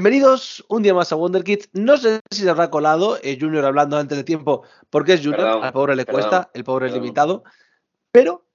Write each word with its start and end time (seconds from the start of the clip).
Bienvenidos 0.00 0.64
un 0.70 0.82
día 0.82 0.94
más 0.94 1.12
a 1.12 1.16
Wonder 1.16 1.44
Kids. 1.44 1.68
No 1.74 1.98
sé 1.98 2.20
si 2.30 2.40
se 2.40 2.48
habrá 2.48 2.70
colado 2.70 3.18
eh, 3.22 3.36
Junior 3.38 3.66
hablando 3.66 3.98
antes 3.98 4.16
de 4.16 4.24
tiempo, 4.24 4.62
porque 4.88 5.12
es 5.12 5.20
Junior, 5.20 5.42
Perdón, 5.42 5.62
al 5.64 5.72
pobre 5.74 5.94
le 5.94 6.06
perdón, 6.06 6.22
cuesta, 6.22 6.50
el 6.54 6.64
pobre 6.64 6.86
es 6.86 6.94
limitado. 6.94 7.44
Pero 8.10 8.46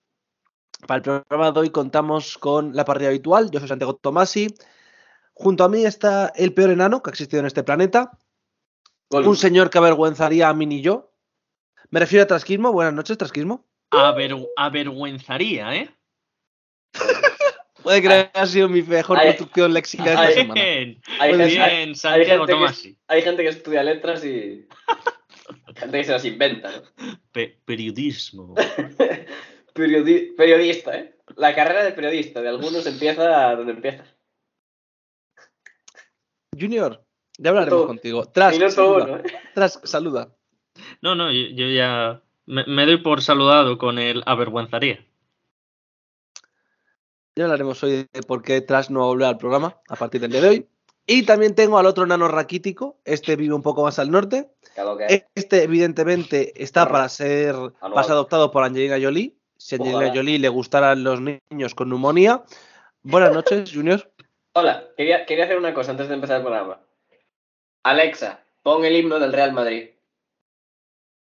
para 0.87 0.95
el 0.97 1.01
programa 1.03 1.51
de 1.51 1.59
hoy 1.59 1.69
contamos 1.69 2.39
con 2.39 2.75
la 2.75 2.83
partida 2.83 3.09
habitual. 3.09 3.51
Yo 3.51 3.59
soy 3.59 3.69
Santiago 3.69 3.93
Tomasi. 3.95 4.55
Junto 5.35 5.63
a 5.63 5.69
mí 5.69 5.85
está 5.85 6.29
el 6.35 6.51
peor 6.51 6.71
enano 6.71 7.03
que 7.03 7.11
ha 7.11 7.13
existido 7.13 7.41
en 7.41 7.45
este 7.45 7.61
planeta. 7.61 8.17
Un 9.11 9.37
señor 9.37 9.69
que 9.69 9.77
avergüenzaría 9.77 10.49
a 10.49 10.53
mí 10.55 10.65
ni 10.65 10.81
yo. 10.81 11.13
Me 11.91 11.99
refiero 11.99 12.23
a 12.23 12.27
Trasquismo. 12.27 12.71
Buenas 12.71 12.95
noches, 12.95 13.19
Trasquismo. 13.19 13.67
Aver- 13.91 14.49
avergüenzaría, 14.57 15.75
¿eh? 15.75 15.95
Puede 17.85 18.01
que 18.01 18.07
haya 18.09 18.45
sido 18.47 18.67
mi 18.67 18.81
mejor 18.81 19.19
Ay, 19.19 19.27
construcción 19.27 19.71
léxica 19.73 20.03
de 20.03 20.09
esta 20.09 20.21
ay, 20.23 20.33
semana. 20.33 20.53
Bien, 20.61 21.01
Hay, 21.19 21.31
hay- 21.33 21.47
bien, 21.51 21.95
Santiago 21.95 22.41
gente 22.45 22.45
que- 22.53 22.57
Tomasi. 22.59 22.97
hay 23.07 23.21
gente 23.21 23.43
que 23.43 23.49
estudia 23.49 23.83
letras 23.83 24.25
y. 24.25 24.67
gente 25.75 25.97
que 25.99 26.03
se 26.03 26.11
las 26.11 26.25
inventa, 26.25 26.71
¿no? 26.71 26.81
Pe- 27.31 27.59
periodismo. 27.63 28.55
Periodi- 29.75 30.35
periodista, 30.35 30.97
¿eh? 30.97 31.15
La 31.35 31.53
carrera 31.53 31.83
de 31.83 31.91
periodista 31.91 32.41
de 32.41 32.49
algunos 32.49 32.85
empieza 32.87 33.55
donde 33.55 33.73
empieza. 33.73 34.03
Junior, 36.59 37.03
ya 37.37 37.49
hablaremos 37.49 37.73
Minuto- 37.81 37.87
contigo. 37.87 38.25
Tras, 38.25 38.53
Minuto 38.53 38.71
saluda. 38.71 39.03
uno, 39.05 39.17
¿eh? 39.17 39.23
Tras, 39.53 39.79
saluda. 39.83 40.35
No, 41.01 41.15
no, 41.15 41.31
yo, 41.31 41.47
yo 41.53 41.67
ya 41.67 42.21
me, 42.45 42.65
me 42.65 42.85
doy 42.85 42.97
por 42.97 43.21
saludado 43.21 43.77
con 43.77 43.99
el 43.99 44.23
avergüenzaría. 44.25 45.05
Ya 47.37 47.43
hablaremos 47.45 47.83
hoy 47.83 48.07
de 48.13 48.21
por 48.25 48.41
qué 48.41 48.61
Trash 48.61 48.89
no 48.89 48.99
va 49.01 49.05
a 49.05 49.09
volver 49.09 49.27
al 49.27 49.37
programa 49.37 49.77
a 49.89 49.95
partir 49.97 50.21
del 50.21 50.31
día 50.31 50.39
de 50.41 50.47
hoy. 50.49 50.67
Y 51.05 51.23
también 51.23 51.53
tengo 51.53 51.77
al 51.77 51.85
otro 51.85 52.05
nano 52.05 52.29
raquítico. 52.29 52.97
Este 53.03 53.35
vive 53.35 53.53
un 53.53 53.61
poco 53.61 53.83
más 53.83 53.99
al 53.99 54.09
norte. 54.09 54.49
Claro 54.73 54.97
que- 54.97 55.25
Este, 55.35 55.63
evidentemente, 55.63 56.53
está 56.63 56.81
Claro. 56.81 56.91
para 56.93 57.09
ser 57.09 57.55
para 57.79 58.03
ser 58.03 58.13
adoptado 58.13 58.51
por 58.51 58.63
Angelina 58.63 58.97
Jolie. 59.01 59.35
Si 59.57 59.75
a 59.75 59.79
Angelina. 59.79 60.13
Jolie 60.15 60.39
le 60.39 60.47
gustaran 60.49 61.03
los 61.03 61.19
niños 61.21 61.75
con 61.75 61.89
neumonía. 61.89 62.43
Buenas 63.03 63.33
noches, 63.33 63.69
Junior. 63.73 64.09
Hola, 64.53 64.85
quería, 64.95 65.25
quería 65.25 65.43
hacer 65.43 65.57
una 65.57 65.73
cosa 65.73 65.91
antes 65.91 66.07
de 66.07 66.15
empezar 66.15 66.37
el 66.37 66.43
programa. 66.43 66.79
Alexa, 67.83 68.39
pon 68.63 68.85
el 68.85 68.95
himno 68.95 69.19
del 69.19 69.33
Real 69.33 69.51
Madrid. 69.51 69.89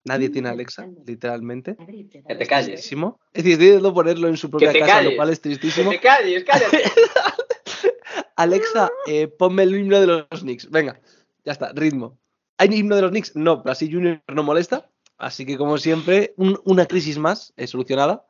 Nadie 0.05 0.29
tiene 0.29 0.49
Alexa, 0.49 0.85
literalmente. 1.05 1.77
Que 1.77 2.35
te 2.35 2.45
calles. 2.45 2.67
Tristísimo. 2.73 3.19
Es 3.31 3.43
decir, 3.43 3.57
decidido 3.57 3.93
ponerlo 3.93 4.27
en 4.27 4.35
su 4.37 4.49
propia 4.49 4.73
casa, 4.73 4.85
calles. 4.85 5.11
lo 5.11 5.15
cual 5.17 5.29
es 5.29 5.39
Que 5.39 5.43
tristísimo. 5.49 5.91
te 5.91 5.99
calles, 6.01 6.43
cállate. 6.43 6.83
Alexa, 8.35 8.91
eh, 9.07 9.27
ponme 9.27 9.63
el 9.63 9.75
himno 9.75 9.99
de 10.01 10.07
los 10.07 10.41
Knicks. 10.41 10.69
Venga, 10.69 10.99
ya 11.45 11.51
está, 11.53 11.71
ritmo. 11.73 12.19
¿Hay 12.57 12.69
himno 12.73 12.95
de 12.95 13.01
los 13.03 13.11
Knicks? 13.11 13.35
No, 13.35 13.63
pero 13.63 13.71
así 13.71 13.91
Junior 13.91 14.21
no 14.27 14.43
molesta. 14.43 14.89
Así 15.17 15.45
que, 15.45 15.57
como 15.57 15.77
siempre, 15.77 16.33
un- 16.37 16.59
una 16.65 16.85
crisis 16.85 17.17
más 17.17 17.53
eh, 17.55 17.67
solucionada. 17.67 18.25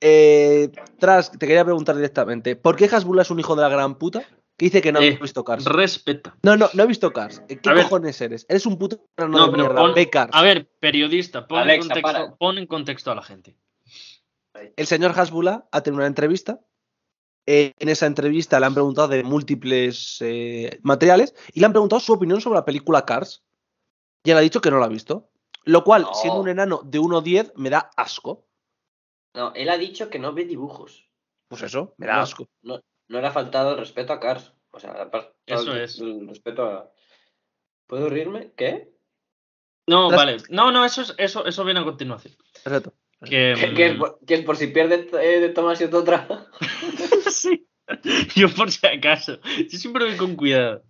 Eh, 0.00 0.70
tras, 0.98 1.30
te 1.30 1.46
quería 1.46 1.64
preguntar 1.64 1.96
directamente: 1.96 2.56
¿por 2.56 2.76
qué 2.76 2.86
Hasbula 2.86 3.22
es 3.22 3.30
un 3.30 3.40
hijo 3.40 3.54
de 3.56 3.62
la 3.62 3.68
gran 3.68 3.96
puta 3.98 4.24
que 4.56 4.66
dice 4.66 4.80
que 4.80 4.90
no 4.92 4.98
ha 5.00 5.04
Eh, 5.04 5.18
visto 5.20 5.44
Cars? 5.44 5.64
Respeta. 5.64 6.36
No, 6.42 6.56
no, 6.56 6.68
no 6.72 6.82
he 6.82 6.86
visto 6.86 7.12
Cars. 7.12 7.42
Eh, 7.48 7.58
¿Qué 7.58 7.68
A 7.68 7.74
ver. 7.74 7.84
cojones 7.84 8.20
eres? 8.20 8.46
Eres 8.48 8.64
un 8.66 8.78
puto 8.78 9.04
no, 9.18 9.28
No, 9.28 9.44
de 9.46 9.50
pero 9.52 9.62
mierda. 9.64 9.80
pon- 9.82 9.94
Ve 9.94 10.08
Cars. 10.10 10.30
A 10.34 10.42
ver, 10.42 10.68
periodista, 10.80 11.46
pon, 11.46 11.58
Alexa, 11.58 11.94
en, 11.94 12.02
contexto, 12.02 12.36
pon 12.38 12.58
en 12.58 12.66
contexto 12.66 13.10
a 13.10 13.14
la 13.14 13.22
gente. 13.22 13.56
El 14.76 14.86
señor 14.86 15.12
Hasbula 15.18 15.68
ha 15.70 15.82
tenido 15.82 15.98
una 15.98 16.06
entrevista. 16.06 16.60
Eh, 17.48 17.72
en 17.78 17.88
esa 17.90 18.06
entrevista 18.06 18.58
le 18.58 18.66
han 18.66 18.74
preguntado 18.74 19.08
de 19.08 19.22
múltiples 19.22 20.16
eh, 20.20 20.78
materiales 20.82 21.34
y 21.52 21.60
le 21.60 21.66
han 21.66 21.72
preguntado 21.72 22.00
su 22.00 22.12
opinión 22.14 22.40
sobre 22.40 22.56
la 22.58 22.64
película 22.64 23.04
Cars. 23.04 23.44
Y 24.24 24.30
él 24.30 24.38
ha 24.38 24.40
dicho 24.40 24.60
que 24.60 24.70
no 24.70 24.78
la 24.78 24.86
ha 24.86 24.88
visto. 24.88 25.30
Lo 25.64 25.84
cual, 25.84 26.02
No. 26.02 26.14
siendo 26.14 26.40
un 26.40 26.48
enano 26.48 26.80
de 26.84 26.98
1.10, 26.98 27.52
me 27.56 27.70
da 27.70 27.90
asco. 27.96 28.46
No, 29.34 29.52
él 29.54 29.68
ha 29.68 29.76
dicho 29.76 30.08
que 30.08 30.18
no 30.18 30.32
ve 30.32 30.44
dibujos. 30.46 31.08
Pues 31.48 31.62
eso, 31.62 31.94
me 31.98 32.06
da 32.06 32.16
No, 32.16 32.20
asco. 32.22 32.48
No, 32.62 32.80
no 33.08 33.20
le 33.20 33.26
ha 33.26 33.32
faltado 33.32 33.72
el 33.72 33.78
respeto 33.78 34.12
a 34.12 34.20
Cars. 34.20 34.52
O 34.70 34.78
sea, 34.80 34.92
le 34.94 35.00
ha 35.00 35.08
faltado 35.10 35.34
Eso 35.46 35.74
el- 35.74 35.82
es. 35.82 35.98
El 35.98 36.28
respeto 36.28 36.64
a. 36.66 36.92
¿Puedo 37.86 38.08
reírme? 38.10 38.52
¿Qué? 38.56 38.90
No, 39.86 40.10
vale. 40.10 40.38
No, 40.50 40.72
no, 40.72 40.84
eso, 40.84 41.02
es, 41.02 41.14
eso, 41.18 41.46
eso 41.46 41.64
viene 41.64 41.80
a 41.80 41.84
continuación. 41.84 42.34
Perfecto. 42.64 42.94
Que, 43.24 43.54
¿Qué, 43.60 43.74
qué 43.74 43.86
es, 43.86 43.94
mm, 43.94 43.98
por, 43.98 44.18
qué 44.26 44.34
es 44.34 44.44
por 44.44 44.56
si 44.56 44.66
pierde 44.68 45.08
eh, 45.12 45.40
de 45.40 45.48
Tomás 45.50 45.80
y 45.80 45.84
otra? 45.84 46.48
sí. 47.30 47.66
Yo 48.34 48.48
por 48.50 48.70
si 48.70 48.84
acaso. 48.86 49.40
Yo 49.70 49.78
siempre 49.78 50.04
voy 50.04 50.16
con 50.16 50.34
cuidado. 50.34 50.82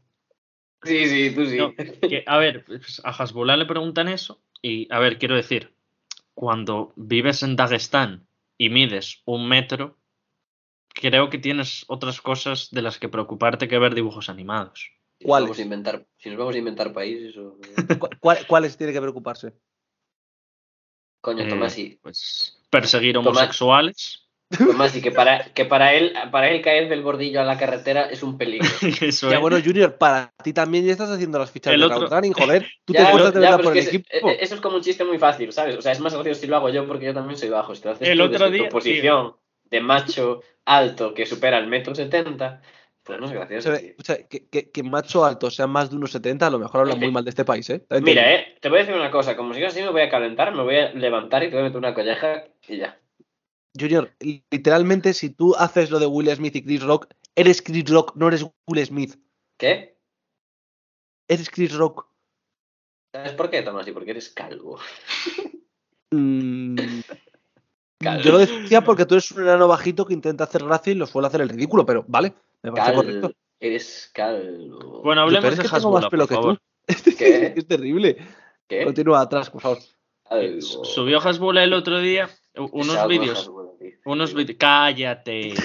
sí, 0.82 1.06
sí, 1.06 1.34
tú 1.34 1.44
sí. 1.44 1.58
No, 1.58 1.74
que, 1.74 2.24
a 2.26 2.38
ver, 2.38 2.64
pues, 2.64 3.02
a 3.04 3.10
Hasbullah 3.10 3.56
le 3.56 3.66
preguntan 3.66 4.08
eso 4.08 4.42
y, 4.62 4.92
a 4.92 4.98
ver, 4.98 5.18
quiero 5.18 5.36
decir, 5.36 5.74
cuando 6.34 6.92
vives 6.96 7.42
en 7.42 7.56
Dagestán 7.56 8.26
y 8.56 8.70
mides 8.70 9.20
un 9.26 9.46
metro, 9.46 9.98
creo 11.00 11.30
que 11.30 11.38
tienes 11.38 11.84
otras 11.88 12.20
cosas 12.20 12.68
de 12.72 12.82
las 12.82 12.98
que 12.98 13.08
preocuparte 13.08 13.68
que 13.68 13.78
ver 13.78 13.94
dibujos 13.94 14.28
animados. 14.28 14.90
Si 15.18 15.24
nos, 15.24 15.28
¿Cuáles? 15.28 15.44
vamos 15.48 15.58
a 15.58 15.62
inventar, 15.62 16.06
si 16.16 16.28
nos 16.30 16.38
vamos 16.38 16.54
a 16.54 16.58
inventar 16.58 16.92
países 16.92 17.36
o... 17.36 17.56
¿Cu- 18.00 18.08
cuál- 18.20 18.46
¿Cuáles 18.46 18.76
tiene 18.76 18.92
que 18.92 19.00
preocuparse? 19.00 19.52
Coño, 21.20 21.44
Eh, 21.44 21.48
Tomás 21.48 21.78
y 21.78 21.98
Pues 22.02 22.58
perseguir 22.70 23.16
homosexuales. 23.18 24.22
Tomás 24.56 24.94
y 24.94 25.02
que 25.02 25.10
para, 25.10 25.52
que 25.54 25.64
para 25.64 25.92
él 25.94 26.12
para 26.30 26.50
él 26.50 26.62
caer 26.62 26.88
del 26.88 27.02
bordillo 27.02 27.40
a 27.40 27.44
la 27.44 27.58
carretera 27.58 28.06
es 28.08 28.22
un 28.22 28.38
peligro. 28.38 28.68
Eso 29.02 29.28
Ya 29.28 29.36
es. 29.36 29.40
bueno, 29.42 29.56
Junior, 29.64 29.98
para 29.98 30.32
ti 30.44 30.52
también 30.52 30.84
ya 30.86 30.92
estás 30.92 31.10
haciendo 31.10 31.38
las 31.40 31.50
fichas 31.50 31.74
El 31.74 31.80
de 31.80 31.86
otro- 31.86 31.98
crowdrunning, 32.06 32.32
joder. 32.32 32.64
Tú 32.84 32.92
Ya, 32.92 32.98
te 33.00 33.04
esfuerzas 33.06 33.34
de 33.34 33.40
ya, 33.40 33.46
verdad 33.46 33.56
pero 33.56 33.68
por 33.70 33.72
el 33.76 33.78
es 33.82 33.88
equipo. 33.88 34.08
es- 34.30 34.36
eso 34.42 34.54
es 34.54 34.60
como 34.60 34.76
un 34.76 34.82
chiste 34.82 35.02
muy 35.04 35.18
fácil, 35.18 35.50
¿sabes? 35.52 35.76
O 35.76 35.82
sea, 35.82 35.90
es 35.92 36.00
más 36.00 36.14
gracioso 36.14 36.40
si 36.40 36.46
lo 36.46 36.56
hago 36.56 36.68
yo 36.68 36.86
porque 36.86 37.06
yo 37.06 37.14
también 37.14 37.36
soy 37.38 37.48
bajo. 37.48 37.74
Si 37.74 37.82
lo 37.82 37.90
haces 37.90 38.08
El 38.08 38.18
tú 38.18 38.24
otro 38.24 38.38
desde 38.44 38.50
día, 38.56 38.68
tu 38.68 38.72
posición 38.72 39.34
de 39.70 39.80
macho 39.80 40.42
alto 40.64 41.14
que 41.14 41.26
supera 41.26 41.58
el 41.58 41.66
metro 41.66 41.94
setenta, 41.94 42.60
pues 43.02 43.18
no 43.20 43.26
es 43.26 43.32
O 43.32 43.34
gracioso. 43.34 43.70
sea, 43.70 43.78
tío. 43.80 43.92
o 43.98 44.02
sea, 44.02 44.26
que, 44.28 44.48
que- 44.48 44.70
que 44.70 44.82
macho 44.82 45.24
alto 45.24 45.50
sea 45.50 45.66
más 45.66 45.90
de 45.90 45.96
1,70, 45.96 46.46
a 46.46 46.50
lo 46.50 46.58
mejor 46.58 46.80
habla 46.82 46.94
muy 46.96 47.10
mal 47.10 47.24
de 47.24 47.30
este 47.30 47.44
país, 47.44 47.68
¿eh? 47.70 47.84
Mira, 48.00 48.34
eh, 48.34 48.56
te 48.60 48.68
voy 48.68 48.78
a 48.78 48.80
decir 48.82 48.94
una 48.96 49.10
cosa. 49.10 49.36
Como 49.36 49.54
sigas 49.54 49.72
así, 49.72 49.82
me 49.82 49.90
voy 49.90 50.02
a 50.02 50.08
calentar, 50.10 50.54
me 50.54 50.62
voy 50.62 50.76
a 50.76 50.92
levantar 50.92 51.42
y 51.44 51.46
te 51.48 51.52
voy 51.54 51.60
a 51.60 51.64
meter 51.64 51.78
una 51.78 51.94
colleja 51.94 52.44
y 52.68 52.78
ya. 52.78 53.00
Junior, 53.78 54.10
literalmente, 54.50 55.12
si 55.12 55.30
tú 55.30 55.54
haces 55.54 55.90
lo 55.90 55.98
de 55.98 56.06
Will 56.06 56.30
Smith 56.34 56.56
y 56.56 56.62
Chris 56.64 56.82
Rock, 56.82 57.08
eres 57.34 57.60
Chris 57.62 57.88
Rock, 57.90 58.16
no 58.16 58.28
eres 58.28 58.44
Will 58.66 58.86
Smith. 58.86 59.16
¿Qué? 59.58 59.98
Eres 61.28 61.50
Chris 61.50 61.74
Rock. 61.74 62.08
¿Sabes 63.12 63.32
por 63.32 63.50
qué, 63.50 63.62
Tomás? 63.62 63.86
Y 63.88 63.92
porque 63.92 64.12
eres 64.12 64.30
calvo. 64.30 64.78
Mm, 66.12 66.76
Yo 68.00 68.32
lo 68.32 68.38
decía 68.38 68.82
porque 68.82 69.06
tú 69.06 69.14
eres 69.14 69.30
un 69.32 69.42
enano 69.42 69.68
bajito 69.68 70.04
que 70.04 70.12
intenta 70.14 70.44
hacer 70.44 70.64
gracia 70.64 70.92
y 70.92 70.96
lo 70.96 71.06
suele 71.06 71.28
hacer 71.28 71.40
el 71.40 71.48
ridículo, 71.48 71.86
pero 71.86 72.04
vale, 72.06 72.34
me 72.62 72.70
parece 72.70 72.90
Calvo. 72.92 73.02
correcto. 73.02 73.32
Eres 73.58 74.10
calvo. 74.12 75.00
Bueno, 75.02 75.02
Pero 75.02 75.20
hablemos 75.22 75.50
es 75.52 75.56
de 75.56 75.62
que 75.62 75.68
tengo 75.70 75.92
más 75.92 76.08
pelo 76.08 76.26
por 76.26 76.28
que 76.28 76.34
favor. 76.34 76.58
tú. 76.58 77.16
¿Qué? 77.18 77.54
es 77.56 77.66
terrible. 77.66 78.18
¿Qué? 78.68 78.84
Continúa 78.84 79.22
atrás, 79.22 79.48
por 79.48 79.62
favor. 79.62 79.78
Eh, 79.78 80.58
Calvo. 80.60 80.60
Subió 80.84 81.20
Hasbullah 81.20 81.64
el 81.64 81.72
otro 81.72 81.98
día 82.00 82.28
unos 82.56 83.08
vídeos. 83.08 83.38
Hasbula. 83.40 83.70
Unos 84.04 84.34
vídeos. 84.34 84.58
Cállate. 84.58 85.54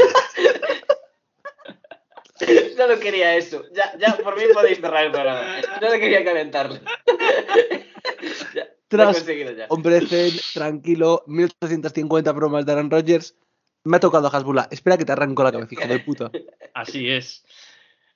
Solo 2.75 2.99
quería 2.99 3.35
eso. 3.35 3.63
Ya, 3.73 3.95
ya, 3.99 4.17
por 4.17 4.35
mí 4.35 4.43
podéis 4.53 4.79
cerrar 4.79 5.05
el 5.05 5.11
programa. 5.11 5.41
Solo 5.79 5.91
quería 5.91 6.23
calentarlo. 6.25 6.75
ya, 8.55 8.67
Tras 8.91 9.15
conseguido 9.19 9.53
ya. 9.53 9.67
Hombre 9.69 10.05
Zen, 10.05 10.33
tranquilo, 10.53 11.23
1850 11.25 12.29
bromas 12.33 12.65
de 12.65 12.73
Aaron 12.73 12.91
Rodgers. 12.91 13.37
Me 13.85 13.95
ha 13.95 13.99
tocado 14.01 14.27
Hasbula. 14.27 14.67
Espera 14.69 14.97
que 14.97 15.05
te 15.05 15.13
arranco 15.13 15.45
la 15.45 15.53
cabeza, 15.53 15.73
hijo 15.73 15.87
de 15.87 15.99
puta. 15.99 16.29
Así 16.73 17.09
es. 17.09 17.45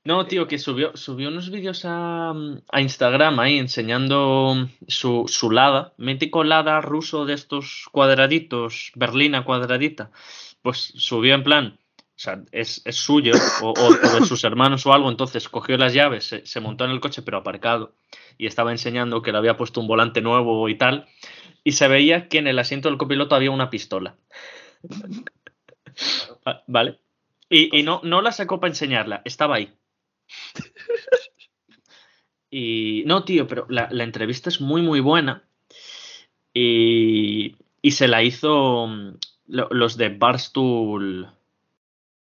No, 0.04 0.28
tío, 0.28 0.50
que 0.50 0.60
subió, 0.60 0.92
subió 0.98 1.30
unos 1.30 1.50
vídeos 1.50 1.84
a, 1.86 2.34
a 2.72 2.82
Instagram 2.82 3.40
ahí 3.40 3.58
enseñando 3.58 4.68
su, 4.86 5.24
su 5.30 5.50
Lada, 5.50 5.94
mítico 5.98 6.44
Lada 6.44 6.82
ruso 6.82 7.26
de 7.26 7.34
estos 7.36 7.88
cuadraditos, 7.94 8.92
berlina 8.96 9.46
cuadradita. 9.46 10.12
Pues 10.62 10.92
subió 10.98 11.36
en 11.36 11.44
plan, 11.44 11.80
o 12.16 12.20
sea, 12.20 12.42
es, 12.52 12.82
es 12.86 12.96
suyo 12.96 13.34
o, 13.62 13.70
o- 13.72 13.88
o 13.88 14.20
de 14.20 14.26
sus 14.26 14.44
hermanos 14.46 14.86
o 14.86 14.94
algo, 14.94 15.10
entonces 15.10 15.50
cogió 15.50 15.78
las 15.78 15.94
llaves, 15.94 16.26
se, 16.26 16.46
se 16.46 16.60
montó 16.62 16.86
en 16.86 16.92
el 16.92 17.00
coche 17.02 17.22
pero 17.22 17.38
aparcado 17.38 17.94
y 18.38 18.48
estaba 18.48 18.72
enseñando 18.72 19.22
que 19.22 19.32
le 19.32 19.38
había 19.38 19.58
puesto 19.58 19.82
un 19.82 19.88
volante 19.88 20.22
nuevo 20.22 20.70
y 20.70 20.78
tal. 20.78 21.08
Y 21.64 21.74
se 21.74 21.88
veía 21.88 22.28
que 22.30 22.38
en 22.40 22.48
el 22.48 22.60
asiento 22.60 22.90
del 22.90 22.98
copiloto 22.98 23.36
había 23.36 23.52
una 23.52 23.70
pistola. 23.70 24.16
Ah, 26.46 26.64
¿Vale? 26.68 27.00
Y, 27.50 27.78
y 27.78 27.84
no, 27.84 28.02
no 28.04 28.22
la 28.22 28.32
sacó 28.32 28.60
para 28.60 28.72
enseñarla, 28.72 29.22
estaba 29.26 29.56
ahí. 29.56 29.74
Y 32.50 33.04
no, 33.06 33.24
tío, 33.24 33.48
pero 33.48 33.66
la, 33.70 33.88
la 33.92 34.04
entrevista 34.04 34.50
es 34.50 34.60
muy, 34.62 34.82
muy 34.82 35.00
buena. 35.00 35.44
Y, 36.54 37.56
y 37.82 37.92
se 37.92 38.08
la 38.08 38.24
hizo 38.24 38.88
mm, 38.88 39.18
lo- 39.48 39.70
los 39.72 39.98
de 39.98 40.10
Barstool 40.10 41.30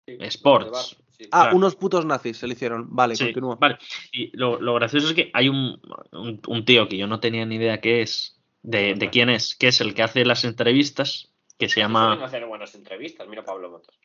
Sports. 0.06 0.96
sí. 1.10 1.24
Ah, 1.32 1.42
Claro. 1.44 1.56
unos 1.56 1.74
putos 1.76 2.04
nazis 2.04 2.36
se 2.36 2.46
le 2.46 2.52
hicieron. 2.54 2.86
Vale, 2.94 3.16
Sí, 3.16 3.24
continúa. 3.24 3.56
Vale. 3.56 3.78
Y 4.12 4.36
lo, 4.36 4.60
lo 4.60 4.74
gracioso 4.74 5.08
es 5.08 5.14
que 5.14 5.30
hay 5.32 5.48
un, 5.48 5.80
un, 6.12 6.40
un 6.46 6.64
tío 6.64 6.88
que 6.88 6.96
yo 6.98 7.06
no 7.06 7.20
tenía 7.20 7.44
ni 7.46 7.56
idea 7.56 7.80
qué 7.80 8.02
es, 8.02 8.38
de, 8.62 8.94
de 8.94 9.10
quién 9.10 9.30
es, 9.30 9.54
que 9.54 9.68
es 9.68 9.80
el 9.80 9.94
que 9.94 10.02
hace 10.02 10.24
las 10.24 10.44
entrevistas, 10.44 11.32
que 11.58 11.68
se 11.68 11.80
llama 11.80 12.22
hacer 12.24 12.44
buenas 12.46 12.74
entrevistas, 12.74 13.26
mira 13.28 13.44
Pablo 13.44 13.70
Motos. 13.70 13.98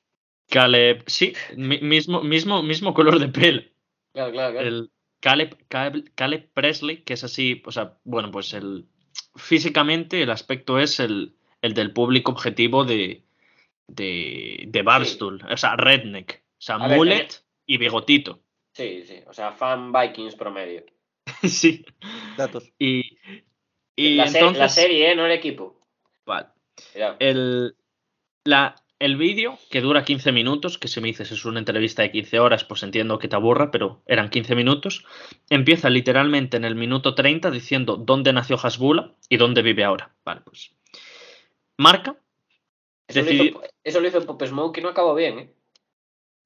Caleb. 0.50 1.04
Sí, 1.08 1.34
mi- 1.58 1.80
mismo, 1.82 2.22
mismo, 2.24 2.62
mismo 2.64 2.94
color 2.94 3.20
de 3.20 3.28
pelo. 3.28 3.62
Claro, 4.14 4.32
claro, 4.32 4.52
claro. 4.54 4.68
El 4.68 4.92
Caleb, 5.22 5.58
Caleb, 5.68 6.12
Caleb 6.16 6.50
Presley, 6.54 7.04
que 7.04 7.14
es 7.14 7.24
así, 7.24 7.62
o 7.66 7.72
sea, 7.72 7.98
bueno, 8.04 8.32
pues 8.32 8.54
el 8.54 8.86
físicamente 9.36 10.22
el 10.24 10.30
aspecto 10.32 10.80
es 10.80 11.00
el, 11.00 11.36
el 11.62 11.74
del 11.74 11.92
público 11.94 12.32
objetivo 12.32 12.84
de, 12.86 13.24
de, 13.88 14.66
de 14.68 14.82
Barstool, 14.82 15.42
o 15.50 15.58
sea, 15.58 15.76
redneck, 15.76 16.44
o 16.58 16.62
sea, 16.62 16.76
A 16.76 16.88
ver, 16.88 16.98
mullet 16.98 17.28
y 17.66 17.78
bigotito. 17.78 18.42
Sí, 18.74 19.04
sí. 19.06 19.16
O 19.28 19.34
sea, 19.34 19.52
fan 19.52 19.92
Vikings 19.92 20.36
promedio. 20.36 20.86
sí. 21.44 21.86
Datos. 22.38 22.72
Y, 22.80 23.18
y 23.96 24.16
la, 24.16 24.28
se- 24.28 24.40
entonces, 24.40 24.60
la 24.60 24.70
serie, 24.70 25.12
¿eh? 25.12 25.16
No 25.16 25.26
el 25.26 25.32
equipo. 25.34 25.80
vale. 26.26 26.48
El, 27.20 27.76
la, 28.46 28.76
el 28.98 29.18
vídeo, 29.18 29.60
que 29.70 29.82
dura 29.82 30.06
15 30.06 30.32
minutos, 30.32 30.78
que 30.78 30.88
si 30.88 31.02
me 31.02 31.10
dices 31.10 31.32
es 31.32 31.44
una 31.46 31.60
entrevista 31.60 32.02
de 32.02 32.12
15 32.12 32.40
horas, 32.40 32.64
pues 32.64 32.82
entiendo 32.84 33.20
que 33.20 33.28
te 33.28 33.36
aburra, 33.36 33.70
pero 33.72 34.02
eran 34.08 34.30
15 34.30 34.56
minutos, 34.56 35.06
empieza 35.50 35.90
literalmente 35.90 36.58
en 36.58 36.64
el 36.66 36.76
minuto 36.76 37.14
30 37.14 37.52
diciendo 37.52 37.98
dónde 37.98 38.32
nació 38.34 38.58
Hasbula 38.62 39.14
y 39.30 39.38
dónde 39.38 39.62
vive 39.62 39.84
ahora. 39.84 40.16
Vale, 40.24 40.42
pues. 40.42 40.72
Marca. 41.78 42.16
Eso, 43.12 43.22
lo 43.22 43.32
hizo, 43.32 43.62
eso 43.84 44.00
lo 44.00 44.08
hizo 44.08 44.26
Pop 44.26 44.44
Smoke 44.44 44.78
y 44.80 44.82
no 44.82 44.90
acabó 44.90 45.14
bien, 45.16 45.40
¿eh? 45.40 45.54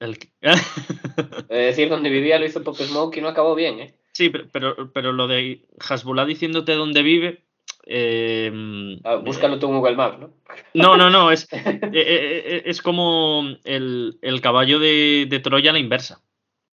el 0.00 0.18
Es 0.42 1.48
decir, 1.48 1.88
donde 1.88 2.10
vivía 2.10 2.38
lo 2.38 2.46
hizo 2.46 2.62
Pop 2.62 2.76
Smoke 2.76 3.16
y 3.16 3.20
no 3.22 3.28
acabó 3.28 3.54
bien, 3.54 3.80
¿eh? 3.80 3.94
sí, 4.12 4.28
pero, 4.30 4.48
pero, 4.52 4.92
pero 4.92 5.12
lo 5.12 5.26
de 5.26 5.66
Hasbula 5.78 6.24
diciéndote 6.26 6.72
dónde 6.74 7.02
vive. 7.02 7.44
eh, 7.86 8.98
Ah, 9.04 9.16
búscalo 9.16 9.58
tú 9.58 9.68
en 9.68 9.78
Google 9.78 9.96
Maps, 9.96 10.18
¿no? 10.18 10.30
No, 10.74 10.96
no, 10.96 11.08
no, 11.10 11.30
es, 11.30 11.48
eh, 11.52 11.78
eh, 11.82 12.42
eh, 12.46 12.62
es 12.66 12.82
como 12.82 13.44
el, 13.64 14.18
el 14.22 14.40
caballo 14.40 14.78
de, 14.78 15.26
de 15.28 15.40
Troya 15.40 15.70
a 15.70 15.72
la 15.72 15.78
inversa. 15.78 16.22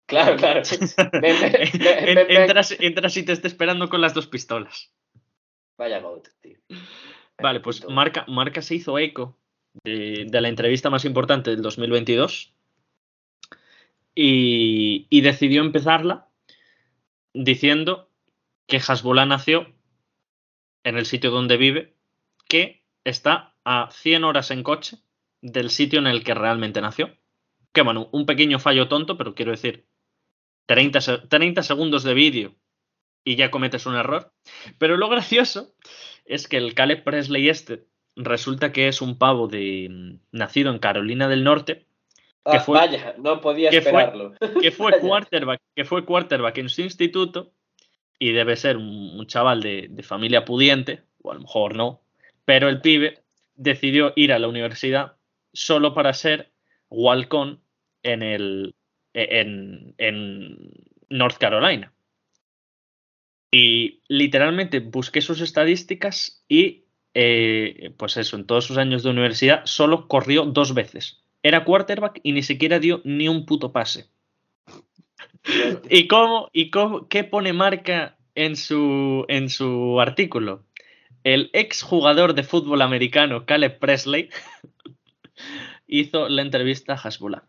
Claro, 0.06 0.36
claro. 0.36 0.62
Ven, 1.22 1.36
ven, 1.40 1.54
ven, 1.81 2.25
entras, 2.30 2.75
entras 2.78 3.16
y 3.16 3.24
te 3.24 3.31
está 3.31 3.48
esperando 3.48 3.88
con 3.90 4.01
las 4.01 4.13
dos 4.13 4.28
pistolas. 4.28 4.92
Vaya 5.78 6.00
goat, 6.01 6.28
tío. 6.42 6.57
Vale, 7.42 7.62
pues. 7.62 7.88
Marca, 7.88 8.25
Marca 8.28 8.62
se 8.62 8.75
hizo 8.75 9.00
eco 9.00 9.38
de, 9.83 10.27
la 10.31 10.49
entrevista 10.49 10.89
más 10.89 11.05
importante 11.05 11.51
del 11.51 11.61
2022 11.61 12.53
y, 14.15 15.07
y 15.09 15.21
decidió 15.21 15.61
empezarla 15.61 16.27
diciendo 17.33 18.09
que 18.67 18.77
Hasbullah 18.77 19.25
nació 19.25 19.73
en 20.83 20.97
el 20.97 21.05
sitio 21.05 21.31
donde 21.31 21.57
vive, 21.57 21.95
que 22.47 22.83
está 23.03 23.55
a 23.63 23.89
100 23.91 24.23
horas 24.23 24.51
en 24.51 24.63
coche 24.63 24.97
del 25.41 25.69
sitio 25.69 25.99
en 25.99 26.07
el 26.07 26.23
que 26.23 26.33
realmente 26.33 26.81
nació. 26.81 27.17
Que 27.71 27.81
bueno, 27.81 28.09
un 28.11 28.25
pequeño 28.25 28.59
fallo 28.59 28.87
tonto, 28.87 29.17
pero 29.17 29.33
quiero 29.33 29.51
decir, 29.51 29.87
30, 30.67 31.01
se- 31.01 31.17
30 31.17 31.63
segundos 31.63 32.03
de 32.03 32.13
vídeo 32.13 32.55
y 33.23 33.35
ya 33.35 33.51
cometes 33.51 33.85
un 33.85 33.95
error. 33.95 34.31
Pero 34.77 34.97
lo 34.97 35.09
gracioso 35.09 35.73
es 36.25 36.47
que 36.47 36.57
el 36.57 36.75
Caleb 36.75 37.03
Presley 37.03 37.49
este 37.49 37.87
resulta 38.15 38.71
que 38.71 38.88
es 38.88 39.01
un 39.01 39.18
pavo 39.18 39.48
de 39.48 39.88
mm, 39.89 40.19
nacido 40.38 40.71
en 40.71 40.80
Carolina 40.80 41.27
del 41.27 41.44
Norte, 41.44 41.86
Ah, 42.45 42.60
fue- 42.60 42.77
vaya, 42.77 43.15
no 43.19 43.39
podía 43.39 43.69
que 43.69 43.81
fue- 43.81 43.92
esperarlo. 43.92 44.33
que 44.62 44.71
fue 44.71 45.00
quarterback, 45.00 45.62
que 45.75 45.86
fue 45.86 46.04
quarterback 46.06 46.57
en 46.57 46.68
su 46.69 46.81
instituto 46.81 47.54
y 48.19 48.33
debe 48.33 48.56
ser 48.57 48.75
un, 48.77 49.18
un 49.18 49.25
chaval 49.27 49.62
de, 49.62 49.88
de 49.89 50.04
familia 50.04 50.44
pudiente, 50.44 51.04
o 51.21 51.31
a 51.31 51.36
lo 51.36 51.42
mejor 51.42 51.75
no, 51.75 52.01
pero 52.45 52.68
el 52.68 52.81
pibe 52.81 53.24
decidió 53.56 54.12
ir 54.18 54.33
a 54.33 54.39
la 54.39 54.48
universidad 54.50 55.16
solo 55.54 55.94
para 55.94 56.13
ser 56.13 56.51
walk-on 56.89 57.62
en 58.04 58.21
el 58.24 58.75
en, 59.13 59.94
en 59.98 60.57
North 61.09 61.38
Carolina. 61.38 61.94
Y 63.51 64.01
literalmente 64.07 64.80
busqué 64.80 65.21
sus 65.21 65.39
estadísticas 65.42 66.44
y 66.50 66.82
eh, 67.13 67.94
pues 67.98 68.18
eso, 68.18 68.36
en 68.36 68.45
todos 68.45 68.65
sus 68.65 68.77
años 68.77 69.04
de 69.04 69.10
universidad 69.10 69.61
solo 69.66 70.07
corrió 70.07 70.45
dos 70.45 70.73
veces. 70.73 71.21
Era 71.44 71.66
quarterback 71.66 72.19
y 72.23 72.31
ni 72.31 72.44
siquiera 72.44 72.80
dio 72.80 73.02
ni 73.04 73.28
un 73.28 73.45
puto 73.45 73.71
pase. 73.71 74.07
¿Y 75.90 76.07
cómo? 76.07 76.49
¿Y 76.54 76.71
cómo? 76.71 77.07
¿Qué 77.07 77.23
pone 77.23 77.54
marca 77.54 78.18
en 78.35 78.56
su, 78.56 79.26
en 79.28 79.49
su 79.49 79.99
artículo? 79.99 80.64
El 81.23 81.49
exjugador 81.54 82.33
de 82.33 82.44
fútbol 82.44 82.81
americano 82.81 83.45
Caleb 83.45 83.80
Presley 83.80 84.30
hizo 85.87 86.28
la 86.30 86.42
entrevista 86.42 86.94
a 86.94 86.97
Hasbullah. 86.97 87.44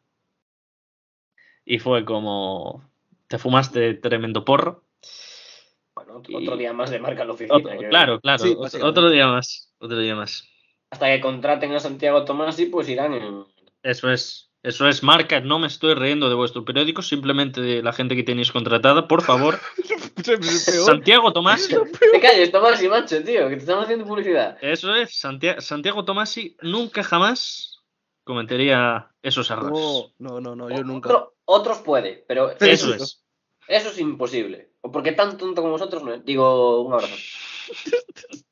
Y 1.65 1.79
fue 1.79 2.05
como. 2.05 2.85
Te 3.29 3.39
fumaste 3.39 3.95
tremendo 3.95 4.45
porro. 4.45 4.84
Otro, 6.15 6.33
Y- 6.41 6.45
otro 6.47 6.57
día 6.57 6.73
más 6.73 6.91
de 6.91 6.99
marca 7.01 7.23
en 7.23 7.29
la 7.29 7.35
oficina. 7.35 7.57
Otro- 7.57 7.79
que- 7.79 7.89
claro, 7.89 8.21
claro. 8.21 8.39
Sí, 8.45 8.57
otro- 8.81 9.11
día 9.11 9.27
más. 9.27 9.75
Otro 9.79 9.99
día 9.99 10.15
más. 10.15 10.49
Hasta 10.91 11.07
que 11.07 11.21
contraten 11.21 11.73
a 11.75 11.81
Santiago 11.81 12.25
Tomasi, 12.25 12.67
pues 12.67 12.89
irán 12.89 13.15
en. 13.15 13.45
Eso 13.83 14.11
es. 14.11 14.51
Eso 14.63 14.89
es 14.89 15.03
marca. 15.03 15.41
No 15.41 15.59
me 15.59 15.67
estoy 15.67 15.93
riendo 15.95 16.29
de 16.31 16.35
vuestro 16.35 16.65
periódico, 16.65 17.03
simplemente 17.03 17.61
de 17.61 17.83
la 17.83 17.93
gente 17.93 18.17
que 18.17 18.23
tenéis 18.23 18.51
contratada. 18.51 19.07
Por 19.09 19.21
favor, 19.23 19.59
Santiago 20.25 21.33
Tomás. 21.33 21.69
Te 21.69 22.21
calles, 22.21 22.51
Tomasi, 22.51 22.89
macho, 22.89 23.23
tío, 23.23 23.49
que 23.49 23.57
te 23.57 23.61
estamos 23.63 23.85
haciendo 23.85 24.07
publicidad. 24.07 24.57
Eso 24.63 24.95
es, 24.95 25.19
Santiago, 25.19 25.61
Santiago 25.61 26.05
Tomasi 26.05 26.57
nunca 26.63 27.03
jamás 27.03 27.83
cometería 28.25 29.11
esos 29.23 29.51
errores. 29.51 29.79
No, 30.19 30.41
no, 30.41 30.41
no, 30.41 30.57
no, 30.57 30.71
yo 30.75 30.83
nunca. 30.83 31.11
Otro- 31.11 31.35
otros 31.45 31.79
puede, 31.79 32.25
pero 32.27 32.53
Eso 32.59 32.93
sí. 32.95 33.03
es. 33.03 33.25
eso 33.69 33.89
es 33.91 33.99
imposible. 33.99 34.71
O 34.85 34.93
porque 34.93 35.13
tan 35.13 35.39
tonto 35.39 35.63
como 35.63 35.73
vosotros 35.73 36.03
no 36.05 36.13
es. 36.13 36.25
Digo, 36.27 36.83
un 36.83 36.93
abrazo. 36.93 37.15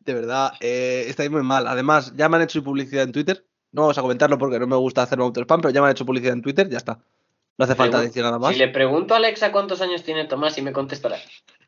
De 0.00 0.14
verdad, 0.14 0.52
eh, 0.60 1.04
estáis 1.08 1.30
muy 1.30 1.42
mal. 1.42 1.66
Además, 1.66 2.14
ya 2.16 2.28
me 2.28 2.36
han 2.36 2.42
hecho 2.44 2.64
publicidad 2.64 3.04
en 3.04 3.12
Twitter. 3.12 3.44
No 3.72 3.82
vamos 3.82 3.98
a 3.98 4.02
comentarlo 4.02 4.38
porque 4.38 4.58
no 4.58 4.66
me 4.66 4.76
gusta 4.76 5.02
hacer 5.02 5.18
auto 5.20 5.40
spam, 5.42 5.60
pero 5.60 5.72
ya 5.72 5.80
me 5.80 5.86
han 5.86 5.92
hecho 5.92 6.06
publicidad 6.06 6.32
en 6.32 6.42
Twitter, 6.42 6.68
ya 6.68 6.78
está. 6.78 6.98
No 7.58 7.64
hace 7.66 7.74
falta 7.74 7.98
Pregun- 7.98 8.02
decir 8.04 8.22
nada 8.22 8.38
más. 8.38 8.52
Si 8.54 8.58
le 8.58 8.68
pregunto 8.68 9.12
a 9.14 9.18
Alexa 9.18 9.52
cuántos 9.52 9.80
años 9.82 10.02
tiene 10.02 10.24
Tomás 10.24 10.56
y 10.58 10.62
me 10.62 10.72
contestará. 10.72 11.16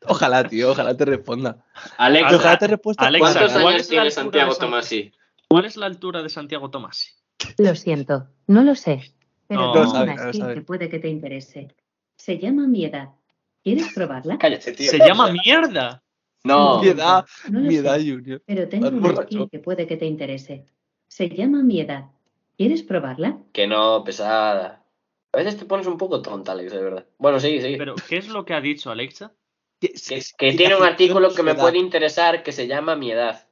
Ojalá, 0.07 0.43
tío, 0.47 0.71
ojalá 0.71 0.97
te 0.97 1.05
responda. 1.05 1.63
Alexa, 1.97 2.35
Ojalá 2.35 2.57
te 2.57 2.67
respuesta. 2.67 3.05
Alexa, 3.05 3.33
¿cuántos 3.33 3.51
¿cuál 3.53 3.67
años 3.67 3.81
es 3.81 3.87
la 3.87 3.89
tiene 3.89 4.01
altura 4.07 4.23
Santiago 4.23 4.55
Tomasi? 4.55 5.13
¿Cuál 5.47 5.65
es 5.65 5.77
la 5.77 5.85
altura 5.85 6.23
de 6.23 6.29
Santiago 6.29 6.69
Tomasi? 6.71 7.11
Lo 7.59 7.75
siento, 7.75 8.27
no 8.47 8.63
lo 8.63 8.73
sé. 8.75 9.13
Pero 9.47 9.61
No, 9.67 9.71
tengo 9.73 9.91
una 10.01 10.17
skill 10.17 10.41
sabe. 10.41 10.53
que 10.55 10.61
puede 10.61 10.89
que 10.89 10.97
te 10.99 11.07
interese. 11.07 11.75
Se 12.17 12.39
llama 12.39 12.65
mi 12.67 12.85
edad. 12.85 13.09
¿Quieres 13.65 13.91
probarla? 13.95 14.37
Cállate, 14.37 14.71
tío. 14.73 14.89
Se 14.91 14.99
llama 14.99 15.31
mierda. 15.43 16.03
No, 16.43 16.79
Mi 16.83 16.89
edad, 16.89 17.25
No 17.49 17.59
lo 17.61 17.65
mi 17.67 17.73
sé, 17.73 17.81
edad, 17.81 17.97
Junior. 17.97 18.43
pero 18.45 18.69
tengo 18.69 18.91
borracho. 18.91 19.23
skill 19.23 19.49
que 19.49 19.57
puede 19.57 19.87
que 19.87 19.97
te 19.97 20.05
interese. 20.05 20.63
Se 21.07 21.27
llama 21.29 21.63
mi 21.63 21.81
edad. 21.81 22.05
¿Quieres 22.57 22.83
probarla? 22.83 23.39
que 23.51 23.65
no, 23.65 24.03
pesada. 24.03 24.85
A 25.33 25.37
veces 25.37 25.57
te 25.57 25.65
pones 25.65 25.87
un 25.87 25.97
poco 25.97 26.21
tonta, 26.21 26.51
Alex, 26.51 26.71
de 26.71 26.81
verdad. 26.83 27.05
Bueno, 27.17 27.39
sí, 27.39 27.59
sí. 27.59 27.75
Pero, 27.77 27.95
¿qué 28.07 28.17
es 28.17 28.27
lo 28.29 28.45
que 28.45 28.53
ha 28.53 28.61
dicho 28.61 28.91
Alexa? 28.91 29.33
Que, 29.81 29.91
que 30.37 30.53
tiene 30.53 30.75
un 30.75 30.83
artículo 30.83 31.33
que 31.33 31.41
me 31.43 31.55
puede 31.55 31.79
interesar 31.79 32.43
que 32.43 32.51
se 32.51 32.67
llama 32.67 32.95
Mi 32.95 33.11
edad. 33.11 33.47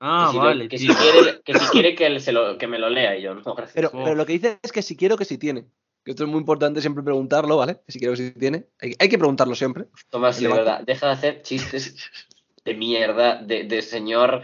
Ah, 0.00 0.26
que 0.28 0.32
si, 0.32 0.38
lo- 0.38 0.44
vale. 0.44 0.68
que 0.68 0.78
si 0.78 0.86
quiere, 0.86 1.42
que, 1.44 1.54
si 1.58 1.66
quiere 1.66 1.94
que, 1.96 2.06
él 2.06 2.20
se 2.20 2.30
lo, 2.32 2.56
que 2.56 2.68
me 2.68 2.78
lo 2.78 2.88
lea 2.88 3.16
y 3.18 3.22
yo, 3.22 3.34
no, 3.34 3.42
gracias. 3.54 3.74
Pero, 3.74 3.90
Oh. 3.92 4.04
pero 4.04 4.14
lo 4.14 4.24
que 4.24 4.34
dice 4.34 4.58
es 4.62 4.70
que 4.70 4.80
si 4.82 4.96
quiero 4.96 5.16
que 5.18 5.24
si 5.24 5.36
tiene. 5.38 5.66
Que 6.08 6.12
esto 6.12 6.24
es 6.24 6.30
muy 6.30 6.40
importante 6.40 6.80
siempre 6.80 7.04
preguntarlo, 7.04 7.58
¿vale? 7.58 7.82
Que 7.84 7.92
si 7.92 7.98
quiero 7.98 8.14
que 8.14 8.16
si 8.16 8.30
tiene. 8.30 8.64
Hay, 8.80 8.94
hay 8.98 9.10
que 9.10 9.18
preguntarlo 9.18 9.54
siempre. 9.54 9.88
Tomás, 10.08 10.40
de 10.40 10.48
verdad, 10.48 10.80
deja 10.80 11.04
de 11.04 11.12
hacer 11.12 11.42
chistes 11.42 11.96
de 12.64 12.72
mierda 12.72 13.42
de, 13.42 13.64
de 13.64 13.82
señor 13.82 14.42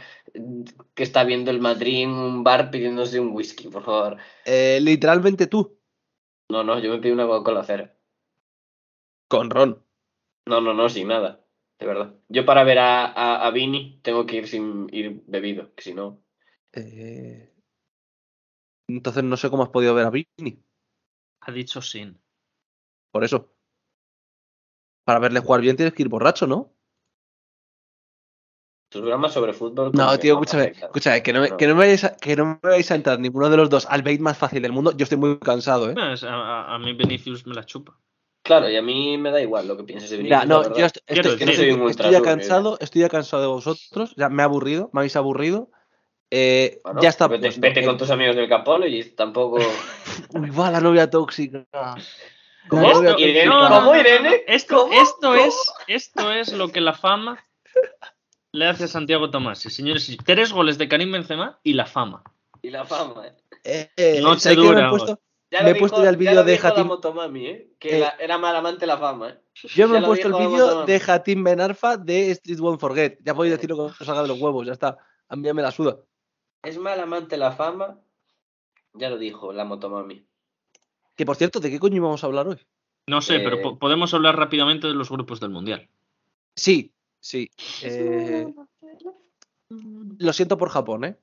que 0.92 1.02
está 1.02 1.24
viendo 1.24 1.50
el 1.50 1.60
Madrid 1.60 2.02
en 2.02 2.10
un 2.10 2.44
bar 2.44 2.70
pidiéndose 2.70 3.18
un 3.18 3.30
whisky, 3.32 3.68
por 3.68 3.82
favor. 3.82 4.18
Eh, 4.44 4.78
literalmente 4.82 5.46
tú, 5.46 5.78
No, 6.50 6.62
no, 6.64 6.78
yo 6.80 6.90
me 6.90 6.98
pido 6.98 7.14
una 7.14 7.26
Coca-Cola 7.26 7.64
cero. 7.64 7.88
con 9.26 9.48
Ron. 9.48 9.82
No, 10.46 10.60
no, 10.60 10.74
no, 10.74 10.90
sin 10.90 11.08
nada. 11.08 11.46
De 11.80 11.86
verdad. 11.86 12.12
Yo 12.28 12.44
para 12.44 12.62
ver 12.64 12.78
a, 12.78 13.06
a, 13.06 13.46
a 13.46 13.50
Vini 13.52 14.00
tengo 14.02 14.26
que 14.26 14.36
ir 14.36 14.48
sin 14.48 14.86
ir 14.92 15.22
bebido, 15.26 15.74
que 15.74 15.82
si 15.82 15.94
no. 15.94 16.20
Eh, 16.74 17.54
entonces 18.86 19.24
no 19.24 19.38
sé 19.38 19.48
cómo 19.48 19.62
has 19.62 19.70
podido 19.70 19.94
ver 19.94 20.04
a 20.04 20.10
Vini. 20.10 20.62
Ha 21.46 21.52
dicho 21.52 21.82
sin. 21.82 22.18
Por 23.12 23.24
eso. 23.24 23.50
Para 25.04 25.18
verle 25.18 25.40
jugar 25.40 25.60
bien 25.60 25.76
tienes 25.76 25.94
que 25.94 26.02
ir 26.02 26.08
borracho, 26.08 26.46
¿no? 26.46 26.72
Tus 28.88 29.02
programas 29.02 29.32
sobre 29.32 29.52
fútbol. 29.52 29.90
No, 29.92 30.18
tío, 30.18 30.36
me 30.38 30.44
escúchame, 30.44 30.72
escúchame, 30.80 31.22
que 31.22 31.32
no, 31.32 31.40
me, 31.40 31.50
No. 31.50 31.56
que, 31.56 31.66
no 31.66 31.74
me 31.74 31.80
vayáis 31.80 32.04
a, 32.04 32.16
que 32.16 32.36
no 32.36 32.46
me 32.46 32.58
vayáis 32.62 32.90
a 32.90 32.94
entrar 32.94 33.18
ninguno 33.18 33.50
de 33.50 33.56
los 33.56 33.68
dos 33.68 33.86
al 33.86 34.02
bait 34.02 34.20
más 34.20 34.38
fácil 34.38 34.62
del 34.62 34.72
mundo. 34.72 34.96
Yo 34.96 35.02
estoy 35.02 35.18
muy 35.18 35.38
cansado, 35.38 35.90
¿eh? 35.90 35.94
No, 35.94 36.12
es- 36.12 36.22
a, 36.22 36.74
a- 36.74 36.78
mí 36.78 36.92
Vinicius 36.94 37.46
me 37.46 37.54
la 37.54 37.66
chupa. 37.66 37.98
Claro, 38.42 38.70
y 38.70 38.76
a 38.76 38.82
mí 38.82 39.18
me 39.18 39.30
da 39.30 39.40
igual 39.40 39.66
lo 39.66 39.76
que 39.76 39.84
pienses 39.84 40.10
de 40.10 40.18
Mira, 40.18 40.44
Vinicius, 40.44 40.48
no, 40.48 40.56
la 40.56 40.62
verdad. 40.68 40.78
yo 40.78 40.86
estoy, 40.86 41.02
estoy- 41.08 41.90
estoy 41.90 42.10
ya 42.12 42.22
cansado, 42.22 42.78
estoy 42.80 43.02
ya 43.02 43.08
cansado 43.08 43.42
de 43.42 43.48
vosotros, 43.48 44.14
ya 44.16 44.28
me 44.28 44.42
he 44.42 44.44
aburrido, 44.44 44.90
me 44.92 45.00
habéis 45.00 45.16
aburrido. 45.16 45.70
Eh, 46.36 46.80
Bueno, 46.82 47.00
ya 47.00 47.10
está 47.10 47.28
Vete, 47.28 47.42
puesto. 47.46 47.60
vete 47.60 47.80
Eh, 47.80 47.84
con 47.86 47.96
tus 47.96 48.10
amigos 48.10 48.34
del 48.34 48.48
Capolo 48.48 48.86
y 48.88 49.04
tampoco. 49.10 49.58
Uy, 50.34 50.50
va 50.50 50.70
la 50.70 50.80
novia 50.80 51.08
tóxica. 51.08 51.64
¿Cómo? 52.68 52.82
Novia 52.82 53.10
Esto- 53.10 53.20
Irene, 53.20 53.46
no, 53.46 53.52
tóxica. 53.60 53.68
no, 53.68 53.76
¿Cómo, 53.80 53.92
no, 53.94 54.00
Irene? 54.00 54.28
no. 54.30 54.36
Esto, 54.54 54.76
¿Cómo? 54.88 54.92
esto, 54.94 55.16
¿Cómo? 55.20 55.34
Es, 55.34 55.72
esto 55.86 56.32
es 56.32 56.52
lo 56.54 56.68
que 56.70 56.80
la 56.80 56.92
fama 56.94 57.38
le 58.52 58.66
hace 58.66 58.84
a 58.84 58.88
Santiago 58.88 59.30
Tomás. 59.30 59.64
Y 59.66 59.70
señores, 59.70 60.16
tres 60.24 60.52
goles 60.52 60.76
de 60.78 60.88
Karim 60.88 61.12
Benzema 61.12 61.60
y 61.62 61.74
la 61.74 61.86
fama. 61.86 62.24
Y 62.62 62.70
la 62.70 62.84
fama, 62.84 63.26
¿eh? 63.28 63.34
Eh, 63.62 63.90
eh, 63.96 64.20
Noche 64.20 64.40
¿sabes 64.40 64.58
qué 64.58 64.62
me 64.64 64.70
he 64.70 64.74
dura, 64.74 64.90
puesto? 64.90 65.20
Ya 65.52 65.62
Me 65.62 65.70
he 65.70 65.74
puesto 65.76 66.02
ya 66.02 66.08
el 66.10 66.16
vídeo 66.16 66.42
de 66.42 66.84
Motomami, 66.84 67.46
¿eh? 67.46 67.68
Que 67.78 67.98
Eh, 67.98 68.00
la- 68.00 68.16
era 68.18 68.38
mal 68.38 68.56
amante 68.56 68.86
la 68.86 68.98
fama, 68.98 69.28
¿eh? 69.28 69.38
Yo 69.74 69.86
me 69.86 69.98
he 69.98 70.02
puesto 70.02 70.26
el 70.26 70.34
vídeo 70.34 70.84
de 70.84 71.00
Hatim 71.06 71.44
Benarfa 71.44 71.96
de 71.96 72.30
Street 72.32 72.58
Won't 72.58 72.80
Forget. 72.80 73.18
Ya 73.22 73.34
podéis 73.34 73.54
decir 73.54 73.70
lo 73.70 73.76
que 73.76 73.82
os 73.82 73.96
salga 73.98 74.22
de 74.22 74.28
los 74.28 74.40
huevos, 74.40 74.66
ya 74.66 74.72
está. 74.72 74.98
A 75.28 75.36
mí 75.36 75.44
ya 75.44 75.54
me 75.54 75.62
la 75.62 75.70
suda. 75.70 75.96
Es 76.64 76.78
mal 76.78 76.98
amante 77.00 77.36
la 77.36 77.52
fama. 77.52 77.98
Ya 78.94 79.10
lo 79.10 79.18
dijo 79.18 79.52
la 79.52 79.64
Motomami. 79.64 80.26
Que 81.16 81.26
por 81.26 81.36
cierto, 81.36 81.60
¿de 81.60 81.70
qué 81.70 81.78
coño 81.78 81.96
íbamos 81.96 82.22
a 82.24 82.26
hablar 82.26 82.48
hoy? 82.48 82.58
No 83.06 83.20
sé, 83.20 83.40
pero 83.40 83.56
Eh, 83.58 83.62
po- 83.62 83.78
podemos 83.78 84.14
hablar 84.14 84.36
rápidamente 84.36 84.86
de 84.86 84.94
los 84.94 85.10
grupos 85.10 85.40
del 85.40 85.50
Mundial. 85.50 85.88
Sí, 86.56 86.92
sí. 87.20 87.50
eh, 87.82 88.46
lo 90.18 90.32
siento 90.32 90.56
por 90.56 90.70
Japón, 90.70 91.04
¿eh? 91.04 91.16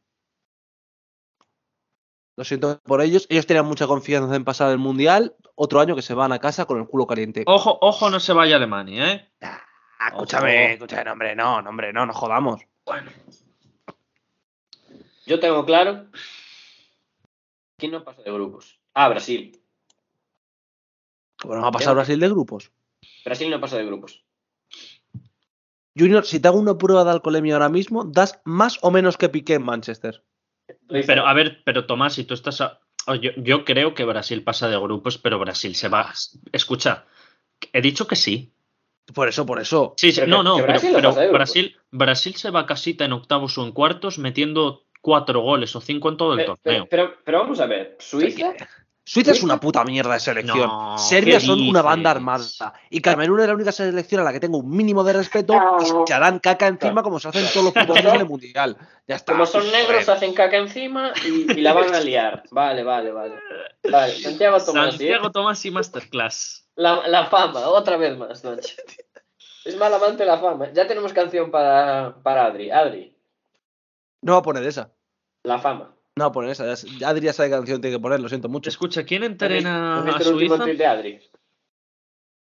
Lo 2.37 2.43
siento 2.43 2.79
por 2.83 3.01
ellos. 3.01 3.27
Ellos 3.29 3.45
tenían 3.45 3.65
mucha 3.65 3.87
confianza 3.87 4.35
en 4.35 4.43
pasar 4.45 4.71
el 4.71 4.77
mundial. 4.77 5.35
Otro 5.55 5.79
año 5.79 5.95
que 5.95 6.01
se 6.01 6.13
van 6.13 6.31
a 6.31 6.39
casa 6.39 6.65
con 6.65 6.79
el 6.79 6.87
culo 6.87 7.05
caliente. 7.07 7.43
Ojo, 7.45 7.77
ojo, 7.81 8.09
no 8.09 8.19
se 8.19 8.33
vaya 8.33 8.55
a 8.55 8.57
Alemania, 8.57 9.13
¿eh? 9.13 9.31
Ah, 9.41 9.61
ojo. 10.13 10.23
escúchame, 10.23 10.73
escúchame, 10.73 11.03
no, 11.05 11.11
hombre, 11.13 11.35
no, 11.35 11.61
no, 11.61 11.69
hombre, 11.69 11.93
no, 11.93 12.05
nos 12.05 12.15
jodamos. 12.15 12.61
Yo 15.25 15.39
tengo 15.39 15.65
claro. 15.65 16.07
¿Quién 17.77 17.91
no 17.91 18.03
pasa 18.03 18.21
de 18.21 18.31
grupos? 18.31 18.79
Ah, 18.93 19.09
Brasil. 19.09 19.59
¿Cómo 21.39 21.55
nos 21.55 21.63
va 21.63 21.69
a 21.69 21.71
pasar 21.71 21.95
Brasil 21.95 22.19
de 22.19 22.29
grupos? 22.29 22.71
Brasil 23.25 23.49
no 23.49 23.59
pasa 23.59 23.77
de 23.77 23.85
grupos. 23.85 24.23
Junior, 25.97 26.25
si 26.25 26.39
te 26.39 26.47
hago 26.47 26.59
una 26.59 26.77
prueba 26.77 27.03
de 27.03 27.11
alcoholemia 27.11 27.55
ahora 27.55 27.69
mismo, 27.69 28.03
das 28.05 28.39
más 28.45 28.77
o 28.81 28.91
menos 28.91 29.17
que 29.17 29.29
Piqué 29.29 29.55
en 29.55 29.63
Manchester. 29.63 30.23
Pero, 30.87 31.27
a 31.27 31.33
ver, 31.33 31.61
pero 31.65 31.85
Tomás, 31.85 32.13
si 32.13 32.23
tú 32.23 32.33
estás. 32.33 32.61
a- 32.61 32.79
oh, 33.07 33.15
Yo, 33.15 33.31
yo 33.37 33.65
creo 33.65 33.93
que 33.93 34.05
Brasil 34.05 34.43
pasa 34.43 34.69
de 34.69 34.77
grupos, 34.79 35.17
pero 35.17 35.39
Brasil 35.39 35.75
se 35.75 35.89
va. 35.89 36.13
Escucha, 36.51 37.05
he 37.73 37.81
dicho 37.81 38.07
que 38.07 38.15
sí. 38.15 38.53
Por 39.13 39.27
eso, 39.27 39.45
por 39.45 39.59
eso. 39.59 39.93
Sí, 39.97 40.11
sí, 40.11 40.21
Pero 40.21 40.27
no, 40.31 40.37
que- 40.37 40.43
no, 40.43 40.55
que 40.57 40.61
Brasil 40.71 40.91
no 41.01 41.13
pero. 41.15 41.31
Brasil, 41.33 41.77
Brasil 41.91 42.35
se 42.35 42.51
va 42.51 42.61
a 42.61 42.65
casita 42.65 43.03
en 43.03 43.11
octavos 43.13 43.57
o 43.57 43.65
en 43.65 43.71
cuartos 43.73 44.17
metiendo 44.19 44.83
cuatro 45.01 45.41
goles 45.41 45.75
o 45.75 45.81
cinco 45.81 46.09
en 46.09 46.17
todo 46.17 46.33
el 46.33 46.39
Pero, 46.39 46.57
torneo. 46.57 46.87
pero, 46.89 47.07
pero- 47.09 47.19
pero 47.25 47.39
vamos 47.39 47.59
a 47.59 47.65
ver. 47.65 47.97
Suiza. 47.99 48.53
Suiza 49.03 49.31
es 49.31 49.41
una 49.41 49.59
puta 49.59 49.83
mierda 49.83 50.13
de 50.13 50.19
selección. 50.19 50.59
No, 50.69 50.95
Serbia 50.97 51.39
¿qué 51.39 51.45
son 51.45 51.59
una 51.67 51.81
banda 51.81 52.11
armada. 52.11 52.45
Y 52.91 53.01
Camerún 53.01 53.39
es 53.41 53.47
la 53.47 53.55
única 53.55 53.71
selección 53.71 54.21
a 54.21 54.23
la 54.23 54.31
que 54.31 54.39
tengo 54.39 54.59
un 54.59 54.69
mínimo 54.69 55.03
de 55.03 55.13
respeto 55.13 55.55
y 55.81 55.85
se 55.85 55.99
echarán 56.01 56.37
caca 56.39 56.67
encima 56.67 57.01
como 57.01 57.19
se 57.19 57.27
hacen 57.27 57.45
todos 57.51 57.65
los 57.65 57.73
futbolistas 57.73 58.13
en 58.13 58.21
el 58.21 58.27
mundial. 58.27 58.77
Ya 59.07 59.15
está. 59.15 59.33
Como 59.33 59.47
son 59.47 59.63
negros, 59.71 60.05
Joder. 60.05 60.09
hacen 60.11 60.33
caca 60.35 60.57
encima 60.57 61.11
y, 61.25 61.51
y 61.51 61.61
la 61.61 61.73
van 61.73 61.93
a 61.93 61.99
liar. 61.99 62.43
Vale, 62.51 62.83
vale, 62.83 63.11
vale. 63.11 63.33
Vale, 63.91 64.13
Santiago 64.13 64.63
Tomás. 64.63 64.91
¿sí? 64.93 64.97
Santiago 64.99 65.31
Tomás 65.31 65.65
y 65.65 65.71
Masterclass. 65.71 66.69
La, 66.75 67.05
la 67.07 67.25
fama, 67.25 67.67
otra 67.69 67.97
vez 67.97 68.15
más, 68.17 68.43
Nacho. 68.43 68.75
Es 69.65 69.75
mal 69.77 69.93
amante 69.93 70.25
la 70.25 70.37
fama. 70.37 70.71
Ya 70.73 70.87
tenemos 70.87 71.11
canción 71.11 71.49
para, 71.51 72.15
para 72.23 72.45
Adri. 72.45 72.69
Adri, 72.71 73.15
No 74.21 74.33
va 74.33 74.39
a 74.39 74.41
poner 74.43 74.63
esa. 74.65 74.93
la 75.43 75.59
fama. 75.59 75.95
No 76.15 76.25
va 76.25 76.27
a 76.27 76.31
poner 76.31 76.51
esa. 76.51 76.65
Ya, 76.99 77.09
Adri 77.09 77.25
ya 77.25 77.33
sabe 77.33 77.49
qué 77.49 77.55
canción 77.55 77.81
tiene 77.81 77.95
que 77.97 78.01
poner, 78.01 78.19
lo 78.19 78.29
siento 78.29 78.49
mucho. 78.49 78.69
Escucha, 78.69 79.03
¿quién 79.05 79.23
¿Has 79.23 79.29
entrena 79.31 79.97
a 80.03 80.09
el 80.09 80.27
último 80.33 80.55
Suiza? 80.55 80.63
tweet 80.63 80.77
de 80.77 80.85
Adri? 80.85 81.19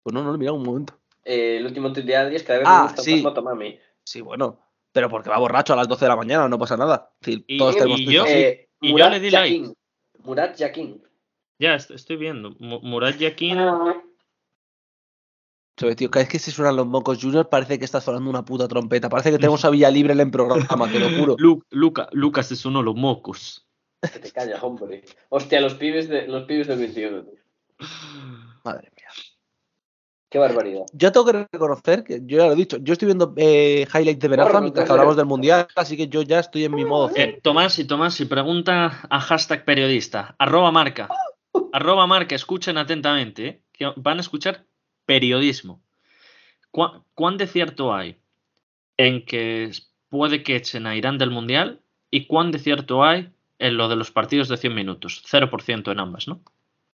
Pues 0.04 0.14
no, 0.14 0.24
no, 0.24 0.38
mira 0.38 0.54
un 0.54 0.64
momento. 0.64 0.98
Eh, 1.26 1.58
el 1.58 1.66
último 1.66 1.92
tweet 1.92 2.06
de 2.06 2.16
Adri 2.16 2.36
es 2.38 2.42
que 2.44 2.48
cada 2.48 2.60
vez 2.60 2.68
Ah, 2.70 2.78
me 2.82 2.88
gusta 2.88 3.02
sí. 3.04 3.14
más 3.16 3.24
Motomami. 3.24 3.80
Sí, 4.06 4.22
bueno. 4.22 4.60
Pero 4.94 5.10
porque 5.10 5.30
va 5.30 5.38
borracho 5.38 5.74
a 5.74 5.76
las 5.76 5.88
12 5.88 6.06
de 6.06 6.10
la 6.10 6.16
mañana, 6.16 6.48
no 6.48 6.58
pasa 6.58 6.78
nada. 6.78 7.12
Decir, 7.20 7.44
Y- 7.48 7.58
todos 7.58 7.76
y 7.76 7.80
tenemos 7.80 8.00
yo-. 8.02 8.26
Eh, 8.26 8.70
y 8.82 8.98
yo 8.98 9.10
le 9.10 9.20
di 9.20 9.30
like. 9.30 9.74
Murat 10.24 10.56
Yakin. 10.56 11.04
Ya, 11.60 11.76
est- 11.76 11.92
estoy 11.92 12.16
viendo. 12.16 12.52
Mu- 12.60 12.80
Murat 12.82 13.18
Yakin. 13.18 13.58
Sobre, 15.80 15.96
tío, 15.96 16.10
cada 16.10 16.24
vez 16.24 16.32
que 16.32 16.40
se 16.40 16.52
suenan 16.52 16.76
los 16.76 16.88
mocos 16.88 17.20
junior 17.22 17.50
parece 17.50 17.78
que 17.78 17.86
está 17.86 18.02
sonando 18.02 18.30
una 18.30 18.44
puta 18.44 18.68
trompeta. 18.68 19.10
Parece 19.10 19.30
que 19.32 19.38
tenemos 19.38 19.64
a 19.64 19.70
Villa 19.70 19.92
Libre 19.92 20.14
en 20.14 20.20
el 20.22 20.32
programa, 20.32 20.92
te 20.92 21.00
lo 21.00 21.10
juro. 21.20 21.36
Lu- 21.40 21.64
Luca, 21.70 22.08
Lucas 22.14 22.52
es 22.52 22.66
uno 22.66 22.80
de 22.80 22.86
los 22.86 22.96
mocos. 22.96 23.68
Que 24.02 24.20
te 24.20 24.32
callas, 24.32 24.62
hombre. 24.64 25.04
Hostia, 25.30 25.62
los 25.62 25.76
pibes, 25.76 26.10
de, 26.10 26.28
los 26.28 26.44
pibes 26.46 26.68
del 26.68 26.80
21. 26.80 27.24
tío. 27.24 27.88
Madre 28.64 28.92
mía. 28.96 29.08
Qué 30.30 30.40
barbaridad. 30.40 30.82
Yo 30.92 31.12
tengo 31.12 31.26
que 31.28 31.48
reconocer 31.52 32.04
que 32.04 32.20
yo 32.26 32.40
ya 32.40 32.48
lo 32.48 32.52
he 32.52 32.56
dicho, 32.56 32.78
yo 32.82 32.92
estoy 32.94 33.06
viendo 33.06 33.34
eh, 33.38 33.88
highlights 33.94 34.20
de 34.20 34.28
Benazza 34.28 34.52
Corre, 34.52 34.62
mientras 34.64 34.86
que 34.86 34.92
hablamos 34.92 35.16
del 35.16 35.26
mundial, 35.26 35.68
así 35.76 35.96
que 35.96 36.10
yo 36.10 36.22
ya 36.22 36.40
estoy 36.40 36.66
en 36.66 36.76
mi 36.76 36.84
modo. 36.84 37.12
Eh, 37.16 37.40
Tomás 37.42 37.80
y 37.80 37.86
Tomás, 37.86 38.20
y 38.20 38.26
pregunta 38.26 39.08
a 39.10 39.20
hashtag 39.22 39.64
periodista. 39.64 40.36
Arroba 40.38 40.70
marca. 40.72 41.08
Arroba 41.72 42.08
marca, 42.08 42.36
escuchen 42.36 42.78
atentamente. 42.78 43.48
¿eh? 43.48 43.62
Que 43.72 43.86
van 43.96 44.18
a 44.18 44.22
escuchar 44.22 44.66
periodismo. 45.08 45.82
¿Cuá- 46.70 47.02
¿Cuán 47.16 47.38
de 47.38 47.48
cierto 47.48 47.96
hay 47.96 48.20
en 48.98 49.26
que 49.26 49.72
puede 50.10 50.44
que 50.44 50.56
echen 50.56 50.86
a 50.86 50.96
Irán 50.96 51.18
del 51.18 51.32
Mundial? 51.32 51.82
¿Y 52.12 52.28
cuán 52.28 52.52
de 52.52 52.60
cierto 52.60 53.04
hay 53.04 53.32
en 53.58 53.78
lo 53.78 53.90
de 53.90 53.96
los 53.96 54.12
partidos 54.12 54.48
de 54.50 54.58
100 54.58 54.76
minutos? 54.76 55.24
0% 55.26 55.92
en 55.92 56.00
ambas, 56.00 56.28
¿no? 56.28 56.42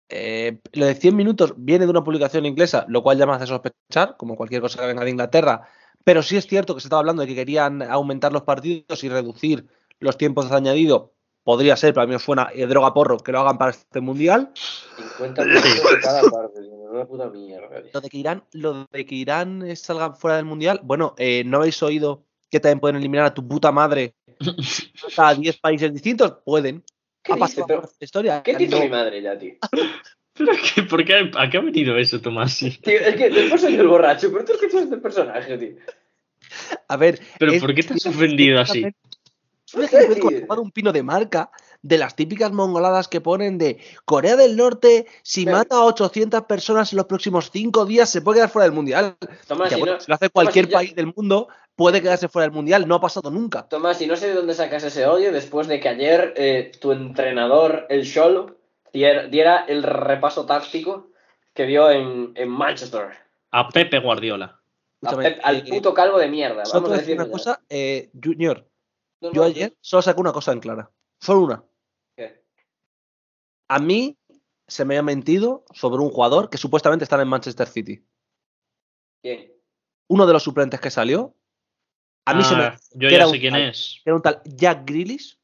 Eh, 0.08 0.58
lo 0.74 0.86
de 0.86 0.94
100 0.94 1.16
minutos 1.16 1.54
viene 1.56 1.86
de 1.86 1.90
una 1.90 2.04
publicación 2.04 2.44
inglesa, 2.46 2.84
lo 2.88 3.02
cual 3.02 3.18
ya 3.18 3.26
me 3.26 3.32
hace 3.32 3.46
sospechar, 3.46 4.16
como 4.18 4.36
cualquier 4.36 4.60
cosa 4.60 4.78
que 4.80 4.86
venga 4.86 5.04
de 5.04 5.10
Inglaterra. 5.10 5.62
Pero 6.04 6.22
sí 6.22 6.36
es 6.36 6.46
cierto 6.46 6.74
que 6.74 6.80
se 6.80 6.86
estaba 6.86 7.00
hablando 7.00 7.22
de 7.22 7.28
que 7.28 7.34
querían 7.34 7.82
aumentar 7.82 8.32
los 8.32 8.42
partidos 8.42 9.02
y 9.04 9.08
reducir 9.08 9.66
los 10.00 10.18
tiempos 10.18 10.50
de 10.50 10.56
añadido. 10.56 11.12
Podría 11.44 11.76
ser, 11.76 11.92
pero 11.94 12.04
a 12.04 12.06
mí 12.06 12.16
suena 12.18 12.50
eh, 12.54 12.66
droga 12.66 12.92
porro 12.94 13.18
que 13.18 13.32
lo 13.32 13.40
hagan 13.40 13.58
para 13.58 13.70
este 13.72 14.00
mundial. 14.00 14.50
50 15.18 15.44
minutos 15.44 15.80
cada 16.02 16.22
parte. 16.30 16.60
Una 16.92 17.06
puta 17.06 17.30
mierda. 17.30 17.82
Lo 17.94 18.00
de 18.02 18.08
que 18.10 18.18
Irán, 18.18 18.44
lo 18.52 18.86
de 18.92 19.06
que 19.06 19.14
Irán 19.14 19.62
eh, 19.62 19.76
salga 19.76 20.12
fuera 20.12 20.36
del 20.36 20.44
mundial, 20.44 20.80
bueno, 20.82 21.14
eh, 21.16 21.42
¿no 21.44 21.56
habéis 21.58 21.82
oído 21.82 22.26
que 22.50 22.60
también 22.60 22.80
pueden 22.80 22.96
eliminar 22.96 23.24
a 23.24 23.32
tu 23.32 23.48
puta 23.48 23.72
madre 23.72 24.14
a 25.16 25.34
10 25.34 25.58
países 25.58 25.90
distintos? 25.92 26.34
Pueden. 26.44 26.84
¿Qué 27.22 27.32
Ha 27.32 27.36
dice? 27.36 27.40
pasado 27.46 27.66
Pero, 27.66 27.80
por 27.80 27.90
esta 27.90 28.04
historia. 28.04 28.42
¿Qué 28.42 28.56
dice 28.56 28.78
mi 28.78 28.88
madre 28.90 29.22
ya, 29.22 29.38
tío? 29.38 29.54
¿Pero 30.34 30.52
qué, 30.74 30.82
¿Por 30.82 31.04
qué? 31.04 31.30
¿A 31.36 31.48
qué 31.48 31.56
ha 31.58 31.60
venido 31.60 31.96
eso, 31.96 32.20
Tomás? 32.20 32.58
Tío, 32.82 32.98
es 33.00 33.16
que 33.16 33.30
después 33.30 33.60
soy 33.60 33.74
el 33.76 33.86
borracho, 33.86 34.30
pero 34.32 34.44
tú 34.44 34.52
escuchas 34.52 34.82
este 34.82 34.96
personaje, 34.98 35.56
tío. 35.58 35.76
A 36.88 36.96
ver, 36.98 37.20
¿Pero 37.38 37.52
es- 37.52 37.60
por 37.60 37.74
qué 37.74 37.82
te 37.82 37.94
has 37.94 38.06
ofendido 38.06 38.60
así? 38.60 38.84
Es 39.66 39.74
un 39.74 39.84
ejemplo 39.84 40.14
de 40.14 40.20
cómo 40.20 40.40
tomar 40.40 40.58
un 40.60 40.70
pino 40.70 40.92
de 40.92 41.02
marca 41.02 41.50
de 41.82 41.98
las 41.98 42.14
típicas 42.14 42.52
mongoladas 42.52 43.08
que 43.08 43.20
ponen 43.20 43.58
de 43.58 43.78
Corea 44.04 44.36
del 44.36 44.56
Norte, 44.56 45.06
si 45.22 45.46
mata 45.46 45.76
a 45.76 45.84
800 45.84 46.42
personas 46.42 46.92
en 46.92 46.96
los 46.98 47.06
próximos 47.06 47.50
5 47.52 47.84
días, 47.86 48.08
se 48.08 48.22
puede 48.22 48.38
quedar 48.38 48.50
fuera 48.50 48.64
del 48.64 48.74
mundial. 48.74 49.16
Tomás, 49.46 49.68
Que 49.68 49.74
si 49.74 49.80
bueno, 49.80 49.94
no, 49.96 50.00
si 50.00 50.10
lo 50.10 50.14
hace 50.14 50.30
cualquier 50.30 50.70
país 50.70 50.94
del 50.94 51.12
mundo, 51.14 51.48
puede 51.74 52.00
quedarse 52.00 52.28
fuera 52.28 52.46
del 52.46 52.54
mundial. 52.54 52.86
No 52.86 52.94
ha 52.94 53.00
pasado 53.00 53.30
nunca. 53.30 53.68
Tomás, 53.68 54.00
y 54.00 54.06
no 54.06 54.16
sé 54.16 54.28
de 54.28 54.34
dónde 54.34 54.54
sacas 54.54 54.84
ese 54.84 55.06
odio 55.06 55.32
después 55.32 55.66
de 55.66 55.80
que 55.80 55.88
ayer 55.88 56.32
eh, 56.36 56.72
tu 56.80 56.92
entrenador, 56.92 57.86
el 57.88 58.10
Cholo, 58.10 58.56
diera, 58.92 59.64
el 59.66 59.82
repaso 59.82 60.46
táctico 60.46 61.10
que 61.52 61.66
dio 61.66 61.90
en, 61.90 62.32
en 62.36 62.48
Manchester. 62.48 63.10
A 63.50 63.68
Pepe 63.68 63.98
Guardiola. 63.98 64.60
A 65.04 65.10
al 65.42 65.56
eh, 65.56 65.64
puto 65.68 65.92
calvo 65.92 66.18
de 66.18 66.28
mierda. 66.28 66.62
Vamos 66.72 66.90
a 66.90 66.94
decir 66.94 67.16
decirlo 67.16 67.24
una 67.24 67.26
ya. 67.26 67.32
cosa, 67.32 67.60
eh, 67.68 68.10
Junior. 68.22 68.68
No, 69.20 69.32
Yo 69.32 69.44
ayer 69.44 69.76
solo 69.80 70.02
saqué 70.02 70.20
una 70.20 70.32
cosa 70.32 70.52
en 70.52 70.60
clara. 70.60 70.90
Solo 71.20 71.40
una. 71.40 71.64
A 73.74 73.78
mí 73.78 74.18
se 74.68 74.84
me 74.84 74.98
ha 74.98 75.02
mentido 75.02 75.64
sobre 75.72 76.02
un 76.02 76.10
jugador 76.10 76.50
que 76.50 76.58
supuestamente 76.58 77.04
está 77.04 77.20
en 77.20 77.28
Manchester 77.28 77.66
City. 77.66 78.04
¿Quién? 79.22 79.50
Uno 80.08 80.26
de 80.26 80.32
los 80.34 80.42
suplentes 80.42 80.78
que 80.80 80.90
salió. 80.90 81.34
A 82.26 82.34
mí 82.34 82.44
se 82.44 82.54
me. 82.54 82.62
Ah, 82.64 82.76
Yo 82.92 83.08
que 83.08 83.10
ya 83.10 83.16
era 83.16 83.26
sé 83.26 83.32
un 83.32 83.38
quién 83.40 83.52
tal- 83.54 83.62
es. 83.62 84.00
que 84.04 84.10
Era 84.10 84.16
un 84.16 84.22
tal 84.22 84.42
Jack 84.44 84.84
Grealish. 84.84 85.38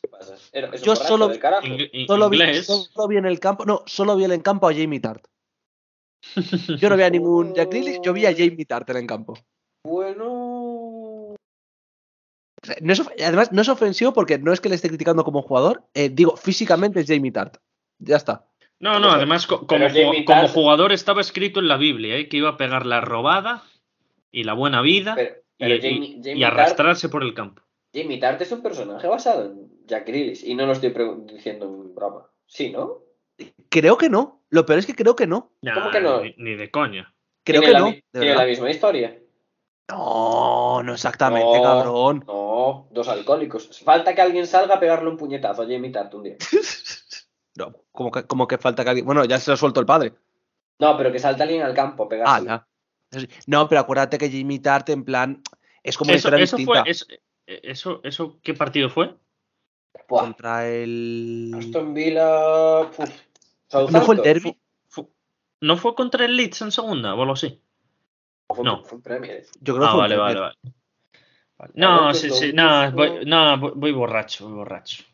¿Qué 0.00 0.08
pasa? 0.08 0.36
Era- 0.52 0.68
es 0.74 0.80
un 0.80 0.86
Yo 0.86 0.96
solo- 0.96 1.30
in- 1.92 2.06
Solo 2.06 2.30
vi, 2.30 2.38
solo 2.64 3.08
vi 3.08 3.16
en 3.18 3.26
el 3.26 3.38
campo. 3.40 3.64
No, 3.66 3.82
solo 3.86 4.16
vi 4.16 4.24
en 4.24 4.32
el 4.32 4.42
campo 4.42 4.66
a 4.68 4.72
Jamie 4.74 5.00
Tart. 5.00 5.26
Yo 6.78 6.88
no 6.88 6.96
vi 6.96 7.02
a 7.02 7.10
ningún 7.10 7.54
Jack 7.54 7.68
Grealish, 7.70 8.00
yo 8.02 8.12
vi 8.14 8.24
a 8.24 8.32
Jamie 8.32 8.64
Tart 8.64 8.88
en 8.90 8.96
el 8.96 9.06
campo. 9.06 9.34
Bueno. 9.84 10.33
No 12.80 12.92
es 12.92 13.02
además, 13.24 13.52
no 13.52 13.62
es 13.62 13.68
ofensivo 13.68 14.12
porque 14.12 14.38
no 14.38 14.52
es 14.52 14.60
que 14.60 14.68
le 14.68 14.74
esté 14.74 14.88
criticando 14.88 15.24
como 15.24 15.42
jugador. 15.42 15.84
eh, 15.94 16.08
digo, 16.08 16.36
físicamente 16.36 17.00
es 17.00 17.06
Jamie 17.06 17.32
Tart. 17.32 17.56
Ya 17.98 18.16
está. 18.16 18.46
No, 18.80 18.98
no, 18.98 19.10
además 19.12 19.46
co- 19.46 19.66
como, 19.66 19.86
jugador 20.48 20.92
estaba 20.92 21.20
escrito 21.20 21.60
en 21.60 21.68
la 21.68 21.76
Biblia, 21.76 22.16
¿eh? 22.16 22.28
que 22.28 22.36
iba 22.38 22.50
a 22.50 22.56
pegar 22.56 22.84
la 22.86 23.00
robada 23.00 23.62
y 24.30 24.44
la 24.44 24.52
buena 24.52 24.82
vida 24.82 25.14
Pero, 25.14 25.30
y, 25.58 25.64
pero 25.64 25.74
y- 25.76 25.80
Jamie, 25.80 26.08
y 26.08 26.22
Jamie 26.22 26.40
Tart, 26.42 26.52
arrastrarse 26.54 27.08
por 27.08 27.22
el 27.22 27.34
campo. 27.34 27.62
Jamie 27.94 28.18
Tart 28.18 28.40
es 28.42 28.50
un 28.52 28.62
personaje 28.62 29.06
basado 29.06 29.44
en 29.46 29.86
Jack 29.86 30.06
Grealish. 30.08 30.44
Y 30.44 30.54
no 30.54 30.66
lo 30.66 30.72
estoy 30.72 30.92
diciendo 31.32 31.66
en 31.66 31.94
broma. 31.94 32.26
Sí, 32.46 32.70
¿no? 32.70 32.98
Creo 33.68 33.96
que 33.96 34.08
no. 34.08 34.42
Lo 34.50 34.66
peor 34.66 34.80
es 34.80 34.86
que 34.86 34.94
creo 34.94 35.14
que 35.16 35.26
no. 35.26 35.52
¿Cómo 35.72 35.90
que 35.90 36.00
no? 36.00 36.20
Ni, 36.22 36.34
ni 36.38 36.54
de 36.56 36.70
coña. 36.70 37.14
Creo 37.44 37.62
que 37.62 37.70
la 37.72 37.78
no. 37.78 37.86
de 37.86 38.02
Tiene 38.12 38.26
verdad. 38.28 38.42
la 38.42 38.48
misma 38.48 38.70
historia. 38.70 39.18
No, 39.88 40.82
no 40.82 40.94
exactamente, 40.94 41.56
No. 41.58 41.62
cabrón. 41.62 42.24
No, 42.26 42.88
dos 42.90 43.08
alcohólicos. 43.08 43.80
Falta 43.84 44.14
que 44.14 44.22
alguien 44.22 44.46
salga 44.46 44.76
a 44.76 44.80
pegarle 44.80 45.10
un 45.10 45.16
puñetazo 45.18 45.62
a 45.62 45.66
Jamie 45.66 45.90
Tart 45.90 46.12
un 46.14 46.22
día. 46.24 46.36
No, 47.56 47.72
como 47.92 48.10
que, 48.10 48.24
como 48.24 48.48
que 48.48 48.58
falta 48.58 48.82
que 48.82 48.90
alguien. 48.90 49.06
Bueno, 49.06 49.24
ya 49.26 49.38
se 49.38 49.48
lo 49.52 49.56
suelto 49.56 49.78
el 49.78 49.86
padre. 49.86 50.12
No, 50.80 50.96
pero 50.96 51.12
que 51.12 51.20
salta 51.20 51.44
alguien 51.44 51.62
al 51.62 51.72
campo 51.72 52.02
a 52.02 52.06
Ah, 52.06 52.08
pegarle. 52.08 52.46
ya. 52.48 52.66
Eso 53.12 53.20
sí. 53.20 53.28
No, 53.46 53.68
pero 53.68 53.80
acuérdate 53.82 54.18
que 54.18 54.28
Jamie 54.28 54.58
Tart, 54.58 54.88
en 54.88 55.04
plan, 55.04 55.40
es 55.84 55.96
como 55.96 56.08
una 56.08 56.16
Eso, 56.16 56.26
historia 56.30 56.42
eso 56.42 56.56
distinta 56.56 56.82
fue, 56.82 56.90
eso, 56.90 57.06
eso, 57.46 58.00
eso, 58.02 58.40
¿qué 58.42 58.54
partido 58.54 58.90
fue? 58.90 59.14
Buah, 60.08 60.22
contra 60.24 60.66
el. 60.68 61.52
Aston 61.56 61.94
Villa. 61.94 62.80
Uf. 62.80 62.98
¿No 63.92 64.00
fue 64.00 64.16
el 64.16 64.22
derby? 64.22 64.58
¿No 65.60 65.76
fue 65.76 65.94
contra 65.94 66.24
el 66.24 66.36
Leeds 66.36 66.60
en 66.62 66.72
segunda 66.72 67.14
o 67.14 67.20
algo 67.20 67.34
así? 67.34 67.62
Fue, 68.48 68.64
No. 68.64 68.82
fue 68.84 68.96
en 68.98 69.02
Premier. 69.02 69.44
Yo 69.60 69.74
creo 69.74 69.80
que 69.80 69.88
Ah, 69.88 69.92
fue 69.92 70.00
vale, 70.00 70.16
vale, 70.16 70.40
vale. 70.40 70.54
Vale. 71.56 71.72
No, 71.76 72.12
sí, 72.14 72.28
que 72.28 72.34
sí, 72.34 72.52
no, 72.52 72.90
voy, 72.92 73.24
no, 73.24 73.58
voy, 73.58 73.72
voy 73.76 73.92
borracho, 73.92 74.44
voy 74.48 74.54
borracho. 74.56 75.04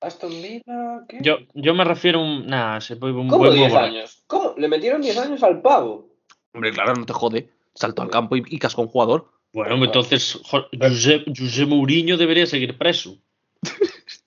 Aston 0.00 0.30
Villa. 0.30 1.04
¿qué? 1.08 1.18
Yo, 1.22 1.38
yo 1.54 1.74
me 1.74 1.84
refiero 1.84 2.18
a 2.18 2.22
un. 2.22 2.46
Nada, 2.46 2.80
se 2.80 2.94
voy, 2.96 3.12
voy, 3.12 3.28
¿Cómo 3.28 3.44
voy 3.46 3.54
10 3.56 3.70
borracho. 3.72 3.86
años? 3.92 4.24
¿Cómo? 4.26 4.54
Le 4.56 4.68
metieron 4.68 5.00
10 5.00 5.16
años 5.18 5.42
al 5.42 5.62
pavo. 5.62 6.08
Hombre, 6.52 6.72
claro, 6.72 6.94
no 6.94 7.06
te 7.06 7.12
jode. 7.12 7.48
Saltó 7.74 8.02
al 8.02 8.10
campo 8.10 8.36
y, 8.36 8.42
y 8.46 8.58
cascó 8.58 8.82
a 8.82 8.84
un 8.84 8.90
jugador. 8.90 9.30
Bueno, 9.52 9.82
entonces 9.84 10.38
jo- 10.44 10.66
José, 10.78 11.24
José 11.38 11.66
Mourinho 11.66 12.16
debería 12.16 12.46
seguir 12.46 12.76
preso. 12.78 13.16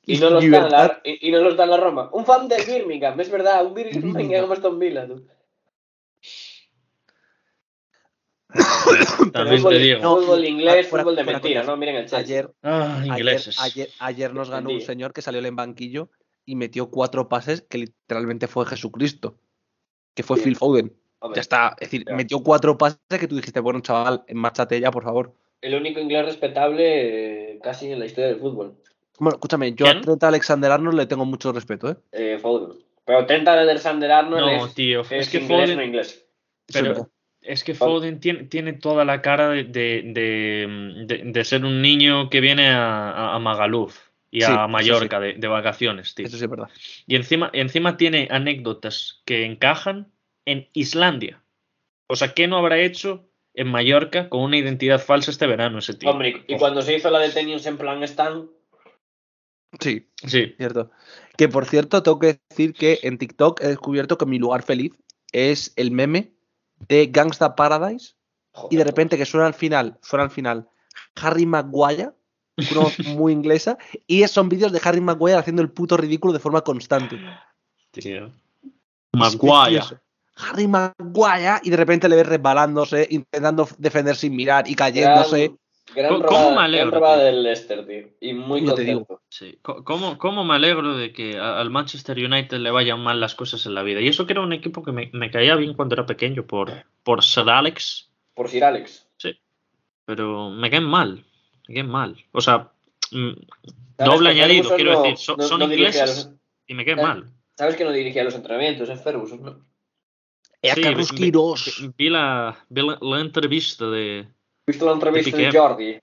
Y 0.08 0.18
no, 0.18 0.30
lo 0.30 0.40
está 0.40 0.46
en 0.46 0.52
Libertad. 0.52 0.72
la, 0.72 1.02
y, 1.04 1.28
y 1.30 1.32
no 1.32 1.40
lo 1.42 1.50
está 1.50 1.64
en 1.64 1.70
la 1.72 1.78
Roma. 1.78 2.10
Un 2.14 2.26
fan 2.26 2.48
del 2.48 2.64
Birmingham, 2.66 3.20
es 3.20 3.30
verdad. 3.30 3.66
Un 3.66 3.74
Birmingham 3.74 4.52
Aston 4.52 4.80
Villa. 4.80 5.08
tú. 5.08 5.28
También 9.34 9.58
fútbol, 9.60 9.74
te 9.74 9.80
digo. 9.80 10.00
No, 10.02 10.18
fútbol 10.18 10.46
inglés, 10.46 10.88
fuera- 10.88 11.04
fútbol 11.04 11.16
de 11.16 11.24
mentira. 11.24 11.64
¿no? 11.64 11.78
Miren 11.78 11.96
el 11.98 12.02
Chelsea. 12.06 12.20
Ayer, 12.20 12.52
Ah, 12.64 13.02
ayer, 13.12 13.40
ayer, 13.60 13.90
ayer 14.00 14.34
nos 14.34 14.50
ganó 14.50 14.70
un 14.70 14.82
señor 14.82 15.14
que 15.14 15.22
salió 15.22 15.44
en 15.46 15.56
banquillo 15.56 16.10
y 16.46 16.56
metió 16.56 16.90
cuatro 16.90 17.28
pases 17.28 17.62
que 17.62 17.80
literalmente 17.80 18.48
fue 18.48 18.66
Jesucristo. 18.66 19.38
Que 20.14 20.24
fue 20.24 20.36
Bien. 20.38 20.46
Phil 20.46 20.56
Foden. 20.56 20.94
Ya 21.34 21.42
está. 21.42 21.76
Es 21.80 21.90
decir, 21.92 22.06
metió 22.16 22.40
cuatro 22.42 22.78
pases 22.78 23.00
que 23.20 23.28
tú 23.28 23.36
dijiste, 23.36 23.60
bueno, 23.60 23.80
chaval, 23.82 24.24
márchate 24.34 24.80
ya, 24.80 24.92
por 24.92 25.04
favor. 25.04 25.34
El 25.62 25.74
único 25.76 26.00
inglés 26.00 26.26
respetable 26.26 27.54
eh, 27.54 27.60
casi 27.64 27.92
en 27.92 28.00
la 28.00 28.06
historia 28.06 28.28
del 28.28 28.40
fútbol. 28.40 28.76
Bueno, 29.18 29.36
escúchame, 29.38 29.74
yo 29.74 29.86
¿Quién? 29.86 29.98
a 29.98 30.02
Trent 30.02 30.24
Alexander 30.24 30.72
Arnold 30.72 30.98
le 30.98 31.06
tengo 31.08 31.26
mucho 31.26 31.52
respeto, 31.52 31.90
¿eh? 31.90 31.96
Eh, 32.12 32.38
Foden. 32.40 32.78
Pero 33.06 33.26
Trent 33.26 33.48
Alexander 33.48 34.12
Arnold 34.12 34.42
No, 34.46 34.66
es, 34.66 34.74
tío, 34.76 35.02
es, 35.02 35.12
es 35.12 35.30
que 35.30 35.38
inglés, 35.40 35.70
Foden- 35.72 35.76
no 35.78 35.84
inglés. 35.84 36.26
Pero. 36.72 37.10
Es 37.46 37.64
que 37.64 37.74
Foden. 37.74 38.20
Tiene, 38.20 38.44
tiene 38.44 38.74
toda 38.74 39.06
la 39.06 39.22
cara 39.22 39.50
de, 39.50 39.64
de, 39.64 41.24
de- 41.26 41.44
ser 41.46 41.64
un 41.66 41.82
niño 41.82 42.30
que 42.30 42.42
viene 42.42 42.70
a, 42.70 43.34
a- 43.36 43.40
Magaluf 43.40 43.98
y 44.32 44.42
Sí, 44.42 44.52
a 44.52 44.68
Mallorca 44.68 45.20
de, 45.20 45.34
de 45.34 45.48
vacaciones, 45.48 46.14
tío. 46.16 46.26
Eso 46.26 46.38
sí 46.38 46.44
es 46.44 46.50
verdad. 46.50 46.70
Y 47.08 47.16
encima, 47.16 47.50
encima 47.54 47.98
tiene 47.98 48.28
anécdotas 48.32 49.22
que 49.26 49.46
encajan 49.46 50.12
en 50.46 50.68
Islandia. 50.74 51.42
O 52.08 52.16
sea, 52.16 52.34
¿qué 52.34 52.48
no 52.48 52.58
habrá 52.58 52.80
hecho 52.80 53.30
en 53.54 53.68
Mallorca 53.70 54.30
con 54.30 54.42
una 54.42 54.58
identidad 54.58 55.00
falsa 55.00 55.32
este 55.32 55.48
verano 55.48 55.80
ese 55.80 55.94
tío? 55.94 56.10
Hombre, 56.10 56.44
y 56.48 56.58
cuando 56.58 56.82
se 56.82 56.96
hizo 56.96 57.10
la 57.10 57.20
de 57.20 57.30
Tenius 57.30 57.66
en 57.66 57.78
plan 57.78 58.04
Stan, 58.04 58.50
Sí, 59.80 60.08
Sí. 60.26 60.54
cierto. 60.58 60.92
Que 61.38 61.50
por 61.50 61.66
cierto, 61.66 62.02
tengo 62.02 62.20
que 62.20 62.40
decir 62.50 62.74
que 62.74 63.00
en 63.04 63.18
TikTok 63.18 63.62
he 63.62 63.68
descubierto 63.68 64.18
que 64.18 64.26
mi 64.26 64.40
lugar 64.40 64.64
feliz 64.64 64.94
es 65.34 65.74
el 65.76 65.92
meme 65.92 66.32
de 66.88 67.08
Gangsta 67.08 67.56
Paradise 67.56 68.16
joder, 68.52 68.74
y 68.74 68.78
de 68.78 68.84
repente 68.84 69.18
que 69.18 69.26
suena 69.26 69.48
al 69.48 69.54
final, 69.54 69.98
suena 70.02 70.24
al 70.24 70.32
final 70.32 70.68
Harry 71.16 71.46
Maguire, 71.46 72.12
una 72.72 72.82
voz 72.82 73.00
muy 73.16 73.34
inglesa, 73.34 73.78
y 74.08 74.28
son 74.28 74.50
vídeos 74.50 74.72
de 74.72 74.82
Harry 74.84 75.02
Maguire 75.02 75.38
haciendo 75.38 75.62
el 75.62 75.72
puto 75.72 75.98
ridículo 75.98 76.34
de 76.34 76.40
forma 76.40 76.62
constante. 76.62 77.20
Tío. 77.92 78.32
Maguire. 79.14 79.82
Harry 80.38 80.68
Maguire 80.68 81.62
y 81.64 81.70
de 81.70 81.78
repente 81.78 82.10
le 82.10 82.18
ves 82.18 82.28
resbalándose, 82.28 83.08
intentando 83.10 83.68
defender 83.78 84.16
sin 84.16 84.36
mirar 84.36 84.70
y 84.70 84.76
cayéndose. 84.76 85.56
Gran, 85.96 86.22
¿Cómo- 86.24 86.52
me 86.52 86.62
alegro, 86.62 86.88
gran 86.92 87.00
robada 87.02 87.16
tío? 87.18 87.26
del 87.26 87.44
Leicester, 87.44 87.86
tío. 87.88 88.08
Y 88.20 88.34
muy 88.34 88.66
Ya 88.66 88.76
te 88.76 88.82
digo. 88.84 89.06
contento. 89.06 89.24
Sí. 89.30 89.58
¿Cómo, 89.62 90.18
cómo 90.18 90.44
me 90.44 90.56
alegro 90.56 90.96
de 90.98 91.14
que 91.14 91.38
al 91.38 91.70
Manchester 91.70 92.18
United 92.18 92.58
le 92.58 92.72
vayan 92.72 93.00
mal 93.02 93.20
las 93.20 93.34
cosas 93.36 93.66
en 93.66 93.74
la 93.76 93.84
vida? 93.84 94.02
Y 94.02 94.08
eso 94.08 94.26
que 94.26 94.34
era 94.34 94.42
un 94.42 94.54
equipo 94.54 94.84
que 94.84 94.92
me, 94.92 95.10
me 95.14 95.32
caía 95.32 95.56
bien 95.56 95.74
cuando 95.74 95.96
era 95.96 96.06
pequeño 96.06 96.46
por, 96.46 96.72
por 97.04 97.24
Sir 97.24 97.50
Alex, 97.50 98.10
Por 98.34 98.50
Sir 98.50 98.64
Alex. 98.66 99.08
pero 100.06 100.50
me 100.52 100.70
caen 100.70 100.84
mal. 100.84 101.24
Me 101.68 101.76
caen 101.76 101.90
mal. 101.90 102.16
O 102.32 102.42
sea, 102.42 102.72
mm, 103.12 103.32
¿Sabes 103.98 104.14
doble 104.14 104.30
añadido, 104.30 104.76
quiero 104.76 104.94
no- 104.94 105.02
decir. 105.04 105.18
so- 105.18 105.36
no- 105.38 105.44
son 105.44 105.62
ingleses 105.64 106.26
los- 106.28 106.30
y 106.68 106.74
me 106.76 106.86
caen 106.86 107.00
Eh, 107.00 107.04
mal. 107.04 107.26
¿Sabes 107.58 107.76
que 107.76 107.86
no 107.86 107.92
dirigía 107.92 108.24
los 108.24 108.36
entrenamientos? 108.36 108.90
Es 108.90 109.02
Ferguson, 109.04 109.42
¿no? 109.44 109.66
¡Eh, 110.62 110.72
Sí, 110.76 110.82
Carlos 110.82 111.12
vi- 111.12 111.18
Quirós! 111.18 111.78
vi- 111.82 111.92
vi 111.98 112.10
la, 112.10 112.56
vi 112.70 112.82
la, 112.86 112.98
la 113.02 113.20
entrevista 113.22 113.90
de... 113.90 114.28
¿Viste 114.68 114.86
la 114.86 114.92
entrevista 114.94 115.38
de. 115.38 115.52
Jordi? 115.52 116.00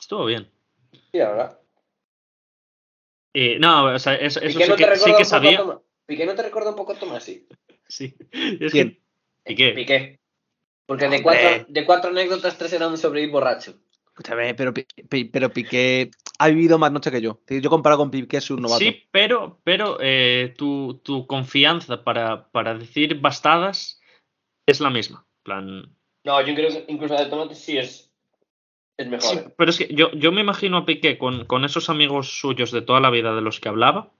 Estuvo 0.00 0.26
bien. 0.26 0.50
Sí, 1.10 1.20
ahora. 1.20 1.58
Eh, 3.34 3.58
no, 3.58 3.94
o 3.94 3.98
sea, 3.98 4.14
eso, 4.14 4.40
eso 4.40 4.58
sí 4.58 4.68
no 4.68 4.76
que, 4.76 4.96
sí 4.96 5.24
sabía. 5.24 5.80
Piqué 6.06 6.24
no 6.24 6.34
te 6.34 6.42
recuerda 6.42 6.70
un 6.70 6.76
poco 6.76 6.92
a 6.92 6.98
Tomasi. 6.98 7.46
Sí. 7.88 8.16
Es 8.32 8.72
¿Quién? 8.72 9.00
que 9.44 9.54
Piqué. 9.54 9.72
Piqué. 9.72 10.20
Porque 10.86 11.08
de 11.08 11.22
cuatro, 11.22 11.66
de 11.68 11.86
cuatro 11.86 12.10
anécdotas, 12.10 12.58
tres 12.58 12.72
eran 12.72 12.98
sobre 12.98 13.22
ir 13.22 13.30
borracho. 13.30 13.78
Escúchame, 14.08 14.54
pero, 14.54 14.72
pero 15.30 15.52
Piqué 15.52 16.10
ha 16.38 16.48
vivido 16.48 16.78
más 16.78 16.90
noche 16.90 17.12
que 17.12 17.20
yo. 17.20 17.42
Yo 17.48 17.70
comparado 17.70 17.98
con 17.98 18.10
Piqué 18.10 18.40
soy 18.40 18.56
un 18.56 18.62
novato. 18.62 18.80
Sí, 18.80 19.04
pero, 19.12 19.60
pero 19.62 19.98
eh, 20.00 20.52
tu, 20.56 21.00
tu 21.04 21.28
confianza 21.28 22.02
para, 22.02 22.48
para 22.50 22.74
decir 22.74 23.20
bastadas 23.20 24.00
es 24.66 24.80
la 24.80 24.90
misma. 24.90 25.24
En 25.38 25.42
plan, 25.44 25.96
No, 26.26 26.40
yo 26.44 26.54
creo 26.56 26.68
que 26.70 26.84
incluso 26.92 27.14
la 27.14 27.22
de 27.24 27.30
Tomate 27.30 27.54
sí 27.54 27.78
es, 27.78 28.10
es 28.96 29.06
mejor. 29.06 29.30
sí, 29.30 29.36
¿eh? 29.38 29.54
pero 29.56 29.70
es 29.70 29.78
que 29.78 29.88
yo, 29.94 30.10
yo 30.12 30.32
me 30.32 30.40
imagino 30.40 30.78
a 30.78 30.84
Piqué 30.84 31.18
con, 31.18 31.44
con 31.46 31.64
esos 31.64 31.88
amigos 31.88 32.40
suyos 32.40 32.72
de 32.72 32.82
toda 32.82 32.98
la 33.00 33.10
vida 33.10 33.32
de 33.34 33.40
los 33.42 33.60
que 33.60 33.68
hablaba 33.68 34.10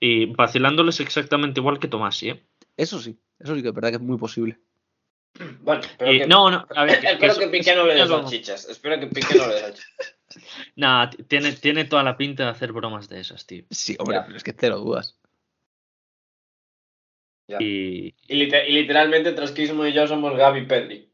y 0.00 0.26
vacilándoles 0.26 0.98
exactamente 0.98 1.60
igual 1.60 1.78
que 1.78 1.86
Tomasi. 1.86 2.30
¿eh? 2.30 2.42
Eso 2.76 2.98
sí, 2.98 3.16
eso 3.38 3.54
sí 3.54 3.62
que 3.62 3.68
es 3.68 3.74
verdad 3.74 3.90
que 3.90 3.96
es 3.96 4.02
muy 4.02 4.18
posible. 4.18 4.58
Bueno, 5.60 5.80
pero 5.96 6.12
Y- 6.12 6.18
que, 6.18 6.26
no, 6.26 6.50
no, 6.50 6.66
a 6.74 6.84
ver, 6.84 6.96
que- 7.00 7.06
que 7.06 7.12
espero 7.26 7.38
que 7.38 7.48
Piqué 7.48 7.76
no 7.76 7.86
le 7.86 7.94
dé 7.94 8.06
salchichas. 8.06 8.68
Espero 8.68 8.98
que 8.98 9.06
Piqué 9.06 9.36
no 9.38 9.46
le 9.46 9.54
dé 9.54 9.60
salchichas. 9.60 10.16
Nah, 10.76 11.10
tiene, 11.28 11.52
tiene 11.52 11.84
toda 11.84 12.02
la 12.02 12.16
pinta 12.16 12.44
de 12.44 12.48
hacer 12.50 12.72
bromas 12.72 13.06
de 13.08 13.20
esas, 13.20 13.46
tío. 13.46 13.64
Sí, 13.70 13.94
hombre, 13.98 14.16
Ya. 14.16 14.24
pero 14.24 14.36
es 14.38 14.42
que 14.42 14.54
cero 14.58 14.78
dudas. 14.78 15.18
Ya. 17.48 17.58
Y, 17.60 18.14
Y, 18.28 18.34
lite- 18.36 18.66
y 18.68 18.72
literalmente 18.72 19.32
Trasquismo 19.32 19.84
y 19.86 19.92
yo 19.92 20.06
somos 20.06 20.34
Gaby 20.36 20.64
Pedri. 20.66 21.11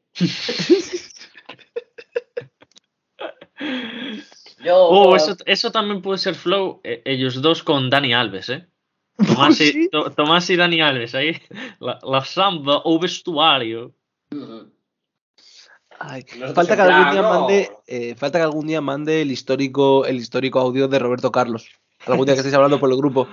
Yo, 4.64 4.76
Oh, 4.76 5.16
eso, 5.16 5.36
eso 5.46 5.70
también 5.72 6.02
puede 6.02 6.18
ser 6.18 6.34
flow, 6.34 6.80
eh, 6.84 7.02
ellos 7.04 7.40
dos 7.40 7.62
con 7.62 7.90
Dani 7.90 8.12
Alves, 8.12 8.48
¿eh? 8.48 8.66
Tomás 9.26 9.60
y. 9.60 9.88
To- 9.90 10.10
Tomás 10.10 10.48
y 10.50 10.56
Dani 10.56 10.80
Alves, 10.80 11.14
ahí, 11.14 11.40
la, 11.80 11.98
la 12.02 12.24
samba 12.24 12.82
o 12.84 12.98
vestuario. 12.98 13.94
Ay, 16.00 16.24
falta 16.54 16.76
que 16.76 16.82
algún 16.82 17.10
día 17.12 17.22
mande, 17.22 17.70
eh, 17.86 18.14
falta 18.14 18.38
que 18.38 18.44
algún 18.44 18.66
día 18.68 18.80
mande 18.80 19.22
el 19.22 19.30
histórico, 19.32 20.04
el 20.06 20.16
histórico 20.16 20.60
audio 20.60 20.86
de 20.86 20.98
Roberto 20.98 21.32
Carlos. 21.32 21.68
Algún 22.06 22.26
día 22.26 22.34
que 22.34 22.40
estéis 22.40 22.54
hablando 22.54 22.78
por 22.78 22.90
el 22.90 22.96
grupo. 22.96 23.28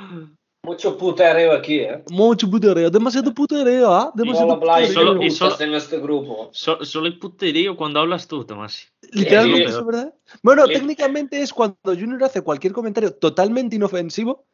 Mucho 0.65 0.97
putareo 0.97 1.51
aquí, 1.53 1.79
¿eh? 1.79 2.03
Mucho 2.09 2.49
putereo, 2.49 2.89
demasiado 2.89 3.33
putereo, 3.33 3.93
¿ah? 3.93 4.11
Demasiado 4.15 4.49
Solo 4.49 4.59
putereo. 4.59 4.93
solo- 4.93 5.13
de 5.13 5.25
y 5.25 5.29
putas 5.29 5.37
solo- 5.53 5.61
en 5.69 5.73
este 5.75 5.99
grupo. 5.99 6.49
So- 6.51 6.83
solo 6.83 7.05
hay 7.05 7.13
puterío 7.13 7.75
cuando 7.77 7.99
hablas 7.99 8.27
tú, 8.27 8.43
Tomás. 8.43 8.87
Literalmente, 9.11 9.65
es 9.69 9.85
verdad. 9.85 10.13
Bueno, 10.41 10.65
técnicamente 10.67 11.41
es 11.41 11.53
cuando 11.53 11.75
Junior 11.85 12.23
hace 12.23 12.41
cualquier 12.41 12.73
comentario 12.73 13.13
totalmente 13.13 13.75
inofensivo 13.75 14.45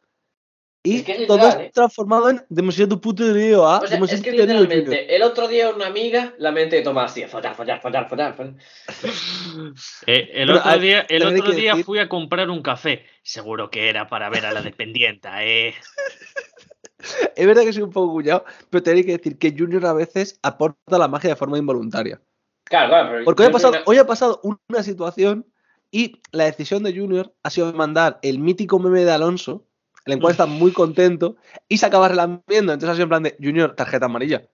Y 0.84 0.96
Es 0.96 1.02
que 1.04 1.12
es 1.12 1.26
todo 1.28 1.36
literal, 1.36 1.60
es 1.60 1.66
¿eh? 1.68 1.70
transformado 1.72 2.28
en 2.30 2.44
demasiado 2.48 3.00
puterío, 3.00 3.64
¿ah? 3.68 3.80
O 3.84 3.86
sea, 3.86 3.98
es 3.98 4.20
que 4.20 4.32
literalmente, 4.32 5.14
el 5.14 5.22
otro 5.22 5.46
día 5.46 5.70
una 5.70 5.86
amiga, 5.86 6.34
la 6.38 6.50
mente 6.50 6.74
de 6.74 6.82
Tomás, 6.82 7.14
tío, 7.14 7.28
follar, 7.28 7.54
follar, 7.54 7.80
follar, 7.80 8.08
follar, 8.08 8.34
follar. 8.34 8.54
Eh, 10.06 10.30
el 10.32 10.48
Pero, 10.48 10.58
otro 10.58 10.70
a- 10.70 10.78
día, 10.78 11.06
el 11.08 11.22
otro 11.24 11.52
día 11.52 11.72
decir- 11.74 11.84
fui 11.84 11.98
a 12.00 12.08
comprar 12.08 12.50
un 12.50 12.62
café. 12.62 13.04
Seguro 13.22 13.70
que 13.70 13.88
era 13.88 14.08
para 14.08 14.28
ver 14.28 14.44
a 14.44 14.52
la 14.52 14.60
dependienta, 14.62 15.44
¿eh? 15.44 15.74
Es 17.36 17.46
verdad 17.46 17.62
que 17.62 17.72
soy 17.72 17.82
un 17.82 17.90
poco 17.92 18.12
cuñado, 18.12 18.44
pero 18.70 18.82
tenéis 18.82 19.06
que 19.06 19.12
decir 19.18 19.38
que 19.38 19.54
Junior 19.56 19.86
a 19.86 19.92
veces 19.92 20.38
aporta 20.42 20.98
la 20.98 21.08
magia 21.08 21.30
de 21.30 21.36
forma 21.36 21.58
involuntaria. 21.58 22.20
Claro, 22.64 22.88
claro, 22.88 23.08
pero 23.10 23.24
Porque 23.24 23.42
hoy 23.42 23.48
ha, 23.48 23.52
pasado, 23.52 23.72
una- 23.74 23.82
hoy 23.86 23.98
ha 23.98 24.06
pasado 24.06 24.40
una 24.42 24.82
situación 24.82 25.46
y 25.90 26.20
la 26.32 26.44
decisión 26.44 26.82
de 26.82 26.92
Junior 26.96 27.32
ha 27.42 27.50
sido 27.50 27.72
mandar 27.72 28.18
el 28.22 28.38
mítico 28.40 28.78
meme 28.78 29.04
de 29.04 29.12
Alonso, 29.12 29.66
el 30.06 30.20
cual 30.20 30.32
está 30.32 30.46
muy 30.46 30.72
contento, 30.72 31.36
y 31.68 31.78
se 31.78 31.86
acaba 31.86 32.08
relamiendo. 32.08 32.72
Entonces 32.72 32.88
ha 32.90 32.94
sido 32.94 33.04
en 33.04 33.08
plan 33.08 33.22
de 33.22 33.36
Junior, 33.40 33.74
tarjeta 33.74 34.06
amarilla. 34.06 34.48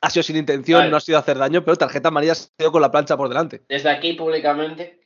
Ha 0.00 0.10
sido 0.10 0.22
sin 0.22 0.36
intención, 0.36 0.80
Vale. 0.80 0.90
no 0.90 0.96
ha 0.96 1.00
sido 1.00 1.18
hacer 1.18 1.38
daño, 1.38 1.64
pero 1.64 1.76
tarjeta 1.76 2.08
amarilla 2.08 2.34
se 2.34 2.48
ha 2.58 2.62
ido 2.64 2.72
con 2.72 2.82
la 2.82 2.90
plancha 2.90 3.16
por 3.16 3.28
delante. 3.28 3.62
Desde 3.68 3.88
aquí 3.88 4.14
públicamente 4.14 5.00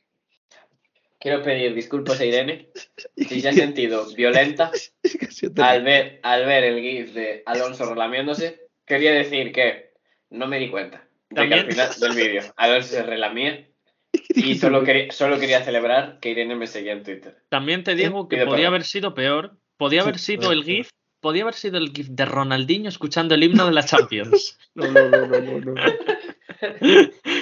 quiero 1.19 1.41
pedir 1.41 1.73
disculpas 1.73 2.19
a 2.19 2.25
Irene 2.25 2.69
si 3.17 3.41
se 3.41 3.49
ha 3.49 3.53
sentido 3.53 4.05
violenta 4.15 4.71
al 5.57 5.83
ver, 5.83 6.19
al 6.21 6.45
ver 6.45 6.63
el 6.63 6.81
gif 6.81 7.13
de 7.13 7.43
Alonso 7.45 7.85
relamiéndose. 7.85 8.67
Quería 8.85 9.11
decir 9.11 9.51
que 9.51 9.93
no 10.29 10.47
me 10.47 10.59
di 10.59 10.69
cuenta 10.69 11.07
de 11.29 11.47
que 11.47 11.53
al 11.53 11.71
final 11.71 11.89
del 11.99 12.13
vídeo 12.13 12.43
Alonso 12.55 12.89
se 12.89 13.03
relamía 13.03 13.67
y 14.29 14.55
solo 14.55 14.83
quería, 14.83 15.11
solo 15.11 15.39
quería 15.39 15.63
celebrar 15.63 16.19
que 16.19 16.29
Irene 16.29 16.55
me 16.55 16.67
seguía 16.67 16.93
en 16.93 17.03
Twitter. 17.03 17.37
También 17.49 17.83
te 17.83 17.95
digo 17.95 18.27
que 18.27 18.45
podía 18.45 18.67
haber 18.67 18.83
sido 18.83 19.13
peor. 19.13 19.57
Podía 19.77 20.01
haber 20.01 20.19
sido 20.19 20.51
el. 20.51 20.63
GIF. 20.63 20.89
Podía 21.19 21.43
haber 21.43 21.55
sido 21.55 21.77
el 21.77 21.91
GIF 21.91 22.09
de 22.09 22.25
Ronaldinho 22.25 22.89
escuchando 22.89 23.33
el 23.35 23.43
himno 23.43 23.65
de 23.65 23.71
la 23.71 23.83
Champions. 23.85 24.57
No, 24.75 24.91
no, 24.91 25.09
no, 25.09 25.25
no, 25.27 25.39
no, 25.39 25.59
no. 25.59 25.73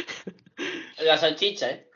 La 1.04 1.17
salchicha, 1.17 1.72
¿eh? 1.72 1.89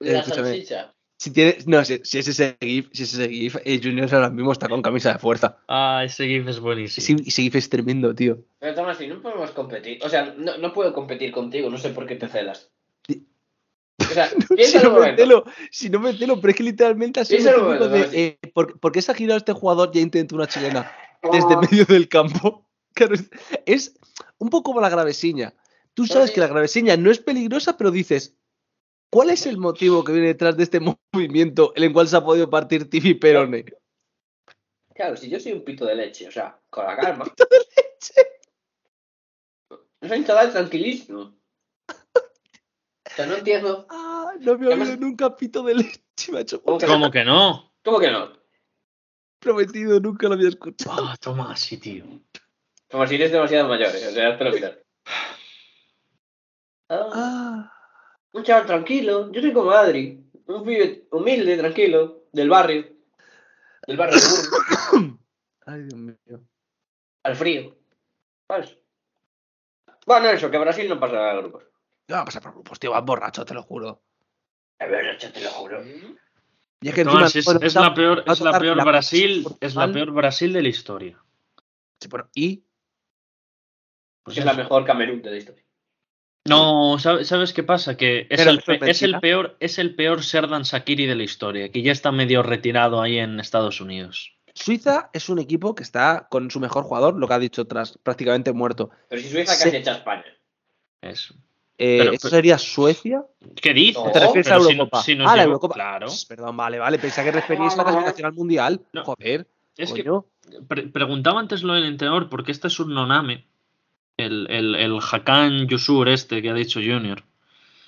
Eh, 0.00 0.12
La 0.12 0.18
escúchame. 0.20 0.48
salchicha. 0.48 0.92
Si, 1.16 1.32
tiene, 1.32 1.56
no, 1.66 1.84
si, 1.84 2.00
si 2.02 2.18
es 2.18 2.26
ese 2.28 2.56
GIF, 2.60 2.88
si 2.92 3.04
es 3.04 3.14
ese 3.14 3.28
GIF, 3.28 3.56
eh, 3.64 3.80
Junior 3.82 4.12
ahora 4.12 4.28
mismo 4.30 4.50
está 4.50 4.68
con 4.68 4.82
camisa 4.82 5.12
de 5.12 5.18
fuerza. 5.20 5.58
Ah, 5.68 6.02
ese 6.04 6.26
GIF 6.26 6.48
es 6.48 6.58
buenísimo. 6.58 7.18
Ese, 7.20 7.28
ese 7.28 7.42
GIF 7.42 7.54
es 7.54 7.70
tremendo, 7.70 8.12
tío. 8.14 8.38
Pero 8.58 8.74
Tomás, 8.74 8.98
si 8.98 9.06
no 9.06 9.22
podemos 9.22 9.52
competir, 9.52 10.00
o 10.02 10.08
sea, 10.08 10.34
no, 10.36 10.58
no 10.58 10.72
puedo 10.72 10.92
competir 10.92 11.30
contigo, 11.30 11.70
no 11.70 11.78
sé 11.78 11.90
por 11.90 12.06
qué 12.06 12.16
te 12.16 12.28
celas. 12.28 12.72
Sí. 14.04 14.10
O 14.10 14.14
sea, 14.14 14.28
si 14.66 14.78
no 14.78 14.94
un 14.94 15.00
me 15.00 15.16
si 15.70 15.90
no 15.90 16.00
me 16.00 16.12
pero 16.14 16.48
es 16.48 16.54
que 16.56 16.62
literalmente 16.62 17.20
un 17.20 17.26
típico 17.26 17.58
momento, 17.62 17.88
de, 17.88 18.08
eh, 18.12 18.38
¿por, 18.52 18.78
por 18.78 18.92
qué 18.92 19.02
se 19.02 19.12
ha 19.12 19.14
girado 19.14 19.38
este 19.38 19.52
jugador 19.52 19.90
y 19.92 19.98
ha 19.98 20.02
intentado 20.02 20.36
una 20.36 20.46
chilena 20.48 20.90
desde 21.32 21.54
Ah. 21.54 21.60
medio 21.60 21.84
del 21.84 22.08
campo? 22.08 22.66
Claro, 22.96 23.14
es, 23.14 23.28
es 23.66 23.98
un 24.38 24.50
poco 24.50 24.70
como 24.70 24.80
la 24.80 24.88
gravesiña. 24.88 25.52
Tú 25.94 26.06
sabes 26.06 26.30
que 26.30 26.38
la 26.38 26.46
gravesiña 26.46 26.96
no 26.96 27.10
es 27.10 27.18
peligrosa, 27.18 27.76
pero 27.76 27.90
dices, 27.90 28.36
¿cuál 29.10 29.30
es 29.30 29.46
el 29.46 29.58
motivo 29.58 30.04
que 30.04 30.12
viene 30.12 30.28
detrás 30.28 30.56
de 30.56 30.62
este 30.62 30.78
movimiento 30.78 31.72
en 31.74 31.82
el 31.82 31.92
cual 31.92 32.06
se 32.06 32.16
ha 32.16 32.24
podido 32.24 32.48
partir 32.48 32.88
Tifi 32.88 33.14
Perone? 33.14 33.64
Claro, 34.94 35.16
si 35.16 35.28
yo 35.28 35.40
soy 35.40 35.52
un 35.54 35.64
pito 35.64 35.84
de 35.86 35.96
leche, 35.96 36.28
o 36.28 36.30
sea, 36.30 36.56
con 36.70 36.86
la 36.86 36.96
calma. 36.96 37.24
No 40.00 40.08
soy 40.08 40.18
un 40.18 40.24
chaval 40.24 40.52
tranquilísimo. 40.52 41.34
Sea, 43.16 43.26
no 43.26 43.34
entiendo. 43.36 43.86
Ah, 43.90 44.32
no 44.40 44.52
había 44.52 44.68
Además- 44.68 44.88
oído 44.88 45.00
nunca 45.00 45.36
pito 45.36 45.62
de 45.62 45.74
leche, 45.74 46.32
macho. 46.32 46.62
¿Cómo 46.62 46.78
que, 46.78 46.86
¿Cómo 46.86 47.10
que 47.10 47.24
no? 47.24 47.72
¿Cómo 47.84 47.98
que 48.00 48.10
no? 48.10 48.32
Prometido, 49.38 50.00
nunca 50.00 50.26
lo 50.28 50.34
había 50.34 50.48
escuchado. 50.48 51.06
Ah, 51.06 51.16
toma 51.20 51.52
así, 51.52 51.76
tío. 51.78 52.04
Como 52.90 53.06
si 53.06 53.14
eres 53.16 53.30
demasiado 53.32 53.68
mayor, 53.68 53.94
¿eh? 53.94 54.06
o 54.08 54.10
sea, 54.10 54.38
te 54.38 54.44
lo 54.44 54.50
mirar. 54.52 54.82
Ah, 56.88 57.08
Ah, 57.12 57.72
un 58.32 58.42
chaval 58.44 58.66
tranquilo, 58.66 59.30
yo 59.32 59.40
soy 59.40 59.52
como 59.52 59.70
Adri. 59.70 60.20
Un 60.46 60.62
pibe 60.64 61.06
humilde, 61.10 61.56
tranquilo, 61.56 62.24
del 62.32 62.50
barrio. 62.50 62.86
Del 63.86 63.96
barrio 63.96 64.16
de 64.16 64.20
ay, 65.66 65.82
Dios 65.84 65.94
mío. 65.94 66.40
al 67.22 67.36
frío. 67.36 67.76
¿Sabes? 68.48 68.76
Bueno, 70.06 70.28
eso, 70.28 70.50
que 70.50 70.58
Brasil 70.58 70.86
no 70.88 71.00
pasa 71.00 71.30
a 71.30 71.36
grupos. 71.36 71.64
No 72.08 72.16
va 72.16 72.22
a 72.22 72.24
pasar 72.24 72.42
por 72.42 72.52
grupos, 72.52 72.78
tío, 72.78 72.90
vas 72.90 73.04
borracho, 73.04 73.44
te 73.44 73.54
lo 73.54 73.62
juro. 73.62 74.02
A 74.78 74.86
ver, 74.86 75.16
yo 75.18 75.32
te 75.32 75.40
lo 75.40 75.50
juro. 75.50 75.82
Y 76.80 76.88
es 76.88 76.94
que 76.94 77.04
No, 77.04 77.12
encima- 77.12 77.26
es, 77.26 77.36
es- 77.36 77.44
bueno, 77.46 77.60
es 77.62 77.76
va- 77.76 77.80
la 77.80 77.94
peor, 77.94 78.24
es 78.26 78.40
la 78.40 78.58
peor 78.58 78.76
la- 78.76 78.84
Brasil, 78.84 79.46
es 79.60 79.74
la 79.74 79.90
peor 79.90 80.10
Brasil 80.12 80.52
de 80.52 80.62
la 80.62 80.68
historia. 80.68 81.18
Sí, 82.00 82.08
y 82.34 82.64
Pues 84.22 84.38
es 84.38 84.44
la 84.44 84.54
mejor 84.54 84.84
Camerún 84.84 85.22
de 85.22 85.30
la 85.30 85.36
historia. 85.36 85.62
No, 86.46 86.98
¿sabe- 86.98 87.24
¿sabes 87.24 87.54
qué 87.54 87.62
pasa? 87.62 87.96
Que 87.96 88.26
es, 88.28 88.40
el, 88.46 88.58
es 88.58 89.14
peor, 89.20 89.56
es 89.60 89.78
el 89.78 89.94
peor 89.94 90.22
Serdan 90.22 90.66
Sakiri 90.66 91.06
de 91.06 91.14
la 91.14 91.22
historia, 91.22 91.70
que 91.70 91.80
ya 91.82 91.92
está 91.92 92.12
medio 92.12 92.42
retirado 92.42 93.00
ahí 93.00 93.18
en 93.18 93.40
Estados 93.40 93.80
Unidos. 93.80 94.36
Suiza 94.54 95.08
es 95.14 95.30
un 95.30 95.38
equipo 95.38 95.74
que 95.74 95.82
está 95.82 96.26
con 96.30 96.50
su 96.50 96.60
mejor 96.60 96.84
jugador, 96.84 97.16
lo 97.16 97.26
que 97.26 97.34
ha 97.34 97.38
dicho 97.38 97.66
tras 97.66 97.96
prácticamente 97.98 98.52
muerto. 98.52 98.90
Pero 99.08 99.22
si 99.22 99.28
Suiza 99.30 99.52
casi 99.52 99.74
echa 99.76 99.92
a 99.94 99.96
España. 99.96 100.24
Eso. 101.00 101.34
Eh, 101.76 101.98
Pero- 101.98 102.12
¿Eso 102.12 102.28
sería 102.28 102.56
Suecia? 102.58 103.24
¿Qué 103.60 103.74
dices? 103.74 104.02
¿Te 104.12 104.20
refieres 104.20 104.46
a 104.46 104.50
Pero 104.50 104.60
si 104.64 104.66
no- 104.68 104.70
Eurocopa? 104.82 105.02
si 105.02 105.12
ah, 105.20 105.36
la 105.36 105.42
Eurocopa. 105.42 105.74
Claro. 105.74 106.06
Perdón, 106.28 106.56
vale, 106.56 106.78
vale. 106.78 106.98
Pensaba 106.98 107.24
que 107.26 107.32
referíais 107.32 107.74
a 107.74 107.76
la 107.78 107.82
clasificación 107.84 108.26
al 108.26 108.32
mundial. 108.34 108.80
No. 108.92 109.04
Joder, 109.04 109.46
Es 109.76 109.92
que 109.92 110.04
pre- 110.68 110.88
preguntaba 110.88 111.40
antes 111.40 111.62
lo 111.64 111.74
del 111.74 111.84
entrenador, 111.86 112.28
porque 112.28 112.52
este 112.52 112.68
es 112.68 112.78
un 112.78 112.94
Noname, 112.94 113.46
el, 114.16 114.46
el, 114.50 114.76
el 114.76 114.98
Hakan 115.00 115.66
Yusur 115.66 116.08
este 116.08 116.40
que 116.42 116.50
ha 116.50 116.54
dicho 116.54 116.78
Junior. 116.78 117.24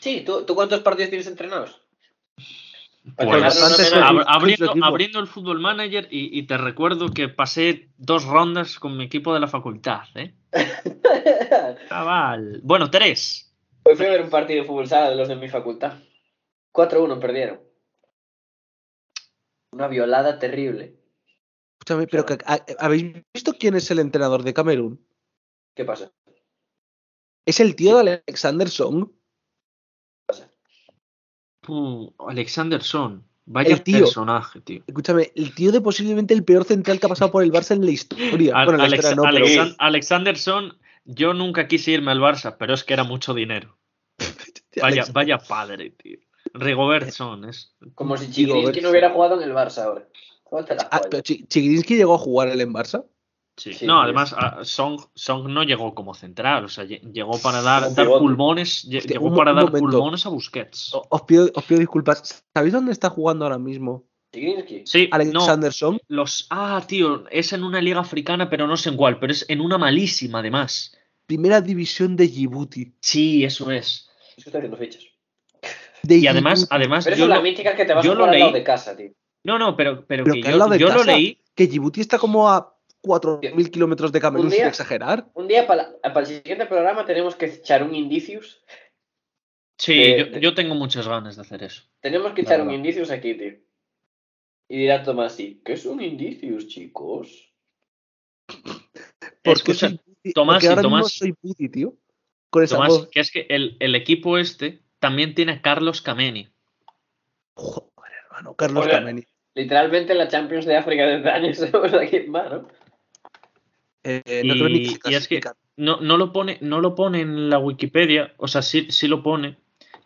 Sí, 0.00 0.22
¿tú, 0.26 0.44
¿tú 0.44 0.54
cuántos 0.56 0.80
partidos 0.80 1.10
tienes 1.10 1.26
entrenados? 1.28 1.80
Pues, 3.16 3.28
Pues 3.28 3.92
ab- 3.94 4.24
abriendo, 4.26 4.74
abriendo 4.82 5.20
el 5.20 5.28
Fútbol 5.28 5.60
Manager 5.60 6.08
y, 6.10 6.36
y 6.36 6.42
te 6.42 6.58
recuerdo 6.58 7.10
que 7.10 7.28
pasé 7.28 7.88
dos 7.98 8.24
rondas 8.24 8.80
con 8.80 8.96
mi 8.96 9.04
equipo 9.04 9.32
de 9.32 9.38
la 9.38 9.46
facultad, 9.46 10.00
¿eh? 10.16 10.34
Chaval. 11.88 12.60
Bueno, 12.64 12.90
tres. 12.90 13.45
Hoy 13.88 13.94
fui 13.94 14.06
a 14.06 14.10
ver 14.10 14.22
un 14.22 14.30
partido 14.30 14.62
de 14.62 14.66
fútbol 14.66 14.88
sala 14.88 15.10
de 15.10 15.16
los 15.16 15.28
de 15.28 15.36
mi 15.36 15.48
facultad. 15.48 15.98
4-1 16.72 17.20
perdieron. 17.20 17.60
Una 19.72 19.86
violada 19.86 20.38
terrible. 20.40 20.98
Escúchame, 21.78 22.06
pero 22.08 22.26
que, 22.26 22.38
¿ha- 22.46 22.64
¿habéis 22.80 23.22
visto 23.32 23.52
quién 23.58 23.76
es 23.76 23.88
el 23.90 24.00
entrenador 24.00 24.42
de 24.42 24.52
Camerún? 24.54 25.06
¿Qué 25.74 25.84
pasa? 25.84 26.10
Es 27.46 27.60
el 27.60 27.76
tío 27.76 27.96
de 28.02 28.22
Alexander 28.26 28.68
Song. 28.68 29.08
Puh, 31.60 32.12
Alexanderson. 32.26 33.24
Vaya 33.48 33.74
El 33.74 33.82
tío. 33.84 34.00
personaje, 34.00 34.60
tío. 34.62 34.82
Escúchame, 34.86 35.30
el 35.36 35.54
tío 35.54 35.70
de 35.70 35.80
posiblemente 35.80 36.34
el 36.34 36.44
peor 36.44 36.64
central 36.64 36.98
que 36.98 37.06
ha 37.06 37.08
pasado 37.08 37.30
por 37.30 37.44
el 37.44 37.52
Barça 37.52 37.72
en 37.76 37.84
la 37.84 37.92
historia. 37.92 38.56
Al- 38.56 38.66
bueno, 38.66 38.82
en 38.84 38.90
la 38.90 38.96
Alex- 38.96 39.04
historia 39.04 39.14
no, 39.16 39.22
pero- 39.22 39.44
Alexan- 39.46 39.76
Alexanderson, 39.78 40.78
yo 41.06 41.32
nunca 41.34 41.66
quise 41.68 41.92
irme 41.92 42.10
al 42.12 42.20
Barça, 42.20 42.56
pero 42.58 42.74
es 42.74 42.84
que 42.84 42.92
era 42.94 43.04
mucho 43.04 43.32
dinero. 43.34 43.78
Vaya, 44.82 45.04
vaya 45.12 45.38
padre, 45.38 45.90
tío. 45.90 46.18
Rigobertson 46.52 47.46
es. 47.48 47.74
Como 47.94 48.16
si 48.16 48.30
Chigrinsky 48.30 48.80
no 48.82 48.90
hubiera 48.90 49.10
jugado 49.10 49.36
en 49.40 49.42
el 49.48 49.54
Barça 49.54 49.84
ahora. 49.84 50.06
Ah, 50.90 51.00
pero 51.10 51.22
Chi- 51.22 51.46
Chigrinsky 51.46 51.96
llegó 51.96 52.14
a 52.14 52.18
jugar 52.18 52.48
él 52.48 52.60
en 52.60 52.72
Barça. 52.72 53.04
Sí. 53.56 53.72
Sí, 53.72 53.86
no, 53.86 53.94
pues. 53.94 54.04
además, 54.04 54.34
ah, 54.36 54.58
Song, 54.64 55.00
Song 55.14 55.48
no 55.48 55.62
llegó 55.62 55.94
como 55.94 56.12
central, 56.14 56.66
o 56.66 56.68
sea, 56.68 56.84
lle- 56.84 57.00
llegó 57.10 57.38
para 57.40 57.62
dar, 57.62 57.84
pulmones, 57.94 58.82
llegó 58.82 59.28
un- 59.28 59.34
para 59.34 59.52
un 59.52 59.56
dar 59.56 59.64
momento. 59.66 59.78
pulmones 59.78 60.26
a 60.26 60.28
Busquets. 60.28 60.92
O- 60.94 61.06
Os 61.08 61.22
pido, 61.22 61.50
os 61.54 61.64
pido 61.64 61.80
disculpas. 61.80 62.44
¿Sabéis 62.54 62.74
dónde 62.74 62.92
está 62.92 63.08
jugando 63.08 63.46
ahora 63.46 63.58
mismo 63.58 64.04
Chigrinsky. 64.32 64.82
Sí, 64.84 65.08
no, 65.10 65.16
Alexander 65.16 65.72
Song? 65.72 65.98
los. 66.08 66.46
Ah, 66.50 66.84
tío, 66.86 67.24
es 67.30 67.54
en 67.54 67.64
una 67.64 67.80
liga 67.80 68.00
africana, 68.00 68.50
pero 68.50 68.66
no 68.66 68.76
sé 68.76 68.90
en 68.90 68.96
cuál, 68.98 69.18
pero 69.18 69.32
es 69.32 69.46
en 69.48 69.62
una 69.62 69.78
malísima, 69.78 70.40
además. 70.40 70.94
Primera 71.26 71.60
división 71.60 72.16
de 72.16 72.26
Djibouti. 72.28 72.94
Sí, 73.00 73.44
eso 73.44 73.70
es. 73.70 74.08
Es 74.36 74.44
que 74.44 74.50
está 74.50 74.58
haciendo 74.58 74.76
fichas. 74.76 75.04
De 76.02 76.16
Y 76.18 76.26
además, 76.28 76.66
además, 76.70 77.04
Pero 77.04 77.16
yo 77.16 77.24
eso 77.24 77.24
es 77.24 77.30
la 77.30 77.36
lo- 77.36 77.42
mítica 77.42 77.74
que 77.74 77.84
te 77.84 77.94
vas 77.94 78.04
yo 78.04 78.12
a 78.12 78.14
lo 78.14 78.24
al 78.24 78.30
lado 78.38 78.52
leí. 78.52 78.60
de 78.60 78.64
casa, 78.64 78.96
tío. 78.96 79.10
No, 79.44 79.58
no, 79.58 79.76
pero, 79.76 80.06
pero, 80.06 80.24
Pero 80.24 80.34
que 80.34 80.40
que 80.42 80.48
al 80.48 80.52
yo, 80.54 80.58
lado 80.58 80.70
de 80.70 80.78
yo 80.78 80.88
lo 80.88 80.94
casa. 80.98 81.16
leí. 81.16 81.42
Que 81.54 81.66
Djibouti 81.66 82.00
está 82.00 82.18
como 82.18 82.48
a 82.48 82.78
4.000 83.02 83.70
kilómetros 83.70 84.12
de 84.12 84.20
Camerún, 84.20 84.46
Un 84.46 84.52
sin 84.52 84.60
día- 84.60 84.68
exagerar. 84.68 85.28
Un 85.34 85.48
día 85.48 85.66
para, 85.66 85.98
para 86.00 86.20
el 86.20 86.26
siguiente 86.26 86.66
programa 86.66 87.04
tenemos 87.04 87.34
que 87.34 87.46
echar 87.46 87.82
un 87.82 87.94
indicius. 87.94 88.62
Sí, 89.78 89.94
de- 89.94 90.18
yo, 90.18 90.26
de- 90.26 90.40
yo 90.40 90.54
tengo 90.54 90.74
muchas 90.74 91.06
ganas 91.08 91.36
de 91.36 91.42
hacer 91.42 91.62
eso. 91.64 91.82
Tenemos 92.00 92.32
que 92.34 92.42
echar 92.42 92.60
un 92.62 92.72
indicius 92.72 93.10
aquí, 93.10 93.34
tío. 93.34 93.54
Y 94.68 94.78
dirá 94.78 95.02
Tomás, 95.02 95.34
sí, 95.34 95.60
¿qué 95.64 95.72
es 95.74 95.86
un 95.86 96.02
indicius, 96.02 96.66
chicos? 96.68 97.52
Porque 99.42 99.72
Escucha, 99.72 99.90
Tomás, 100.32 100.62
y 100.62 100.66
ahora 100.66 100.82
mismo 100.82 100.98
Tomás- 100.98 101.12
soy 101.12 101.32
puti, 101.32 101.68
tío. 101.68 101.94
Con 102.50 102.62
esa 102.64 102.76
Tomás, 102.76 102.88
voz. 102.90 103.08
que 103.10 103.20
es 103.20 103.30
que 103.30 103.46
el, 103.50 103.76
el 103.80 103.94
equipo 103.94 104.38
este 104.38 104.80
también 104.98 105.34
tiene 105.34 105.52
a 105.52 105.62
Carlos 105.62 106.00
Kameni. 106.02 106.48
Joder, 107.54 108.12
hermano. 108.24 108.54
Carlos 108.54 108.84
Ole. 108.84 108.94
Kameni. 108.94 109.22
Literalmente 109.54 110.14
la 110.14 110.28
Champions 110.28 110.66
de 110.66 110.76
África 110.76 111.06
de 111.06 111.16
este 111.16 111.30
año 111.30 111.54
sabemos 111.54 111.92
a 111.94 112.06
quién 112.06 112.32
va, 112.34 112.48
¿no? 112.48 112.68
Eh, 114.04 114.42
no 114.44 114.54
creo 114.54 114.68
ni 114.68 114.82
que 114.82 114.88
se 114.90 115.10
Y- 115.10 115.12
y 115.12 115.14
es 115.14 115.28
que-. 115.28 115.40
No, 115.78 116.00
no, 116.00 116.16
lo 116.16 116.32
pone, 116.32 116.58
no 116.62 116.80
lo 116.80 116.94
pone 116.94 117.20
en 117.20 117.50
la 117.50 117.58
Wikipedia, 117.58 118.32
o 118.38 118.48
sea, 118.48 118.62
sí, 118.62 118.86
sí 118.90 119.08
lo 119.08 119.22
pone, 119.22 119.58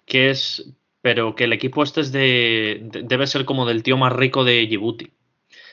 que 0.07 0.31
es, 0.31 0.73
pero 1.01 1.37
que 1.37 1.45
el 1.45 1.53
equipo 1.53 1.83
este 1.85 2.01
es 2.01 2.11
de, 2.11 2.81
de- 2.91 3.03
debe 3.05 3.27
ser 3.29 3.45
como 3.45 3.67
del 3.67 3.83
tío 3.85 3.97
más 3.97 4.13
rico 4.13 4.43
de 4.45 4.67
Djibouti. 4.67 5.13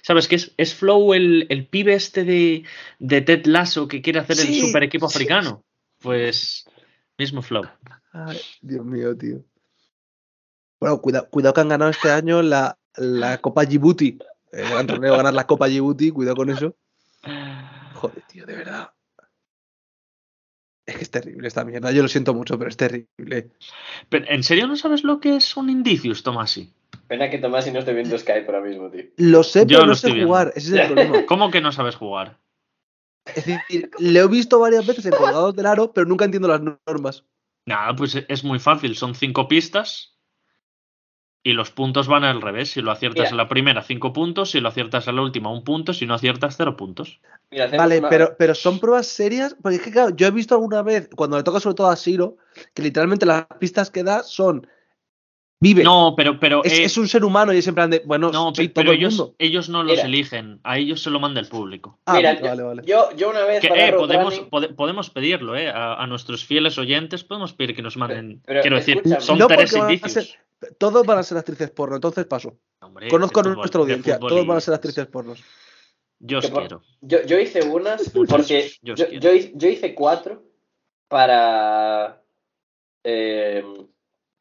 ¿Sabes? 0.07 0.29
Que 0.29 0.37
es, 0.37 0.53
es 0.55 0.73
Flow 0.73 1.13
el, 1.13 1.47
el 1.49 1.67
pibe 1.67 1.93
este 1.93 2.23
de, 2.23 2.63
de 2.97 3.19
Ted 3.19 3.45
Lasso 3.45 3.89
que 3.89 4.01
quiere 4.01 4.19
hacer 4.19 4.39
el 4.39 4.61
super 4.61 4.81
equipo 4.83 5.09
sí, 5.09 5.17
africano. 5.17 5.65
Pues 5.99 6.63
mismo 7.17 7.41
Flow. 7.41 7.65
Ay, 8.13 8.39
Dios 8.61 8.85
mío, 8.85 9.17
tío. 9.17 9.43
Bueno, 10.79 11.01
cuidado, 11.01 11.29
cuidado 11.29 11.53
que 11.53 11.59
han 11.59 11.67
ganado 11.67 11.91
este 11.91 12.09
año 12.09 12.41
la, 12.41 12.79
la 12.95 13.39
Copa 13.39 13.65
Djibouti. 13.65 14.17
El 14.53 14.69
gran 14.69 14.87
torneo 14.87 15.17
ganar 15.17 15.33
la 15.33 15.45
Copa 15.45 15.67
Djibouti, 15.67 16.11
cuidado 16.11 16.37
con 16.37 16.51
eso. 16.51 16.73
Joder, 17.95 18.23
tío, 18.29 18.45
de 18.45 18.55
verdad. 18.55 18.93
Es 20.85 20.95
que 20.95 21.03
es 21.03 21.11
terrible 21.11 21.49
esta 21.49 21.65
mierda. 21.65 21.91
Yo 21.91 22.01
lo 22.01 22.07
siento 22.07 22.33
mucho, 22.33 22.57
pero 22.57 22.69
es 22.69 22.77
terrible. 22.77 23.51
Pero, 24.07 24.25
¿En 24.29 24.43
serio 24.43 24.67
no 24.67 24.77
sabes 24.77 25.03
lo 25.03 25.19
que 25.19 25.35
es 25.35 25.57
un 25.57 25.69
Indicius, 25.69 26.23
Tomasi? 26.23 26.71
Pena 27.07 27.29
que 27.29 27.37
Tomás 27.37 27.65
y 27.67 27.71
no 27.71 27.79
esté 27.79 27.93
viendo 27.93 28.17
Skype 28.17 28.45
ahora 28.47 28.61
mismo, 28.61 28.89
tío. 28.89 29.03
Lo 29.17 29.43
sé, 29.43 29.61
Yo 29.61 29.65
pero 29.77 29.81
lo 29.81 29.87
no 29.87 29.95
sé 29.95 30.07
viendo. 30.11 30.27
jugar. 30.27 30.51
Ese 30.55 30.67
es 30.67 30.73
el 30.73 30.87
problema. 30.93 31.25
¿Cómo 31.25 31.49
que 31.51 31.61
no 31.61 31.71
sabes 31.71 31.95
jugar? 31.95 32.37
Es 33.33 33.45
decir, 33.45 33.89
lo 33.99 34.19
he 34.19 34.27
visto 34.27 34.59
varias 34.59 34.85
veces 34.85 35.05
en 35.05 35.11
colgados 35.11 35.55
del 35.55 35.65
aro, 35.65 35.91
pero 35.93 36.05
nunca 36.07 36.25
entiendo 36.25 36.47
las 36.47 36.61
normas. 36.61 37.23
Nada, 37.65 37.95
pues 37.95 38.15
es 38.27 38.43
muy 38.43 38.59
fácil. 38.59 38.95
Son 38.95 39.15
cinco 39.15 39.47
pistas 39.47 40.15
y 41.43 41.53
los 41.53 41.71
puntos 41.71 42.07
van 42.07 42.23
al 42.23 42.41
revés. 42.41 42.71
Si 42.71 42.81
lo 42.81 42.91
aciertas 42.91 43.23
Mira. 43.23 43.29
en 43.31 43.37
la 43.37 43.47
primera, 43.49 43.83
cinco 43.83 44.11
puntos. 44.13 44.51
Si 44.51 44.59
lo 44.59 44.69
aciertas 44.69 45.07
en 45.07 45.15
la 45.17 45.21
última, 45.21 45.51
un 45.51 45.63
punto. 45.63 45.93
Si 45.93 46.05
no 46.05 46.13
aciertas, 46.13 46.55
cero 46.57 46.75
puntos. 46.77 47.19
Mira, 47.51 47.67
Vale, 47.67 47.99
una- 47.99 48.09
pero, 48.09 48.35
pero 48.37 48.55
son 48.55 48.79
pruebas 48.79 49.07
serias. 49.07 49.55
Porque 49.61 49.77
es 49.77 49.81
que, 49.81 49.91
claro, 49.91 50.15
yo 50.15 50.27
he 50.27 50.31
visto 50.31 50.55
alguna 50.55 50.81
vez, 50.81 51.09
cuando 51.15 51.37
le 51.37 51.43
toca 51.43 51.59
sobre 51.59 51.75
todo 51.75 51.87
a 51.89 51.95
Siro, 51.95 52.37
que 52.73 52.81
literalmente 52.81 53.25
las 53.25 53.45
pistas 53.59 53.91
que 53.91 54.03
da 54.03 54.23
son. 54.23 54.67
Vive. 55.59 55.83
No, 55.83 56.13
pero, 56.15 56.39
pero, 56.39 56.63
es, 56.63 56.73
eh, 56.73 56.83
es 56.83 56.97
un 56.97 57.07
ser 57.07 57.25
humano 57.25 57.51
y 57.51 57.57
es 57.57 57.67
en 57.67 57.73
plan 57.73 57.89
de. 57.89 58.03
Bueno, 58.05 58.31
no, 58.31 58.53
soy 58.53 58.67
pe- 58.67 58.73
todo 58.75 58.83
pero 58.83 58.91
el 58.91 58.99
ellos, 58.99 59.17
mundo. 59.17 59.35
ellos 59.39 59.69
no 59.69 59.81
los 59.81 59.93
Mira. 59.95 60.05
eligen. 60.05 60.59
A 60.63 60.77
ellos 60.77 61.01
se 61.01 61.09
lo 61.09 61.19
manda 61.19 61.39
el 61.39 61.47
público. 61.47 61.97
Ah, 62.05 62.13
Mira, 62.17 62.35
vale, 62.35 62.47
vale, 62.47 62.61
vale. 62.63 62.83
Yo, 62.85 63.09
yo 63.15 63.31
una 63.31 63.43
vez 63.43 63.61
Que, 63.61 63.69
para 63.69 63.87
eh, 63.87 63.93
podemos, 63.93 64.39
pode- 64.51 64.75
podemos 64.75 65.09
pedirlo, 65.09 65.55
eh, 65.55 65.67
a, 65.69 65.95
a 65.95 66.05
nuestros 66.05 66.45
fieles 66.45 66.77
oyentes 66.77 67.23
podemos 67.23 67.53
pedir 67.53 67.75
que 67.75 67.81
nos 67.81 67.97
manden. 67.97 68.39
pero 68.45 68.61
quiero 68.61 68.75
decir, 68.77 69.01
son 69.19 69.39
No, 69.39 69.47
tres 69.47 69.73
van 69.73 69.89
indicios. 69.91 70.11
ser- 70.59 70.75
Todos 70.77 71.05
van 71.07 71.17
a 71.19 71.23
ser 71.23 71.37
actrices 71.39 71.71
porno, 71.71 71.95
entonces 71.95 72.25
paso. 72.25 72.59
Hombre, 72.81 73.07
Conozco 73.07 73.39
a 73.39 73.43
fútbol- 73.43 73.55
nuestra 73.57 73.81
audiencia, 73.81 74.19
todos 74.19 74.45
van 74.45 74.57
a 74.57 74.61
ser 74.61 74.73
actrices 74.75 75.07
pornos. 75.07 75.43
Yo 76.19 76.37
os 76.37 76.47
por- 76.51 76.59
quiero. 76.61 76.81
Yo, 77.01 77.23
yo 77.25 77.39
hice 77.39 77.63
unas 77.63 78.09
porque 78.11 78.71
yo 78.83 78.93
yo 78.95 79.67
hice 79.69 79.95
cuatro 79.95 80.43
para 81.07 82.21
eh, 83.03 83.63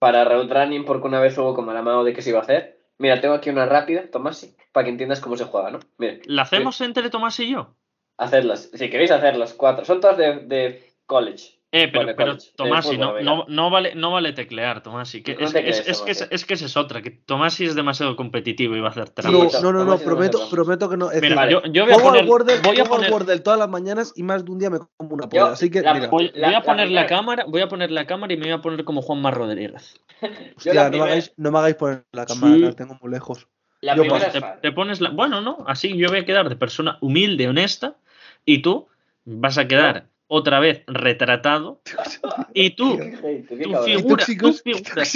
para 0.06 0.24
Road 0.24 0.50
Running 0.50 0.84
porque 0.84 1.06
una 1.08 1.20
vez 1.20 1.36
hubo 1.38 1.54
como 1.54 1.72
la 1.72 1.82
mano 1.82 2.04
de 2.04 2.12
que 2.12 2.22
se 2.22 2.30
iba 2.30 2.38
a 2.38 2.42
hacer. 2.42 2.80
Mira, 2.98 3.20
tengo 3.20 3.34
aquí 3.34 3.50
una 3.50 3.66
rápida, 3.66 4.10
Tomasi, 4.10 4.56
para 4.72 4.84
que 4.84 4.90
entiendas 4.90 5.20
cómo 5.20 5.36
se 5.36 5.44
juega, 5.44 5.70
¿no? 5.70 5.80
Mira, 5.98 6.18
¿La 6.26 6.42
hacemos 6.42 6.80
entre 6.80 7.10
Tomás 7.10 7.38
y 7.40 7.50
yo? 7.50 7.74
hacerlas. 8.18 8.70
Si 8.72 8.88
queréis 8.88 9.10
hacerlas, 9.10 9.52
cuatro. 9.52 9.84
Son 9.84 10.00
todas 10.00 10.16
de, 10.16 10.38
de 10.46 10.82
college. 11.06 11.55
Eh, 11.82 11.88
pero, 11.92 12.06
de 12.34 12.38
Tomasi, 12.56 12.88
fútbol, 12.96 13.00
no, 13.00 13.12
venga. 13.14 13.24
no, 13.30 13.44
no 13.48 13.70
vale, 13.70 13.94
no 13.94 14.10
vale 14.12 14.32
teclear, 14.32 14.82
Tomasi. 14.82 15.22
Que 15.22 15.34
No 15.34 15.46
es, 15.46 15.52
teclees, 15.52 15.80
es, 15.80 15.88
es 15.88 16.00
que, 16.02 16.10
es, 16.10 16.18
Tomasi. 16.18 16.34
es 16.34 16.44
que 16.44 16.54
esa 16.54 16.64
es 16.66 16.76
otra, 16.76 17.02
que 17.02 17.10
Tomasi 17.10 17.64
es 17.66 17.74
demasiado 17.74 18.16
competitivo 18.16 18.76
y 18.76 18.80
va 18.80 18.88
a 18.88 18.90
hacer 18.90 19.10
trampas. 19.10 19.52
Sí, 19.52 19.58
no, 19.62 19.72
no, 19.72 19.84
no, 19.84 19.98
Tomás 19.98 20.02
prometo, 20.50 20.88
que 20.90 20.96
no. 20.96 21.10
Es 21.10 21.20
Mira, 21.22 21.34
decir, 21.34 21.36
Vale. 21.36 21.52
yo, 21.52 21.62
yo 21.72 21.84
voy 21.84 21.94
a 21.94 21.98
poner, 21.98 22.24
Wordle, 22.26 22.58
voy 22.62 22.80
a 22.80 22.84
poner, 22.84 23.10
Wordle 23.12 23.38
todas 23.40 23.58
las 23.58 23.68
mañanas 23.68 24.12
y 24.16 24.22
más 24.22 24.44
de 24.44 24.50
un 24.52 24.58
día 24.58 24.70
me 24.70 24.78
como 24.96 25.14
una 25.14 25.28
polla. 25.28 25.52
Así 25.52 25.70
que, 25.70 25.82
la- 25.82 25.94
mira, 25.94 26.08
voy, 26.08 26.32
a 26.34 26.38
la 26.50 26.62
poner 26.62 26.90
la 26.90 27.06
cámara, 27.06 27.44
voy 27.46 27.60
a 27.60 27.68
poner 27.68 27.90
la 27.90 28.06
cámara 28.06 28.32
y 28.32 28.36
me 28.36 28.44
voy 28.44 28.52
a 28.52 28.60
poner 28.60 28.84
como 28.84 29.02
Juanma 29.02 29.30
Rodríguez. 29.30 30.00
Hostia, 30.56 30.88
no, 30.90 30.96
me 30.98 31.02
hagáis, 31.04 31.32
no 31.36 31.50
me 31.50 31.58
hagáis 31.58 31.74
poner 31.76 32.04
la 32.12 32.26
cámara, 32.26 32.54
Sí. 32.54 32.60
la 32.60 32.72
tengo 32.72 32.98
muy 33.00 33.10
lejos. 33.10 33.48
La 33.82 33.94
Yo 33.94 34.02
primera 34.02 34.26
paso. 34.32 34.38
es 34.38 34.60
Te, 34.62 34.72
pones 34.72 35.00
la, 35.00 35.10
bueno, 35.10 35.40
no, 35.42 35.58
así 35.66 35.96
yo 35.98 36.08
voy 36.08 36.18
a 36.20 36.24
quedar 36.24 36.48
de 36.48 36.56
persona 36.56 36.96
humilde, 37.02 37.46
honesta, 37.48 37.96
y 38.44 38.62
tú 38.62 38.88
vas 39.24 39.58
a 39.58 39.68
quedar 39.68 40.06
otra 40.28 40.60
vez 40.60 40.82
retratado, 40.86 41.80
y 42.54 42.70
tú, 42.70 42.98
tu 42.98 43.56
figura, 43.86 44.24
tu 44.24 44.52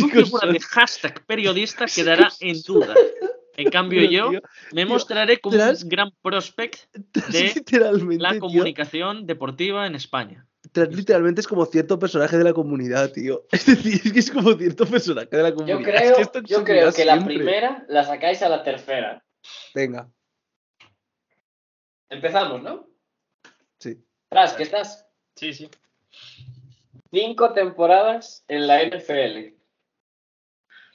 figura, 0.09 0.41
tu 0.41 0.53
de 0.53 0.61
hashtag 0.61 1.25
periodista 1.27 1.87
quedará 1.95 2.31
en 2.41 2.61
duda. 2.63 2.95
En 3.57 3.71
cambio 3.71 4.09
yo 4.09 4.31
me 4.73 4.87
mostraré 4.87 5.39
como 5.41 5.57
un 5.57 5.89
gran 5.89 6.11
prospect 6.23 6.95
de 6.95 8.19
la 8.19 8.39
comunicación 8.39 9.27
deportiva 9.27 9.87
en 9.87 9.95
España. 9.97 10.47
literalmente 10.75 11.41
es 11.43 11.49
como 11.49 11.67
cierto 11.67 11.99
personaje 11.99 12.39
de 12.39 12.45
la 12.45 12.53
comunidad, 12.53 13.13
tío. 13.13 13.45
Es 13.53 13.67
decir, 13.67 14.01
es 14.05 14.13
que 14.13 14.19
es 14.21 14.31
como 14.31 14.55
cierto 14.55 14.87
personaje 14.87 15.37
de 15.37 15.43
la 15.43 15.53
comunidad. 15.53 15.79
Yo 15.79 15.87
Es 15.87 16.01
creo, 16.01 16.17
que 16.17 16.23
esto 16.23 16.41
yo 16.47 16.65
creo 16.65 16.93
que 16.93 17.05
la 17.05 17.23
primera 17.23 17.85
la 17.89 18.05
sacáis 18.05 18.41
a 18.43 18.49
la 18.49 18.63
tercera. 18.63 19.23
Venga, 19.75 20.09
Empezamos, 22.11 22.61
¿no? 22.61 22.90
Tras, 24.31 24.55
¿qué 24.55 24.63
estás? 24.63 25.07
Sí, 25.35 25.53
sí. 25.53 25.69
Cinco 27.13 27.53
temporadas 27.53 28.45
en 28.49 28.67
la 28.67 28.83
NFL. 28.85 29.55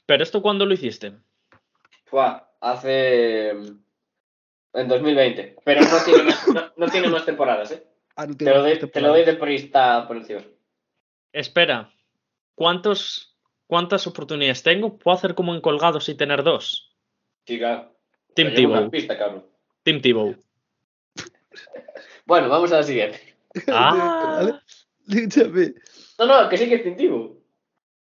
Pero 0.06 0.22
esto 0.22 0.40
cuándo 0.40 0.64
lo 0.64 0.72
hiciste? 0.74 1.12
Fua, 2.06 2.50
hace. 2.60 3.52
mm, 3.54 3.78
En 4.78 4.88
2020. 4.88 5.56
Pero 5.64 5.80
no 5.82 6.04
tiene 6.04 6.22
más, 6.24 6.48
no, 6.48 6.72
no 6.76 6.88
tiene 6.88 7.08
más 7.08 7.24
temporadas, 7.26 7.72
¿eh? 7.72 7.86
Ah, 8.16 8.26
no 8.26 8.34
Te 8.36 8.46
lo, 8.46 8.62
doy, 8.62 8.78
te 8.78 9.00
lo 9.00 9.08
doy 9.08 9.24
de 9.24 9.34
prista 9.34 10.06
por 10.08 10.16
encima. 10.16 10.40
Espera, 11.32 11.92
¿cuántos, 12.54 13.36
¿cuántas 13.66 14.06
oportunidades 14.06 14.62
tengo? 14.62 14.96
¿Puedo 14.96 15.14
hacer 15.14 15.34
como 15.34 15.54
en 15.54 15.60
colgados 15.60 16.08
y 16.08 16.14
tener 16.14 16.42
dos? 16.42 16.96
Chica. 17.44 17.90
Tim 18.34 18.48
te 18.54 18.60
llevo 18.62 18.72
una 18.72 18.90
Tebow. 18.90 19.50
Tim 19.82 20.00
Tebow. 20.00 20.36
Bueno, 22.26 22.48
vamos 22.48 22.72
a 22.72 22.76
la 22.76 22.82
siguiente. 22.82 23.20
Ah. 23.68 24.60
No, 26.18 26.26
no, 26.26 26.48
que 26.50 26.58
sí 26.58 26.68
que 26.68 26.74
es 26.74 26.82
Tim 26.82 26.94
Tebow. 26.94 27.42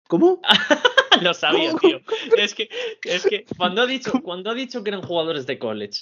¿Cómo? 0.09 0.41
Lo 1.21 1.33
sabía, 1.33 1.69
¿Cómo? 1.69 1.79
tío. 1.79 2.01
Es 2.35 2.53
que, 2.53 2.69
es 3.03 3.25
que 3.25 3.45
cuando 3.55 3.83
ha 3.83 3.85
dicho, 3.85 4.11
cuando 4.23 4.49
ha 4.49 4.53
dicho 4.53 4.83
que 4.83 4.89
eran 4.89 5.03
jugadores 5.03 5.45
de 5.45 5.57
college 5.57 6.01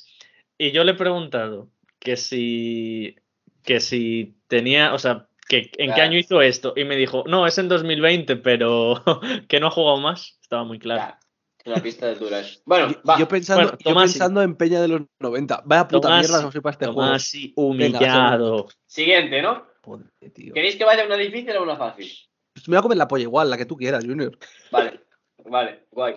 y 0.58 0.72
yo 0.72 0.84
le 0.84 0.94
he 0.94 0.96
preguntado 0.96 1.70
que 2.00 2.18
si, 2.18 3.18
que 3.64 3.80
si 3.80 4.36
tenía, 4.48 4.96
o 4.96 4.98
sea, 4.98 5.28
que 5.48 5.70
en 5.78 5.94
qué 5.94 6.02
año 6.02 6.18
hizo 6.18 6.42
esto 6.42 6.74
y 6.76 6.86
me 6.86 6.96
dijo, 6.96 7.24
no, 7.28 7.46
es 7.46 7.60
en 7.60 7.68
2020, 7.68 8.38
pero 8.38 9.04
que 9.48 9.60
no 9.60 9.68
ha 9.68 9.72
jugado 9.72 9.98
más, 9.98 10.40
estaba 10.42 10.64
muy 10.64 10.80
claro. 10.80 11.18
Una 11.66 11.82
pista 11.82 12.08
de 12.08 12.16
dura 12.16 12.40
es. 12.40 12.62
Bueno, 12.66 12.90
Yo, 12.90 13.02
va. 13.08 13.18
yo 13.20 13.28
pensando, 13.28 13.64
Bueno, 13.64 13.78
yo 13.80 13.96
pensando 13.96 14.42
en 14.42 14.56
Peña 14.56 14.82
de 14.82 14.88
los 14.88 15.02
90. 15.20 15.64
Vaya 15.66 15.88
puta 15.88 16.08
Tomasi, 16.08 16.30
mierda 16.30 16.46
que 16.46 16.52
soy 16.52 16.62
para 16.62 16.72
este 16.74 16.86
juego. 16.86 17.02
Tomasi 17.02 17.54
humillado. 17.56 18.68
Siguiente, 18.86 19.42
¿no? 19.42 19.66
Joder. 19.82 20.08
¿Queréis 20.54 20.76
que 20.76 20.86
vaya 20.86 21.06
una 21.06 21.16
difícil 21.18 21.56
o 21.58 21.64
una 21.64 21.76
fácil? 21.76 22.12
Pues 22.54 22.68
me 22.68 22.76
voy 22.76 22.80
a 22.80 22.82
comer 22.84 22.98
la 22.98 23.08
polla 23.08 23.24
igual, 23.24 23.50
la 23.50 23.58
que 23.58 23.66
tú 23.66 23.76
quieras, 23.76 24.06
Junior. 24.06 24.38
Vale, 24.72 25.02
vale, 25.46 25.86
guay. 25.92 26.16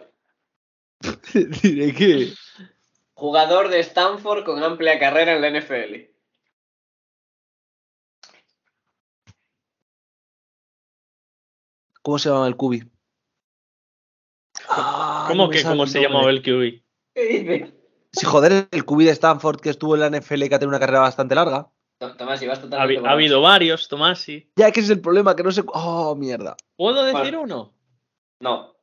Diré 1.62 1.92
que. 1.94 2.32
Jugador 3.14 3.68
de 3.68 3.80
Stanford 3.80 4.44
con 4.44 4.62
amplia 4.62 4.98
carrera 4.98 5.34
en 5.34 5.42
la 5.42 5.60
NFL. 5.60 6.08
¿Cómo 12.02 12.18
se 12.18 12.30
llama 12.30 12.46
el 12.46 12.56
cubi? 12.56 12.82
Ah, 14.70 15.24
¿Cómo 15.28 15.44
no 15.44 15.50
que 15.50 15.62
cómo 15.62 15.86
se 15.86 16.00
llamaba 16.00 16.30
el 16.30 16.42
QB? 16.42 16.82
¿Qué 17.14 17.24
dices? 17.24 17.72
Sí, 18.12 18.26
joder, 18.26 18.68
el 18.70 18.84
cubi 18.84 19.04
de 19.04 19.10
Stanford 19.12 19.60
que 19.60 19.70
estuvo 19.70 19.94
en 19.94 20.00
la 20.00 20.10
NFL 20.10 20.42
y 20.44 20.48
que 20.48 20.54
ha 20.54 20.58
tenido 20.58 20.70
una 20.70 20.80
carrera 20.80 21.00
bastante 21.00 21.34
larga. 21.34 21.68
Tomás, 22.16 22.38
si 22.40 22.46
Ha, 22.46 22.54
totalmente 22.54 22.74
ha 22.98 23.00
borracho. 23.00 23.08
habido 23.14 23.40
varios, 23.42 23.88
Tomasi. 23.88 24.50
Ya 24.56 24.70
que 24.70 24.80
ese 24.80 24.92
es 24.92 24.96
el 24.98 25.02
problema, 25.02 25.34
que 25.34 25.42
no 25.42 25.50
sé. 25.50 25.62
Oh, 25.66 26.14
mierda. 26.14 26.56
¿Puedo 26.76 27.02
decir 27.04 27.20
Bueno. 27.36 27.42
uno? 27.42 27.74
No. 28.40 28.74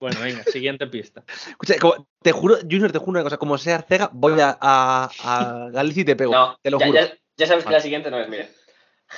Bueno, 0.00 0.20
venga, 0.20 0.42
siguiente 0.52 0.86
pista. 0.86 1.22
Escucha, 1.48 1.74
como- 1.78 2.06
te 2.22 2.32
juro, 2.32 2.56
Junior, 2.62 2.90
te 2.92 2.98
juro 2.98 3.10
una 3.12 3.22
cosa. 3.22 3.36
Como 3.36 3.58
sea 3.58 3.76
Arcega, 3.76 4.10
voy 4.12 4.40
a, 4.40 4.56
a, 4.60 5.10
a 5.22 5.68
Galicia 5.70 6.00
y 6.02 6.04
te 6.04 6.16
pego. 6.16 6.32
No, 6.32 6.58
te 6.62 6.70
lo 6.70 6.78
ya, 6.80 6.86
juro. 6.86 6.98
ya- 7.00 7.12
ya 7.36 7.46
sabes 7.46 7.64
que 7.64 7.72
la 7.72 7.80
siguiente 7.80 8.10
no 8.10 8.18
es, 8.18 8.28
mira. 8.28 8.48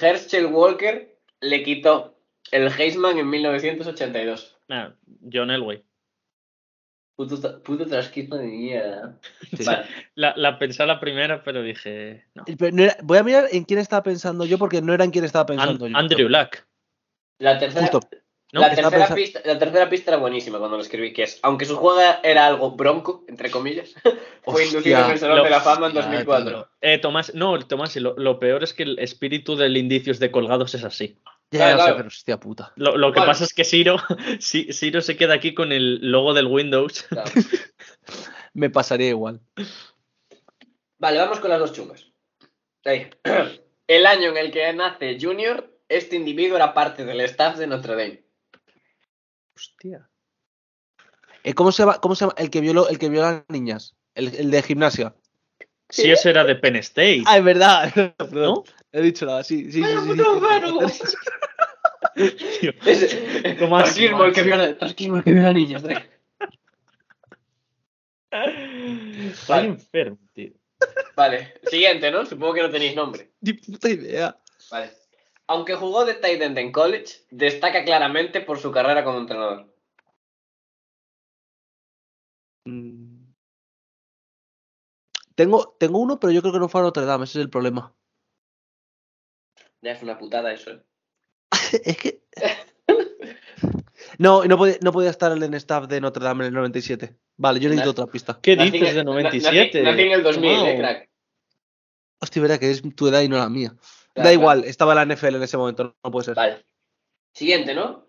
Herschel 0.01 0.47
Walker 0.47 1.17
le 1.41 1.63
quitó 1.63 2.19
el 2.51 2.69
Heisman 2.77 3.19
en 3.19 3.31
1982. 3.31 4.57
Ah, 4.69 4.93
John 5.33 5.51
Elway. 5.51 5.85
Puto, 7.19 7.37
tra- 7.37 7.61
puto 7.65 7.85
trasquismo 7.85 8.37
de 8.37 8.47
mierda. 8.47 9.19
Sí. 9.57 9.65
Vale. 9.65 9.87
La, 10.15 10.35
la 10.37 10.57
pensé 10.57 10.85
a 10.85 10.87
la 10.87 11.01
primera, 11.01 11.43
pero 11.43 11.63
dije. 11.65 12.25
No. 12.37 12.45
Pero 12.57 12.71
no 12.77 12.85
era- 12.85 12.97
voy 13.03 13.19
a 13.19 13.25
mirar 13.25 13.47
en 13.51 13.65
quién 13.65 13.81
estaba 13.81 14.05
pensando 14.05 14.45
yo, 14.45 14.57
porque 14.57 14.81
no 14.81 14.95
era 14.95 15.03
en 15.03 15.11
quién 15.11 15.25
estaba 15.25 15.43
An- 15.43 15.47
pensando 15.49 15.89
yo. 15.89 15.97
Andrew 15.97 16.29
Luck. 16.29 16.59
La 17.41 17.59
tercera, 17.59 17.89
Justo. 17.89 18.09
¿no? 18.53 18.61
la, 18.61 18.73
tercera 18.73 19.13
pista, 19.15 19.41
la 19.45 19.59
tercera 19.59 19.91
pista 19.91 20.13
era 20.13 20.19
buenísima 20.19 20.59
cuando 20.61 20.77
lo 20.77 20.83
escribí, 20.85 21.13
que 21.13 21.25
es, 21.25 21.41
aunque 21.43 21.65
su 21.65 21.77
juego 21.77 22.01
era 22.23 22.47
algo 22.47 22.71
bronco, 22.71 23.25
entre 23.27 23.51
comillas, 23.51 23.95
fue 24.45 24.67
inducido 24.67 25.05
en 25.05 25.11
el 25.11 25.19
Salón 25.19 25.39
Lo- 25.39 25.45
de 25.45 25.51
la 25.51 25.61
Fama 25.61 25.89
en 25.89 25.97
Hostia, 25.99 26.03
2004. 26.25 26.69
Eh, 26.83 26.99
Tomás, 26.99 27.35
no, 27.35 27.59
Tomás, 27.67 27.97
y 27.97 28.01
lo, 28.01 28.15
lo 28.17 28.39
peor 28.39 28.63
es 28.63 28.73
que 28.75 28.85
el 28.85 28.97
espíritu 29.01 29.57
del 29.57 29.77
indicios 29.77 30.21
de 30.21 30.31
colgados 30.31 30.73
es 30.77 30.85
así. 30.85 31.19
Ya, 31.51 31.59
Claro, 31.59 31.71
ya 31.71 31.77
lo 31.77 31.79
sé, 31.79 31.85
claro. 31.85 31.97
pero 31.97 32.09
hostia 32.09 32.41
puta. 32.41 32.73
Lo, 32.77 32.97
lo 32.97 33.13
que 33.13 33.21
Bueno. 33.21 33.33
pasa 33.33 33.45
es 33.45 33.55
que 33.55 33.65
Siro, 33.65 33.97
Si- 34.41 34.73
Siro 34.73 35.01
se 35.01 35.17
queda 35.17 35.35
aquí 35.35 35.55
con 35.55 35.73
el 35.73 36.11
logo 36.11 36.35
del 36.35 36.47
Windows. 36.47 37.03
Claro. 37.09 37.31
Me 38.55 38.71
pasaría 38.71 39.09
igual. 39.09 39.41
Vale, 40.99 41.19
vamos 41.19 41.39
con 41.41 41.51
las 41.51 41.61
dos 41.61 41.73
chungas. 41.73 42.07
Ahí. 42.85 43.09
El 43.87 44.05
año 44.05 44.29
en 44.31 44.37
el 44.37 44.51
que 44.53 44.71
nace 44.75 45.17
Junior, 45.21 45.73
este 45.89 46.17
individuo 46.17 46.57
era 46.57 46.75
parte 46.75 47.05
del 47.07 47.21
staff 47.23 47.57
de 47.57 47.67
Notre 47.67 47.93
Dame. 47.95 48.23
Hostia. 49.57 50.09
Eh, 51.43 51.55
¿cómo, 51.55 51.73
se 51.73 51.83
llama, 51.83 51.99
¿Cómo 52.01 52.15
se 52.15 52.25
llama? 52.25 52.35
El 52.37 52.51
que 52.51 52.61
violó, 52.61 52.89
el 52.89 52.99
que 52.99 53.09
violó 53.09 53.27
a 53.29 53.33
las 53.33 53.45
niñas. 53.49 53.97
El, 54.15 54.35
el 54.35 54.51
de 54.51 54.63
gimnasia. 54.63 55.15
Si 55.89 56.11
ese 56.11 56.29
era 56.31 56.45
de 56.45 56.55
Penn 56.57 56.77
State, 56.77 57.23
Ah, 57.27 57.39
es 57.39 57.45
verdad. 57.45 57.91
Perdón. 58.19 58.33
¿no? 58.33 58.65
He 58.93 59.01
dicho 59.01 59.25
nada, 59.25 59.43
sí, 59.43 59.73
sí, 59.73 59.83
sí. 59.83 59.91
¡Pero, 60.17 60.89
sí, 60.89 61.03
sí. 61.07 61.17
Tío, 62.61 62.73
Es, 62.85 63.15
el 63.15 64.33
que 64.35 64.43
viola, 64.43 64.77
trasquismo 64.77 65.17
el 65.19 65.25
que 65.25 65.33
viola 65.33 65.53
niños. 65.53 65.85
¿eh? 65.85 66.11
Estoy 68.31 69.67
enfermo, 69.67 70.19
tío. 70.33 70.53
Vale, 71.17 71.55
siguiente, 71.71 72.11
¿no? 72.11 72.27
Supongo 72.27 72.55
que 72.55 72.63
no 72.63 72.71
tenéis 72.71 72.95
nombre. 72.95 73.33
Ni 73.41 73.53
puta 73.53 73.89
idea. 73.89 74.37
Vale. 74.71 74.91
Aunque 75.47 75.75
jugó 75.75 76.05
de 76.05 76.15
tight 76.15 76.43
end 76.43 76.59
en 76.59 76.73
college, 76.73 77.25
destaca 77.31 77.85
claramente 77.85 78.41
por 78.41 78.59
su 78.59 78.71
carrera 78.71 79.05
como 79.05 79.19
entrenador. 79.19 79.73
Mm. 82.65 83.33
Tengo, 85.35 85.77
tengo 85.79 85.99
uno, 86.01 86.19
pero 86.19 86.33
yo 86.33 86.43
creo 86.43 86.53
que 86.53 86.59
no 86.59 86.69
fue 86.69 86.81
a 86.81 86.85
Notre 86.85 87.05
Dame, 87.05 87.25
ese 87.25 87.39
es 87.39 87.45
el 87.45 87.51
problema. 87.51 87.95
Ya 89.81 89.93
es 89.93 90.03
una 90.03 90.19
putada 90.19 90.53
eso, 90.53 90.73
¿eh? 90.73 90.83
es 91.85 91.97
que. 91.97 92.23
No, 94.19 94.45
no 94.45 94.57
podía, 94.59 94.77
no 94.83 94.93
podía 94.93 95.11
estar 95.11 95.31
el 95.33 95.43
en 95.43 95.55
staff 95.55 95.87
de 95.87 96.01
Notre 96.01 96.25
Dame 96.25 96.45
en 96.45 96.49
el 96.49 96.55
97. 96.55 97.17
Vale, 97.37 97.61
yo 97.61 97.69
necesito 97.69 97.91
Nací- 97.91 97.93
otra 98.03 98.07
pista. 98.13 98.39
¿Qué 98.43 98.57
Nací 98.57 98.71
dices 98.71 98.89
en- 98.91 98.95
de 98.97 99.05
na- 99.05 99.11
97? 99.13 99.83
Nací, 99.83 99.83
nací 99.83 100.03
en 100.03 100.13
el 100.13 100.23
2000, 100.23 100.57
Wow. 100.57 100.67
¿eh, 100.67 100.77
crack? 100.79 101.11
Hostia, 102.21 102.43
verá 102.43 102.59
que 102.59 102.71
es 102.71 102.83
tu 102.97 103.07
edad 103.09 103.21
y 103.23 103.29
no 103.29 103.37
la 103.37 103.49
mía. 103.49 103.75
Claro, 104.15 104.29
da 104.29 104.33
igual, 104.33 104.59
claro. 104.59 104.71
estaba 104.71 104.93
en 104.93 105.09
la 105.09 105.15
NFL 105.15 105.37
en 105.37 105.43
ese 105.43 105.57
momento, 105.57 105.97
no 106.03 106.11
puede 106.11 106.25
ser. 106.25 106.35
Vale. 106.35 106.65
Siguiente, 107.33 107.75
¿no? 107.75 108.07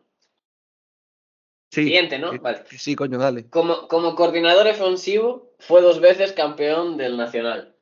Sí, 1.71 1.84
Siguiente, 1.84 2.17
¿no? 2.17 2.32
sí, 2.32 2.38
Vale. 2.39 2.63
sí, 2.71 2.95
coño, 2.95 3.19
dale. 3.19 3.47
Como, 3.49 3.88
como 3.88 4.15
coordinador 4.15 4.65
ofensivo, 4.67 5.54
fue 5.60 5.82
dos 5.84 5.99
veces 5.99 6.34
campeón 6.34 6.97
del 6.97 7.15
Nacional. 7.17 7.75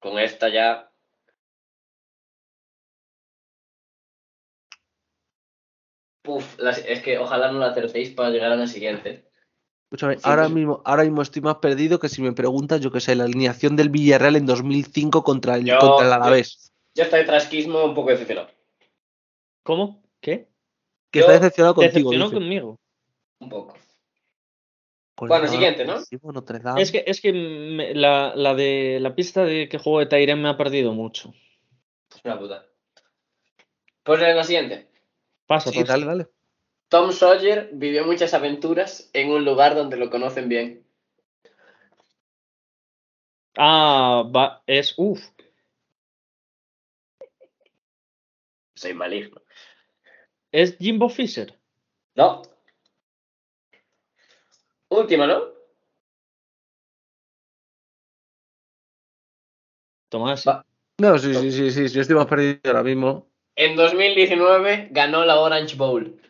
Con 0.00 0.18
esta 0.18 0.50
ya. 0.50 0.89
Puf, 6.22 6.58
las- 6.58 6.84
es 6.86 7.00
que 7.02 7.18
ojalá 7.18 7.50
no 7.50 7.58
la 7.58 7.68
acertéis 7.68 8.10
para 8.10 8.30
llegar 8.30 8.52
a 8.52 8.56
la 8.56 8.66
siguiente. 8.66 9.26
Escúchame, 9.84 10.16
Sí, 10.16 10.20
ahora, 10.24 10.42
pues- 10.42 10.54
mismo, 10.54 10.82
ahora 10.84 11.02
mismo 11.04 11.22
estoy 11.22 11.42
más 11.42 11.56
perdido 11.56 11.98
que 11.98 12.08
si 12.08 12.22
me 12.22 12.32
preguntas, 12.32 12.80
yo 12.80 12.92
qué 12.92 13.00
sé, 13.00 13.14
la 13.16 13.24
alineación 13.24 13.74
del 13.76 13.88
Villarreal 13.88 14.36
en 14.36 14.46
2005 14.46 15.24
contra 15.24 15.56
el, 15.56 15.64
Yo- 15.64 15.78
contra 15.78 16.06
el 16.06 16.10
yo- 16.10 16.14
Alavés. 16.14 16.72
Yo 16.94 17.04
estoy 17.04 17.20
de 17.20 17.26
trasquismo 17.26 17.84
un 17.84 17.94
poco 17.94 18.10
decepcionado. 18.10 18.50
¿Cómo? 19.62 20.02
¿Qué? 20.20 20.48
Que 21.10 21.20
yo- 21.20 21.24
está 21.24 21.32
decepcionado 21.32 21.74
contigo. 21.74 22.10
Decepcionó 22.10 22.24
dice. 22.26 22.34
conmigo. 22.36 22.80
Un 23.40 23.48
poco. 23.48 23.74
Con 25.16 25.28
Bueno, 25.28 25.48
siguiente, 25.48 25.84
¿no? 25.84 25.94
ofensivo, 25.94 26.32
Notre 26.32 26.60
Dame. 26.60 26.80
Es 26.82 26.90
que, 26.92 27.04
es 27.06 27.20
que 27.20 27.32
me- 27.32 27.94
la, 27.94 28.32
la 28.36 28.54
de 28.54 28.98
la 29.00 29.14
pista 29.14 29.44
de 29.44 29.68
que 29.68 29.78
juego 29.78 29.98
de 30.00 30.06
Tyrene 30.06 30.40
me 30.40 30.48
ha 30.48 30.56
perdido 30.56 30.92
mucho. 30.92 31.34
Es 32.14 32.20
una 32.24 32.38
puta. 32.38 32.64
Pues 34.02 34.22
en 34.22 34.36
la 34.36 34.44
siguiente. 34.44 34.89
Pasa, 35.50 35.72
Sí, 35.72 35.82
dale, 35.82 36.06
dale. 36.06 36.28
Tom 36.88 37.10
Sawyer 37.10 37.70
vivió 37.72 38.06
muchas 38.06 38.34
aventuras 38.34 39.10
en 39.12 39.32
un 39.32 39.44
lugar 39.44 39.74
donde 39.74 39.96
lo 39.96 40.08
conocen 40.08 40.48
bien. 40.48 40.86
Ah, 43.56 44.22
va, 44.32 44.62
es. 44.68 44.94
Uf. 44.96 45.20
Soy 48.76 48.94
maligno. 48.94 49.42
Es 50.52 50.78
Jimbo 50.78 51.08
Fisher. 51.08 51.58
No. 52.14 52.42
Última, 54.88 55.26
¿no? 55.26 55.46
Tomás. 60.10 60.46
Va. 60.46 60.64
No, 60.98 61.18
sí, 61.18 61.34
sí, 61.34 61.50
sí, 61.50 61.70
sí, 61.72 61.88
yo 61.88 62.02
estoy 62.02 62.14
más 62.14 62.26
perdido 62.26 62.60
ahora 62.66 62.84
mismo. 62.84 63.29
En 63.56 63.76
2019 63.76 64.88
ganó 64.90 65.24
la 65.24 65.38
Orange 65.38 65.76
Bowl. 65.76 66.20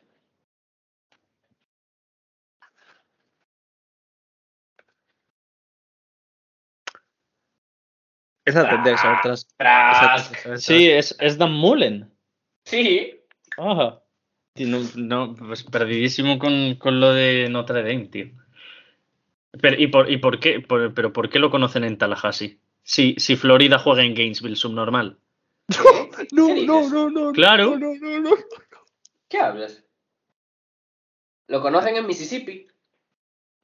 Esa 8.44 8.68
tendría 8.68 8.94
que 8.94 8.98
saber 9.00 9.18
tras. 9.22 9.40
esa 9.40 9.54
Tras. 9.58 10.22
tendría 10.30 10.36
que 10.36 10.42
saber 10.42 10.58
Sí, 10.60 10.90
es, 10.90 11.16
es 11.20 11.38
Dan 11.38 11.52
Mullen. 11.52 12.10
Sí. 12.64 13.12
Ajá. 13.56 14.00
Tío, 14.54 14.66
No, 14.66 14.80
no, 14.96 15.34
pues 15.36 15.62
perdidísimo 15.64 16.38
con, 16.38 16.74
con 16.76 17.00
lo 17.00 17.12
de 17.12 17.48
Notre 17.50 17.82
Dame, 17.82 18.06
tío. 18.06 18.26
Pero, 19.60 19.76
¿y 19.80 19.86
por, 19.88 20.10
y 20.10 20.16
por 20.18 20.38
qué? 20.40 20.60
Por- 20.60 20.94
pero 20.94 21.12
¿por 21.12 21.28
qué 21.28 21.38
lo 21.38 21.50
conocen 21.50 21.84
en 21.84 21.98
Tallahassee? 21.98 22.58
Si, 22.82 23.14
si 23.18 23.36
Florida 23.36 23.78
juega 23.78 24.02
en 24.02 24.14
Gainesville 24.14 24.56
subnormal. 24.56 25.18
No, 26.32 26.46
¿Qué 26.48 26.66
no, 26.66 26.88
no, 26.88 27.10
no. 27.10 27.32
Claro. 27.32 27.76
No, 27.76 27.94
no, 27.94 27.94
no, 27.94 28.20
no. 28.20 28.30
¿Qué 29.28 29.38
hablas? 29.38 29.84
Lo 31.48 31.60
conocen 31.62 31.96
en 31.96 32.06
Mississippi. 32.06 32.66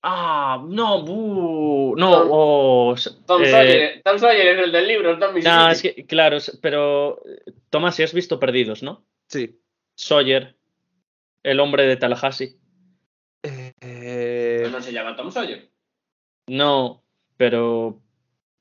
Ah, 0.03 0.63
no, 0.65 1.03
buh, 1.05 1.97
no, 1.97 2.13
Tom- 2.13 2.29
oh, 2.31 2.95
Tom, 3.27 3.43
eh, 3.43 3.51
Sawyer, 3.51 4.03
Tom 4.05 4.19
Sawyer 4.19 4.47
es 4.49 4.65
el 4.65 4.73
del 4.73 4.87
libro, 4.87 5.11
en 5.13 5.19
Mississippi. 5.19 5.45
no, 5.49 5.71
es 5.71 5.83
que, 5.83 6.07
claro, 6.07 6.39
pero 6.61 7.21
Tomás, 7.71 7.97
si 7.97 8.05
has 8.05 8.13
visto 8.15 8.39
Perdidos, 8.39 8.85
¿no? 8.85 9.05
Sí. 9.29 9.59
Sawyer, 9.97 10.57
el 11.43 11.59
hombre 11.59 11.87
de 11.87 11.97
Tallahassee. 11.97 12.57
Eh, 13.43 14.69
no 14.71 14.81
se 14.81 14.93
llama 14.93 15.17
Tom 15.17 15.31
Sawyer. 15.33 15.71
No, 16.49 17.03
pero. 17.37 18.01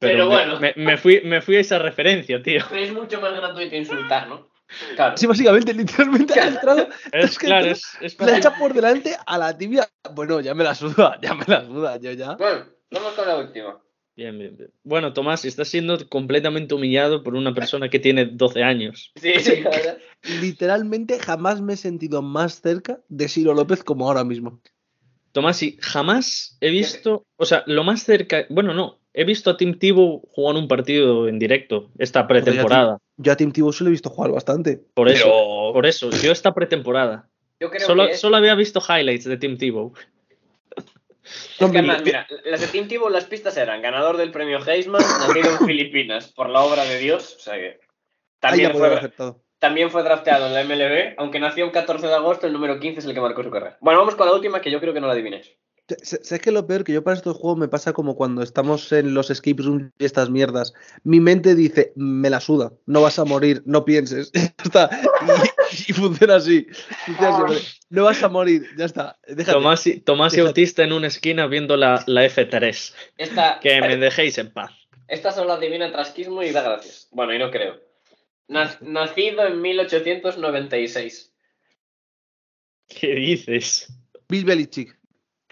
Pero 0.08 0.26
me- 0.30 0.32
bueno. 0.36 0.60
Me, 0.60 0.74
me 0.76 0.98
fui, 0.98 1.22
me 1.24 1.42
fui 1.42 1.56
a 1.58 1.60
esa 1.60 1.80
referencia, 1.80 2.42
tío. 2.42 2.62
Es 2.76 2.94
mucho 2.94 3.20
más 3.22 3.34
gratuito 3.34 3.76
insultar, 3.76 4.28
¿no? 4.28 4.48
Claro. 4.96 5.16
sí, 5.16 5.28
básicamente, 5.28 5.74
literalmente 5.74 6.40
ha 6.40 6.48
entrado, 6.48 6.88
Es, 7.14 7.38
que 7.38 7.46
claro, 7.46 7.68
es, 7.68 7.84
es 8.02 8.18
le 8.18 8.26
ha 8.26 8.28
fácil. 8.28 8.38
echado 8.40 8.56
por 8.58 8.74
delante 8.74 9.16
a 9.26 9.38
la 9.38 9.56
tibia. 9.58 9.88
Bueno, 10.14 10.42
ya 10.42 10.56
me 10.56 10.64
la 10.64 10.74
suda, 10.74 11.20
ya 11.22 11.36
me 11.36 11.46
la 11.48 11.64
suda, 11.66 11.98
yo 12.00 12.12
ya. 12.14 12.36
Bueno, 12.36 12.66
vamos 12.92 13.14
con 13.14 13.28
la 13.28 13.38
última. 13.38 13.80
Bien, 14.18 14.38
bien, 14.40 14.56
bien. 14.58 14.72
Bueno, 14.84 15.14
Tomás, 15.14 15.46
estás 15.46 15.68
siendo 15.68 16.10
completamente 16.10 16.74
humillado 16.74 17.22
por 17.22 17.36
una 17.36 17.54
persona 17.54 17.90
que 17.90 18.00
tiene 18.00 18.26
12 18.26 18.64
años. 18.64 19.12
Sí, 19.22 19.34
sí, 19.40 19.62
la 19.62 19.70
verdad. 19.70 19.98
Literalmente 20.42 21.20
jamás 21.20 21.62
me 21.62 21.74
he 21.74 21.78
sentido 21.78 22.22
más 22.22 22.62
cerca 22.62 23.00
de 23.08 23.28
Siro 23.28 23.54
López 23.54 23.84
como 23.84 24.08
ahora 24.08 24.24
mismo. 24.24 24.62
Tomás, 25.32 25.62
y 25.64 25.78
jamás 25.82 26.58
he 26.62 26.70
visto, 26.72 27.24
o 27.36 27.46
sea, 27.46 27.64
lo 27.68 27.84
más 27.84 28.04
cerca, 28.04 28.46
bueno, 28.50 28.74
no, 28.74 29.00
he 29.18 29.24
visto 29.24 29.50
a 29.50 29.58
Tim 29.58 29.80
Tebow 29.80 30.22
jugar 30.30 30.58
un 30.58 30.68
partido 30.68 31.30
en 31.30 31.40
directo 31.40 31.90
esta 31.98 32.28
pretemporada. 32.28 33.00
Yo 33.16 33.32
a 33.32 33.38
Tim 33.38 33.52
Tebow 33.52 33.72
se 33.72 33.86
lo 33.86 33.90
he 33.90 33.92
visto 33.92 34.10
jugar 34.10 34.32
bastante. 34.32 34.78
Por 34.94 35.08
eso, 35.08 35.24
Pero- 35.24 35.74
por 35.74 35.86
eso, 35.86 36.10
yo 36.12 36.32
esta 36.32 36.54
pretemporada. 36.54 37.30
Yo 37.60 37.70
creo 37.70 37.88
Solo, 37.88 38.08
que 38.08 38.12
es, 38.12 38.20
solo 38.20 38.36
había 38.36 38.54
visto 38.56 38.82
highlights 38.82 39.24
de 39.24 39.38
Tim 39.38 39.58
Tebow. 39.58 39.94
es 40.76 41.56
que 41.58 41.64
Hombre, 41.64 41.80
además, 41.80 42.04
mira, 42.04 42.28
las 42.44 42.60
de 42.60 42.68
Tim 42.68 42.90
Tebow, 42.90 43.10
las 43.10 43.24
pistas 43.24 43.56
eran 43.56 43.82
ganador 43.82 44.18
del 44.18 44.32
premio 44.32 44.60
Heisman, 44.60 45.02
nacido 45.02 45.52
en 45.52 45.58
Filipinas 45.66 46.34
por 46.34 46.50
la 46.50 46.60
obra 46.62 46.84
de 46.84 47.00
Dios, 47.00 47.38
o 47.38 47.40
sea 47.40 47.56
que 47.56 47.80
también 48.42 48.74
fue, 48.74 49.12
también 49.60 49.90
fue 49.90 50.04
drafteado 50.04 50.48
en 50.48 50.54
la 50.54 50.64
MLB, 50.66 51.16
aunque 51.18 51.40
nació 51.40 51.64
el 51.64 51.72
14 51.72 52.06
de 52.06 52.14
agosto, 52.14 52.48
el 52.48 52.54
número 52.54 52.82
15 52.82 53.00
es 53.00 53.06
el 53.06 53.14
que 53.14 53.22
marcó 53.22 53.44
su 53.44 53.50
carrera. 53.50 53.78
Bueno, 53.80 54.00
vamos 54.00 54.16
con 54.16 54.28
la 54.28 54.34
última 54.34 54.60
que 54.60 54.72
yo 54.72 54.82
creo 54.82 54.94
que 54.94 55.00
no 55.00 55.08
la 55.08 55.14
adivinéis. 55.14 55.56
¿Sabes 56.02 56.42
que 56.42 56.52
lo 56.52 56.66
peor? 56.66 56.84
Que 56.84 56.94
yo 56.94 57.04
para 57.04 57.16
estos 57.16 57.38
juegos 57.38 57.60
me 57.60 57.68
pasa 57.68 57.94
como 57.94 58.16
cuando 58.16 58.42
estamos 58.42 58.92
en 58.92 59.14
los 59.14 59.30
escape 59.30 59.62
rooms 59.62 59.92
y 60.00 60.06
estas 60.06 60.30
mierdas. 60.32 60.74
Mi 61.04 61.20
mente 61.20 61.54
dice, 61.54 61.94
me 61.96 62.30
la 62.32 62.40
suda, 62.40 62.74
no 62.88 63.02
vas 63.04 63.20
a 63.20 63.26
morir, 63.26 63.62
no 63.66 63.86
pienses. 63.86 64.32
Ya 64.34 64.64
está. 64.64 64.90
Y, 65.88 65.92
y 65.92 65.94
funciona 65.94 66.36
así. 66.38 66.66
Funciona. 67.06 67.46
No 67.92 68.04
vas 68.06 68.24
a 68.24 68.30
morir, 68.30 68.66
ya 68.78 68.86
está. 68.86 69.20
Déjate. 69.28 69.52
Tomás, 69.52 69.86
y- 69.86 70.00
Tomás 70.00 70.36
y 70.36 70.40
autista 70.40 70.84
en 70.84 70.92
una 70.94 71.06
esquina 71.08 71.46
viendo 71.46 71.78
la, 71.78 72.04
la 72.08 72.26
F3. 72.26 72.94
Esta, 73.18 73.60
Que 73.62 73.80
me 73.82 73.96
dejéis 73.98 74.40
en 74.40 74.52
paz. 74.52 74.72
esta 75.08 75.32
solo 75.32 75.54
adivina 75.54 75.92
trasquismo 75.92 76.42
y 76.42 76.52
da 76.52 76.64
gracias. 76.64 77.08
Bueno, 77.12 77.34
y 77.36 77.38
no 77.40 77.52
creo. 77.52 77.80
Nac- 78.48 78.80
nacido 78.82 79.46
en 79.46 79.62
1896. 79.62 81.32
¿Qué 82.88 83.08
dices? 83.16 83.88
Bill 84.28 84.46
Belichick. 84.46 84.98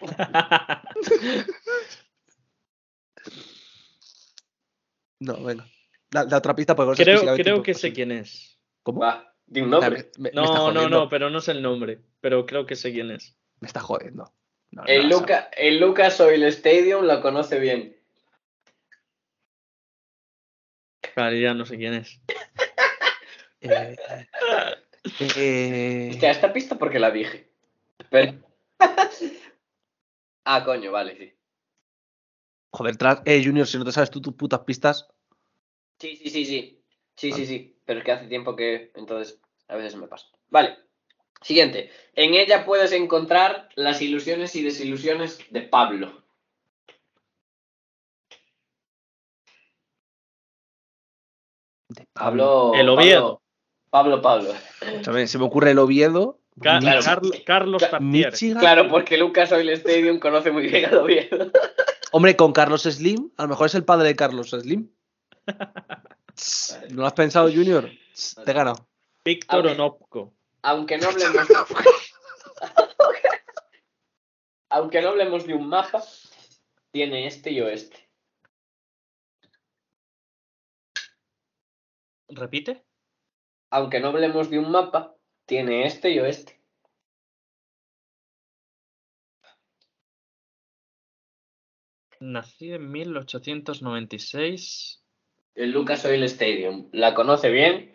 No, 5.19 5.41
venga. 5.43 5.65
La, 6.11 6.25
la 6.25 6.37
otra 6.37 6.53
pista, 6.55 6.75
porque 6.75 7.03
creo 7.03 7.35
creo 7.35 7.63
que 7.63 7.73
sé 7.73 7.93
quién 7.93 8.11
es. 8.11 8.59
¿Cómo? 8.83 8.99
Va, 8.99 9.33
di 9.45 9.61
un 9.61 9.69
nombre. 9.69 10.11
me- 10.17 10.31
me- 10.31 10.41
me 10.41 10.45
está 10.45 10.57
No, 10.57 10.71
no, 10.71 10.89
no, 10.89 11.07
pero 11.09 11.29
no 11.29 11.39
sé 11.39 11.51
el 11.51 11.61
nombre. 11.61 12.01
Pero 12.19 12.45
creo 12.45 12.65
que 12.65 12.75
sé 12.75 12.91
quién 12.91 13.09
es. 13.11 13.37
Me 13.61 13.67
está 13.67 13.79
jodiendo. 13.79 14.33
No, 14.71 14.83
El, 14.85 15.07
no, 15.07 15.19
Luca, 15.19 15.49
el 15.55 15.79
Lucas 15.79 16.19
Oil 16.19 16.43
Stadium 16.43 17.05
lo 17.05 17.21
conoce 17.21 17.59
bien. 17.59 17.95
Vale, 21.15 21.39
ya 21.39 21.53
no 21.53 21.65
sé 21.65 21.77
quién 21.77 21.93
es. 21.93 22.19
Eh, 23.65 23.95
eh, 25.37 26.09
Hostia, 26.11 26.31
esta 26.31 26.51
pista 26.51 26.77
porque 26.77 26.99
la 26.99 27.11
dije. 27.11 27.49
Pero... 28.09 28.33
ah, 30.45 30.63
coño, 30.63 30.91
vale, 30.91 31.17
sí. 31.17 31.33
joder, 32.71 32.97
tras, 32.97 33.21
eh, 33.25 33.43
Junior, 33.43 33.67
si 33.67 33.77
no 33.77 33.85
te 33.85 33.91
sabes 33.91 34.09
tú 34.09 34.21
tus 34.21 34.33
putas 34.33 34.61
pistas. 34.61 35.07
Sí, 35.99 36.15
sí, 36.15 36.29
sí, 36.29 36.45
sí. 36.45 36.83
Sí, 37.15 37.27
sí, 37.27 37.31
Vale. 37.31 37.45
sí. 37.45 37.79
Pero 37.85 37.99
es 37.99 38.05
que 38.05 38.11
hace 38.11 38.27
tiempo 38.27 38.55
que 38.55 38.91
entonces 38.95 39.39
a 39.67 39.75
veces 39.75 39.95
me 39.95 40.07
pasa. 40.07 40.27
Vale. 40.49 40.77
Siguiente. 41.41 41.91
En 42.13 42.33
ella 42.33 42.65
puedes 42.65 42.91
encontrar 42.93 43.69
las 43.75 44.01
ilusiones 44.01 44.55
y 44.55 44.63
desilusiones 44.63 45.39
de 45.51 45.61
Pablo. 45.61 46.23
De 51.89 52.07
Pablo. 52.13 52.71
Pablo. 52.71 52.73
El 52.75 52.89
Oviedo. 52.89 53.41
Pablo, 53.89 54.21
Pablo. 54.21 54.53
Pablo. 54.79 55.27
Se 55.27 55.37
me 55.37 55.45
ocurre 55.45 55.71
el 55.71 55.79
Oviedo. 55.79 56.39
Ca- 56.61 56.79
Claro. 56.79 57.01
Carl- 57.03 57.43
Carlos 57.45 57.81
Ca- 57.81 57.89
Tapierre. 57.91 58.31
Michigan. 58.31 58.59
Claro, 58.59 58.87
porque 58.89 59.17
Lucas 59.17 59.51
Oil 59.51 59.69
Stadium 59.69 60.19
conoce 60.19 60.51
muy 60.51 60.67
bien 60.67 60.93
Oviedo. 60.93 61.51
Hombre, 62.11 62.35
con 62.35 62.53
Carlos 62.53 62.83
Slim, 62.83 63.31
a 63.37 63.43
lo 63.43 63.49
mejor 63.49 63.65
es 63.67 63.75
el 63.75 63.83
padre 63.85 64.07
de 64.09 64.15
Carlos 64.15 64.51
Slim. 64.51 64.89
¿No 66.89 67.01
lo 67.01 67.05
has 67.07 67.13
pensado, 67.13 67.49
Junior? 67.51 67.89
Te 68.45 68.51
he 68.51 68.53
ganado. 68.53 68.87
Víctor. 69.25 69.65
Onopko. 69.67 70.33
Aunque 70.61 70.97
no 70.97 71.09
hablemos. 71.09 71.47
Aunque 74.69 75.01
no 75.01 75.09
hablemos 75.09 75.45
de 75.45 75.53
un 75.53 75.67
mapa, 75.67 76.03
tiene 76.91 77.27
este 77.27 77.51
y 77.51 77.61
oeste. 77.61 78.09
¿Repite? 82.29 82.83
Aunque 83.71 83.99
no 83.99 84.07
hablemos 84.09 84.49
de 84.49 84.59
un 84.59 84.71
mapa, 84.71 85.15
tiene 85.45 85.85
este 85.85 86.11
y 86.11 86.19
oeste. 86.19 86.59
Nací 92.19 92.73
en 92.73 92.91
1896. 92.91 95.03
El 95.55 95.71
Lucas 95.71 96.05
Oil 96.05 96.23
Stadium. 96.23 96.89
La 96.91 97.13
conoce 97.13 97.49
bien. 97.49 97.93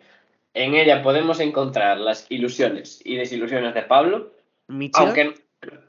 En 0.53 0.75
ella 0.75 1.01
podemos 1.03 1.39
encontrar 1.39 1.99
las 1.99 2.25
ilusiones 2.29 3.01
y 3.03 3.15
desilusiones 3.15 3.73
de 3.73 3.81
Pablo. 3.83 4.33
Michigan. 4.67 5.07
Aunque, 5.07 5.33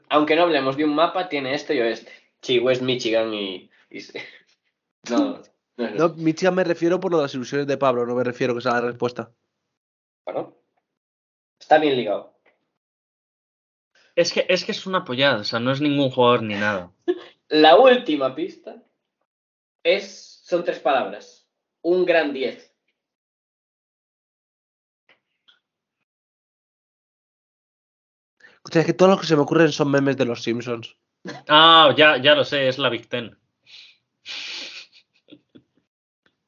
aunque 0.09 0.35
no 0.35 0.43
hablemos 0.43 0.77
de 0.77 0.85
un 0.85 0.95
mapa, 0.95 1.29
tiene 1.29 1.53
este 1.53 1.75
y 1.75 1.81
oeste. 1.81 2.11
Sí, 2.41 2.59
West 2.59 2.81
Michigan 2.81 3.33
y. 3.33 3.69
y- 3.89 3.99
No, 5.09 5.41
no 5.77 5.85
es 5.85 5.95
No, 5.95 6.09
Michigan 6.09 6.53
me 6.53 6.63
refiero 6.63 6.99
por 6.99 7.09
lo 7.11 7.17
de 7.17 7.23
las 7.23 7.33
ilusiones 7.33 7.65
de 7.65 7.75
Pablo, 7.77 8.05
no 8.05 8.13
me 8.13 8.23
refiero 8.23 8.53
que 8.53 8.61
sea 8.61 8.73
la 8.73 8.81
respuesta. 8.81 9.31
¿no? 10.27 10.55
Está 11.61 11.77
bien 11.77 11.95
ligado. 11.95 12.33
Es 14.15 14.33
que, 14.33 14.45
es 14.49 14.65
que 14.65 14.71
es 14.73 14.85
una 14.85 15.05
pollada, 15.05 15.37
o 15.39 15.43
sea, 15.45 15.59
no 15.59 15.71
es 15.71 15.79
ningún 15.79 16.09
jugador 16.09 16.43
ni 16.43 16.55
nada. 16.55 16.91
La 17.47 17.77
última 17.77 18.33
pista 18.35 18.83
es. 19.83 20.41
Son 20.43 20.63
tres 20.65 20.79
palabras. 20.79 21.47
Un 21.81 22.03
gran 22.05 22.33
10. 22.33 22.75
O 28.63 28.69
sea, 28.71 28.81
es 28.81 28.87
que 28.87 28.93
todos 28.93 29.11
los 29.11 29.21
que 29.21 29.27
se 29.27 29.35
me 29.35 29.41
ocurren 29.41 29.71
son 29.71 29.89
memes 29.89 30.17
de 30.17 30.25
los 30.25 30.43
Simpsons. 30.43 30.95
Ah, 31.47 31.93
ya, 31.97 32.17
ya 32.17 32.35
lo 32.35 32.43
sé, 32.43 32.67
es 32.67 32.77
la 32.77 32.89
Big 32.89 33.07
Ten. 33.07 33.37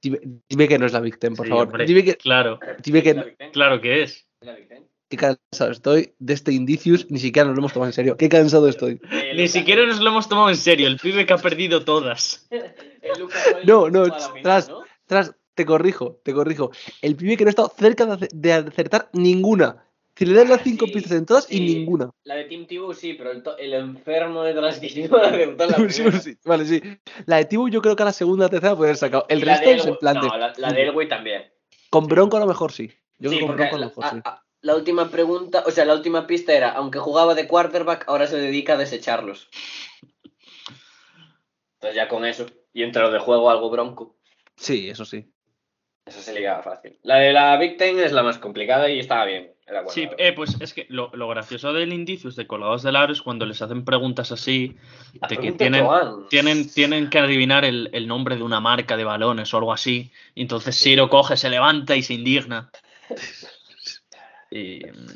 Dime, 0.02 0.20
dime 0.50 0.68
que 0.68 0.78
no 0.78 0.86
es 0.86 0.94
la 0.94 1.00
Big 1.00 1.18
Ten, 1.18 1.36
por 1.36 1.46
Sí, 1.46 1.50
favor. 1.50 1.68
hombre, 1.68 1.86
Dime 1.86 2.04
que, 2.04 2.18
Claro, 2.18 2.60
dime 2.84 3.02
que 3.02 3.14
La 3.14 3.24
Big 3.24 3.38
Ten, 3.38 3.52
claro 3.52 3.82
que 3.82 4.04
es. 4.04 4.28
la 4.42 4.54
Big 4.54 4.68
Ten. 4.68 4.88
Qué 5.18 5.38
cansado 5.52 5.72
estoy 5.72 6.14
de 6.18 6.34
este 6.34 6.52
indicius, 6.52 7.10
ni 7.12 7.20
siquiera 7.20 7.46
nos 7.48 7.56
lo 7.56 7.62
hemos 7.62 7.74
tomado 7.74 7.90
en 7.90 7.94
serio. 7.94 8.18
Qué 8.18 8.30
cansado 8.30 8.68
estoy. 8.68 9.00
El 9.12 9.38
Ni 9.38 9.48
siquiera 9.48 9.86
nos 9.86 10.00
lo 10.02 10.10
hemos 10.10 10.28
tomado 10.28 10.50
en 10.50 10.56
serio, 10.58 10.88
el 10.88 10.98
pibe 10.98 11.26
que 11.26 11.34
ha 11.34 11.38
perdido 11.38 11.84
todas. 11.86 12.48
el 12.50 13.20
Lucas 13.20 13.44
Oil 13.56 13.66
No, 13.66 13.90
no, 13.90 14.06
tras- 14.42 14.70
¿no? 14.70 14.84
Tras, 15.06 15.36
te 15.54 15.66
corrijo, 15.66 16.20
te 16.24 16.34
corrijo. 16.34 16.72
El 17.02 17.16
pibe 17.16 17.38
que 17.38 17.44
no 17.44 17.50
ha 17.50 17.52
estado 17.52 17.72
cerca 17.78 18.06
de, 18.08 18.14
ace- 18.14 18.30
de 18.34 18.54
acertar 18.54 19.10
ninguna. 19.14 19.86
Si 20.16 20.26
le 20.26 20.34
das 20.36 20.48
las 20.50 20.60
Ah, 20.60 20.64
cinco 20.64 20.86
sí, 20.88 20.92
pistas 20.94 21.12
en 21.14 21.26
todas 21.26 21.52
y 21.52 21.60
ninguna. 21.60 22.10
La 22.24 22.36
de 22.36 22.46
Team 22.46 22.66
Tibu 22.68 22.94
sí, 22.94 23.14
pero 23.14 23.32
el, 23.32 23.74
enfermo 23.74 24.44
de 24.44 24.54
Transquisimo 24.54 25.18
la 25.18 25.28
acertó 25.30 25.66
la 25.68 25.78
Sí, 25.78 25.84
primera. 26.02 26.20
sí, 26.20 26.38
vale, 26.46 26.66
sí. 26.66 26.82
La 27.26 27.38
de 27.38 27.46
Tibu 27.46 27.68
yo 27.70 27.82
creo 27.82 27.96
que 27.96 28.04
a 28.04 28.06
la 28.08 28.14
segunda 28.14 28.46
o 28.46 28.50
tercera 28.50 28.76
puede 28.76 28.90
haber 28.90 28.98
sacado. 28.98 29.26
El 29.30 29.42
resto 29.42 29.70
es 29.70 29.86
en 29.86 29.96
plan 29.98 30.20
de... 30.22 30.28
La, 30.28 30.54
la 30.58 30.72
de 30.74 30.84
Elway 30.84 31.08
también. 31.08 31.44
Con 31.90 32.08
Bronco 32.08 32.38
a 32.38 32.40
lo 32.40 32.46
mejor 32.48 32.72
sí. 32.72 32.92
Yo 33.20 33.30
sí, 33.30 33.38
creo 33.38 33.40
que 33.40 33.48
con 33.48 33.56
Bronco 33.58 33.76
a 33.76 33.80
lo 33.80 33.86
mejor 33.88 34.04
sí. 34.10 34.16
a- 34.24 34.30
a- 34.30 34.43
la 34.64 34.76
última 34.76 35.10
pregunta, 35.12 35.64
o 35.68 35.72
sea, 35.72 35.86
la 35.86 35.94
última 35.94 36.26
pista 36.26 36.54
era, 36.54 36.72
aunque 36.72 36.98
jugaba 37.00 37.36
de 37.36 37.48
quarterback, 37.48 38.06
ahora 38.08 38.26
se 38.28 38.38
dedica 38.38 38.74
a 38.74 38.78
desecharlos. 38.78 39.50
Entonces 41.76 41.96
ya 41.96 42.08
con 42.08 42.26
eso, 42.26 42.48
y 42.74 42.84
entre 42.84 43.02
lo 43.02 43.12
de 43.12 43.20
juego 43.20 43.50
algo 43.50 43.70
bronco, 43.70 44.16
Sí, 44.56 44.90
eso 44.90 45.04
sí. 45.06 45.26
eso 46.06 46.22
se 46.22 46.34
ligaba 46.34 46.62
fácil. 46.64 46.98
La 47.04 47.18
de 47.18 47.34
la 47.34 47.58
Big 47.58 47.78
Ten 47.78 48.00
es 48.00 48.12
la 48.12 48.24
más 48.24 48.38
complicada 48.38 48.90
y 48.90 49.00
estaba 49.00 49.26
bien. 49.26 49.52
Era 49.66 49.88
Sí, 49.88 50.08
eh, 50.18 50.34
pues 50.34 50.58
es 50.60 50.74
que 50.74 50.86
lo, 50.90 51.10
lo 51.14 51.28
gracioso 51.30 51.72
del 51.74 51.94
indicios 51.94 52.36
de 52.36 52.46
colgados 52.48 52.84
del 52.84 52.98
aro 52.98 53.14
es 53.14 53.22
cuando 53.22 53.46
les 53.46 53.62
hacen 53.62 53.86
preguntas 53.86 54.32
así, 54.32 54.76
La 55.22 55.28
de 55.30 55.38
que 55.38 55.52
tienen, 55.54 55.86
Joan. 55.86 56.28
tienen, 56.30 56.70
tienen 56.70 57.10
que 57.10 57.20
adivinar 57.20 57.64
el, 57.66 57.90
el 57.94 58.08
nombre 58.08 58.36
de 58.36 58.44
una 58.44 58.60
marca 58.60 58.98
de 58.98 59.06
balones 59.06 59.54
o 59.54 59.58
algo 59.58 59.72
así. 59.74 60.12
Y 60.36 60.42
entonces 60.42 60.76
Siro 60.76 61.10
coge, 61.10 61.38
se 61.38 61.50
levanta 61.50 61.96
y 61.96 62.04
se 62.04 62.14
indigna. 62.14 62.70
Y, 64.56 64.80
mm, 64.86 65.08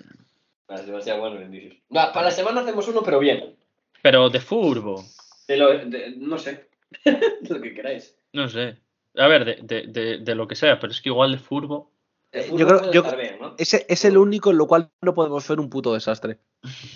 bueno. 0.68 1.50
Va, 1.96 2.12
para 2.14 2.26
la 2.28 2.32
semana 2.32 2.62
hacemos 2.62 2.88
uno, 2.88 3.02
pero 3.04 3.20
bien. 3.20 3.56
pero 4.02 4.30
de 4.30 4.40
furbo, 4.40 5.04
De 5.48 5.58
lo, 5.58 5.70
de- 5.78 6.16
no 6.18 6.38
sé. 6.38 6.68
de 7.06 7.20
lo 7.50 7.62
que 7.62 7.74
queráis. 7.74 8.16
no 8.34 8.50
sé. 8.50 8.78
A 9.16 9.28
ver, 9.28 9.46
de, 9.46 9.56
de, 9.64 9.88
de, 9.88 10.18
de 10.20 10.36
lo 10.36 10.48
que 10.48 10.56
sea, 10.56 10.80
pero 10.80 10.92
es 10.92 11.02
que 11.02 11.10
igual 11.10 11.32
de 11.32 11.38
furbo. 11.40 11.92
Eh, 12.32 12.52
yo 12.56 12.68
creo- 12.68 12.92
yo- 12.92 13.04
bien, 13.18 13.38
¿no? 13.42 13.56
Ese 13.58 13.86
es 13.90 14.06
el 14.06 14.18
único 14.18 14.52
en 14.52 14.58
lo 14.58 14.68
cual 14.68 14.90
no 15.02 15.14
podemos 15.16 15.44
hacer 15.44 15.60
un 15.60 15.70
puto 15.70 15.94
desastre. 15.94 16.38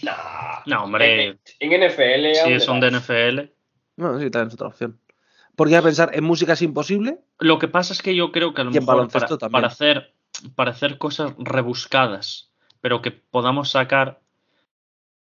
Nah. 0.04 0.62
No, 0.68 0.84
hombre, 0.84 1.26
En, 1.26 1.40
en 1.60 1.90
NFL. 1.90 2.34
si 2.36 2.40
aún 2.52 2.60
son 2.60 2.80
de. 2.80 2.92
NFL. 2.92 3.52
No, 3.98 4.20
sí, 4.20 4.30
también 4.30 4.50
es 4.50 4.54
otra 4.54 4.68
opción. 4.68 5.00
Porque 5.56 5.76
a 5.76 5.82
pensar, 5.82 6.12
en 6.14 6.24
música 6.24 6.54
es 6.54 6.62
imposible. 6.62 7.20
Lo 7.40 7.58
que 7.60 7.68
pasa 7.68 7.94
es 7.94 8.02
que 8.02 8.16
yo 8.16 8.32
creo 8.32 8.54
que 8.54 8.62
a 8.62 8.66
lo 8.66 8.72
mejor 8.72 9.10
para 9.52 9.68
hacer, 9.68 10.14
para 10.56 10.72
hacer 10.72 10.98
cosas 10.98 11.34
rebuscadas, 11.38 12.52
pero 12.82 13.02
que 13.02 13.12
podamos 13.12 13.72
sacar 13.72 14.22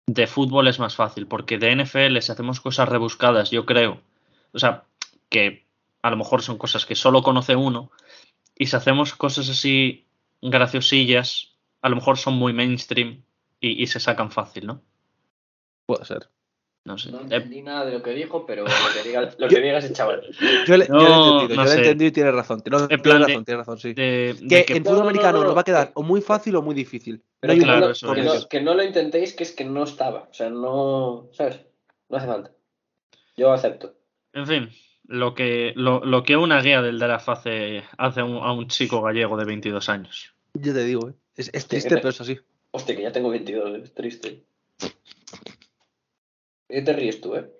de 0.07 0.27
fútbol 0.27 0.69
es 0.69 0.79
más 0.79 0.97
fácil, 0.97 1.27
porque 1.27 1.59
de 1.59 1.77
NFL 1.77 2.19
si 2.21 2.33
hacemos 2.33 2.61
cosas 2.61 2.89
rebuscadas, 2.89 3.51
yo 3.51 3.65
creo, 3.67 4.01
o 4.53 4.59
sea, 4.59 4.85
que 5.29 5.67
a 6.03 6.11
lo 6.11 6.17
mejor 6.17 6.43
son 6.43 6.59
cosas 6.59 6.87
que 6.87 6.97
solo 6.97 7.23
conoce 7.23 7.55
uno, 7.57 7.91
y 8.57 8.67
si 8.67 8.77
hacemos 8.77 9.15
cosas 9.15 9.49
así 9.49 10.07
graciosillas, 10.43 11.55
a 11.83 11.89
lo 11.89 11.97
mejor 11.97 12.19
son 12.19 12.35
muy 12.35 12.53
mainstream 12.53 13.23
y, 13.61 13.83
y 13.83 13.87
se 13.87 14.01
sacan 14.01 14.31
fácil, 14.31 14.67
¿no? 14.67 14.83
Puede 15.87 16.05
ser. 16.05 16.29
No 16.91 16.99
sé. 16.99 17.11
No 17.13 17.19
Eh, 17.21 17.23
entendí 17.23 17.63
nada 17.63 17.85
de 17.87 17.93
lo 17.93 18.03
que 18.03 18.11
dijo, 18.13 18.45
pero 18.47 18.65
lo 18.65 18.71
que 18.95 19.09
diga, 19.09 19.31
lo 19.39 19.49
que 19.49 19.61
diga 19.61 19.79
ese 19.79 19.93
chaval. 19.93 20.23
Yo, 20.67 20.77
le, 20.77 20.87
yo 20.87 20.93
lo 20.95 21.01
he 21.03 21.07
No, 21.07 21.41
entendido, 21.41 21.57
no 21.57 21.65
yo 21.65 21.65
lo 21.65 21.71
he 21.71 21.77
entendido 21.79 22.09
y 22.09 22.13
tiene 22.13 22.31
razón. 22.33 22.61
Tiene, 22.63 22.87
tiene 22.89 23.03
plan 23.03 23.21
de- 23.21 23.27
razón, 23.29 23.45
tiene 23.45 23.59
razón, 23.59 23.79
sí. 23.79 23.93
de- 23.95 24.37
de 24.41 24.65
que, 24.65 24.73
en 24.77 24.83
No, 24.83 24.91
fútbol 24.91 24.99
no, 24.99 25.05
no, 25.05 25.09
americano 25.11 25.33
no, 25.33 25.39
no, 25.43 25.45
nos 25.49 25.57
va 25.57 25.61
a 25.61 25.65
quedar 25.65 25.87
que- 25.89 25.93
o 25.97 26.03
muy 26.03 26.21
fácil 26.21 26.57
o 26.57 26.63
muy 26.63 26.75
difícil. 26.75 27.23
Pero 27.41 27.51
No 27.51 27.53
hay 27.53 27.59
que, 27.59 27.65
una 27.65 27.73
claro, 27.75 27.87
no, 27.87 27.93
eso 27.93 28.13
que, 28.15 28.21
es. 28.21 28.27
no, 28.27 28.49
que 28.49 28.61
no 28.61 28.75
lo 28.75 28.83
intentéis, 28.85 29.35
que 29.35 29.45
es 29.45 29.53
que 29.53 29.65
no 29.65 29.85
estaba. 29.85 30.29
O 30.31 30.35
sea, 30.35 30.51
no. 30.51 31.29
¿Sabes? 31.33 31.61
No 32.09 32.17
hace 32.17 32.27
falta. 32.27 32.51
Yo 33.37 33.53
acepto. 33.53 33.95
En 34.33 34.47
fin, 34.47 34.69
lo 35.07 35.35
que, 35.35 35.73
lo, 35.77 36.05
lo 36.05 36.23
que 36.25 36.37
una 36.37 36.61
guía 36.61 36.83
del 36.83 36.99
draft 36.99 37.29
hace, 37.29 37.85
hace 37.99 38.21
a 38.21 38.25
un, 38.25 38.37
a 38.37 38.53
un 38.53 38.67
chico 38.69 39.01
gallego 39.01 39.37
de 39.37 39.45
22 39.45 39.89
años. 39.89 40.35
Yo 40.55 40.73
te 40.75 40.85
digo, 40.85 41.09
¿eh? 41.09 41.15
es, 41.37 41.51
es 41.55 41.67
triste, 41.67 41.97
pero 41.97 42.09
es 42.11 42.21
así. 42.21 42.39
Hostia, 42.73 42.95
que 42.97 43.03
ya 43.03 43.13
tengo 43.13 43.31
22, 43.31 43.75
¿eh? 43.77 43.81
es 43.85 43.95
triste. 43.95 44.45
¿De 46.71 46.77
qué 46.77 46.83
te 46.83 46.93
ríes 46.93 47.21
tú, 47.21 47.35
eh? 47.35 47.51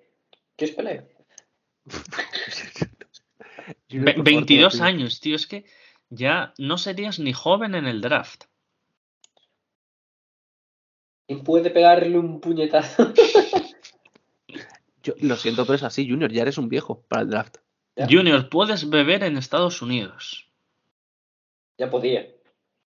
¿Quieres 0.55 0.73
pelea? 0.75 1.05
Junior, 3.89 4.05
Ve- 4.05 4.13
por 4.13 4.23
favor, 4.23 4.23
22 4.23 4.47
te 4.73 4.77
lo 4.77 4.83
pido. 4.83 4.85
años, 4.85 5.19
tío, 5.19 5.35
es 5.35 5.47
que 5.47 5.65
ya 6.09 6.53
no 6.57 6.77
serías 6.77 7.19
ni 7.19 7.33
joven 7.33 7.75
en 7.75 7.87
el 7.87 7.99
draft. 7.99 8.45
¿Quién 11.27 11.43
puede 11.43 11.69
pegarle 11.71 12.17
un 12.17 12.39
puñetazo? 12.41 13.13
Yo 15.03 15.13
lo 15.21 15.35
siento, 15.35 15.63
pero 15.65 15.75
es 15.75 15.83
así, 15.83 16.07
Junior, 16.09 16.31
ya 16.31 16.43
eres 16.43 16.57
un 16.57 16.69
viejo 16.69 17.01
para 17.01 17.23
el 17.23 17.29
draft. 17.29 17.57
Ya. 17.95 18.07
Junior, 18.09 18.49
puedes 18.49 18.89
beber 18.89 19.23
en 19.23 19.37
Estados 19.37 19.81
Unidos. 19.81 20.47
ya 21.77 21.89
podía. 21.89 22.27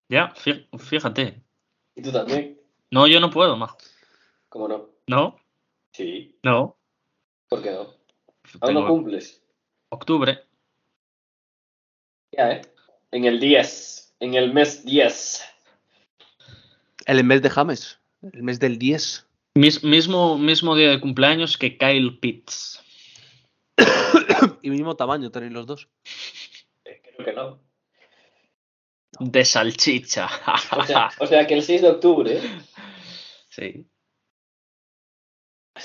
Ya, 0.08 0.32
fí- 0.34 0.66
fíjate. 0.78 1.42
Y 1.94 2.02
tú 2.02 2.10
también. 2.12 2.60
No, 2.90 3.06
yo 3.06 3.20
no 3.20 3.30
puedo, 3.30 3.56
majo. 3.56 3.76
¿Cómo 4.48 4.66
no? 4.68 4.88
No, 5.06 5.36
Sí. 5.96 6.36
no. 6.42 6.76
¿Por 7.48 7.62
qué 7.62 7.70
no? 7.70 7.94
Aún 8.60 8.74
no 8.74 8.86
cumples. 8.86 9.42
octubre. 9.88 10.40
Ya, 12.32 12.52
¿eh? 12.52 12.62
En 13.12 13.24
el 13.24 13.40
10. 13.40 14.14
En 14.20 14.34
el 14.34 14.52
mes 14.52 14.84
10. 14.84 15.42
El 17.06 17.24
mes 17.24 17.40
de 17.40 17.48
James, 17.50 17.98
el 18.32 18.42
mes 18.42 18.58
del 18.58 18.78
10. 18.78 19.26
Mis- 19.54 19.82
mismo, 19.84 20.36
mismo 20.36 20.74
día 20.76 20.90
de 20.90 21.00
cumpleaños 21.00 21.56
que 21.56 21.78
Kyle 21.78 22.18
Pitts. 22.18 22.82
y 24.62 24.70
mismo 24.70 24.96
tamaño 24.96 25.30
tenéis 25.30 25.52
los 25.52 25.66
dos. 25.66 25.88
Eh, 26.84 27.00
Creo 27.02 27.24
que 27.26 27.32
no. 27.32 27.60
De 29.20 29.44
salchicha. 29.46 30.28
O 30.76 30.84
sea, 30.84 31.10
o 31.20 31.26
sea 31.26 31.46
que 31.46 31.54
el 31.54 31.62
6 31.62 31.80
de 31.82 31.88
octubre. 31.88 32.40
sí. 33.48 33.86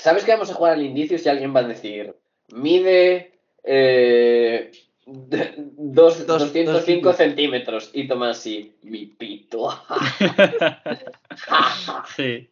¿Sabes 0.02 0.24
que 0.24 0.32
vamos 0.32 0.50
a 0.50 0.54
jugar 0.54 0.72
al 0.72 0.82
indicio 0.82 1.16
si 1.16 1.28
alguien 1.28 1.54
va 1.54 1.60
a 1.60 1.68
decir 1.68 2.12
mide 2.52 3.38
eh, 3.62 4.72
dos- 5.06 6.26
Dos- 6.26 6.26
205 6.26 7.08
dos 7.08 7.16
centímetros 7.16 7.90
y 7.94 8.08
toma 8.08 8.30
así 8.30 8.74
mi 8.82 9.06
pito? 9.06 9.68
sí. 12.16 12.50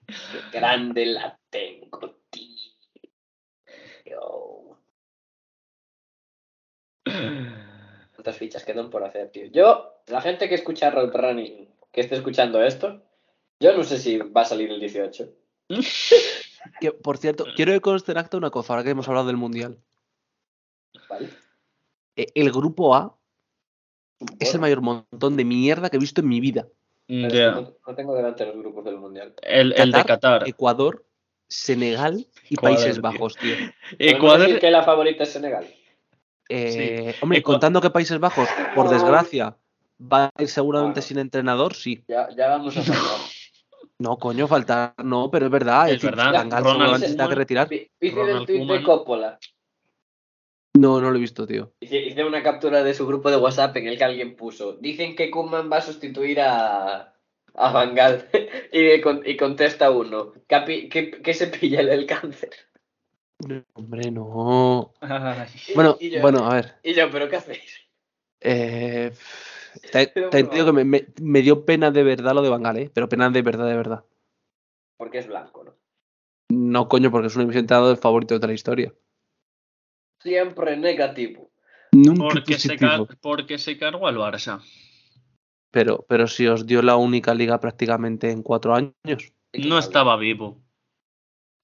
Grande 0.53 1.07
la 1.07 1.37
tengo, 1.51 2.15
tío. 2.31 2.57
¿Cuántas 8.15 8.37
fichas 8.37 8.65
quedan 8.65 8.91
por 8.91 9.03
hacer, 9.03 9.29
tío? 9.31 9.47
Yo, 9.47 10.03
la 10.07 10.21
gente 10.21 10.49
que 10.49 10.55
escucha 10.55 10.91
Road 10.91 11.11
Running, 11.13 11.69
que 11.91 12.03
esté 12.03 12.15
escuchando 12.15 12.63
esto, 12.63 13.03
yo 13.59 13.77
no 13.77 13.83
sé 13.83 13.99
si 13.99 14.19
va 14.19 14.43
a 14.43 14.45
salir 14.45 14.71
el 14.71 14.79
18. 14.79 15.29
Que, 16.81 16.93
por 16.93 17.19
cierto, 17.19 17.45
quiero 17.57 17.73
que 17.73 17.81
conste 17.81 18.13
en 18.13 18.19
acta 18.19 18.37
una 18.37 18.51
cosa, 18.51 18.73
ahora 18.73 18.85
que 18.85 18.91
hemos 18.91 19.09
hablado 19.09 19.27
del 19.27 19.37
Mundial. 19.37 19.79
¿Vale? 21.09 21.29
Eh, 22.17 22.27
El 22.35 22.53
grupo 22.53 22.95
A 22.95 23.17
es 24.39 24.55
el 24.55 24.61
mayor 24.61 24.81
montón 24.83 25.37
de 25.37 25.45
mierda 25.45 25.89
que 25.91 25.97
he 25.97 26.01
visto 26.01 26.21
en 26.21 26.29
mi 26.29 26.41
vida. 26.41 26.67
no, 27.09 27.75
no 27.87 27.95
tengo 27.95 28.15
delante 28.15 28.45
los 28.47 28.57
grupos 28.57 28.85
del 28.85 28.97
mundial. 28.99 29.35
El, 29.43 29.73
el 29.73 29.91
de 29.93 30.05
Qatar. 30.05 30.47
Ecuador, 30.49 31.05
Senegal 31.49 32.27
y 32.49 32.55
Ecuador, 32.55 32.77
Países 32.77 32.93
tío. 32.95 33.03
Bajos, 33.03 33.37
tío. 33.37 33.55
¿Podemos 33.57 33.75
Ecuador. 33.99 34.41
decir 34.47 34.61
que 34.61 34.71
la 34.71 34.83
favorita 34.85 35.23
es 35.25 35.33
Senegal? 35.33 35.67
Eh, 36.49 37.15
Hombre, 37.23 37.39
Ecuador- 37.39 37.43
contando 37.43 37.81
que 37.81 37.91
Países 37.91 38.19
Bajos, 38.21 38.49
por 38.75 38.89
desgracia, 38.91 39.57
va 40.01 40.31
a 40.37 40.43
ir 40.43 40.49
seguramente 40.49 41.01
Bueno. 41.01 41.07
sin 41.09 41.19
entrenador, 41.19 41.75
sí. 41.75 42.05
Ya, 42.09 42.29
ya 42.37 42.49
vamos 42.49 42.77
a. 42.77 42.83
No, 43.99 44.17
coño, 44.19 44.49
faltar, 44.49 44.95
no, 45.05 45.31
pero 45.31 45.47
es 45.47 45.53
verdad. 45.53 45.89
Es 45.91 46.01
decir, 46.01 46.11
verdad, 46.17 46.33
Ronald 46.63 47.29
que 47.29 47.35
retirar. 47.35 47.69
Vi- 47.69 47.91
Hice 48.01 48.17
Ronald 48.17 48.41
el 48.41 48.47
tweet 48.47 48.67
de. 48.79 48.83
Coppola. 48.83 49.39
No, 50.75 51.01
no 51.01 51.11
lo 51.11 51.17
he 51.17 51.21
visto, 51.21 51.47
tío. 51.47 51.73
Hice, 51.81 52.25
una 52.25 52.43
captura 52.43 52.83
de 52.83 52.95
su 52.95 53.07
grupo 53.07 53.31
de 53.31 53.37
WhatsApp 53.37 53.77
en 53.77 53.89
el 53.89 53.99
que 53.99 54.05
alguien 54.05 54.37
puso. 54.37 54.75
Dicen 54.75 55.17
que 55.17 55.31
Koeman 55.31 55.71
va 55.71 55.79
a 55.79 55.83
sustituir 55.83 56.41
a, 56.41 57.15
a 57.55 57.73
Van 57.73 57.95
Gaal. 57.95 58.29
y, 58.73 59.01
con- 59.01 59.23
y 59.27 59.37
contesta 59.37 59.91
uno. 59.91 60.33
¿Qué, 60.47 60.89
qué, 60.89 61.11
qué 61.11 61.35
se 61.35 61.49
pilla 61.49 61.81
el 61.81 62.07
cáncer? 62.07 62.51
No, 63.47 63.65
hombre, 63.75 64.11
no. 64.11 64.93
Bueno, 65.75 65.97
Y 66.01 66.11
yo- 66.11 66.21
bueno, 66.21 66.47
a 66.47 66.55
ver. 66.55 66.75
Y 66.83 66.95
yo, 66.95 67.11
¿pero 67.11 67.29
qué 67.29 67.37
hacéis? 67.37 67.81
Eh, 68.41 69.13
te, 69.93 70.07
te 70.07 70.43
digo 70.43 70.67
que 70.67 70.73
me, 70.73 70.85
me- 70.85 71.07
me 71.21 71.43
dio 71.43 71.65
pena 71.65 71.91
de 71.91 72.03
verdad 72.03 72.35
lo 72.35 72.43
de 72.43 72.49
Bangal, 72.51 72.77
¿eh? 72.79 72.91
Pero 72.93 73.09
pena 73.09 73.31
de 73.31 73.43
verdad, 73.43 73.67
de 73.67 73.77
verdad. 73.77 74.05
Porque 74.97 75.19
es 75.19 75.27
blanco, 75.27 75.65
¿no? 75.65 75.75
No, 76.51 76.89
coño, 76.89 77.11
porque 77.11 77.29
es 77.29 77.37
un 77.37 77.43
entrenador 77.53 77.97
favorito 77.97 78.35
de 78.35 78.41
toda 78.41 78.49
la 78.49 78.55
historia. 78.55 78.93
Siempre 80.21 80.77
negativo. 80.77 81.51
Nunca 81.93 82.25
Porque 82.25 82.59
se, 82.59 82.77
porque 83.21 83.59
se 83.59 83.79
cargó 83.79 84.07
al 84.07 84.17
Barça. 84.17 84.61
Pero, 85.71 86.05
pero 86.09 86.27
si 86.27 86.47
os 86.47 86.67
dio 86.67 86.83
la 86.83 86.97
única 86.97 87.33
liga 87.35 87.59
prácticamente 87.61 88.31
en 88.31 88.43
cuatro 88.43 88.75
años. 88.75 88.93
¿De 89.05 89.23
quién 89.53 89.69
No 89.69 89.79
estaba 89.79 90.17
vivo. 90.17 90.61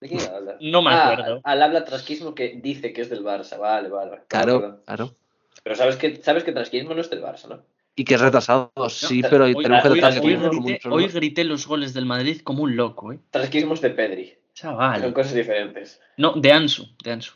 ¿De 0.01 0.09
quién 0.09 0.21
habla? 0.23 0.57
No 0.61 0.83
me 0.83 0.91
Ah, 0.91 1.13
acuerdo. 1.13 1.41
al 1.43 1.63
habla 1.63 1.85
trasquismo 1.85 2.35
que 2.35 2.61
dice 2.63 2.93
que 2.93 3.03
es 3.03 3.11
del 3.11 3.25
Barça. 3.25 3.59
Vale, 3.59 3.89
vale. 3.89 4.11
vale. 4.11 4.23
Claro, 4.29 4.83
claro. 4.85 5.17
Pero 5.63 5.75
sabes 5.77 5.97
que, 5.97 6.17
sabes 6.23 6.45
que 6.45 6.53
trasquismo 6.53 6.95
no 6.95 7.01
es 7.01 7.11
del 7.11 7.23
Barça, 7.23 7.49
¿no? 7.49 7.65
Y 7.99 8.05
que 8.05 8.15
es 8.15 8.21
retrasado, 8.21 8.71
sí, 8.91 9.23
pero 9.23 9.31
pero 9.31 9.45
Hoy, 9.47 9.55
tenemos 9.63 9.83
que 9.83 9.89
hoy- 9.89 10.01
tratar 10.01 10.23
hoy 10.23 10.35
un 10.35 10.51
grité, 10.65 10.89
hoy 10.89 11.07
grité 11.09 11.45
los 11.45 11.67
goles 11.67 11.95
del 11.95 12.05
Madrid 12.05 12.43
como 12.43 12.63
un 12.65 12.77
loco, 12.77 13.11
¿eh? 13.13 13.19
Trasquismo 13.31 13.73
es 13.75 13.81
de 13.81 13.91
Pedri. 13.91 14.27
Son 14.53 14.71
Chaval. 14.73 15.13
cosas 15.15 15.35
diferentes. 15.35 16.01
No, 16.19 16.33
de 16.35 16.53
Ansu, 16.53 16.87
de 17.03 17.13
Ansu. 17.13 17.33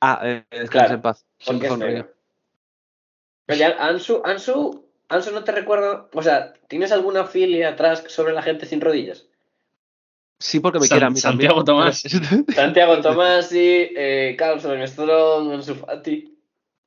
Ah, 0.00 0.20
eh, 0.22 0.44
descansa 0.50 0.70
Claro, 0.70 0.94
en 0.94 1.02
paz. 1.02 1.26
Pero 3.46 3.58
ya, 3.58 3.76
Ansu, 3.78 4.22
Ansu, 4.24 4.84
Ansu 5.08 5.32
no 5.32 5.44
te 5.44 5.52
recuerdo. 5.52 6.08
O 6.14 6.22
sea, 6.22 6.52
¿tienes 6.68 6.92
alguna 6.92 7.24
filia 7.24 7.70
atrás 7.70 8.04
sobre 8.08 8.32
la 8.32 8.42
gente 8.42 8.66
sin 8.66 8.80
rodillas? 8.80 9.26
Sí, 10.38 10.60
porque 10.60 10.78
me 10.78 10.86
San- 10.86 10.96
quiere 10.96 11.06
a 11.06 11.10
mí 11.10 11.16
Santiago. 11.18 11.64
Tomás. 11.64 12.02
Santiago 12.54 13.00
Tomasi, 13.00 13.88
eh, 13.96 14.36
Carlson 14.38 14.86
Strong, 14.86 15.52
Ansu 15.52 15.74
Fati. 15.74 16.38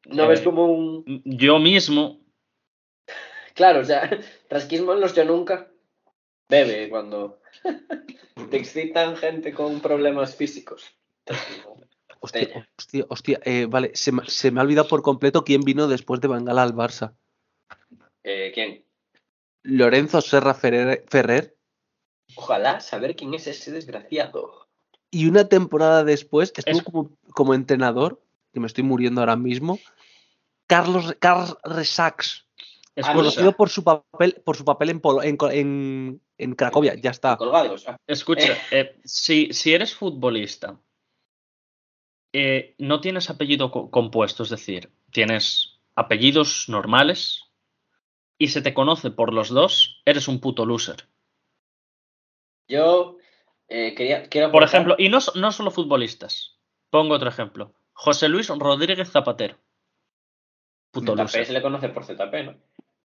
¿No 0.06 0.24
Eh. 0.24 0.28
ves 0.30 0.42
como 0.42 0.66
un. 0.66 1.22
Yo 1.26 1.60
mismo. 1.60 2.21
Claro, 3.54 3.82
o 3.82 3.86
sea, 3.86 4.10
trasquismo 4.50 4.94
los 4.94 5.14
yo 5.16 5.26
nunca. 5.26 5.68
Bebe 6.50 6.90
cuando 6.90 7.40
te 8.50 8.58
excitan 8.58 9.16
gente 9.16 9.54
con 9.54 9.80
problemas 9.80 10.36
físicos. 10.36 10.94
Hostia, 12.20 12.68
hostia, 12.78 13.06
hostia. 13.10 13.40
eh, 13.46 13.66
vale, 13.70 13.92
se 13.96 14.12
me, 14.12 14.28
se 14.28 14.52
me 14.52 14.60
ha 14.60 14.64
olvidado 14.64 14.88
por 14.88 15.02
completo 15.02 15.44
quién 15.44 15.62
vino 15.62 15.88
después 15.88 16.20
de 16.22 16.28
Bangala 16.28 16.64
al 16.64 16.76
Barça. 16.76 17.16
Eh, 18.24 18.52
¿Quién? 18.54 18.86
Lorenzo 19.64 20.22
Serra 20.22 20.54
Ferrer, 20.54 21.06
Ferrer. 21.10 21.56
Ojalá 22.36 22.80
saber 22.80 23.16
quién 23.16 23.34
es 23.34 23.48
ese 23.48 23.72
desgraciado. 23.72 24.68
Y 25.10 25.28
una 25.28 25.48
temporada 25.50 26.04
después 26.04 26.54
estuvo 26.56 26.78
Es- 26.78 26.84
como, 26.84 27.18
como 27.34 27.54
entrenador, 27.54 28.22
que 28.54 28.60
me 28.60 28.68
estoy 28.68 28.84
muriendo 28.84 29.22
ahora 29.22 29.36
mismo, 29.36 29.80
Carlos, 30.68 31.16
Resax, 31.64 32.46
Es 32.96 33.08
conocido 33.08 33.54
por 33.54 33.70
su 33.70 33.84
papel, 33.84 34.42
por 34.44 34.58
su 34.58 34.66
papel 34.66 34.90
en, 34.90 35.02
Polo- 35.02 35.24
en, 35.24 35.38
en, 35.52 36.22
en 36.38 36.56
Cracovia, 36.56 36.96
ya 36.96 37.12
está. 37.12 37.38
Colgados. 37.38 37.88
Ah, 37.88 37.98
Escucha, 38.06 38.58
eh, 38.72 39.00
si, 39.06 39.54
si 39.54 39.74
eres 39.74 39.96
futbolista, 39.96 40.78
eh, 42.34 42.76
no 42.80 43.00
tienes 43.02 43.30
apellido 43.30 43.72
co- 43.72 43.90
compuesto, 43.90 44.44
es 44.44 44.50
decir, 44.50 44.92
tienes 45.12 45.80
apellidos 45.96 46.66
normales 46.68 47.46
y 48.38 48.48
se 48.50 48.62
te 48.62 48.74
conoce 48.74 49.12
por 49.12 49.34
los 49.34 49.50
dos, 49.50 50.02
eres 50.06 50.28
un 50.28 50.40
puto 50.42 50.66
loser. 50.66 51.08
Yo 52.68 53.18
eh, 53.68 53.94
quería, 53.96 54.28
quiero 54.30 54.52
Por 54.52 54.64
ejemplo, 54.64 54.96
y 54.98 55.10
no, 55.10 55.20
no 55.36 55.52
solo 55.52 55.72
futbolistas. 55.72 56.58
Pongo 56.90 57.16
otro 57.16 57.30
ejemplo. 57.30 57.74
José 57.94 58.28
Luis 58.30 58.48
Rodríguez 58.50 59.10
Zapatero. 59.12 59.58
Puto 60.92 61.14
ZP 61.14 61.20
loser. 61.20 61.46
se 61.46 61.54
le 61.54 61.62
conoce 61.62 61.90
por 61.90 62.04
ZP, 62.04 62.44
¿no? 62.46 62.58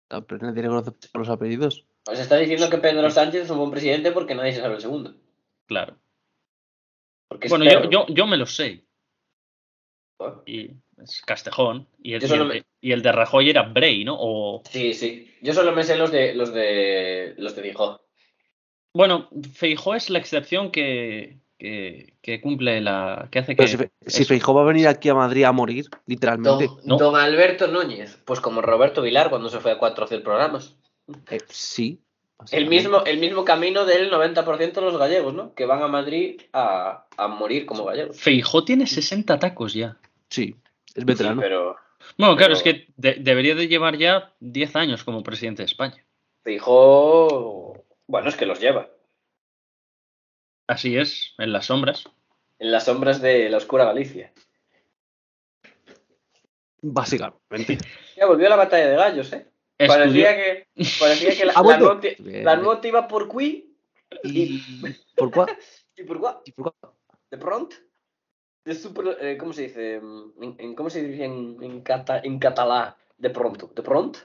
Pero 0.07 0.37
nadie 0.47 0.61
le 0.61 0.67
conoce 0.69 0.91
por 1.11 1.19
los 1.21 1.29
apellidos. 1.29 1.85
Os 2.07 2.19
está 2.19 2.37
diciendo 2.37 2.69
que 2.69 2.77
Pedro 2.77 3.09
Sánchez 3.09 3.43
es 3.45 3.49
un 3.49 3.57
buen 3.57 3.71
presidente 3.71 4.11
porque 4.11 4.35
nadie 4.35 4.53
se 4.53 4.61
sabe 4.61 4.75
el 4.75 4.81
segundo. 4.81 5.15
Claro. 5.65 5.97
Porque 7.27 7.47
Bueno, 7.49 7.65
yo, 7.65 7.89
yo, 7.89 8.05
yo 8.09 8.27
me 8.27 8.37
lo 8.37 8.45
sé. 8.45 8.85
Ah, 10.19 10.41
Y 10.45 10.71
es 11.01 11.21
Castejón. 11.25 11.87
Y 12.01 12.13
el, 12.13 12.23
y 12.23 12.31
el 12.33 12.45
me- 12.45 12.53
de- 12.53 12.65
y 12.81 12.91
el 12.91 13.01
de 13.01 13.11
Rajoy 13.11 13.49
era 13.49 13.63
Bray, 13.63 14.05
¿no? 14.05 14.15
O, 14.19 14.61
Sí, 14.69 14.93
sí. 14.93 15.33
Yo 15.41 15.53
solo 15.53 15.71
me 15.71 15.83
sé 15.83 15.97
los 15.97 16.11
de 16.11 16.35
los 16.35 16.53
de 16.53 17.33
los 17.37 17.55
de 17.55 17.61
Dijo. 17.63 18.01
Bueno, 18.93 19.27
Feijó 19.53 19.95
es 19.95 20.09
la 20.09 20.19
excepción 20.19 20.71
que, 20.71 21.39
que, 21.57 22.13
que 22.21 22.41
cumple 22.41 22.81
la. 22.81 23.27
que 23.31 23.39
hace 23.39 23.55
que. 23.55 23.67
Si, 23.67 23.77
si. 24.07 24.25
Feijó 24.25 24.53
va 24.53 24.61
a 24.61 24.65
venir 24.65 24.87
aquí 24.87 25.09
a 25.09 25.13
Madrid 25.15 25.43
a 25.45 25.51
morir, 25.51 25.85
literalmente. 26.05 26.65
Don, 26.67 26.79
No. 26.83 26.97
don 26.97 27.15
Alberto 27.15 27.67
Núñez, 27.67 28.17
pues 28.25 28.39
como 28.41 28.61
Roberto 28.61 29.01
Vilar 29.01 29.29
cuando 29.29 29.49
se 29.49 29.59
fue 29.59 29.71
a 29.71 29.77
cuatro 29.77 30.03
a 30.03 30.05
hacer 30.05 30.21
programas. 30.23 30.75
Eh, 31.29 31.39
sí. 31.49 32.01
El 32.51 32.67
mismo, 32.67 33.03
el 33.05 33.19
mismo 33.19 33.45
camino 33.45 33.85
del 33.85 34.11
90% 34.11 34.73
de 34.73 34.81
los 34.81 34.97
gallegos, 34.97 35.33
¿no? 35.33 35.53
Que 35.53 35.65
van 35.65 35.81
a 35.81 35.87
Madrid 35.87 36.41
a, 36.51 37.05
a 37.15 37.27
morir 37.29 37.65
como 37.65 37.85
gallegos. 37.85 38.19
Feijó 38.19 38.65
tiene 38.65 38.85
60 38.87 39.39
tacos 39.39 39.73
ya. 39.73 39.97
Sí, 40.29 40.55
es 40.87 40.93
Sí, 40.95 41.03
veterano. 41.05 41.39
pero 41.41 41.77
Bueno, 42.17 42.35
claro, 42.35 42.53
Pero- 42.53 42.57
es 42.57 42.63
que 42.63 42.87
de- 42.97 43.15
debería 43.21 43.55
de 43.55 43.69
llevar 43.69 43.97
ya 43.97 44.33
10 44.41 44.75
años 44.75 45.05
como 45.05 45.23
presidente 45.23 45.61
de 45.61 45.67
España. 45.67 46.03
Feijóo, 46.43 47.83
bueno, 48.07 48.29
es 48.29 48.35
que 48.35 48.45
los 48.45 48.59
lleva. 48.59 48.89
Así 50.67 50.97
es, 50.97 51.33
en 51.37 51.51
las 51.53 51.67
sombras. 51.67 52.05
En 52.59 52.71
las 52.71 52.85
sombras 52.85 53.21
de 53.21 53.49
la 53.49 53.57
oscura 53.57 53.85
Galicia. 53.85 54.31
Básicamente. 56.81 57.77
Ya 58.15 58.27
volvió 58.27 58.47
la 58.47 58.55
batalla 58.55 58.87
de 58.87 58.95
gallos, 58.95 59.33
¿eh? 59.33 59.45
Estudió- 59.77 59.93
Parecía 59.97 60.35
que, 60.37 60.67
parecía 61.01 61.35
que 61.37 61.45
la, 61.45 61.51
¿Ha 61.51 61.61
la 61.61 62.79
iba 62.87 63.07
por 63.09 63.27
qui 63.27 63.75
¿Y 64.23 64.61
por 65.17 65.31
cuál? 65.31 65.49
y 65.97 66.03
por 66.03 66.19
qua. 66.21 66.41
¿Y 66.45 66.51
por 66.53 66.73
cuál? 66.79 66.93
De 67.29 67.37
pronto. 67.37 67.75
De 68.63 68.73
super, 68.73 69.17
eh, 69.19 69.35
¿Cómo 69.37 69.51
se 69.51 69.63
dice? 69.63 69.95
En, 69.95 70.55
en- 70.57 70.75
¿Cómo 70.75 70.89
se 70.89 71.03
dice 71.03 71.25
en, 71.25 71.57
en, 71.61 71.81
cata, 71.81 72.19
en 72.23 72.39
catalán? 72.39 72.95
De 73.17 73.29
pronto. 73.31 73.69
De 73.75 73.83
pronto. 73.83 74.19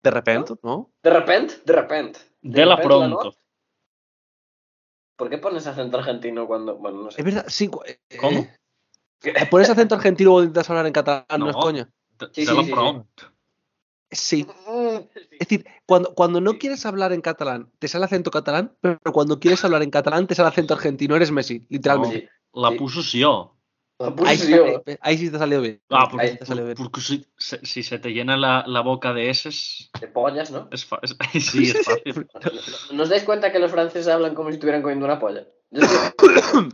De 0.00 0.10
repente, 0.12 0.54
¿no? 0.62 0.92
De 1.02 1.10
repente. 1.10 1.54
De 1.64 1.72
repente. 1.72 2.20
De 2.42 2.64
la 2.64 2.76
repente 2.76 2.86
pronto. 2.86 3.36
¿Por 5.16 5.30
qué 5.30 5.38
pones 5.38 5.66
acento 5.66 5.98
argentino 5.98 6.46
cuando.? 6.46 6.76
Bueno, 6.76 7.02
no 7.04 7.10
sé. 7.10 7.20
Es 7.20 7.24
verdad, 7.24 7.44
sí. 7.48 7.68
cu- 7.68 7.82
eh, 7.86 7.98
¿Cómo? 8.20 8.46
eh, 9.22 9.46
¿Pones 9.50 9.70
acento 9.70 9.94
argentino 9.94 10.34
o 10.34 10.40
intentas 10.40 10.68
hablar 10.70 10.86
en 10.86 10.92
catalán? 10.92 11.24
No, 11.38 11.46
No. 11.46 11.50
es 11.50 11.56
coña. 11.56 11.88
Sí, 12.32 12.44
sí, 12.46 12.46
sí, 12.46 12.72
sí. 14.10 14.46
Es 15.32 15.38
decir, 15.38 15.66
cuando, 15.86 16.14
cuando 16.14 16.40
no 16.40 16.58
quieres 16.58 16.84
hablar 16.86 17.12
en 17.12 17.20
catalán, 17.20 17.70
te 17.78 17.88
sale 17.88 18.04
acento 18.04 18.30
catalán, 18.30 18.76
pero 18.80 18.98
cuando 19.12 19.40
quieres 19.40 19.64
hablar 19.64 19.82
en 19.82 19.90
catalán, 19.90 20.26
te 20.26 20.34
sale 20.34 20.48
acento 20.48 20.74
argentino. 20.74 21.16
Eres 21.16 21.30
Messi, 21.32 21.66
literalmente. 21.68 22.20
Sí. 22.20 22.28
La 22.60 22.70
Sí. 22.70 22.76
puso 22.76 23.00
yo. 23.02 23.53
Ahí, 24.26 24.36
sí- 24.36 24.50
yo. 24.50 24.82
ahí 25.00 25.16
sí 25.18 25.30
te 25.30 25.36
ha 25.36 25.38
salido 25.38 25.60
bien. 25.60 25.80
Ah, 25.88 26.02
Ahí 26.02 26.08
porque, 26.10 26.28
sí 26.28 26.36
te 26.38 26.42
ha 26.44 26.46
salido 26.46 26.66
bien. 26.66 26.76
porque 26.76 27.00
si, 27.00 27.26
se- 27.38 27.64
si 27.64 27.82
se 27.84 27.98
te 28.00 28.10
llena 28.12 28.36
la, 28.36 28.64
la 28.66 28.80
boca 28.80 29.12
de 29.12 29.30
eses, 29.30 29.90
De 30.00 30.08
pollas, 30.08 30.50
¿no? 30.50 30.68
es, 30.72 30.86
sí, 31.40 31.70
es 31.70 31.84
fácil. 31.84 32.26
¿Nos 32.92 33.08
dais 33.08 33.22
cuenta 33.22 33.52
que 33.52 33.58
los 33.60 33.70
franceses 33.70 34.08
hablan 34.08 34.34
como 34.34 34.48
si 34.50 34.54
estuvieran 34.54 34.82
comiendo 34.82 35.06
una 35.06 35.18
polla? 35.20 35.46
Yo 35.70 35.82
sí. 35.86 36.68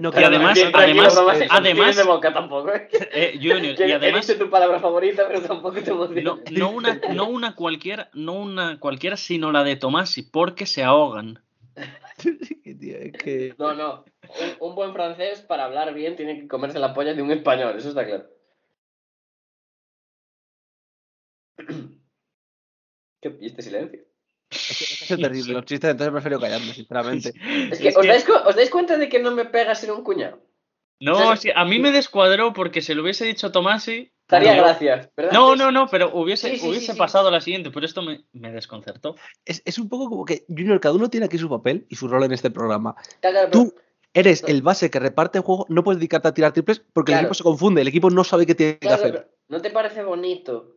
No 0.00 0.08
Y 0.08 0.12
quiero- 0.12 0.26
además- 0.28 0.58
además- 0.74 1.14
no 1.14 1.26
me- 1.26 1.38
no 1.46 1.52
además- 1.54 1.96
de 1.96 2.02
boca 2.02 2.32
tampoco, 2.32 2.72
¿eh? 2.74 2.88
Eh, 3.12 3.32
Junior, 3.40 3.76
Que 3.76 3.88
y 3.88 3.92
además, 3.92 4.26
tu 4.38 4.50
palabra 4.50 4.80
favorita, 4.80 5.24
pero 5.28 5.40
tampoco 5.42 5.80
te 5.80 5.90
no, 6.22 6.40
no 6.50 6.70
una, 6.70 7.00
no 7.14 7.28
una 7.28 7.54
cualquiera, 7.54 8.10
no 8.12 8.32
una 8.32 8.80
cualquiera, 8.80 9.16
sino 9.16 9.52
la 9.52 9.62
de 9.62 9.76
Tomasi, 9.76 10.22
porque 10.22 10.66
se 10.66 10.82
ahogan. 10.82 11.42
Que- 13.18 13.54
No, 13.58 13.74
no. 13.74 14.04
Un, 14.60 14.68
un 14.70 14.74
buen 14.74 14.92
francés, 14.92 15.40
para 15.42 15.64
hablar 15.64 15.94
bien, 15.94 16.16
tiene 16.16 16.38
que 16.40 16.48
comerse 16.48 16.78
la 16.78 16.92
polla 16.94 17.14
de 17.14 17.22
un 17.22 17.30
español, 17.30 17.76
eso 17.78 17.88
está 17.88 18.04
claro. 18.06 18.28
¿Qué? 23.20 23.36
¿Y 23.40 23.46
este 23.46 23.62
silencio? 23.62 24.00
Es 24.50 25.08
terrible. 25.08 25.52
Los 25.54 25.64
chistes, 25.64 25.90
entonces 25.90 26.12
prefiero 26.12 26.40
callarme, 26.40 26.72
sinceramente. 26.72 27.32
Es 27.72 27.78
que, 27.80 27.88
Es 27.88 27.96
¿os, 27.96 28.02
que- 28.02 28.08
Dais, 28.08 28.24
cu- 28.24 28.32
¿os 28.48 28.56
dais 28.56 28.70
cuenta 28.70 28.96
de 28.96 29.08
que 29.08 29.18
no 29.18 29.30
me 29.32 29.44
pega 29.44 29.74
ser 29.74 29.90
un 29.92 30.02
cuñado? 30.04 30.40
No, 31.00 31.32
es 31.32 31.40
que 31.40 31.52
a 31.54 31.64
mí 31.64 31.78
me 31.78 31.92
descuadró 31.92 32.52
porque 32.52 32.82
se 32.82 32.94
lo 32.94 33.02
hubiese 33.02 33.24
dicho 33.24 33.52
Tomasi. 33.52 34.12
Daría 34.28 34.54
gracias, 34.56 35.08
¿verdad? 35.16 35.32
No, 35.32 35.56
no, 35.56 35.72
no, 35.72 35.88
pero 35.88 36.14
hubiese, 36.14 36.50
Sí, 36.50 36.56
sí, 36.56 36.60
sí, 36.60 36.68
hubiese 36.68 36.92
sí. 36.92 36.98
pasado 36.98 37.28
a 37.28 37.30
la 37.30 37.40
siguiente, 37.40 37.70
pero 37.70 37.86
esto 37.86 38.02
me, 38.02 38.24
me 38.32 38.52
desconcertó. 38.52 39.16
Es, 39.44 39.62
es 39.64 39.78
un 39.78 39.88
poco 39.88 40.10
como 40.10 40.24
que, 40.26 40.44
Junior, 40.48 40.78
cada 40.80 40.94
uno 40.94 41.08
tiene 41.08 41.26
aquí 41.26 41.38
su 41.38 41.48
papel 41.48 41.86
y 41.88 41.96
su 41.96 42.08
rol 42.08 42.24
en 42.24 42.32
este 42.32 42.50
programa. 42.50 42.94
Claro, 43.20 43.34
claro, 43.36 43.50
Tú 43.50 43.74
eres 44.12 44.42
No. 44.42 44.48
el 44.48 44.60
base 44.62 44.90
que 44.90 44.98
reparte 45.00 45.38
el 45.38 45.44
juego, 45.44 45.64
no 45.70 45.82
puedes 45.82 45.98
dedicarte 45.98 46.28
a 46.28 46.34
tirar 46.34 46.52
triples 46.52 46.80
porque 46.92 47.12
el 47.12 47.18
equipo 47.20 47.34
se 47.34 47.42
confunde, 47.42 47.80
el 47.80 47.88
equipo 47.88 48.10
no 48.10 48.22
sabe 48.22 48.44
qué 48.44 48.54
tiene 48.54 48.78
que 48.78 48.88
hacer. 48.88 49.30
¿No 49.48 49.62
te 49.62 49.70
parece 49.70 50.02
bonito? 50.02 50.76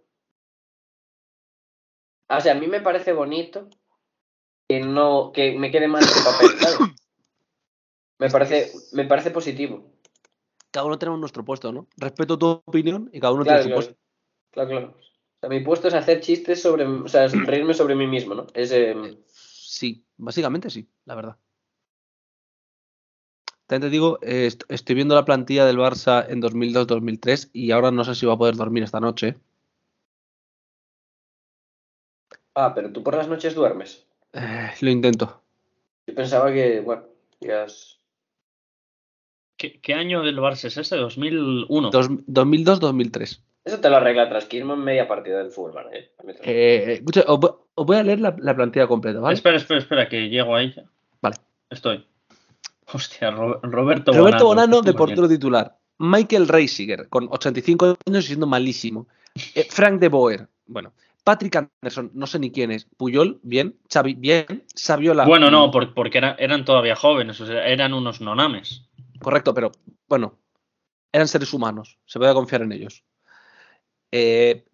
O 2.30 2.40
sea, 2.40 2.54
a 2.54 2.56
mí 2.56 2.68
me 2.68 2.80
parece 2.80 3.12
bonito 3.12 3.70
que 4.70 4.80
no 4.80 5.34
que 5.34 5.58
me 5.60 5.70
quede 5.72 5.90
mal 5.90 6.04
ese 6.04 6.24
papel, 6.24 6.50
¿sabes? 6.60 6.78
Me 8.18 8.30
parece, 8.30 8.72
me 8.92 9.06
parece 9.06 9.32
positivo. 9.32 9.96
Cada 10.72 10.86
uno 10.86 10.98
tenemos 10.98 11.20
nuestro 11.20 11.44
puesto, 11.44 11.72
¿no? 11.72 11.88
Respeto 11.98 12.38
tu 12.38 12.48
opinión 12.66 13.10
y 13.14 13.20
cada 13.20 13.34
uno 13.34 13.44
Claro, 13.44 13.62
tiene 13.62 13.64
su 13.64 13.70
claro. 13.70 13.82
puesto. 13.82 14.02
Claro, 14.52 14.70
claro. 14.70 14.98
O 14.98 15.40
sea, 15.42 15.50
mi 15.50 15.60
puesto 15.62 15.88
es 15.88 15.94
hacer 15.94 16.22
chistes 16.22 16.62
sobre, 16.62 16.86
o 16.86 17.08
sea, 17.08 17.28
reírme 17.28 17.74
sobre 17.74 17.96
mí 17.96 18.08
mismo, 18.08 18.36
¿no? 18.36 18.48
Es, 18.54 18.72
eh, 18.72 18.96
Sí, 19.28 20.06
básicamente 20.18 20.70
sí, 20.70 20.88
la 21.06 21.16
verdad. 21.16 21.38
También 23.66 23.90
te 23.90 23.94
digo, 23.94 24.20
eh, 24.22 24.46
est- 24.48 24.64
estoy 24.70 24.96
viendo 24.96 25.16
la 25.16 25.24
plantilla 25.26 25.66
del 25.66 25.78
Barça 25.78 26.26
en 26.28 26.42
2002-2003 26.42 27.50
y 27.54 27.72
ahora 27.72 27.90
no 27.92 28.04
sé 28.04 28.16
si 28.16 28.26
va 28.26 28.34
a 28.34 28.38
poder 28.38 28.56
dormir 28.56 28.84
esta 28.84 29.00
noche. 29.00 29.38
Ah, 32.54 32.74
pero 32.76 32.92
tú 32.92 33.02
por 33.04 33.16
las 33.16 33.30
noches 33.30 33.56
duermes. 33.56 34.06
Eh, 34.34 34.72
lo 34.82 34.90
intento. 34.90 35.42
Yo 36.06 36.14
pensaba 36.16 36.52
que, 36.52 36.82
bueno, 36.82 37.06
ya 37.40 37.64
es- 37.64 37.98
¿Qué, 39.62 39.80
qué 39.80 39.94
año 39.94 40.24
del 40.24 40.40
Barça 40.40 40.66
es 40.66 40.78
ese? 40.78 40.96
2001. 40.96 41.92
Dos- 41.92 42.10
2002-2003. 42.10 43.42
Eso 43.64 43.80
te 43.80 43.90
lo 43.92 43.98
arregla 43.98 44.28
Trasquismo 44.28 44.74
en 44.74 44.80
media 44.84 45.08
partida 45.08 45.38
del 45.38 45.52
fútbol, 45.52 45.74
¿vale? 45.74 45.98
Eh, 46.00 46.44
Eh, 46.44 46.94
escucha, 46.94 47.24
os, 47.28 47.40
voy- 47.40 47.52
os 47.76 47.86
voy 47.86 47.98
a 47.98 48.02
leer 48.02 48.20
la, 48.22 48.36
la 48.40 48.56
plantilla 48.56 48.88
completa, 48.88 49.20
¿vale? 49.20 49.36
Espera, 49.36 49.58
espera, 49.58 49.80
espera, 49.80 50.10
que 50.10 50.30
llego 50.30 50.56
a 50.56 50.64
ella. 50.64 50.84
Vale. 51.22 51.36
Estoy. 51.70 52.04
Hostia, 52.92 53.30
Ro- 53.30 53.60
Roberto, 53.62 54.12
Roberto 54.14 54.46
Bonano 54.46 54.82
de 54.82 54.94
portero 54.94 55.30
titular. 55.30 55.78
Michael 56.00 56.48
Reisiger, 56.48 57.08
con 57.10 57.28
85 57.30 57.98
años 58.08 58.24
y 58.24 58.28
siendo 58.30 58.48
malísimo. 58.48 59.08
Eh, 59.54 59.68
Frank 59.70 60.00
de 60.00 60.08
Boer, 60.08 60.48
bueno. 60.66 60.92
Patrick 61.24 61.56
Anderson, 61.56 62.10
no 62.16 62.26
sé 62.26 62.40
ni 62.40 62.50
quién 62.52 62.72
es. 62.72 62.88
Puyol, 62.98 63.40
bien. 63.44 63.76
Xavi, 63.94 64.16
bien. 64.16 64.64
Saviola. 64.74 65.26
Bueno, 65.26 65.50
mm, 65.50 65.52
no, 65.52 65.70
por- 65.70 65.94
porque 65.94 66.18
era- 66.18 66.36
eran 66.40 66.66
todavía 66.66 66.96
jóvenes, 66.96 67.40
o 67.40 67.46
sea, 67.46 67.64
eran 67.68 67.94
unos 67.94 68.22
nonames. 68.22 68.88
Correcto, 69.22 69.54
pero 69.54 69.72
bueno, 70.08 70.38
eran 71.12 71.28
seres 71.28 71.54
humanos, 71.54 72.00
se 72.06 72.20
puede 72.20 72.34
confiar 72.34 72.62
en 72.64 72.72
ellos. 72.72 73.04
Eh, 74.12 74.66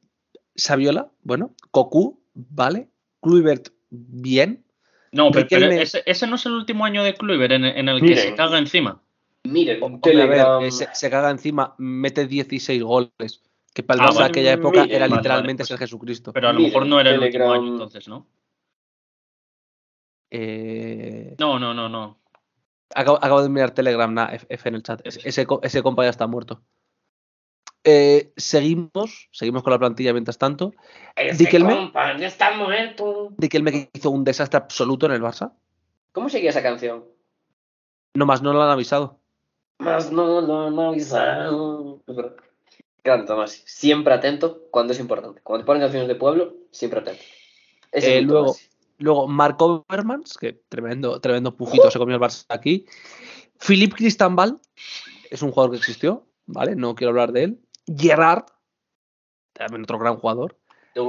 Saviola, 0.55 1.11
bueno, 1.21 1.53
Cocu, 1.71 2.21
vale, 2.33 2.89
Kluivert, 3.21 3.69
bien. 3.89 4.63
No, 5.11 5.31
pero, 5.31 5.47
ese, 5.71 6.03
ese 6.05 6.27
no 6.27 6.35
es 6.35 6.45
el 6.45 6.53
último 6.53 6.85
año 6.85 7.03
de 7.03 7.13
Kluivert 7.15 7.53
en, 7.53 7.65
en 7.65 7.89
el 7.89 7.99
que 7.99 8.07
Miren. 8.07 8.23
se 8.23 8.35
caga 8.35 8.57
encima. 8.57 9.01
Miren, 9.43 9.81
hombre, 9.81 10.11
a 10.11 10.25
ver, 10.25 10.27
Telegram. 10.37 10.63
eh, 10.63 10.71
se, 10.71 10.87
se 10.93 11.09
caga 11.09 11.29
encima, 11.31 11.75
mete 11.77 12.27
16 12.27 12.83
goles, 12.83 13.41
que 13.73 13.83
para 13.83 14.03
el 14.03 14.09
Ah, 14.09 14.19
de 14.19 14.25
aquella 14.25 14.53
época 14.53 14.81
Miren, 14.81 14.95
era 14.95 15.05
vale, 15.07 15.15
literalmente 15.21 15.63
vale, 15.63 15.67
ser 15.67 15.77
Jesucristo. 15.77 16.33
Pero 16.33 16.49
a 16.49 16.53
lo 16.53 16.59
Miren, 16.59 16.73
mejor 16.73 16.87
no 16.87 16.99
era 16.99 17.11
el 17.11 17.19
último 17.19 17.31
Telegram- 17.45 17.53
año 17.53 17.71
entonces, 17.73 18.07
¿no? 18.07 18.27
Eh, 20.29 21.35
No, 21.39 21.59
no, 21.59 21.73
no, 21.73 21.87
no. 21.89 22.17
Acabo, 22.95 23.17
acabo 23.17 23.41
de 23.43 23.49
mirar 23.49 23.71
Telegram, 23.71 24.17
F, 24.31 24.45
F 24.49 24.69
en 24.69 24.75
el 24.75 24.83
chat, 24.83 25.01
ese, 25.05 25.21
ese, 25.27 25.45
co- 25.45 25.59
ese 25.63 25.81
compa 25.83 26.03
ya 26.03 26.09
está 26.09 26.27
muerto. 26.27 26.61
Eh, 27.83 28.33
seguimos, 28.35 29.29
seguimos 29.31 29.63
con 29.63 29.71
la 29.71 29.79
plantilla 29.79 30.11
mientras 30.11 30.37
tanto. 30.37 30.73
Ese 31.15 31.45
Riquelme. 31.45 31.73
compa 31.75 32.17
ya 32.17 32.27
está 32.27 32.51
muerto. 32.57 33.33
Que 33.39 33.89
hizo 33.93 34.11
un 34.11 34.23
desastre 34.25 34.57
absoluto 34.57 35.05
en 35.05 35.13
el 35.13 35.21
Barça. 35.21 35.53
¿Cómo 36.11 36.27
seguía 36.29 36.49
esa 36.49 36.61
canción? 36.63 37.05
No 38.13 38.25
más, 38.25 38.41
no 38.41 38.51
lo 38.51 38.61
han 38.61 38.69
avisado. 38.71 39.19
Más 39.79 40.11
no 40.11 40.41
lo 40.41 40.67
han 40.67 40.79
avisado. 40.79 42.01
Gran 43.03 43.25
Tomás. 43.25 43.61
Siempre 43.65 44.13
atento 44.13 44.63
cuando 44.71 44.91
es 44.91 44.99
importante. 44.99 45.39
Cuando 45.41 45.63
te 45.63 45.67
ponen 45.67 45.83
canciones 45.83 46.07
de 46.09 46.15
pueblo, 46.15 46.55
siempre 46.71 46.99
atento. 46.99 47.23
Eh, 47.93 48.21
luego- 48.21 48.47
Tomás. 48.47 48.69
Luego, 48.99 49.27
Mark 49.27 49.57
Overmans, 49.59 50.37
que 50.37 50.53
tremendo, 50.69 51.19
tremendo 51.19 51.55
pufito 51.55 51.91
se 51.91 51.99
comió 51.99 52.15
el 52.15 52.21
Barça 52.21 52.45
aquí. 52.49 52.85
Philippe 53.59 53.95
Cristambal, 53.95 54.59
es 55.29 55.41
un 55.41 55.51
jugador 55.51 55.71
que 55.71 55.77
existió, 55.77 56.27
¿vale? 56.45 56.75
No 56.75 56.95
quiero 56.95 57.09
hablar 57.09 57.31
de 57.31 57.43
él. 57.43 57.59
Gerard, 57.85 58.45
también 59.53 59.83
otro 59.83 59.99
gran 59.99 60.17
jugador. 60.17 60.57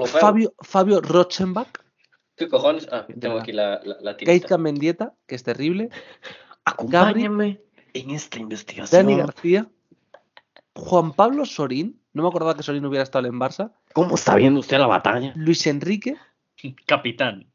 Fabio, 0.07 0.53
Fabio 0.61 1.01
Rochenbach, 1.01 1.69
¿Qué 2.39 2.49
cojones? 2.49 2.89
Ah, 2.93 3.05
tengo 3.19 3.39
aquí 3.39 3.51
la, 3.53 3.81
la, 3.85 3.97
la 4.01 4.17
tirita. 4.17 4.59
Mendieta, 4.59 5.13
que 5.27 5.35
es 5.35 5.43
terrible. 5.43 5.91
Acompáñame 6.65 7.61
en 7.95 8.11
esta 8.11 8.39
investigación. 8.39 9.07
Dani 9.07 9.19
García, 9.19 9.69
Juan 10.77 11.13
Pablo 11.13 11.45
Sorín, 11.45 12.01
no 12.13 12.23
me 12.23 12.29
acordaba 12.29 12.55
que 12.55 12.63
Sorín 12.63 12.87
hubiera 12.87 13.03
estado 13.03 13.27
en 13.27 13.41
Barça. 13.41 13.73
¿Cómo 13.93 14.15
está 14.15 14.37
viendo 14.37 14.61
usted 14.61 14.79
la 14.79 14.87
batalla? 14.87 15.33
Luis 15.35 15.67
Enrique, 15.67 16.17
Capitán. 16.87 17.51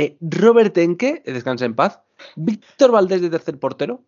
Eh, 0.00 0.16
Robert 0.20 0.78
Enke, 0.78 1.22
eh, 1.24 1.32
descansa 1.32 1.64
en 1.64 1.74
paz. 1.74 2.00
Víctor 2.36 2.92
Valdés 2.92 3.20
de 3.20 3.30
tercer 3.30 3.58
portero. 3.58 4.04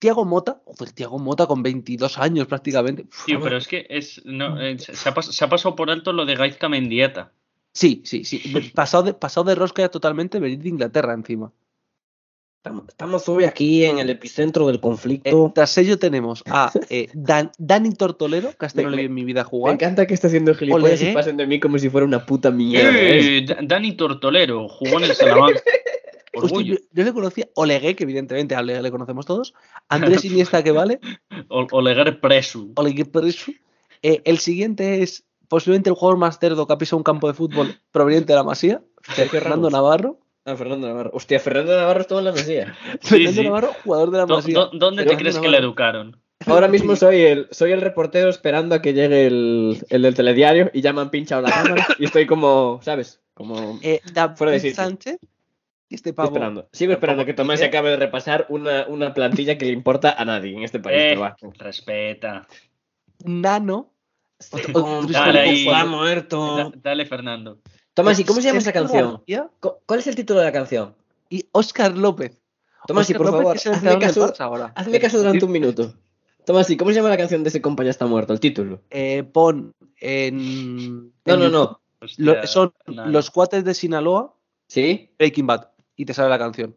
Tiago 0.00 0.24
Mota, 0.24 0.62
joder, 0.64 0.92
Tiago 0.92 1.20
Mota 1.20 1.46
con 1.46 1.62
22 1.62 2.18
años 2.18 2.48
prácticamente. 2.48 3.02
Uf, 3.02 3.24
Tío, 3.24 3.40
pero 3.40 3.56
es 3.56 3.68
que 3.68 3.86
es, 3.88 4.20
no, 4.24 4.60
eh, 4.60 4.76
ha 4.76 5.22
se 5.22 5.44
ha 5.44 5.48
pasado 5.48 5.76
por 5.76 5.90
alto 5.90 6.12
lo 6.12 6.26
de 6.26 6.34
Gaizka 6.34 6.68
Mendieta. 6.68 7.32
Sí, 7.72 8.02
sí, 8.04 8.24
sí. 8.24 8.40
Pasado 8.74 9.04
de, 9.04 9.14
pasado 9.14 9.44
de 9.44 9.54
rosca 9.54 9.82
ya 9.82 9.90
totalmente 9.90 10.40
venir 10.40 10.58
de 10.58 10.68
Inglaterra 10.68 11.14
encima. 11.14 11.52
Estamos, 12.64 12.84
estamos 12.88 13.28
hoy 13.28 13.44
aquí 13.44 13.84
en 13.84 13.98
el 13.98 14.08
epicentro 14.08 14.66
del 14.68 14.76
Eh, 14.76 14.80
conflicto. 14.80 15.52
tras 15.54 15.76
ello 15.76 15.98
tenemos 15.98 16.42
a 16.46 16.72
eh, 16.88 17.08
Dan- 17.12 17.52
Dani 17.58 17.90
Tortolero, 17.92 18.52
que 18.58 18.64
hasta 18.64 18.78
Me- 18.80 18.84
no 18.84 18.90
le 18.92 18.96
vi 19.02 19.04
en 19.04 19.12
mi 19.12 19.22
vida 19.22 19.42
Me 19.42 19.48
jugar. 19.50 19.74
encanta 19.74 20.06
que 20.06 20.14
está 20.14 20.28
haciendo 20.28 20.54
gilipollas 20.54 20.92
Olegué. 20.98 21.10
y 21.10 21.14
pasen 21.14 21.36
de 21.36 21.46
mí 21.46 21.60
como 21.60 21.78
si 21.78 21.90
fuera 21.90 22.06
una 22.06 22.24
puta 22.24 22.50
mierda. 22.50 22.88
¿eh? 22.98 23.44
Da- 23.46 23.58
Dani 23.60 23.92
Tortolero 23.92 24.66
jugó 24.70 24.96
en 24.96 25.04
el 25.04 25.14
Salamanca. 25.14 25.60
Orgullo. 26.32 26.76
yo, 26.76 26.80
yo 26.90 27.04
le 27.04 27.12
conocía 27.12 27.48
Olegué, 27.54 27.94
que 27.94 28.04
evidentemente 28.04 28.54
a 28.54 28.60
Olegué 28.60 28.80
le 28.80 28.90
conocemos 28.90 29.26
todos. 29.26 29.52
Andrés 29.90 30.24
Iniesta, 30.24 30.64
que 30.64 30.70
vale. 30.70 31.00
O- 31.48 31.66
Oleguer 31.70 32.18
Presu. 32.18 32.72
Olegué 32.76 33.04
Peresu. 33.04 33.52
Eh, 34.02 34.22
el 34.24 34.38
siguiente 34.38 35.02
es 35.02 35.24
posiblemente 35.48 35.90
el 35.90 35.96
jugador 35.96 36.18
más 36.18 36.38
cerdo 36.38 36.66
que 36.66 36.72
ha 36.72 36.78
pisado 36.78 36.96
un 36.96 37.04
campo 37.04 37.28
de 37.28 37.34
fútbol 37.34 37.78
proveniente 37.92 38.32
de 38.32 38.36
la 38.38 38.42
Masía. 38.42 38.80
Sergio 39.14 39.38
Fernando. 39.38 39.68
Navarro. 39.68 40.18
Ah, 40.46 40.56
Fernando 40.56 40.86
Navarro. 40.86 41.10
Hostia, 41.14 41.40
Fernando 41.40 41.74
Navarro 41.76 42.00
estuvo 42.02 42.18
en 42.18 42.24
la 42.26 42.32
Mesía. 42.32 42.74
Fernando 43.00 43.32
sí. 43.32 43.44
Navarro, 43.44 43.72
jugador 43.84 44.10
de 44.10 44.18
la 44.18 44.26
Masía. 44.26 44.54
do- 44.54 44.70
¿Dónde 44.72 45.02
te 45.04 45.08
Fernando 45.10 45.18
crees 45.18 45.38
que 45.38 45.48
le 45.48 45.58
educaron? 45.58 46.20
Ahora 46.46 46.68
mismo 46.68 46.94
soy 46.96 47.22
el, 47.22 47.48
soy 47.52 47.72
el 47.72 47.80
reportero 47.80 48.28
esperando 48.28 48.74
a 48.74 48.82
que 48.82 48.92
llegue 48.92 49.26
el, 49.26 49.78
el 49.88 50.02
del 50.02 50.14
telediario 50.14 50.70
y 50.74 50.82
ya 50.82 50.92
me 50.92 51.00
han 51.00 51.08
pinchado 51.10 51.40
la 51.40 51.50
cámara 51.50 51.86
y 51.98 52.04
estoy 52.04 52.26
como, 52.26 52.80
¿sabes? 52.82 53.20
Como 53.32 53.78
Eh, 53.82 54.00
Fuera 54.36 54.52
de 54.52 54.60
sitio. 54.60 54.76
Sánchez. 54.76 55.18
Este 55.88 56.12
pavo. 56.12 56.28
esperando. 56.28 56.68
Sigo 56.72 56.92
esperando 56.92 57.24
que 57.24 57.34
Tomás 57.34 57.60
se 57.60 57.66
acabe 57.66 57.90
de 57.90 57.96
repasar 57.96 58.46
una, 58.48 58.84
una 58.88 59.14
plantilla 59.14 59.56
que 59.56 59.66
le 59.66 59.72
importa 59.72 60.12
a 60.18 60.24
nadie 60.24 60.52
en 60.54 60.64
este 60.64 60.80
país. 60.80 60.98
Eh, 61.00 61.06
pero 61.10 61.20
va. 61.20 61.36
respeta. 61.58 62.46
Nano. 63.24 63.92
Dale 65.08 65.40
ahí. 65.40 65.66
está 65.66 65.86
muerto. 65.86 66.56
Da- 66.56 66.72
dale, 66.82 67.06
Fernando. 67.06 67.60
Tomás, 67.94 68.18
¿y 68.18 68.24
cómo 68.24 68.40
se 68.40 68.48
llama 68.48 68.58
esa 68.58 68.72
canción? 68.72 69.22
¿Cuál 69.86 70.00
es 70.00 70.06
el 70.06 70.16
título 70.16 70.40
de 70.40 70.46
la 70.46 70.52
canción? 70.52 70.94
Y 71.28 71.46
Oscar 71.52 71.96
López. 71.96 72.40
Tomás, 72.86 73.08
y 73.08 73.14
por 73.14 73.26
López, 73.26 73.62
favor, 73.62 73.76
hazme 73.76 73.98
caso, 73.98 74.34
ahora. 74.40 74.72
hazme 74.76 75.00
caso 75.00 75.18
durante 75.18 75.44
un 75.44 75.52
minuto. 75.52 75.94
Tomás, 76.44 76.68
¿y 76.68 76.76
cómo 76.76 76.90
se 76.90 76.96
llama 76.96 77.08
la 77.08 77.16
canción 77.16 77.42
de 77.42 77.48
ese 77.48 77.62
compa 77.62 77.82
ya 77.84 77.90
está 77.90 78.04
muerto? 78.06 78.32
El 78.34 78.40
título. 78.40 78.82
Eh, 78.90 79.22
pon 79.22 79.72
en. 80.00 81.04
No, 81.24 81.34
en 81.34 81.40
no, 81.40 81.48
no. 81.48 81.80
Hostia, 82.02 82.24
lo- 82.24 82.46
son 82.46 82.74
los 83.06 83.30
cuates 83.30 83.64
de 83.64 83.72
Sinaloa, 83.72 84.34
¿Sí? 84.68 85.10
Breaking 85.18 85.46
Bad. 85.46 85.68
Y 85.96 86.04
te 86.04 86.12
sale 86.12 86.28
la 86.28 86.38
canción. 86.38 86.76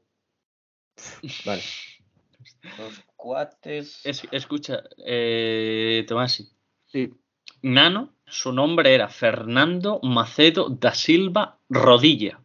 Vale. 1.45 1.61
Los 2.77 3.01
cuates. 3.15 4.01
Es- 4.05 4.23
escucha, 4.31 4.83
eh, 5.05 6.05
Tomasi. 6.07 6.49
Sí. 6.85 7.13
Nano, 7.61 8.13
su 8.25 8.51
nombre 8.53 8.93
era 8.93 9.07
Fernando 9.09 9.99
Macedo 10.03 10.69
da 10.69 10.93
Silva 10.93 11.59
Rodilla. 11.69 12.39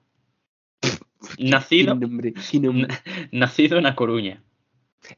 Nacido, 1.38 1.94
Qué 1.94 2.00
nombre, 2.06 2.34
qué 2.50 2.60
nombre. 2.60 2.88
nacido 3.30 3.78
en 3.78 3.86
A 3.86 3.94
Coruña. 3.94 4.42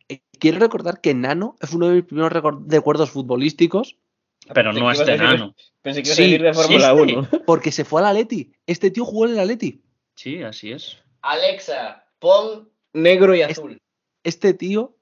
Eh, 0.09 0.21
Quiero 0.39 0.59
recordar 0.59 1.01
que 1.01 1.15
Nano 1.15 1.57
es 1.61 1.73
uno 1.73 1.89
de 1.89 1.95
mis 1.97 2.05
primeros 2.05 2.33
recuerdos 2.69 3.11
futbolísticos 3.11 3.97
Pero 4.53 4.71
Pensé 4.71 4.81
no 4.81 4.91
este 4.91 5.03
a 5.05 5.15
decir- 5.17 5.23
nano. 5.23 5.55
Pensé 5.83 6.03
que 6.03 6.09
ibas 6.09 6.17
Sí, 6.17 6.23
a 6.23 6.27
decir 6.27 6.43
de 6.43 6.55
sí, 6.55 6.61
Fórmula 6.63 6.95
sí. 6.95 7.15
1. 7.15 7.29
porque 7.47 7.73
se 7.73 7.85
fue 7.85 8.01
al 8.01 8.07
Atleti. 8.09 8.53
Este 8.67 8.91
tío 8.91 9.05
jugó 9.05 9.27
en 9.27 9.33
el 9.33 9.39
Atleti. 9.41 9.83
Sí, 10.17 10.43
así 10.43 10.73
es. 10.73 10.99
Alexa, 11.23 12.05
pon 12.19 12.69
negro 12.93 13.35
y 13.35 13.41
Es- 13.43 13.51
azul. 13.59 13.79
Este 14.23 14.55
tío, 14.55 14.97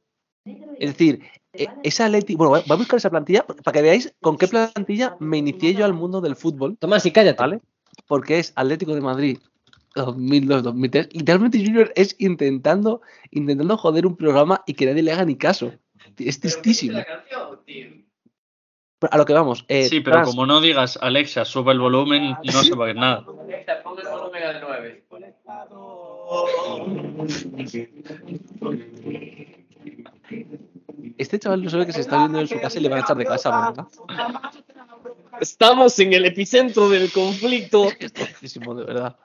es 0.45 0.91
decir, 0.97 1.23
esa 1.53 2.07
Atleti. 2.07 2.35
Bueno, 2.35 2.51
voy 2.51 2.63
a 2.69 2.75
buscar 2.75 2.97
esa 2.97 3.11
plantilla 3.11 3.45
para 3.47 3.73
que 3.73 3.83
veáis 3.83 4.15
con 4.21 4.37
qué 4.39 4.49
plantilla 4.49 5.17
me 5.21 5.39
inicié 5.39 5.75
yo 5.75 5.85
al 5.85 5.95
mundo 5.95 6.21
del 6.21 6.37
fútbol, 6.37 6.77
Tomás, 6.79 7.05
y 7.07 7.11
cállate. 7.13 7.41
¿vale? 7.41 7.61
Porque 8.07 8.39
es 8.39 8.53
Atlético 8.57 8.95
de 8.95 9.01
Madrid 9.01 9.39
2002-2003. 9.95 11.13
Literalmente 11.13 11.65
Junior 11.65 11.93
es 11.95 12.17
intentando, 12.19 13.03
intentando 13.31 13.77
joder 13.77 14.07
un 14.07 14.17
programa 14.17 14.63
y 14.67 14.75
que 14.75 14.87
nadie 14.87 15.03
le 15.03 15.13
haga 15.13 15.25
ni 15.25 15.37
caso. 15.37 15.73
Es 16.19 16.41
tristísimo. 16.41 16.99
A 19.11 19.19
lo 19.19 19.25
que 19.25 19.33
vamos. 19.33 19.65
eh, 19.69 19.89
Sí, 19.89 20.01
pero 20.01 20.17
Trans, 20.19 20.31
como 20.31 20.47
no 20.47 20.61
digas 20.61 20.97
Alexa, 21.03 21.45
sube 21.45 21.73
el 21.73 21.81
volumen, 21.81 22.37
no 22.45 22.63
se 22.63 22.75
va 22.77 22.85
a 22.85 22.87
ver 22.87 22.97
nada. 22.97 23.27
Alexa, 23.43 23.83
pon 23.83 23.99
el 23.99 24.07
volumen 24.09 24.43
al 24.45 24.61
9. 24.61 25.05
Este 31.19 31.39
chaval 31.39 31.63
no 31.63 31.71
sabe 31.71 31.87
que 31.87 31.93
se 31.93 32.01
está 32.01 32.19
viendo 32.19 32.41
en 32.41 32.49
su 32.49 32.61
casa 32.61 32.79
y 32.79 32.83
le 32.83 32.89
van 32.89 33.01
a 33.01 33.03
echar 33.03 33.17
de 33.17 33.25
casa, 33.25 33.51
¿verdad? 33.51 33.87
Estamos 35.41 35.99
en 35.99 36.13
el 36.13 36.25
epicentro 36.25 36.89
del 36.89 37.11
conflicto. 37.11 37.89
Es 37.99 38.13
tristísimo, 38.13 38.75
de 38.75 38.85
verdad. 38.85 39.17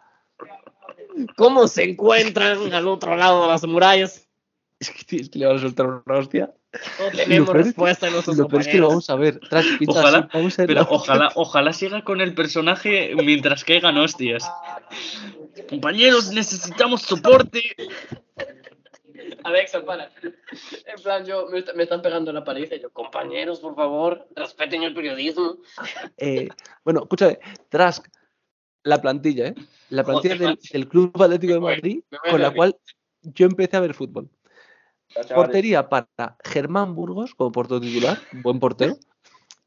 ¿Cómo 1.35 1.67
se 1.67 1.83
encuentran 1.83 2.73
al 2.73 2.87
otro 2.87 3.15
lado 3.15 3.43
de 3.43 3.47
las 3.49 3.63
murallas? 3.65 4.27
Es 4.79 4.91
que, 4.91 5.15
es 5.17 5.29
que 5.29 5.39
le 5.39 5.47
van 5.47 5.57
a 5.57 5.59
soltar 5.59 5.87
una 5.87 6.17
hostia. 6.17 6.53
No 6.99 7.17
tenemos 7.17 7.49
respuesta 7.49 8.07
en 8.07 8.13
nuestros 8.13 8.37
Lo 8.37 8.47
peor 8.47 8.61
es 8.61 8.67
que 8.67 8.77
lo 8.77 8.89
vamos 8.89 9.09
a 9.09 9.15
ver. 9.15 9.39
Tras, 9.39 9.65
Ojalá, 9.87 10.29
Pero 10.57 10.73
la- 10.73 10.81
ojalá, 10.89 11.31
ojalá 11.35 11.73
siga 11.73 12.03
con 12.03 12.21
el 12.21 12.35
personaje 12.35 13.15
mientras 13.15 13.63
caigan 13.63 13.97
hostias. 13.97 14.47
Compañeros, 15.69 16.29
necesitamos 16.31 17.01
soporte. 17.01 17.63
Alexa, 19.47 19.85
para. 19.85 20.11
En 20.85 21.01
plan, 21.01 21.25
yo 21.25 21.47
me, 21.47 21.59
está- 21.59 21.73
me 21.73 21.83
están 21.83 22.01
pegando 22.01 22.31
en 22.31 22.35
la 22.35 22.43
pared 22.43 22.69
y 22.69 22.81
yo, 22.81 22.91
compañeros, 22.91 23.59
por 23.59 23.75
favor, 23.75 24.27
respeten 24.35 24.83
el 24.83 24.93
periodismo. 24.93 25.57
Eh, 26.17 26.49
bueno, 26.83 27.01
escúchame. 27.03 27.39
Trask, 27.69 28.07
la 28.83 29.01
plantilla, 29.01 29.47
¿eh? 29.47 29.55
La 29.89 30.03
plantilla 30.03 30.35
Joder, 30.37 30.57
del, 30.71 30.87
Club 30.89 31.21
Atlético 31.21 31.53
de 31.53 31.59
Madrid, 31.61 32.01
voy 32.11 32.31
con 32.31 32.41
la 32.41 32.53
cual 32.53 32.75
yo 33.21 33.45
empecé 33.45 33.77
a 33.77 33.79
ver 33.79 33.93
fútbol. 33.93 34.29
Portería 35.33 35.87
para 35.87 36.37
Germán 36.43 36.93
Burgos, 36.93 37.33
como 37.33 37.51
portero 37.53 37.79
titular, 37.79 38.19
buen 38.43 38.59
portero. 38.59 38.97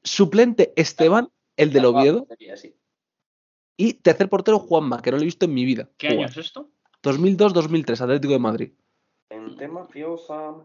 Suplente 0.02 0.74
Esteban, 0.76 1.30
el 1.56 1.72
del 1.72 1.86
Oviedo. 1.86 2.26
Y 3.78 3.94
tercer 3.94 4.28
portero 4.28 4.58
Juanma, 4.58 5.00
que 5.00 5.10
no 5.10 5.16
lo 5.16 5.22
he 5.22 5.24
visto 5.24 5.46
en 5.46 5.54
mi 5.54 5.64
vida. 5.64 5.88
¿Qué 5.96 6.08
año 6.08 6.26
es 6.26 6.36
esto? 6.36 6.70
2002-2003, 7.02 7.98
Atlético 8.02 8.34
de 8.34 8.38
Madrid. 8.38 8.72
Gente 9.30 9.68
mafiosa. 9.68 10.56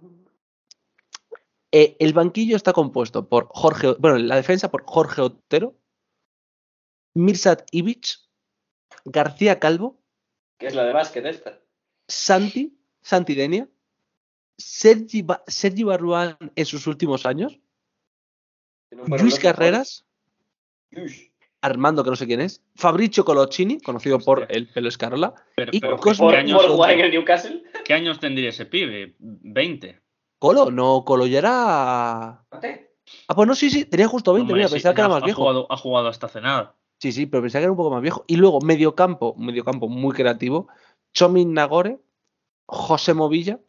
Eh, 1.72 1.96
el 2.00 2.14
banquillo 2.14 2.56
está 2.56 2.74
compuesto 2.74 3.28
por 3.30 3.48
Jorge, 3.50 3.94
bueno, 4.00 4.18
la 4.18 4.38
defensa 4.38 4.72
por 4.72 4.86
Jorge 4.86 5.22
Otero, 5.22 5.78
Mirsat 7.14 7.68
Ivic, 7.72 8.08
García 9.06 9.60
Calvo, 9.60 10.02
Que 10.58 10.68
es 10.68 10.76
la 10.76 10.84
de 10.86 10.94
básquet 10.94 11.26
esta. 11.26 11.62
Santi, 12.08 12.80
Santi 13.02 13.36
Denia, 13.36 13.70
Sergi, 14.58 15.22
Ba- 15.22 15.44
Sergi 15.48 15.84
Barruán 15.84 16.38
en 16.56 16.66
sus 16.66 16.88
últimos 16.88 17.26
años, 17.26 17.60
Luis 18.92 19.38
Carreras, 19.40 20.06
mejores. 20.92 21.32
Armando, 21.66 22.04
que 22.04 22.12
no 22.12 22.16
sé 22.16 22.28
quién 22.28 22.42
es, 22.42 22.62
Fabricio 22.76 23.26
Coloccini, 23.26 23.80
conocido 23.80 24.20
por 24.20 24.46
el 24.50 24.68
pelo 24.68 24.88
escarola, 24.88 25.34
Pero, 25.56 25.72
Y 25.74 25.80
pero 25.80 25.98
Cosmo- 25.98 26.30
¿qué, 26.30 26.36
¿Por, 26.36 26.36
años, 26.36 26.66
por 26.66 26.90
en 26.92 27.00
el 27.00 27.12
Newcastle? 27.12 27.64
qué 27.84 27.94
años 27.94 28.20
tendría 28.20 28.50
ese 28.50 28.66
pibe? 28.68 29.16
¿20? 29.20 30.00
Colo, 30.40 30.70
no, 30.70 31.04
Colo 31.04 31.26
ya 31.26 31.40
era... 31.40 32.46
Ah, 33.28 33.36
pues 33.36 33.48
no, 33.48 33.56
sí, 33.56 33.70
sí, 33.70 33.86
tenía 33.86 34.08
justo 34.08 34.34
20, 34.34 34.44
Hombre, 34.44 34.58
mira, 34.58 34.68
sí, 34.68 34.74
pensaba 34.76 34.94
que 34.96 35.02
era 35.02 35.08
más 35.10 35.22
ha 35.24 35.26
viejo. 35.26 35.42
Jugado, 35.42 35.68
ha 35.70 35.78
jugado 35.78 36.08
hasta 36.08 36.28
hace 36.28 36.42
nada. 36.42 36.76
Sí, 37.00 37.12
sí, 37.12 37.26
pero 37.26 37.42
pensaba 37.42 37.62
que 37.62 37.64
era 37.66 37.72
un 37.72 37.78
poco 37.78 37.92
más 37.92 38.02
viejo. 38.02 38.24
Y 38.28 38.36
luego, 38.36 38.62
mediocampo, 38.62 39.36
mediocampo 39.38 39.88
muy 39.90 40.14
creativo, 40.14 40.68
Chomin 41.14 41.54
Nagore, 41.54 42.00
José 42.68 43.14
Movilla, 43.14 43.60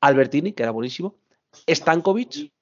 Albertini, 0.00 0.52
que 0.52 0.62
era 0.62 0.72
buenísimo, 0.72 1.16
Stankovic, 1.68 2.52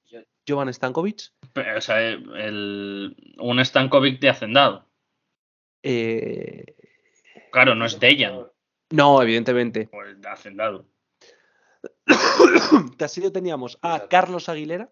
Jovan 0.49 0.73
Stankovic, 0.73 1.31
Pero, 1.53 1.77
o 1.77 1.81
sea, 1.81 1.99
el, 2.09 3.15
un 3.39 3.63
Stankovic 3.63 4.19
de 4.19 4.29
Hacendado. 4.29 4.85
eh, 5.83 6.65
Claro, 7.51 7.75
no 7.75 7.85
es 7.85 7.99
Dejan, 7.99 8.47
no, 8.91 9.21
evidentemente. 9.21 9.87
pues 9.91 10.19
de 10.19 10.27
Hacendado. 10.29 10.85
Tras 12.97 13.13
teníamos 13.31 13.77
a 13.81 14.07
Carlos 14.07 14.49
Aguilera, 14.49 14.89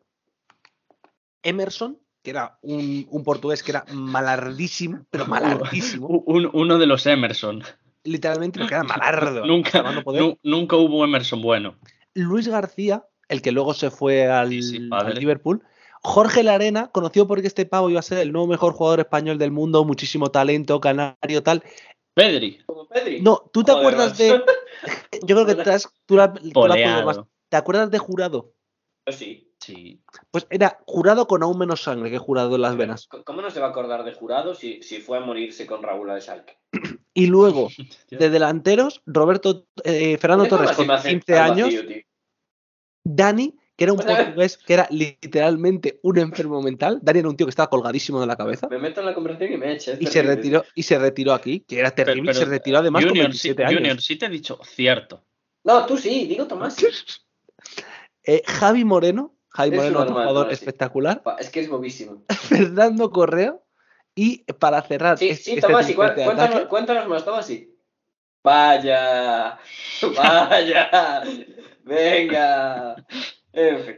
Emerson, 1.43 1.99
que 2.24 2.32
era 2.32 2.58
un, 2.62 3.08
un 3.10 3.24
portugués 3.24 3.64
que 3.64 3.72
era 3.72 3.86
malardísimo, 3.93 5.05
pero 5.10 5.26
malardísimo, 5.28 6.08
un- 6.08 6.49
uno 6.53 6.78
de 6.78 6.86
los 6.86 7.05
Emerson. 7.05 7.64
literalmente, 8.03 8.60
porque 8.60 8.76
era 8.76 8.84
malardo. 8.84 9.45
Nunca, 9.45 9.82
no 9.84 10.38
nunca 10.43 10.76
hubo 10.78 11.03
Emerson 11.03 11.41
bueno. 11.41 11.76
Luis 12.14 12.47
García, 12.47 13.05
el 13.30 13.41
que 13.41 13.51
luego 13.51 13.73
se 13.73 13.91
fue 13.91 14.28
al, 14.28 14.49
Sí, 14.49 14.61
sí, 14.63 14.78
al 14.78 14.89
padre. 14.89 15.15
Liverpool. 15.15 15.63
Jorge 16.01 16.43
Larena, 16.43 16.88
conocido 16.91 17.28
porque 17.28 17.47
este 17.47 17.65
pavo 17.65 17.89
iba 17.89 17.99
a 17.99 18.03
ser 18.03 18.19
el 18.19 18.32
nuevo 18.32 18.47
mejor 18.47 18.73
jugador 18.73 18.99
español 18.99 19.38
del 19.38 19.51
mundo, 19.51 19.84
muchísimo 19.84 20.30
talento, 20.32 20.80
canario, 20.80 21.43
tal. 21.43 21.63
Pedri, 22.13 22.59
Pedri. 22.89 23.21
No, 23.21 23.49
¿tú 23.51 23.63
te 23.63 23.71
Joder, 23.71 23.88
acuerdas 23.88 24.17
de. 24.17 24.41
Yo 25.23 25.36
creo 25.36 25.45
que 25.45 25.55
te 25.55 25.69
has- 25.71 25.89
tú 26.05 26.15
la, 26.15 26.34
tú 26.34 26.65
más. 27.05 27.19
¿Te 27.49 27.57
acuerdas 27.57 27.91
de 27.91 27.97
jurado? 27.97 28.53
Yo 29.05 29.13
sí. 29.13 29.43
Sí. 29.59 30.01
Pues 30.32 30.47
era 30.49 30.80
jurado 30.86 31.28
con 31.28 31.43
aún 31.43 31.57
menos 31.57 31.82
sangre 31.82 32.11
que 32.11 32.17
jurado 32.19 32.55
en 32.55 32.61
las 32.61 32.78
venas. 32.78 33.07
¿Cómo 33.25 33.41
no 33.41 33.49
se 33.49 33.59
va 33.59 33.67
a 33.67 33.69
acordar 33.71 34.03
de 34.03 34.13
jurado 34.13 34.53
si, 34.53 34.82
si 34.84 35.01
fue 35.01 35.17
a 35.17 35.21
morirse 35.21 35.65
con 35.65 35.82
Raúl 35.82 36.07
de 36.13 36.21
Schalke? 36.21 36.57
Y 37.13 37.25
luego, 37.25 37.69
de 38.11 38.30
delanteros, 38.30 39.01
Roberto 39.05 39.65
eh, 39.84 40.17
Fernando 40.19 40.47
Torres 40.47 40.71
con 40.71 40.89
hace 40.91 41.09
15 41.09 41.38
al 41.38 41.51
años, 41.51 41.73
vacío. 41.75 42.01
Dani, 43.16 43.55
que 43.76 43.84
era 43.84 43.93
un 43.93 43.99
portugués 44.36 44.58
que 44.58 44.74
era 44.74 44.88
literalmente 44.89 45.99
un 46.03 46.18
enfermo 46.18 46.62
mental. 46.62 46.99
Dani 47.01 47.20
era 47.20 47.30
un 47.30 47.38
tío 47.38 47.45
que 47.45 47.51
estaba 47.51 47.70
colgadísimo 47.70 48.20
de 48.20 48.28
la 48.28 48.36
cabeza. 48.36 48.68
Me 48.68 48.80
meto 48.80 48.99
en 48.99 49.05
la 49.05 49.14
conversación 49.14 49.53
y 49.53 49.58
me 49.58 49.72
echa. 49.74 49.93
es 49.93 50.01
Y 50.01 50.08
se 50.08 50.22
retiró, 50.22 50.66
y 50.76 50.84
se 50.84 50.99
retiró 50.99 51.34
aquí, 51.34 51.62
que 51.62 51.80
era 51.80 51.91
terrible, 51.91 52.32
y 52.32 52.34
se 52.34 52.45
retiró 52.45 52.80
además 52.80 53.03
con 53.03 53.10
Junior, 53.10 53.28
27 53.28 53.62
sí, 53.62 53.64
años. 53.64 53.80
Junior, 53.80 54.01
sí 54.01 54.16
te 54.18 54.26
he 54.26 54.30
dicho 54.30 54.60
cierto. 54.64 55.24
No, 55.64 55.86
tú 55.86 55.97
sí, 55.97 56.26
digo 56.28 56.47
Tomás. 56.47 56.78
Eh, 58.30 58.43
Javi 58.45 58.84
Moreno, 58.84 59.38
Javi 59.47 59.70
Es 59.70 59.78
Moreno, 59.78 59.99
normal, 59.99 60.28
jugador 60.28 60.47
sí. 60.47 60.53
espectacular. 60.55 61.24
Es 61.39 61.49
que 61.49 61.62
es 61.62 61.70
bobísimo. 61.70 62.24
Fernando 62.49 63.10
Correa. 63.10 63.58
Y 64.16 64.39
para 64.53 64.82
cerrar 64.82 65.18
Sí, 65.18 65.34
sí, 65.36 65.51
este 65.51 65.62
Tomás, 65.62 65.89
cuéntanos, 65.93 66.66
cuéntanos 66.66 67.08
más, 67.08 67.24
Tomás, 67.24 67.47
sí. 67.47 67.74
Vaya, 68.43 69.60
vaya, 70.16 71.24
venga. 71.88 72.95
En 73.53 73.79
fin. 73.83 73.95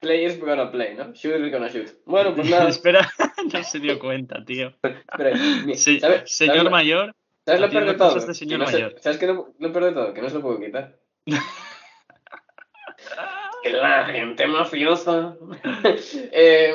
Play 0.00 0.24
is 0.26 0.40
gonna 0.40 0.70
play, 0.72 0.96
¿no? 0.96 1.12
Shoot 1.14 1.40
is 1.46 1.52
gonna 1.52 1.68
shoot. 1.68 1.88
Bueno, 2.06 2.34
pues 2.34 2.50
nada. 2.50 2.68
Espera, 2.68 3.08
no 3.52 3.62
se 3.62 3.78
dio 3.78 3.98
cuenta, 4.00 4.44
tío. 4.44 4.72
Espera, 4.82 5.36
Se- 5.76 6.00
¿sabes- 6.00 6.22
señor 6.34 6.56
sabes 6.56 6.70
mayor, 6.72 7.14
¿Sabes 7.44 7.60
lo 7.60 7.70
peor 7.70 7.84
de 7.86 7.94
todo? 7.94 8.14
de 8.14 8.34
señor 8.34 8.58
Que 8.58 8.64
no 8.64 8.66
se- 8.66 8.72
mayor. 8.72 8.94
¿Sabes 9.00 9.18
qué 9.18 9.26
lo, 9.28 9.54
lo 9.58 9.72
peor 9.72 9.84
de 9.86 9.92
todo? 9.92 10.12
Que 10.14 10.22
no 10.22 10.28
se 10.28 10.34
lo 10.36 10.42
puedo 10.42 10.58
quitar. 10.60 10.98
que 13.62 13.70
la 13.70 14.06
gente 14.06 14.46
mafiosa. 14.46 15.36
eh, 16.32 16.74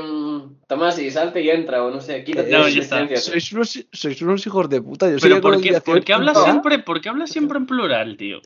Tomás, 0.68 1.00
y 1.00 1.12
salte 1.12 1.42
y 1.42 1.50
entra, 1.50 1.84
o 1.84 1.92
no 1.92 2.00
sé, 2.02 2.24
quítate 2.24 2.50
No, 2.52 2.60
la 2.60 2.70
ya 2.70 2.82
está. 2.82 3.08
sois 3.18 3.52
unos, 3.52 3.86
sois 3.92 4.22
unos 4.22 4.46
hijos 4.48 4.70
de 4.70 4.82
puta. 4.82 5.10
Yo 5.10 5.18
pero 5.22 5.42
¿por 5.42 5.60
qué, 5.62 5.80
por 5.82 6.04
qué 6.04 6.14
hablas 6.14 6.42
siempre, 6.44 6.80
por 6.80 7.02
qué 7.02 7.10
hablas 7.10 7.30
siempre 7.30 7.58
en 7.58 7.66
plural, 7.66 8.16
tío? 8.18 8.42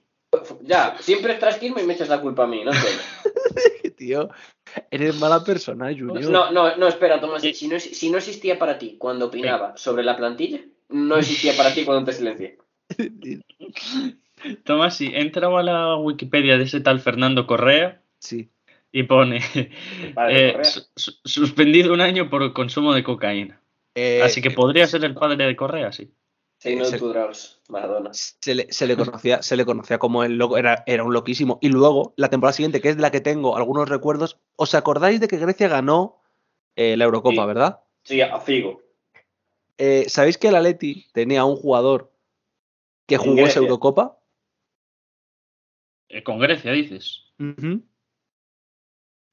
Ya, 0.61 0.95
siempre 0.99 1.34
trasquismo 1.36 1.79
y 1.79 1.84
me 1.84 1.93
echas 1.93 2.07
la 2.07 2.21
culpa 2.21 2.43
a 2.43 2.47
mí, 2.47 2.63
no 2.63 2.71
sé. 2.73 3.91
Tío, 3.97 4.29
eres 4.89 5.19
mala 5.19 5.43
persona, 5.43 5.88
Junior. 5.88 6.23
No, 6.32 6.51
no, 6.51 6.75
no, 6.77 6.88
espera, 6.88 7.19
Tomás. 7.19 7.41
Si 7.41 7.67
no, 7.67 7.79
si 7.79 8.09
no 8.09 8.17
existía 8.17 8.57
para 8.57 8.79
ti 8.79 8.95
cuando 8.97 9.27
opinaba 9.27 9.75
sobre 9.75 10.03
la 10.03 10.15
plantilla, 10.15 10.61
no 10.89 11.17
existía 11.17 11.53
para 11.55 11.73
ti 11.73 11.84
cuando 11.84 12.05
te 12.05 12.13
silencié. 12.13 12.57
Tomás, 14.63 14.97
sí, 14.97 15.11
entra 15.13 15.47
a 15.47 15.63
la 15.63 15.97
Wikipedia 15.97 16.57
de 16.57 16.63
ese 16.63 16.82
tal 16.82 16.99
Fernando 16.99 17.45
Correa 17.45 18.01
Sí. 18.19 18.49
y 18.91 19.03
pone 19.03 19.41
eh, 20.29 20.57
suspendido 20.95 21.93
un 21.93 22.01
año 22.01 22.29
por 22.29 22.53
consumo 22.53 22.93
de 22.93 23.03
cocaína. 23.03 23.61
Eh, 23.95 24.21
Así 24.23 24.41
que 24.41 24.51
podría 24.51 24.88
ser 24.88 25.03
el 25.03 25.13
padre 25.13 25.45
de 25.45 25.55
Correa, 25.55 25.91
sí. 25.91 26.11
Sí, 26.62 26.76
no 26.76 26.86
drugs, 26.86 27.59
Maradona. 27.70 28.12
se 28.14 28.53
le, 28.53 28.72
se 28.72 28.86
le 28.86 28.95
conocía, 28.95 29.41
se 29.41 29.55
le 29.57 29.66
conocía 29.66 29.97
como 29.97 30.24
el 30.24 30.38
loco, 30.38 30.59
era, 30.59 30.84
era 30.86 31.03
un 31.03 31.12
loquísimo. 31.12 31.57
Y 31.59 31.70
luego, 31.70 32.14
la 32.18 32.30
temporada 32.30 32.53
siguiente, 32.53 32.82
que 32.82 32.89
es 32.89 32.97
de 32.97 33.01
la 33.01 33.09
que 33.09 33.20
tengo 33.20 33.57
algunos 33.57 33.89
recuerdos, 33.89 34.39
¿os 34.57 34.76
acordáis 34.76 35.20
de 35.20 35.28
que 35.28 35.38
Grecia 35.38 35.68
ganó 35.68 36.22
eh, 36.76 36.95
la 36.97 37.05
Eurocopa, 37.05 37.41
Sí. 37.41 37.47
verdad? 37.47 37.80
Sí, 38.03 38.22
a 38.22 38.39
Figo. 38.39 38.80
Eh, 39.80 40.05
¿Sabéis 40.07 40.38
que 40.38 40.49
el 40.49 40.55
Atleti 40.55 41.07
tenía 41.14 41.45
un 41.45 41.55
jugador 41.55 42.14
que 43.07 43.18
jugó 43.18 43.47
esa. 43.47 43.59
Eurocopa? 43.59 44.20
Eh, 46.09 46.22
con 46.22 46.38
Grecia, 46.38 46.72
dices. 46.74 47.24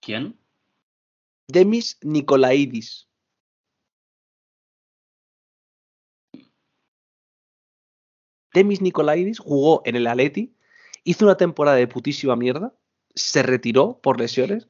¿Quién? 0.00 0.38
Demis 1.46 1.98
Nikolaidis. 2.00 3.07
Demis 8.54 8.80
Nikolaidis 8.80 9.38
jugó 9.38 9.82
en 9.84 9.96
el 9.96 10.06
Atleti, 10.06 10.52
hizo 11.04 11.24
una 11.24 11.36
temporada 11.36 11.76
de 11.76 11.86
putísima 11.86 12.36
mierda, 12.36 12.72
se 13.14 13.42
retiró 13.42 13.98
por 14.02 14.18
lesiones 14.20 14.68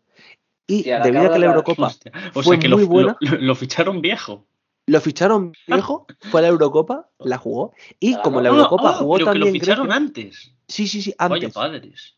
y 0.66 0.78
Hostia, 0.80 1.00
debido 1.00 1.26
a 1.30 1.32
que 1.32 1.38
la. 1.38 1.46
Eurocopa 1.46 1.86
Hostia, 1.86 2.12
O 2.34 2.42
fue 2.42 2.56
sea 2.56 2.58
que 2.58 2.68
muy 2.68 2.82
lo, 2.82 2.88
buena. 2.88 3.16
lo- 3.20 3.38
lo 3.38 3.54
ficharon 3.54 4.00
viejo. 4.02 4.46
lo 4.86 5.00
ficharon 5.00 5.52
viejo, 5.66 6.06
fue 6.30 6.40
a 6.40 6.42
la 6.42 6.48
Eurocopa, 6.48 7.10
la 7.18 7.38
jugó 7.38 7.72
y 8.00 8.14
Ah, 8.14 8.20
como 8.22 8.40
la 8.40 8.48
no. 8.50 8.56
Eurocopa 8.56 8.90
Ah, 8.90 8.94
jugó 8.94 9.14
pero 9.14 9.32
que 9.32 9.38
lo 9.38 9.44
también 9.46 9.60
ficharon 9.60 9.86
Grecia- 9.88 9.96
antes. 9.96 10.52
Sí, 10.68 10.86
sí, 10.88 11.02
sí, 11.02 11.14
Vaya 11.18 11.34
antes. 11.34 11.54
padres. 11.54 12.14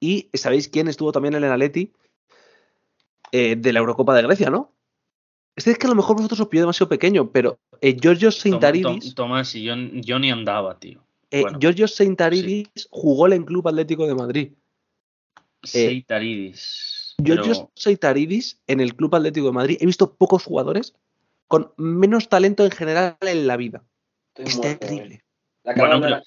Y 0.00 0.30
¿sabéis 0.34 0.68
quién 0.68 0.88
estuvo 0.88 1.12
también 1.12 1.34
en 1.34 1.44
el 1.44 1.52
Atleti? 1.52 1.92
Eh, 3.32 3.56
de 3.56 3.72
la 3.72 3.80
Eurocopa 3.80 4.14
de 4.14 4.22
Grecia, 4.22 4.48
¿no? 4.48 4.72
Es 5.66 5.78
que 5.78 5.86
a 5.86 5.90
lo 5.90 5.96
mejor 5.96 6.16
vosotros 6.16 6.40
os 6.40 6.48
pilló 6.48 6.62
demasiado 6.62 6.88
pequeño, 6.88 7.30
pero 7.30 7.58
eh, 7.80 7.96
Giorgio 8.00 8.30
Seintaridis, 8.30 8.82
Tom- 8.82 9.14
Tomás 9.14 9.54
y 9.54 9.62
yo, 9.64 9.74
yo 9.76 10.18
ni 10.18 10.30
andaba, 10.30 10.78
tío. 10.78 11.02
eh, 11.30 11.42
bueno, 11.42 11.58
Giorgio 11.58 11.88
Seintaridis 11.88 12.68
jugó 12.90 13.26
en 13.26 13.32
el 13.34 13.44
Club 13.44 13.66
Atlético 13.68 14.06
de 14.06 14.14
Madrid. 14.14 14.52
Seitaridis. 15.62 17.16
Giorgio 17.22 17.52
Pero 17.52 17.70
Seintaridis 17.74 18.60
en 18.66 18.80
el 18.80 18.94
Club 18.94 19.14
Atlético 19.16 19.46
de 19.46 19.52
Madrid. 19.52 19.78
He 19.80 19.86
visto 19.86 20.14
pocos 20.14 20.44
jugadores 20.44 20.94
con 21.48 21.72
menos 21.76 22.28
talento 22.28 22.64
en 22.64 22.70
general 22.70 23.16
en 23.20 23.46
la 23.46 23.56
vida. 23.56 23.82
Estoy 24.34 24.46
Es 24.46 24.56
muerto, 24.56 24.86
terrible. 24.86 25.14
eh. 25.16 25.22
La 25.64 25.74
Bueno, 25.74 26.00
de 26.00 26.22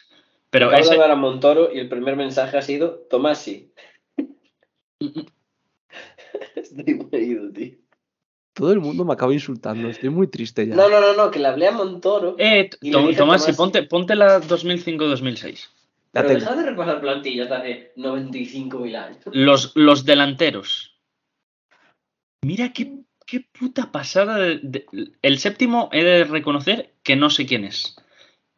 pero 0.50 0.68
acabo 0.68 0.90
de 0.90 0.96
ese, 0.98 1.04
a 1.12 1.16
Montoro 1.16 1.74
y 1.74 1.80
el 1.80 1.88
primer 1.88 2.18
mensaje 2.18 2.58
ha 2.58 2.62
sido 2.62 2.96
Tomás, 3.10 3.38
sí. 3.44 3.72
Estoy 6.56 6.94
muy 6.96 7.20
ido, 7.20 7.52
tío. 7.52 7.78
Todo 8.54 8.74
el 8.74 8.80
mundo 8.82 9.06
me 9.06 9.14
acaba 9.14 9.34
insultando. 9.34 9.88
Estoy 9.90 10.10
muy 10.10 10.28
triste 10.28 10.68
ya. 10.68 10.76
No, 10.76 10.90
no, 10.90 11.00
no, 11.00 11.14
no, 11.14 11.32
que 11.32 11.40
le 11.40 11.48
hablé 11.48 11.68
a 11.68 11.72
Montoro. 11.72 12.36
Eh, 12.38 12.70
Y 12.82 12.92
Tomás, 12.92 13.16
Tomás- 13.18 13.50
y 13.50 13.54
ponte, 13.54 13.84
ponte 13.84 14.16
la 14.16 14.42
2005-2006. 14.42 15.70
La 16.14 16.22
pero 16.24 16.28
tengo. 16.40 16.40
deja 16.42 16.56
de 16.56 16.70
repasar 16.70 17.00
plantillas 17.00 17.50
de 17.50 17.56
hace 17.56 17.94
95.000 17.96 18.96
años. 18.98 19.18
Los, 19.32 19.72
los 19.76 20.04
delanteros. 20.06 20.98
Mira 22.44 22.74
qué, 22.74 22.92
qué 23.26 23.46
puta 23.58 23.92
pasada. 23.92 24.38
de- 24.38 24.60
de- 24.62 24.86
el 25.22 25.40
séptimo 25.40 25.90
he 25.94 26.04
de 26.04 26.24
reconocer 26.26 26.94
que 27.04 27.16
no 27.16 27.30
sé 27.30 27.46
quién 27.46 27.64
es. 27.64 27.96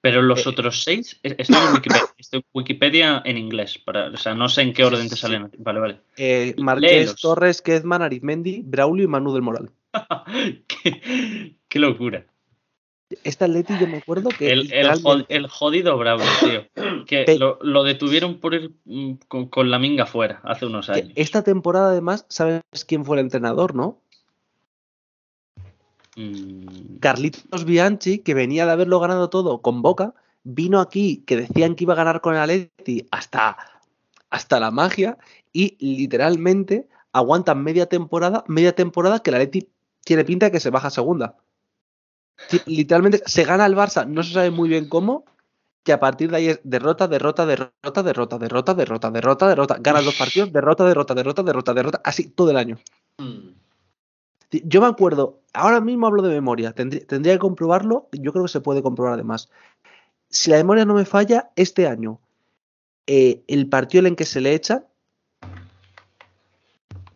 Pero 0.01 0.21
los 0.21 0.45
Eh. 0.45 0.49
otros 0.49 0.83
seis, 0.83 1.17
eh, 1.23 1.35
estoy 1.37 1.55
en 1.65 1.73
Wikipedia, 1.75 2.03
estoy 2.17 2.39
en 2.39 2.45
Wikipedia 2.53 3.21
en 3.23 3.37
inglés. 3.37 3.77
Para, 3.77 4.07
o 4.07 4.17
sea, 4.17 4.33
no 4.33 4.49
sé 4.49 4.63
en 4.63 4.73
qué 4.73 4.83
orden 4.83 5.07
te 5.07 5.15
salen. 5.15 5.51
Vale, 5.59 5.79
vale. 5.79 5.99
Eh, 6.17 6.55
Marqués. 6.57 7.15
Torres, 7.15 7.61
Kezman, 7.61 8.01
Arizmendi, 8.01 8.63
Braulio 8.65 9.05
y 9.05 9.07
Manu 9.07 9.31
del 9.33 9.43
Moral. 9.43 9.69
qué, 10.67 11.55
qué 11.67 11.79
locura. 11.79 12.25
Este 13.23 13.45
Atleti 13.45 13.77
yo 13.79 13.87
me 13.87 13.97
acuerdo 13.97 14.29
que 14.29 14.51
El, 14.51 14.59
el, 14.59 14.63
literalmente- 14.63 15.03
jod- 15.09 15.25
el 15.29 15.47
jodido 15.47 15.97
Bravo, 15.97 16.23
tío. 16.41 16.65
Que 17.05 17.25
Pe- 17.25 17.37
lo, 17.37 17.59
lo 17.61 17.83
detuvieron 17.83 18.39
por 18.39 18.53
ir 18.55 18.71
mm, 18.85 19.13
con, 19.27 19.47
con 19.49 19.69
la 19.69 19.77
minga 19.77 20.05
fuera 20.07 20.41
hace 20.43 20.65
unos 20.65 20.89
años. 20.89 21.11
esta 21.15 21.43
temporada 21.43 21.89
además, 21.89 22.25
¿sabes 22.29 22.61
quién 22.87 23.05
fue 23.05 23.17
el 23.17 23.21
entrenador, 23.25 23.75
no? 23.75 23.99
Mm, 26.15 26.97
Carlitos 26.99 27.65
Bianchi, 27.65 28.19
que 28.19 28.33
venía 28.33 28.65
de 28.65 28.71
haberlo 28.71 28.99
ganado 28.99 29.29
todo 29.29 29.61
con 29.61 29.81
Boca, 29.81 30.13
vino 30.43 30.79
aquí 30.79 31.23
que 31.25 31.37
decían 31.37 31.75
que 31.75 31.83
iba 31.85 31.93
a 31.93 31.97
ganar 31.97 32.21
con 32.21 32.35
el 32.35 32.41
Atleti 32.41 33.05
hasta, 33.11 33.57
hasta 34.29 34.59
la 34.59 34.71
magia 34.71 35.17
y 35.51 35.75
literalmente 35.79 36.87
aguantan 37.11 37.63
media 37.63 37.87
temporada, 37.87 38.43
media 38.47 38.73
temporada 38.73 39.19
que 39.21 39.29
el 39.29 39.35
Atleti 39.35 39.69
tiene 40.03 40.25
pinta 40.25 40.47
de 40.47 40.51
que 40.51 40.59
se 40.59 40.69
baja 40.69 40.89
segunda. 40.89 41.35
Literalmente 42.65 43.21
se 43.25 43.43
gana 43.43 43.65
el 43.65 43.75
Barça, 43.75 44.05
no 44.07 44.23
se 44.23 44.33
sabe 44.33 44.51
muy 44.51 44.69
bien 44.69 44.89
cómo, 44.89 45.25
que 45.83 45.93
a 45.93 45.99
partir 45.99 46.31
de 46.31 46.37
ahí 46.37 46.47
es 46.49 46.59
derrota, 46.63 47.07
derrota, 47.07 47.45
derrota, 47.45 48.03
derrota, 48.03 48.37
derrota, 48.37 48.73
derrota, 48.73 49.11
derrota, 49.11 49.47
derrota. 49.47 49.77
Ganas 49.79 50.05
dos 50.05 50.15
partidos, 50.15 50.51
derrota, 50.51 50.85
derrota, 50.85 51.13
derrota, 51.13 51.43
derrota, 51.43 51.73
derrota, 51.73 52.01
así 52.03 52.29
todo 52.29 52.51
el 52.51 52.57
año. 52.57 52.79
Yo 54.51 54.81
me 54.81 54.87
acuerdo, 54.87 55.41
ahora 55.53 55.81
mismo 55.81 56.07
hablo 56.07 56.21
de 56.21 56.29
memoria, 56.29 56.73
tendría, 56.73 57.33
que 57.33 57.39
comprobarlo, 57.39 58.07
yo 58.11 58.31
creo 58.31 58.45
que 58.45 58.51
se 58.51 58.61
puede 58.61 58.81
comprobar 58.81 59.13
además. 59.13 59.49
Si 60.29 60.51
la 60.51 60.57
memoria 60.57 60.85
no 60.85 60.93
me 60.93 61.05
falla, 61.05 61.51
este 61.55 61.87
año, 61.87 62.19
el 63.05 63.69
partido 63.69 64.07
en 64.07 64.15
que 64.15 64.25
se 64.25 64.41
le 64.41 64.53
echa 64.53 64.85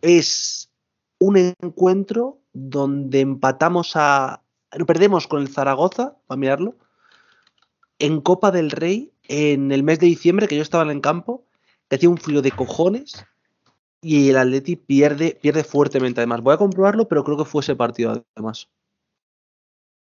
es 0.02 0.70
un 1.18 1.36
encuentro 1.36 2.38
donde 2.58 3.20
empatamos 3.20 3.92
a... 3.94 4.42
Perdemos 4.86 5.26
con 5.26 5.40
el 5.40 5.48
Zaragoza, 5.48 6.16
a 6.28 6.36
mirarlo, 6.36 6.76
en 7.98 8.20
Copa 8.20 8.50
del 8.50 8.70
Rey, 8.70 9.12
en 9.24 9.72
el 9.72 9.82
mes 9.82 9.98
de 10.00 10.06
diciembre, 10.06 10.48
que 10.48 10.56
yo 10.56 10.62
estaba 10.62 10.84
en 10.84 10.90
el 10.90 11.00
campo, 11.00 11.44
que 11.88 11.96
hacía 11.96 12.10
un 12.10 12.18
frío 12.18 12.42
de 12.42 12.52
cojones, 12.52 13.24
y 14.00 14.28
el 14.28 14.36
Atleti 14.36 14.76
pierde, 14.76 15.38
pierde 15.40 15.64
fuertemente 15.64 16.20
además. 16.20 16.42
Voy 16.42 16.54
a 16.54 16.58
comprobarlo, 16.58 17.08
pero 17.08 17.24
creo 17.24 17.36
que 17.36 17.44
fue 17.44 17.62
ese 17.62 17.76
partido 17.76 18.24
además. 18.34 18.68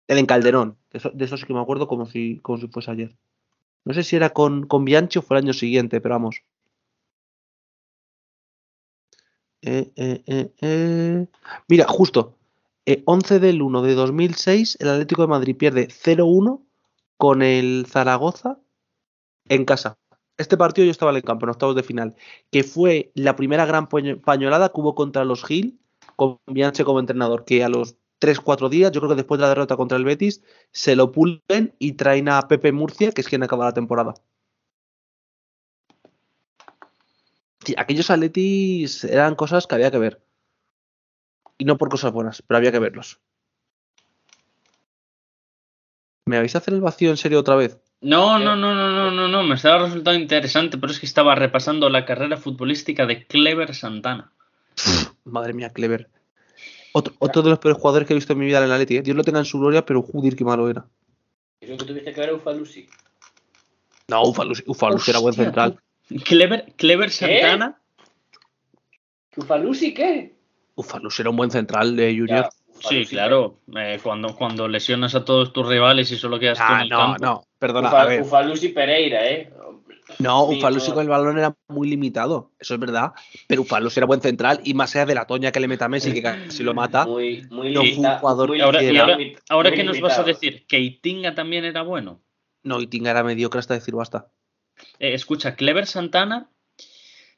El 0.09 0.19
en 0.19 0.27
Calderón. 0.27 0.79
De 0.91 1.25
eso, 1.25 1.37
sí 1.37 1.47
que 1.47 1.55
me 1.55 1.61
acuerdo 1.61 1.87
como 1.89 2.07
si, 2.07 2.39
como 2.39 2.59
si 2.59 2.69
fuese 2.69 2.91
ayer. 2.91 3.17
No 3.85 3.95
sé 3.95 4.03
si 4.03 4.17
era 4.17 4.31
con, 4.31 4.67
con 4.67 4.85
Bianchi 4.85 5.19
o 5.19 5.23
fue 5.23 5.37
el 5.37 5.45
año 5.45 5.53
siguiente, 5.53 6.01
pero 6.01 6.15
vamos. 6.15 6.43
Eh, 9.63 9.93
eh, 9.97 10.53
eh. 10.61 11.27
Mira, 11.69 11.87
justo. 11.89 12.36
Eh, 12.87 13.03
11 13.05 13.41
del 13.41 13.63
1 13.63 13.83
de 13.83 13.95
2006, 13.95 14.77
el 14.81 14.89
Atlético 14.89 15.23
de 15.23 15.29
Madrid 15.29 15.57
pierde 15.57 15.89
0-1 15.89 16.65
con 17.17 17.43
el 17.43 17.87
Zaragoza 17.89 18.59
en 19.49 19.65
casa. 19.65 19.99
Este 20.39 20.57
partido 20.57 20.85
yo 20.85 20.91
estaba 20.91 21.11
en 21.11 21.17
el 21.19 21.25
campo, 21.25 21.47
en 21.47 21.51
octavos 21.51 21.77
de 21.77 21.83
final, 21.83 22.15
que 22.51 22.63
fue 22.63 23.11
la 23.15 23.37
primera 23.37 23.65
gran 23.67 23.89
paño- 23.89 24.21
pañolada 24.21 24.69
que 24.69 24.81
hubo 24.81 24.95
contra 24.95 25.25
los 25.25 25.45
Gil, 25.45 25.81
con 26.15 26.39
Bianchi 26.47 26.85
como 26.85 27.01
entrenador, 27.01 27.45
que 27.45 27.65
a 27.65 27.69
los 27.69 27.97
3-4 28.19 28.69
días, 28.69 28.93
yo 28.93 29.01
creo 29.01 29.11
que 29.11 29.17
después 29.17 29.39
de 29.39 29.43
la 29.43 29.49
derrota 29.51 29.77
contra 29.77 29.99
el 29.99 30.05
Betis, 30.05 30.43
se 30.73 30.97
lo 30.97 31.13
pulen 31.13 31.75
y 31.79 31.93
traen 31.93 32.29
a 32.29 32.49
Pepe 32.49 32.73
Murcia, 32.73 33.13
que 33.13 33.21
es 33.21 33.29
quien 33.29 33.43
acaba 33.43 33.65
la 33.67 33.75
temporada. 33.75 34.15
Aquellos 37.77 38.11
atletis 38.11 39.05
eran 39.05 39.35
cosas 39.35 39.67
que 39.67 39.75
había 39.75 39.91
que 39.91 39.99
ver. 39.99 40.26
Y 41.59 41.65
no 41.65 41.79
por 41.79 41.89
cosas 41.89 42.13
buenas, 42.13 42.43
pero 42.43 42.59
había 42.59 42.73
que 42.73 42.79
verlos. 42.79 43.21
¿Me 46.27 46.39
vais 46.39 46.55
a 46.55 46.59
hacer 46.59 46.75
el 46.75 46.81
vacío 46.81 47.11
en 47.11 47.17
serio 47.17 47.41
otra 47.41 47.55
vez? 47.55 47.79
No, 48.01 48.39
no, 48.39 48.57
no, 48.57 48.75
no, 48.75 48.91
no, 48.91 49.11
no, 49.11 49.29
no, 49.29 49.43
me 49.45 49.55
estaba 49.55 49.85
resultando 49.85 50.21
interesante, 50.21 50.77
pero 50.77 50.93
es 50.93 51.01
que 51.01 51.07
estaba 51.07 51.35
repasando 51.35 51.89
la 51.89 52.05
carrera 52.05 52.37
futbolística 52.37 53.07
de 53.07 53.27
Clever 53.27 53.75
Santana. 53.75 54.33
Madre 55.25 55.55
mía, 55.55 55.71
Clever. 55.73 56.11
Otro, 56.93 57.15
otro 57.19 57.43
de 57.43 57.51
los 57.51 57.59
peores 57.59 57.81
jugadores 57.81 58.07
que 58.07 58.15
he 58.15 58.17
visto 58.17 58.33
en 58.33 58.41
mi 58.41 58.47
vida 58.47 58.59
en 58.59 58.65
el 58.65 58.73
Atleti. 58.73 58.99
¿eh? 58.99 59.03
Dios 59.03 59.17
lo 59.17 59.25
tenga 59.25 59.39
en 59.39 59.45
su 59.45 59.59
gloria, 59.59 59.87
pero 59.87 60.03
joder, 60.03 60.37
qué 60.37 60.45
malo 60.45 60.69
era. 60.69 60.87
Eso 61.61 61.77
que 61.77 61.85
tuviste 61.85 62.13
que 62.13 62.21
ver 62.21 62.31
a 62.31 62.35
Ufalusi. 62.35 62.89
No, 64.09 64.23
Ufalus, 64.23 64.63
Ufalus 64.67 65.09
era 65.09 65.19
buen 65.19 65.35
central. 65.35 65.81
Clever, 66.25 66.73
Clever 66.77 67.11
Santana. 67.11 67.81
¿Ufalusi 69.37 69.95
qué? 69.95 70.36
Ufalus 70.77 71.19
era 71.21 71.31
un 71.31 71.37
buen 71.37 71.51
central 71.51 71.97
de 71.97 72.11
Junior. 72.17 72.45
Ya, 72.45 72.51
Sí, 72.79 73.07
claro. 73.07 73.61
eh, 73.75 73.99
cuando, 74.03 74.37
cuando 74.37 74.69
lesionas 74.69 75.15
a 75.15 75.25
todos 75.25 75.51
tus 75.53 75.67
rivales 75.67 76.13
y 76.13 76.17
solo 76.17 76.39
quedas 76.39 76.59
tú 76.59 76.65
en 76.73 76.79
Ah, 76.79 76.83
el 76.83 76.89
no, 76.91 76.97
campo. 76.99 77.25
no, 77.25 77.45
perdona, 77.59 77.89
Ufa- 77.89 78.03
a 78.03 78.05
ver. 78.05 78.21
Ufalusi 78.23 78.69
Pereira, 78.69 79.27
¿eh? 79.31 79.51
No, 80.19 80.47
Sí, 80.51 80.59
Ufalus 80.59 80.87
no. 80.89 80.95
con 80.95 81.03
el 81.03 81.09
balón 81.09 81.39
era 81.39 81.57
muy 81.69 81.89
limitado, 81.89 82.53
eso 82.61 82.75
es 82.75 82.81
verdad. 82.81 83.13
Pero 83.49 83.63
Ufalus 83.63 83.97
era 83.97 84.05
buen 84.07 84.21
central 84.21 84.61
y 84.63 84.75
más 84.75 84.95
allá 84.95 85.07
de 85.07 85.15
la 85.15 85.27
toña 85.27 85.51
que 85.51 85.59
le 85.59 85.69
meta 85.69 85.87
a 85.87 85.89
Messi, 85.89 86.13
que 86.13 86.23
casi 86.23 86.63
lo 86.63 86.75
mata. 86.75 87.07
Muy, 87.07 87.47
muy 87.51 87.73
No 87.73 87.81
fue 87.81 87.89
un 87.89 87.97
limita- 87.97 88.19
jugador 88.19 88.49
muy 88.49 88.59
que 88.59 88.63
Ahora, 88.65 88.83
y 88.83 88.97
ahora, 88.99 89.19
ahora 89.49 89.73
¿qué 89.73 89.83
nos 89.83 90.01
vas 90.01 90.19
a 90.19 90.23
decir? 90.23 90.67
¿Que 90.69 90.79
Itinga 90.79 91.35
también 91.35 91.65
era 91.65 91.81
bueno? 91.83 92.23
No, 92.63 92.81
y 92.83 92.87
Tinga 92.87 93.11
era 93.11 93.25
mediocre 93.25 93.59
hasta 93.59 93.73
decir 93.75 93.95
basta. 93.95 94.31
Eh, 94.99 95.15
escucha, 95.15 95.57
Clever 95.57 95.87
Santana, 95.87 96.51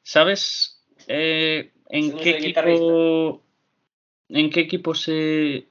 ¿sabes 0.03 0.83
eh, 1.07 1.73
en 1.89 2.05
¿Ese 2.05 2.13
no 2.15 2.19
qué 2.21 2.29
es 2.29 2.35
equipo 2.37 3.43
en 4.29 4.49
qué 4.49 4.59
equipo 4.61 4.93
se 4.95 5.67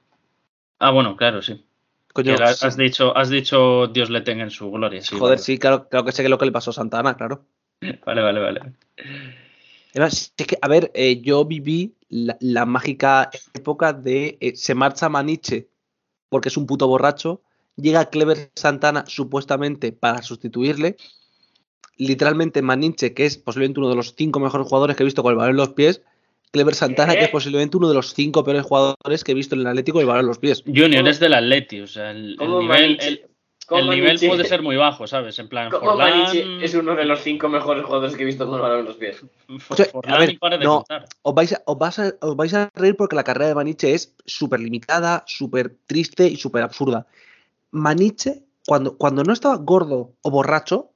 Ah, 0.79 0.91
bueno, 0.91 1.15
claro, 1.17 1.41
sí. 1.41 1.65
Coño, 2.13 2.35
Que 2.37 2.43
has, 2.43 2.59
sí. 2.59 2.65
has 2.67 2.77
dicho, 2.77 3.15
has 3.15 3.29
dicho 3.29 3.87
Dios 3.87 4.09
le 4.09 4.21
tenga 4.21 4.43
en 4.43 4.49
su 4.51 4.71
gloria. 4.71 5.01
sí, 5.01 5.15
joder, 5.15 5.33
vale. 5.35 5.43
sí, 5.43 5.57
claro, 5.57 5.87
claro 5.89 6.05
que 6.05 6.11
sé 6.11 6.23
que 6.23 6.29
lo 6.29 6.37
que 6.37 6.45
le 6.45 6.51
pasó 6.51 6.71
a 6.71 6.73
Santana, 6.73 7.15
claro. 7.17 7.45
Vale, 8.05 8.21
vale, 8.21 8.39
vale. 8.41 8.73
Además, 9.91 10.33
es 10.37 10.47
que, 10.47 10.57
a 10.61 10.67
ver, 10.67 10.91
eh, 10.93 11.21
yo 11.21 11.45
viví 11.45 11.95
la, 12.09 12.37
la 12.41 12.65
mágica 12.65 13.29
época 13.53 13.93
de 13.93 14.37
eh, 14.41 14.55
se 14.55 14.75
marcha 14.75 15.09
Maniche 15.09 15.69
porque 16.29 16.49
es 16.49 16.57
un 16.57 16.65
puto 16.67 16.87
borracho, 16.87 17.41
llega 17.75 18.09
Clever 18.09 18.51
Santana 18.55 19.05
supuestamente 19.07 19.91
para 19.91 20.21
sustituirle. 20.21 20.97
Literalmente 21.97 22.61
Maniche, 22.61 23.13
que 23.13 23.25
es 23.25 23.37
posiblemente 23.37 23.79
uno 23.79 23.89
de 23.89 23.95
los 23.95 24.13
cinco 24.15 24.39
mejores 24.39 24.67
jugadores 24.67 24.95
que 24.95 25.03
he 25.03 25.05
visto 25.05 25.23
con 25.23 25.31
el 25.31 25.37
balón 25.37 25.51
en 25.51 25.57
los 25.57 25.69
pies, 25.69 26.01
Clever 26.51 26.73
Santana, 26.73 27.13
que 27.13 27.19
es 27.19 27.25
¿Qué? 27.27 27.31
posiblemente 27.31 27.77
uno 27.77 27.89
de 27.89 27.93
los 27.93 28.13
cinco 28.13 28.43
peores 28.43 28.63
jugadores 28.63 29.23
que 29.23 29.33
he 29.33 29.35
visto 29.35 29.55
en 29.55 29.61
el 29.61 29.67
Atlético 29.67 29.99
el 29.99 30.07
balón 30.07 30.21
en 30.21 30.27
los 30.27 30.39
pies. 30.39 30.63
Junior 30.65 31.07
es 31.07 31.19
del 31.19 31.33
Atleti, 31.33 31.81
o 31.81 31.87
sea, 31.87 32.11
el, 32.11 32.31
el 32.31 32.37
¿Cómo 32.37 32.61
nivel, 32.61 32.97
el, 33.01 33.29
el 33.69 34.27
puede 34.27 34.45
ser 34.45 34.63
muy 34.63 34.75
bajo, 34.75 35.05
¿sabes? 35.05 35.37
En 35.37 35.47
plan, 35.47 35.69
¿Cómo 35.69 35.91
Forlán, 35.91 36.35
es 36.63 36.73
uno 36.73 36.95
de 36.95 37.05
los 37.05 37.19
cinco 37.21 37.49
mejores 37.49 37.85
jugadores 37.85 38.15
que 38.15 38.23
he 38.23 38.25
visto 38.25 38.47
con 38.47 38.55
el 38.55 38.61
balón 38.61 38.79
en 38.79 38.85
los 38.85 38.95
pies? 38.95 39.23
O 39.67 39.75
sea, 39.75 39.85
a 39.85 39.89
Forlán 39.89 40.19
ver, 40.19 40.29
y 40.31 40.37
para 40.37 40.57
de 40.57 40.65
no. 40.65 40.83
Os 41.21 41.35
vais, 41.35 41.53
a, 41.53 41.61
os, 41.65 41.77
vas 41.77 41.99
a, 41.99 42.13
os 42.21 42.35
vais 42.35 42.53
a 42.55 42.71
reír 42.73 42.95
porque 42.95 43.15
la 43.15 43.23
carrera 43.23 43.49
de 43.49 43.55
Maniche 43.55 43.93
es 43.93 44.15
súper 44.25 44.59
limitada, 44.59 45.23
súper 45.27 45.75
triste 45.85 46.27
y 46.27 46.35
súper 46.35 46.63
absurda. 46.63 47.05
Maniche, 47.69 48.43
cuando, 48.65 48.97
cuando 48.97 49.23
no 49.23 49.33
estaba 49.33 49.57
gordo 49.57 50.15
o 50.23 50.31
borracho, 50.31 50.93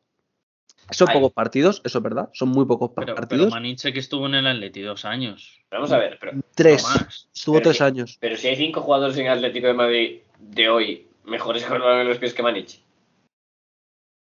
son 0.92 1.10
Ay. 1.10 1.16
pocos 1.16 1.32
partidos, 1.34 1.82
eso 1.84 1.98
es 2.00 2.04
verdad, 2.04 2.30
son 2.34 2.50
muy 2.50 2.66
pocos 2.66 2.92
Pero, 2.96 3.08
pero 3.08 3.16
partidos. 3.16 3.52
Maniche 3.52 3.94
que 3.94 4.00
estuvo 4.00 4.26
en 4.28 4.36
el 4.36 4.48
Atleti 4.48 4.82
dos 4.82 5.06
años. 5.06 5.60
Vamos 5.72 5.92
a 5.92 5.98
ver, 5.98 6.18
pero, 6.20 6.34
tres, 6.56 6.84
no 6.84 6.90
más. 6.90 7.30
estuvo 7.34 7.56
Pero 7.56 7.70
tres 7.70 7.82
años. 7.82 8.18
pero 8.20 8.38
si 8.38 8.48
hay 8.48 8.56
cinco 8.56 8.82
jugadores 8.82 9.18
en 9.18 9.28
Atlético 9.28 9.68
de 9.68 9.74
Madrid 9.74 10.20
de 10.40 10.70
hoy 10.70 11.08
mejores 11.24 11.64
con 11.66 11.82
el 11.82 12.08
los 12.08 12.18
pies 12.18 12.34
que 12.34 12.44
Maniche. 12.44 12.80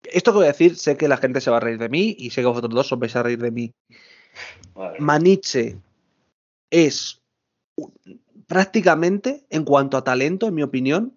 Esto 0.02 0.32
que 0.32 0.38
voy 0.38 0.44
a 0.46 0.52
decir, 0.52 0.76
sé 0.76 0.96
que 0.96 1.08
la 1.08 1.18
gente 1.18 1.40
se 1.40 1.50
va 1.50 1.58
a 1.58 1.60
reír 1.60 1.78
de 1.78 1.88
mí 1.88 2.16
y 2.18 2.30
sé 2.30 2.40
que 2.40 2.46
vosotros 2.46 2.74
dos 2.74 2.92
os 2.92 2.98
vais 2.98 3.14
a 3.16 3.22
reír 3.22 3.38
de 3.38 3.50
mí. 3.50 3.72
Madre. 4.74 4.98
Maniche 4.98 5.76
es 6.70 7.20
prácticamente, 8.46 9.44
en 9.50 9.64
cuanto 9.64 9.96
a 9.96 10.02
talento, 10.04 10.48
en 10.48 10.54
mi 10.54 10.62
opinión, 10.62 11.16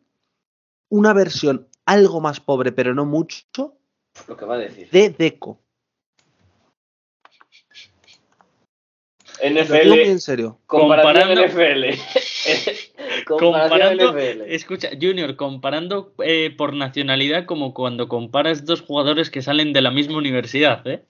una 0.89 1.13
versión 1.13 1.67
algo 1.85 2.21
más 2.21 2.39
pobre, 2.39 2.71
pero 2.71 2.93
no 2.93 3.05
mucho, 3.05 3.75
Lo 4.27 4.37
que 4.37 4.45
va 4.45 4.55
a 4.55 4.59
decir. 4.59 4.89
de 4.89 5.09
Deco. 5.09 5.59
NFL, 9.41 9.99
en 9.99 10.19
serio. 10.19 10.59
Comparando- 10.67 11.33
NFL. 11.45 11.99
Comparando, 13.25 14.13
NFL. 14.13 14.41
escucha, 14.47 14.89
Junior, 14.99 15.35
comparando 15.35 16.13
eh, 16.23 16.53
por 16.55 16.73
nacionalidad 16.73 17.45
como 17.45 17.73
cuando 17.73 18.07
comparas 18.07 18.65
dos 18.65 18.81
jugadores 18.81 19.29
que 19.29 19.41
salen 19.41 19.73
de 19.73 19.81
la 19.81 19.91
misma 19.91 20.17
universidad, 20.17 20.85
¿eh? 20.87 21.03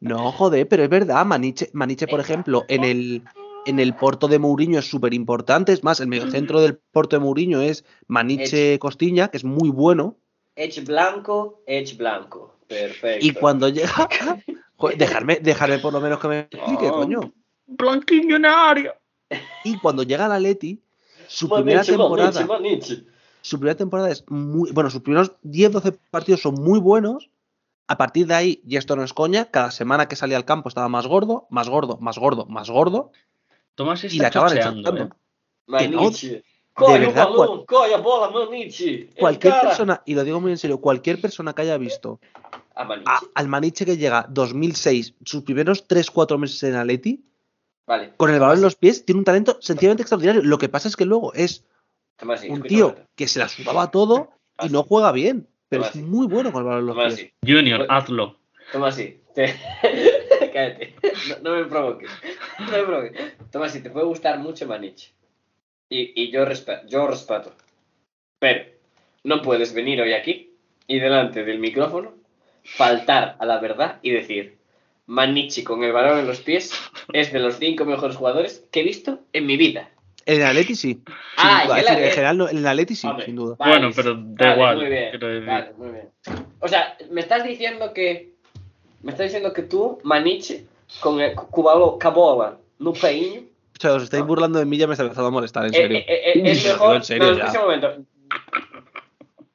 No, 0.00 0.32
joder, 0.32 0.68
pero 0.68 0.84
es 0.84 0.88
verdad. 0.88 1.24
Maniche, 1.24 1.70
Maniche 1.72 2.06
por 2.06 2.20
ejemplo, 2.20 2.64
en 2.68 2.84
el, 2.84 3.22
en 3.66 3.80
el 3.80 3.94
Porto 3.94 4.28
de 4.28 4.38
Mourinho 4.38 4.78
es 4.78 4.86
súper 4.88 5.14
importante. 5.14 5.72
Es 5.72 5.82
más, 5.82 6.00
el 6.00 6.08
mediocentro 6.08 6.60
del 6.60 6.76
Porto 6.76 7.16
de 7.16 7.20
Mourinho 7.20 7.62
es 7.62 7.84
Maniche 8.06 8.78
Costiña, 8.78 9.28
que 9.28 9.38
es 9.38 9.44
muy 9.44 9.70
bueno. 9.70 10.18
Edge 10.56 10.80
blanco, 10.82 11.62
edge 11.66 11.96
blanco. 11.96 12.56
Perfecto. 12.68 13.26
Y 13.26 13.32
cuando 13.32 13.68
llega. 13.68 13.90
Joder, 14.76 14.98
dejarme, 14.98 15.36
dejarme 15.36 15.78
por 15.78 15.92
lo 15.92 16.00
menos 16.00 16.18
que 16.18 16.28
me 16.28 16.38
explique, 16.40 16.88
Oh. 16.88 16.94
coño. 16.96 17.32
Blanquillonario. 17.66 18.94
Y 19.64 19.78
cuando 19.78 20.02
llega 20.02 20.28
la 20.28 20.38
Leti, 20.38 20.80
su 21.28 21.48
primera 21.48 21.82
temporada. 21.82 22.32
Su 23.42 23.58
primera 23.58 23.76
temporada 23.76 24.10
es 24.10 24.24
muy. 24.28 24.70
Bueno, 24.72 24.90
sus 24.90 25.02
primeros 25.02 25.32
10-12 25.42 25.98
partidos 26.10 26.40
son 26.42 26.54
muy 26.54 26.78
buenos. 26.78 27.30
A 27.86 27.98
partir 27.98 28.26
de 28.26 28.34
ahí, 28.34 28.62
y 28.66 28.76
esto 28.78 28.96
no 28.96 29.04
es 29.04 29.12
coña, 29.12 29.50
cada 29.50 29.70
semana 29.70 30.08
que 30.08 30.16
salía 30.16 30.38
al 30.38 30.46
campo 30.46 30.70
estaba 30.70 30.88
más 30.88 31.06
gordo, 31.06 31.46
más 31.50 31.68
gordo, 31.68 31.98
más 32.00 32.18
gordo, 32.18 32.46
más 32.46 32.70
gordo. 32.70 33.12
Tomás 33.74 34.02
Y 34.04 34.06
está 34.06 34.22
la 34.22 34.28
acaban 34.28 34.48
chocheando, 34.50 34.80
echando. 34.80 35.04
¿eh? 35.04 35.78
Que 35.78 35.88
no, 35.88 36.00
Maniche. 36.02 36.44
Coge 36.74 36.94
un 36.94 37.00
verdad, 37.06 37.28
balón, 37.28 37.64
coge 37.66 37.94
a 37.94 37.98
bola, 37.98 38.30
Maniche. 38.30 39.10
Cualquier 39.18 39.54
persona, 39.60 40.02
y 40.04 40.14
lo 40.14 40.24
digo 40.24 40.40
muy 40.40 40.50
en 40.50 40.58
serio, 40.58 40.78
cualquier 40.80 41.20
persona 41.20 41.52
que 41.54 41.62
haya 41.62 41.78
visto 41.78 42.18
A 42.74 42.84
Maniche. 42.84 43.08
a- 43.10 43.20
al 43.34 43.48
Maniche 43.48 43.84
que 43.86 43.96
llega 43.96 44.26
2006, 44.28 45.14
sus 45.24 45.42
primeros 45.44 45.86
3-4 45.86 46.36
meses 46.38 46.62
en 46.64 46.74
Atleti, 46.74 47.24
Vale. 47.86 48.14
con 48.16 48.30
el 48.32 48.40
balón 48.40 48.56
en 48.56 48.62
los 48.62 48.74
pies, 48.74 49.04
tiene 49.04 49.20
un 49.20 49.24
talento 49.24 49.56
sencillamente 49.60 50.02
extraordinario. 50.02 50.42
Lo 50.42 50.58
que 50.58 50.68
pasa 50.68 50.88
es 50.88 50.96
que 50.96 51.04
luego 51.04 51.32
es 51.34 51.64
Tomasi, 52.16 52.48
un 52.50 52.62
tío 52.62 52.88
momento. 52.88 53.08
que 53.14 53.28
se 53.28 53.38
la 53.38 53.48
sudaba 53.48 53.90
todo 53.92 54.30
y 54.62 54.68
no 54.68 54.82
juega 54.82 55.12
bien, 55.12 55.46
pero 55.68 55.84
es 55.84 55.94
muy 55.94 56.26
bueno 56.26 56.50
con 56.52 56.62
el 56.62 56.68
balón 56.68 56.90
en 56.90 56.96
los 56.96 57.14
pies. 57.14 57.32
Junior, 57.46 57.86
hazlo. 57.88 58.36
Tomasi. 58.72 59.20
Te... 59.34 59.54
Cállate. 60.52 60.94
No, 61.42 61.50
no 61.50 61.56
me 61.60 61.64
provoques. 61.66 62.10
No 62.60 62.70
me 62.70 62.82
provoques. 62.84 63.12
Tomasi, 63.50 63.80
te 63.80 63.90
puede 63.90 64.06
gustar 64.06 64.38
mucho 64.38 64.66
Maniche. 64.66 65.12
Y, 65.94 66.12
y 66.16 66.30
yo, 66.32 66.44
respeto, 66.44 66.86
yo 66.88 67.06
respeto. 67.06 67.52
Pero 68.40 68.64
no 69.22 69.42
puedes 69.42 69.72
venir 69.72 70.00
hoy 70.00 70.12
aquí 70.12 70.50
y 70.88 70.98
delante 70.98 71.44
del 71.44 71.60
micrófono 71.60 72.14
faltar 72.64 73.36
a 73.38 73.46
la 73.46 73.60
verdad 73.60 73.98
y 74.02 74.10
decir 74.10 74.56
Maniche 75.06 75.62
con 75.62 75.84
el 75.84 75.92
balón 75.92 76.18
en 76.18 76.26
los 76.26 76.40
pies 76.40 76.72
es 77.12 77.32
de 77.32 77.38
los 77.38 77.58
cinco 77.58 77.84
mejores 77.84 78.16
jugadores 78.16 78.64
que 78.72 78.80
he 78.80 78.82
visto 78.82 79.20
en 79.32 79.46
mi 79.46 79.56
vida. 79.56 79.88
En 80.26 80.40
el 80.40 80.46
Atleti 80.46 80.74
sí. 80.74 81.00
Ah, 81.36 81.64
duda. 81.66 81.80
en 81.80 81.86
el 81.98 82.04
en 82.04 82.10
general, 82.10 82.38
no, 82.38 82.48
en 82.48 82.56
el 82.58 82.66
Atleti 82.66 82.96
sí, 82.96 83.06
Hombre, 83.06 83.26
sin 83.26 83.36
duda. 83.36 83.56
vale, 83.58 83.72
Bueno, 83.72 83.90
pero 83.94 84.14
da 84.16 84.46
vale, 84.46 84.54
igual, 84.56 84.76
Muy 84.78 84.86
bien, 84.88 85.20
decir. 85.20 85.46
vale, 85.46 85.72
muy 85.76 85.88
bien. 85.90 86.08
O 86.60 86.66
sea, 86.68 86.96
me 87.10 87.20
estás 87.20 87.44
diciendo 87.44 87.92
que. 87.92 88.32
Me 89.02 89.12
estás 89.12 89.26
diciendo 89.26 89.52
que 89.52 89.62
tú, 89.62 90.00
Maniche, 90.02 90.64
con 91.00 91.20
el 91.20 91.34
cubalo 91.34 91.98
cabola, 91.98 92.56
no 92.78 92.94
peiño, 92.94 93.42
O 93.76 93.80
sea, 93.80 93.92
os 93.94 94.02
estáis 94.04 94.24
burlando 94.24 94.58
de 94.58 94.64
mí, 94.66 94.76
ya 94.78 94.86
me 94.86 94.92
está 94.94 95.02
empezando 95.02 95.28
a 95.28 95.32
molestar, 95.32 95.64
en 95.66 95.74
eh, 95.74 95.76
serio. 95.76 95.98
eh, 95.98 96.04
eh, 96.08 96.42
es 96.44 96.64
mejor. 96.64 96.96
en 96.96 97.02
serio, 97.04 97.32
no, 97.32 97.52
ya. 97.52 97.60
momento. 97.60 97.96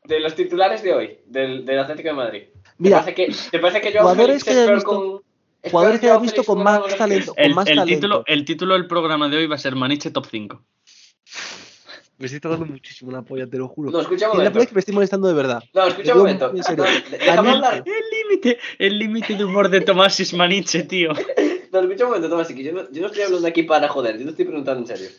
De 0.04 0.20
los 0.20 0.36
titulares 0.36 0.82
de 0.84 0.94
hoy, 0.94 1.18
del, 1.26 1.66
del 1.66 1.80
Atlético 1.80 2.10
de 2.10 2.14
Madrid. 2.16 2.44
Mira, 2.78 3.04
¿Te 3.06 3.12
parece 3.12 3.16
que, 3.16 3.50
te 3.52 3.60
parece 3.60 3.82
que 3.82 3.92
Joao 3.92 4.04
jugadores 4.10 4.44
que 4.44 4.50
es 4.52 4.56
haya 4.58 4.66
peor 4.66 4.76
visto- 4.78 4.90
con. 4.90 5.22
es 5.62 5.72
jugadores 5.72 6.00
que 6.02 6.18
visto 6.20 6.44
con 6.44 6.58
el 6.58 6.64
más 6.64 6.96
talento. 6.98 7.34
Con 7.36 7.44
El, 7.44 7.54
más 7.56 7.68
el 7.68 7.76
talento. 7.78 7.96
título, 7.96 8.24
el 8.26 8.46
título 8.46 8.74
del 8.74 8.88
programa 8.88 9.30
de 9.30 9.38
hoy 9.38 9.48
va 9.48 9.56
a 9.56 9.60
ser 9.60 9.76
Maniche 9.76 10.10
Top 10.12 10.26
5. 10.30 10.62
Me 12.18 12.26
estoy 12.26 12.42
tocando 12.42 12.66
muchísimo 12.66 13.12
la 13.12 13.22
polla, 13.22 13.48
te 13.48 13.58
lo 13.58 13.68
juro. 13.70 13.92
No, 13.92 14.02
escucha 14.02 14.26
un 14.30 14.38
la 14.40 14.44
momento. 14.46 14.60
es 14.60 14.68
que 14.68 14.74
me 14.76 14.80
estoy 14.80 14.94
molestando 14.96 15.28
de 15.30 15.34
verdad. 15.34 15.64
No, 15.74 15.88
escucha 15.88 16.12
un 16.14 16.18
momento. 16.20 16.52
en 16.54 16.64
serio. 16.64 16.84
No, 16.84 17.18
déjame 17.18 17.50
hablar. 17.52 17.84
El 17.86 18.30
límite, 18.30 18.58
el 18.78 19.00
límite 19.00 19.36
de 19.36 19.46
humor 19.46 19.70
de 19.70 19.82
Tomás 19.82 20.20
es 20.20 20.34
Maniche, 20.34 20.84
tío. 20.84 21.12
No, 21.72 21.80
escucha 21.80 22.04
un 22.06 22.10
momento, 22.10 22.30
Tomás, 22.30 22.48
que 22.48 22.64
yo 22.64 22.72
no, 22.74 22.90
yo 22.92 23.02
no 23.02 23.08
estoy 23.08 23.22
hablando 23.24 23.48
aquí 23.48 23.64
para 23.64 23.88
joder, 23.88 24.18
yo 24.18 24.26
no 24.26 24.32
estoy 24.32 24.46
preguntando 24.46 24.82
en 24.82 24.88
serio. 24.88 25.10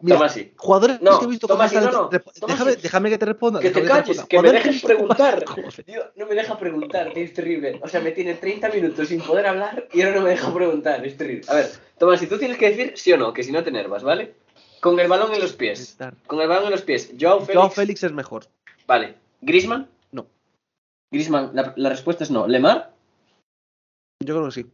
Mira, 0.00 0.16
Tomasi. 0.16 0.52
jugadores 0.56 1.02
No, 1.02 1.18
que 1.18 1.24
he 1.24 1.28
visto 1.28 1.48
Tomasi, 1.48 1.74
no, 1.76 1.90
no, 1.90 2.10
déjame, 2.46 2.76
déjame 2.76 3.10
que 3.10 3.18
te 3.18 3.26
responda. 3.26 3.58
Que 3.58 3.70
te 3.70 3.82
calles, 3.82 4.16
responda. 4.16 4.28
que 4.28 4.40
me 4.42 4.52
dejes 4.52 4.82
preguntar. 4.84 5.44
Tío, 5.84 6.02
no 6.14 6.26
me 6.26 6.34
deja 6.36 6.56
preguntar, 6.56 7.12
tío, 7.12 7.24
es 7.24 7.34
terrible. 7.34 7.80
O 7.82 7.88
sea, 7.88 8.00
me 8.00 8.12
tiene 8.12 8.34
30 8.34 8.68
minutos 8.68 9.08
sin 9.08 9.20
poder 9.20 9.46
hablar 9.46 9.88
y 9.92 10.02
ahora 10.02 10.16
no 10.16 10.22
me 10.22 10.30
deja 10.30 10.54
preguntar, 10.54 11.04
es 11.04 11.16
terrible. 11.16 11.44
A 11.48 11.54
ver, 11.54 11.70
Tomás, 11.98 12.20
si 12.20 12.28
tú 12.28 12.38
tienes 12.38 12.56
que 12.58 12.70
decir 12.70 12.92
sí 12.96 13.12
o 13.12 13.16
no, 13.16 13.32
que 13.32 13.42
si 13.42 13.50
no 13.50 13.64
te 13.64 13.70
enervas, 13.70 14.04
¿vale? 14.04 14.34
Con 14.80 15.00
el 15.00 15.08
balón 15.08 15.34
en 15.34 15.40
los 15.40 15.54
pies. 15.54 15.96
Con 16.28 16.40
el 16.40 16.46
balón 16.46 16.66
en 16.66 16.70
los 16.70 16.82
pies. 16.82 17.12
Joao 17.20 17.40
Félix. 17.40 17.56
Joao 17.56 17.70
Félix 17.70 18.04
es 18.04 18.12
mejor. 18.12 18.44
Vale. 18.86 19.16
¿Grisman? 19.40 19.88
No. 20.12 20.26
Grisman, 21.10 21.50
la, 21.54 21.72
la 21.76 21.88
respuesta 21.88 22.22
es 22.22 22.30
no. 22.30 22.46
¿Lemar? 22.46 22.92
Yo 24.24 24.34
creo 24.36 24.46
que 24.46 24.52
sí. 24.52 24.66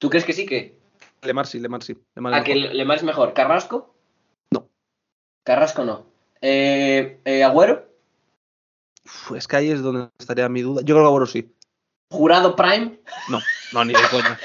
¿Tú 0.00 0.08
crees 0.08 0.24
que 0.24 0.32
sí 0.32 0.46
que? 0.46 0.74
Lemar 1.22 1.46
sí, 1.46 1.60
Lemar 1.60 1.82
sí. 1.82 1.96
Lemar 2.14 2.32
¿A 2.34 2.42
que. 2.42 2.54
Lemar 2.54 2.96
es 2.96 3.02
mejor? 3.04 3.34
¿Carrasco? 3.34 3.94
No. 4.50 4.66
Carrasco 5.44 5.84
no. 5.84 6.06
Eh, 6.40 7.20
eh, 7.24 7.44
¿Agüero? 7.44 7.86
Uf, 9.04 9.32
es 9.36 9.46
que 9.46 9.56
ahí 9.56 9.70
es 9.70 9.82
donde 9.82 10.08
estaría 10.18 10.48
mi 10.48 10.62
duda. 10.62 10.80
Yo 10.82 10.94
creo 10.94 11.04
que 11.04 11.08
Agüero 11.08 11.26
sí. 11.26 11.54
¿Jurado 12.10 12.56
Prime? 12.56 12.98
No, 13.72 13.84
ni 13.84 13.92
de 13.92 13.98
coña. 14.10 14.38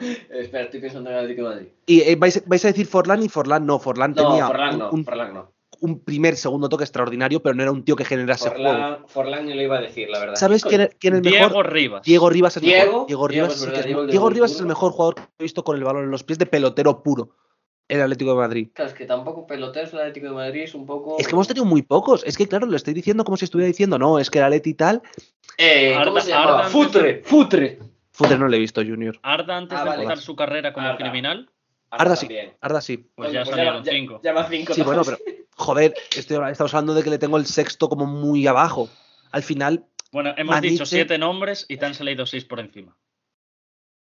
Espera, 0.30 0.64
estoy 0.64 0.80
pensando 0.80 1.10
en 1.10 1.16
el 1.16 1.22
Atlético 1.22 1.48
de 1.48 1.54
Madrid. 1.54 1.68
Y 1.86 2.00
eh, 2.02 2.14
vais, 2.16 2.46
vais 2.46 2.64
a 2.64 2.68
decir 2.68 2.86
Forlán 2.86 3.22
y 3.22 3.28
Forlán 3.28 3.64
no. 3.66 3.78
Forlán 3.78 4.12
No, 4.14 4.28
tenía 4.28 4.46
Forlán 4.46 4.78
no. 4.78 4.90
un- 4.90 5.04
Forlán 5.04 5.34
no. 5.34 5.52
Un 5.80 6.00
primer, 6.04 6.36
segundo 6.36 6.68
toque 6.68 6.84
extraordinario, 6.84 7.40
pero 7.42 7.54
no 7.54 7.62
era 7.62 7.72
un 7.72 7.84
tío 7.84 7.94
que 7.96 8.04
generase 8.04 8.48
juego. 8.50 8.64
Forlán, 8.64 8.98
Forlán 9.06 9.46
ni 9.46 9.54
lo 9.54 9.62
iba 9.62 9.78
a 9.78 9.80
decir, 9.80 10.08
la 10.10 10.18
verdad. 10.18 10.34
¿Sabes 10.36 10.64
quién, 10.64 10.80
es- 10.82 10.96
quién 10.98 11.14
es 11.16 11.22
Diego 11.22 11.46
mejor? 11.48 11.72
Rivas. 11.72 12.02
Diego 12.02 12.30
Rivas 12.30 12.56
es 12.56 12.62
el 12.62 12.68
Diego, 12.68 12.84
mejor. 12.92 13.06
Diego 13.06 13.28
Diego 13.28 13.28
Rivas, 13.28 13.52
sí 13.60 13.64
verdad, 13.66 13.80
es- 13.80 13.86
Diego 13.86 14.00
el 14.00 14.06
de 14.06 14.10
Diego 14.12 14.30
Rivas 14.30 14.50
es 14.52 14.60
el 14.60 14.66
mejor 14.66 14.92
jugador 14.92 15.14
que 15.16 15.22
he 15.38 15.42
visto 15.42 15.64
con 15.64 15.76
el 15.76 15.84
balón 15.84 16.04
en 16.04 16.10
los 16.10 16.24
pies 16.24 16.38
de 16.38 16.46
pelotero 16.46 17.02
puro. 17.02 17.30
El 17.88 18.02
Atlético 18.02 18.32
de 18.32 18.36
Madrid. 18.36 18.68
Claro, 18.74 18.90
es 18.90 18.96
que 18.96 19.06
tampoco 19.06 19.46
peloteros 19.46 19.92
el 19.94 20.00
Atlético 20.00 20.26
de 20.26 20.32
Madrid 20.32 20.62
es 20.62 20.74
un 20.74 20.84
poco. 20.84 21.16
Es 21.18 21.26
que 21.26 21.32
hemos 21.32 21.48
tenido 21.48 21.64
muy 21.64 21.80
pocos. 21.80 22.22
Es 22.26 22.36
que, 22.36 22.46
claro, 22.46 22.66
lo 22.66 22.76
estoy 22.76 22.92
diciendo 22.92 23.24
como 23.24 23.38
si 23.38 23.46
estuviera 23.46 23.66
diciendo, 23.66 23.98
no, 23.98 24.18
es 24.18 24.28
que 24.30 24.38
el 24.38 24.44
Atleti 24.44 24.70
y 24.70 24.74
tal. 24.74 25.00
Eh, 25.56 25.94
¿Cómo 26.04 26.16
Arda- 26.18 26.20
se? 26.20 26.34
Arda- 26.34 26.64
Futre, 26.64 27.22
Futre. 27.24 27.78
Futre 28.12 28.36
no 28.38 28.46
le 28.48 28.58
he 28.58 28.60
visto, 28.60 28.82
Junior. 28.82 29.18
Arda 29.22 29.56
antes 29.56 29.78
Ah, 29.78 29.84
de 29.84 29.88
vale. 29.88 30.02
empezar 30.02 30.22
su 30.22 30.36
carrera 30.36 30.72
como 30.74 30.86
Arda. 30.86 30.98
criminal, 30.98 31.48
Arda 31.90 32.14
sí. 32.16 32.26
también. 32.26 32.52
Arda 32.60 32.80
sí. 32.82 32.98
pues 33.14 33.32
ya 33.32 33.44
pues 33.44 33.56
salieron 33.56 33.82
ya- 33.82 33.92
cinco. 33.92 34.20
Ya 34.22 34.32
va 34.34 34.44
cinco. 34.50 34.74
Sí, 34.74 34.82
bueno, 34.82 35.00
pero. 35.04 35.16
Joder, 35.58 35.92
estoy, 36.16 36.38
estamos 36.50 36.72
hablando 36.72 36.94
de 36.94 37.02
que 37.02 37.10
le 37.10 37.18
tengo 37.18 37.36
el 37.36 37.46
sexto 37.46 37.88
como 37.88 38.06
muy 38.06 38.46
abajo. 38.46 38.88
Al 39.32 39.42
final, 39.42 39.84
Bueno, 40.12 40.32
hemos 40.36 40.56
Maniche- 40.56 40.70
dicho 40.70 40.86
siete 40.86 41.18
nombres 41.18 41.66
y 41.68 41.76
te 41.76 41.84
han 41.86 41.94
salido 41.94 42.24
seis 42.26 42.44
por 42.44 42.60
encima. 42.60 42.96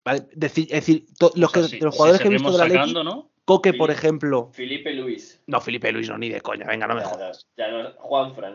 vale, 0.04 0.28
decir, 0.32 0.64
es 0.70 0.86
decir, 0.86 1.06
to- 1.18 1.32
los, 1.34 1.50
O 1.50 1.52
sea, 1.54 1.62
que, 1.62 1.68
si- 1.68 1.78
de 1.78 1.84
los 1.84 1.94
si 1.94 1.96
jugadores 1.98 2.20
que 2.22 2.28
he 2.28 2.30
visto 2.30 2.48
Atleti, 2.48 2.72
sacando, 2.72 3.04
¿no? 3.04 3.30
Coque, 3.44 3.72
por 3.72 3.90
ejemplo. 3.90 4.50
Felipe 4.52 4.92
Luis. 4.92 5.40
No, 5.46 5.60
Felipe 5.60 5.90
Luis, 5.90 6.08
no, 6.10 6.18
ni 6.18 6.28
de 6.28 6.40
coña, 6.42 6.66
venga, 6.66 6.86
no 6.86 6.94
me 6.94 7.02
jodas. 7.02 7.46
ya, 7.56 7.66
ya 7.70 7.82
no, 7.82 7.92
Juan 7.98 8.34
Fran. 8.34 8.54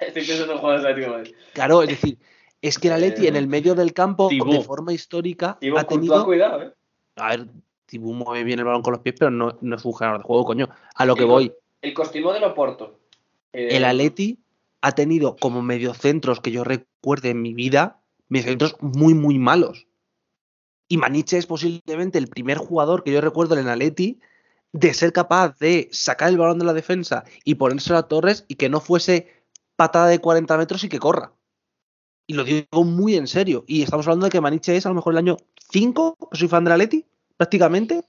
Estoy 0.00 0.24
pensando 0.24 0.52
en 0.52 0.58
jugadores 0.58 0.96
de. 0.96 1.34
Claro, 1.54 1.82
es 1.82 1.88
decir, 1.88 2.18
es 2.60 2.78
que 2.78 2.88
el 2.88 2.94
Atleti 2.94 3.24
Eh, 3.24 3.28
en 3.28 3.36
el 3.36 3.46
medio 3.48 3.74
del 3.74 3.94
campo, 3.94 4.28
de 4.28 4.60
forma 4.62 4.92
histórica, 4.92 5.58
ha 5.76 5.84
tenido. 5.84 6.24
cuidado, 6.26 6.62
eh. 6.62 6.74
A 7.16 7.28
ver, 7.30 7.46
Thibaut 7.86 8.14
mueve 8.14 8.44
bien 8.44 8.58
el 8.58 8.64
balón 8.66 8.82
con 8.82 8.92
los 8.92 9.00
pies, 9.02 9.16
pero 9.18 9.30
no, 9.30 9.56
no 9.60 9.76
es 9.76 9.84
un 9.84 9.92
jugador 9.92 10.18
de 10.18 10.24
juego, 10.24 10.44
coño. 10.44 10.68
A 10.94 11.04
lo 11.06 11.16
que 11.16 11.24
voy. 11.24 11.52
El 11.84 11.92
costimó 11.92 12.32
del 12.32 12.44
Oporto. 12.44 12.98
Eh, 13.52 13.76
El 13.76 13.84
Atleti 13.84 14.38
ha 14.80 14.92
tenido 14.92 15.36
como 15.36 15.60
mediocentros 15.60 16.40
que 16.40 16.50
yo 16.50 16.64
recuerde 16.64 17.28
en 17.28 17.42
mi 17.42 17.52
vida, 17.52 18.00
mediocentros 18.28 18.76
muy, 18.80 19.12
muy 19.12 19.38
malos. 19.38 19.86
Y 20.88 20.96
Maniche 20.96 21.36
es 21.36 21.44
posiblemente 21.44 22.16
el 22.16 22.28
primer 22.28 22.56
jugador 22.56 23.04
que 23.04 23.12
yo 23.12 23.20
recuerdo 23.20 23.54
en 23.54 23.60
el 23.60 23.68
Atleti 23.68 24.18
de 24.72 24.94
ser 24.94 25.12
capaz 25.12 25.58
de 25.58 25.90
sacar 25.92 26.30
el 26.30 26.38
balón 26.38 26.58
de 26.58 26.64
la 26.64 26.72
defensa 26.72 27.24
y 27.44 27.56
ponérselo 27.56 27.98
a 27.98 28.08
Torres 28.08 28.46
y 28.48 28.54
que 28.54 28.70
no 28.70 28.80
fuese 28.80 29.44
patada 29.76 30.06
de 30.06 30.20
40 30.20 30.56
metros 30.56 30.84
y 30.84 30.88
que 30.88 30.98
corra. 30.98 31.34
Y 32.26 32.32
lo 32.32 32.44
digo 32.44 32.84
muy 32.84 33.16
en 33.16 33.26
serio. 33.26 33.64
Y 33.66 33.82
estamos 33.82 34.06
hablando 34.06 34.24
de 34.24 34.30
que 34.30 34.40
Maniche 34.40 34.74
es 34.74 34.86
a 34.86 34.88
lo 34.88 34.94
mejor 34.94 35.12
el 35.12 35.18
año 35.18 35.36
5, 35.70 36.16
que 36.32 36.38
soy 36.38 36.48
fan 36.48 36.64
del 36.64 36.72
Atleti, 36.72 37.04
prácticamente. 37.36 38.04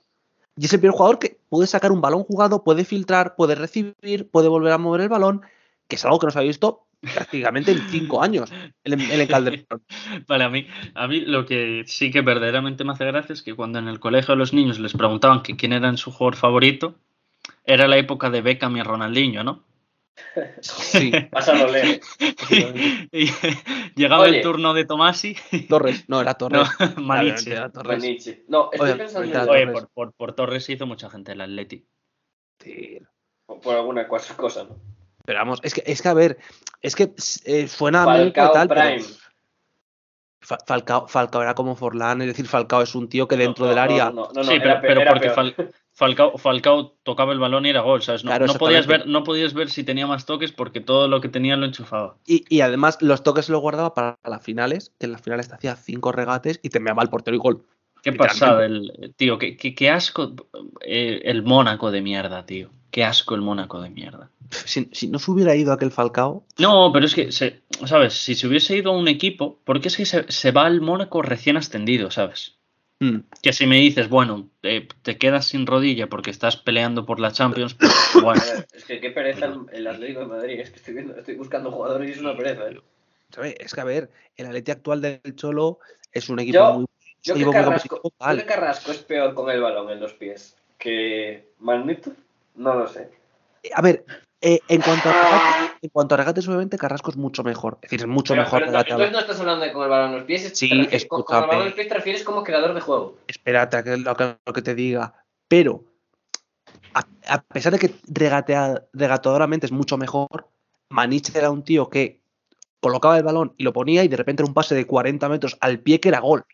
Y 0.58 0.66
es 0.66 0.74
el 0.74 0.80
primer 0.80 0.96
jugador 0.96 1.20
que 1.20 1.38
puede 1.50 1.68
sacar 1.68 1.92
un 1.92 2.02
balón 2.02 2.24
jugado, 2.24 2.64
puede 2.64 2.86
filtrar, 2.86 3.36
puede 3.36 3.56
recibir, 3.56 4.30
puede 4.32 4.48
volver 4.48 4.72
a 4.74 4.78
mover 4.78 5.02
el 5.02 5.10
balón, 5.10 5.42
que 5.88 5.98
es 5.98 6.06
algo 6.06 6.20
que 6.20 6.28
no 6.28 6.32
se 6.32 6.44
visto 6.44 6.86
prácticamente 7.14 7.72
en 7.72 7.88
cinco 7.90 8.22
años 8.24 8.52
el, 8.84 9.00
el 9.00 9.28
Calderón. 9.28 9.66
Vale, 10.28 10.44
a 10.44 10.50
mí, 10.50 10.68
a 10.96 11.08
mí 11.08 11.22
lo 11.22 11.46
que 11.46 11.84
sí 11.86 12.10
que 12.10 12.22
verdaderamente 12.22 12.84
me 12.84 12.94
hace 12.94 13.06
gracia 13.06 13.34
es 13.34 13.42
que 13.42 13.54
cuando 13.54 13.80
en 13.80 13.88
el 13.88 14.00
colegio 14.00 14.36
los 14.36 14.54
niños 14.54 14.80
les 14.80 14.94
preguntaban 14.94 15.44
que 15.44 15.56
quién 15.56 15.74
era 15.74 15.96
su 15.98 16.12
jugador 16.12 16.36
favorito, 16.36 16.96
era 17.64 17.88
la 17.88 17.98
época 17.98 18.30
de 18.30 18.42
Beckham 18.42 18.78
y 18.78 18.84
Ronaldinho, 18.84 19.44
¿no? 19.44 19.64
Sí, 20.62 21.12
Pásalo, 21.32 21.68
Leo. 21.72 22.00
y 23.12 23.30
llegaba 23.96 24.24
Oye. 24.24 24.38
el 24.38 24.44
turno 24.44 24.74
de 24.74 24.86
Tomasi, 24.86 25.36
Torres, 25.68 26.06
no, 26.08 26.22
era 26.22 26.32
no, 26.32 26.38
Torres. 26.38 26.70
Maniche. 26.98 27.52
Era 27.52 27.70
Torres. 27.70 28.00
Maniche. 28.00 28.44
No, 28.48 28.70
estoy 28.72 28.92
Oye, 28.92 28.98
pensando 29.00 29.30
en 29.30 29.38
Oye, 29.38 29.66
Torres. 29.66 29.74
por, 29.74 29.90
por, 29.90 30.14
por 30.14 30.34
Torres 30.34 30.64
se 30.66 30.74
hizo 30.74 30.86
mucha 30.86 31.10
gente 31.10 31.34
el 31.34 31.42
Atleti. 31.42 31.86
Sí. 32.60 33.00
por, 33.46 33.60
por 33.62 33.76
alguna 33.76 34.08
cosa, 34.08 34.36
cosa, 34.38 34.64
¿no? 34.64 34.78
Pero 35.26 35.40
vamos, 35.40 35.60
es 35.64 35.74
que, 35.74 35.84
es 35.86 36.02
que 36.02 36.08
a 36.08 36.14
ver, 36.14 36.38
es 36.82 36.96
que 36.96 37.14
eh, 37.46 37.68
suena 37.68 38.06
muy 38.06 38.18
Falcao 38.18 38.52
tal, 38.52 38.68
pero 38.68 38.82
Prime. 38.82 39.04
Fa- 40.40 40.60
Falcao, 40.68 41.08
Falcao 41.08 41.42
era 41.42 41.56
como 41.56 41.76
Forlán, 41.76 42.22
es 42.22 42.28
decir, 42.28 42.48
Falcao 42.48 42.84
es 42.84 42.94
un 42.94 43.10
tío 43.10 43.28
que 43.28 43.36
dentro 43.36 43.66
No, 43.66 43.70
del 43.70 43.78
no, 43.78 43.82
área. 43.82 44.06
No, 44.06 44.12
no, 44.12 44.28
no, 44.28 44.34
no, 44.34 44.44
sí, 44.44 44.54
era 44.54 44.80
pero, 44.80 44.82
pe- 44.82 44.88
pero 44.88 45.02
era 45.02 45.12
porque 45.12 45.30
peor. 45.30 45.36
Fal- 45.56 45.74
Falcao, 45.96 46.38
Falcao 46.38 46.98
tocaba 47.04 47.32
el 47.32 47.40
balón 47.40 47.66
y 47.66 47.70
era 47.70 47.80
gol, 47.80 48.02
¿sabes? 48.02 48.26
No, 48.26 48.30
Claro, 48.32 48.48
no 48.48 48.56
podías 48.56 48.86
ver, 48.86 49.08
no 49.08 49.24
podías 49.24 49.54
ver 49.54 49.70
si 49.70 49.86
tenía 49.86 50.06
más 50.06 50.26
toques 50.26 50.52
porque 50.52 50.82
todo 50.82 51.08
lo 51.08 51.22
que 51.22 51.30
tenía 51.30 51.56
lo 51.56 51.66
enchufaba. 51.66 52.18
Y, 52.28 52.44
y 52.50 52.60
además 52.60 52.98
los 53.02 53.24
toques 53.24 53.48
los 53.48 53.62
guardaba 53.62 53.94
para 53.94 54.20
las 54.26 54.44
finales, 54.44 54.92
que 55.00 55.06
en 55.06 55.14
las 55.14 55.22
finales 55.22 55.48
te 55.48 55.56
hacía 55.56 55.78
cinco 55.78 56.12
regates 56.12 56.60
y 56.62 56.70
te 56.70 56.82
meaba 56.82 57.02
el 57.02 57.10
portero 57.10 57.38
y 57.38 57.40
gol. 57.40 57.64
Qué 58.04 58.12
pasada, 58.12 58.66
el, 58.66 59.14
tío, 59.16 59.38
qué, 59.40 59.56
qué, 59.56 59.74
qué 59.74 59.90
asco 59.90 60.36
eh, 60.82 61.22
el 61.24 61.44
Mónaco 61.44 61.90
de 61.92 62.02
mierda, 62.02 62.46
tío. 62.46 62.70
Qué 62.92 63.06
asco 63.06 63.34
el 63.34 63.42
Mónaco 63.42 63.82
de 63.82 63.90
mierda. 63.90 64.30
Si 64.52 65.08
no 65.08 65.18
se 65.18 65.32
hubiera 65.32 65.56
ido 65.56 65.72
aquel 65.72 65.92
Falcao, 65.92 66.44
No, 66.60 66.92
pero 66.94 67.06
es 67.06 67.16
que, 67.16 67.32
se, 67.32 67.62
¿sabes? 67.86 68.14
Si 68.14 68.36
se 68.36 68.48
hubiese 68.48 68.76
ido 68.76 68.92
a 68.92 68.98
un 68.98 69.08
equipo, 69.08 69.60
porque 69.64 69.88
es 69.88 69.98
que 69.98 70.06
se, 70.06 70.30
se 70.30 70.52
va 70.52 70.66
al 70.66 70.82
Mónaco 70.82 71.22
recién 71.22 71.58
ascendido, 71.58 72.12
¿sabes? 72.12 72.58
Mm, 73.00 73.18
Que 73.42 73.54
si 73.54 73.66
me 73.68 73.78
dices, 73.78 74.10
bueno, 74.10 74.50
eh, 74.64 74.88
te 75.02 75.18
quedas 75.18 75.48
sin 75.48 75.66
rodilla 75.68 76.08
porque 76.08 76.32
estás 76.32 76.58
peleando 76.58 77.06
por 77.06 77.20
la 77.20 77.32
Champions, 77.32 77.74
pues 77.76 77.92
bueno. 78.24 78.42
Ver, 78.42 78.68
es 78.74 78.86
que 78.86 79.00
qué 79.00 79.12
pereza 79.12 79.46
el, 79.46 79.66
el 79.72 79.88
Atlético 79.88 80.22
de 80.22 80.26
Madrid. 80.28 80.60
Es 80.60 80.70
que 80.72 80.78
estoy 80.78 80.94
viendo, 80.94 81.16
estoy 81.18 81.36
buscando 81.36 81.72
jugadores 81.72 82.10
y 82.10 82.14
es 82.14 82.20
una 82.20 82.36
pereza. 82.36 82.68
¿eh? 82.70 83.56
es 83.60 83.74
que 83.74 83.82
a 83.82 83.86
ver, 83.86 84.10
el 84.38 84.46
Atleti 84.48 84.72
actual 84.72 85.02
del 85.02 85.36
Cholo 85.36 85.80
es 86.12 86.30
un 86.30 86.40
equipo 86.40 86.58
Yo- 86.60 86.74
muy, 86.74 86.86
Yo 87.24 87.34
que, 87.34 87.44
muy 87.46 87.54
Carrasco, 87.54 88.02
yo 88.04 88.38
que 88.38 88.46
Carrasco 88.46 88.92
es 88.92 89.00
peor 89.00 89.34
con 89.34 89.50
el 89.50 89.62
balón 89.62 89.90
en 89.90 90.00
los 90.00 90.14
pies 90.14 90.56
que 90.78 91.50
Magneto, 91.60 92.12
no 92.56 92.76
lo 92.76 92.88
sé. 92.88 93.10
A 93.74 93.82
ver, 93.82 94.06
eh, 94.42 94.60
en 94.68 94.82
cuanto 94.82 95.10
a 95.10 95.14
regates, 95.14 95.78
en 95.82 95.90
cuanto 95.90 96.14
a 96.16 96.18
regates, 96.18 96.48
obviamente 96.48 96.78
Carrasco 96.78 97.10
es 97.12 97.18
mucho 97.18 97.44
mejor. 97.44 97.76
Es 97.82 97.90
decir, 97.90 98.02
es 98.02 98.08
mucho 98.08 98.34
Pero- 98.34 98.44
mejor 98.44 98.60
pero 98.60 98.72
regateador. 98.72 99.02
entonces 99.06 99.14
no 99.14 99.20
estás 99.20 99.40
hablando 99.40 99.66
de 99.66 99.74
con 99.74 99.84
el 99.84 99.90
balón 99.90 100.10
en 100.12 100.16
los 100.18 100.26
pies, 100.26 100.46
es- 100.46 100.58
Sí, 100.60 100.70
refieres- 100.70 101.06
con, 101.08 101.24
con 101.24 101.36
el 101.38 101.42
balón 101.44 101.60
en 101.62 101.66
los 101.66 101.74
pies 101.74 101.88
te 101.88 101.94
refieres 101.94 102.24
como 102.24 102.44
creador 102.44 102.74
de 102.74 102.82
juego. 102.82 103.18
espérate 103.28 103.78
a 103.78 103.84
que 103.84 103.98
lo, 103.98 104.16
que 104.16 104.38
lo 104.46 104.54
que 104.54 104.62
te 104.62 104.76
diga. 104.76 105.14
Pero, 105.48 105.84
a, 106.94 107.06
a 107.28 107.42
pesar 107.44 107.72
de 107.74 107.80
que 107.80 107.96
regatea, 108.08 108.84
regateadoramente 108.94 109.66
es 109.66 109.72
mucho 109.72 109.98
mejor, 109.98 110.48
Manich 110.90 111.36
era 111.36 111.50
un 111.50 111.64
tío 111.64 111.90
que 111.90 112.22
colocaba 112.80 113.18
el 113.18 113.24
balón 113.24 113.54
y 113.58 113.64
lo 113.64 113.74
ponía 113.74 114.04
y 114.04 114.08
de 114.08 114.18
repente 114.18 114.44
era 114.44 114.48
un 114.48 114.54
pase 114.54 114.76
de 114.76 114.86
40 114.86 115.28
metros 115.30 115.58
al 115.62 115.80
pie 115.80 116.00
que 116.00 116.10
era 116.10 116.20
gol. 116.20 116.46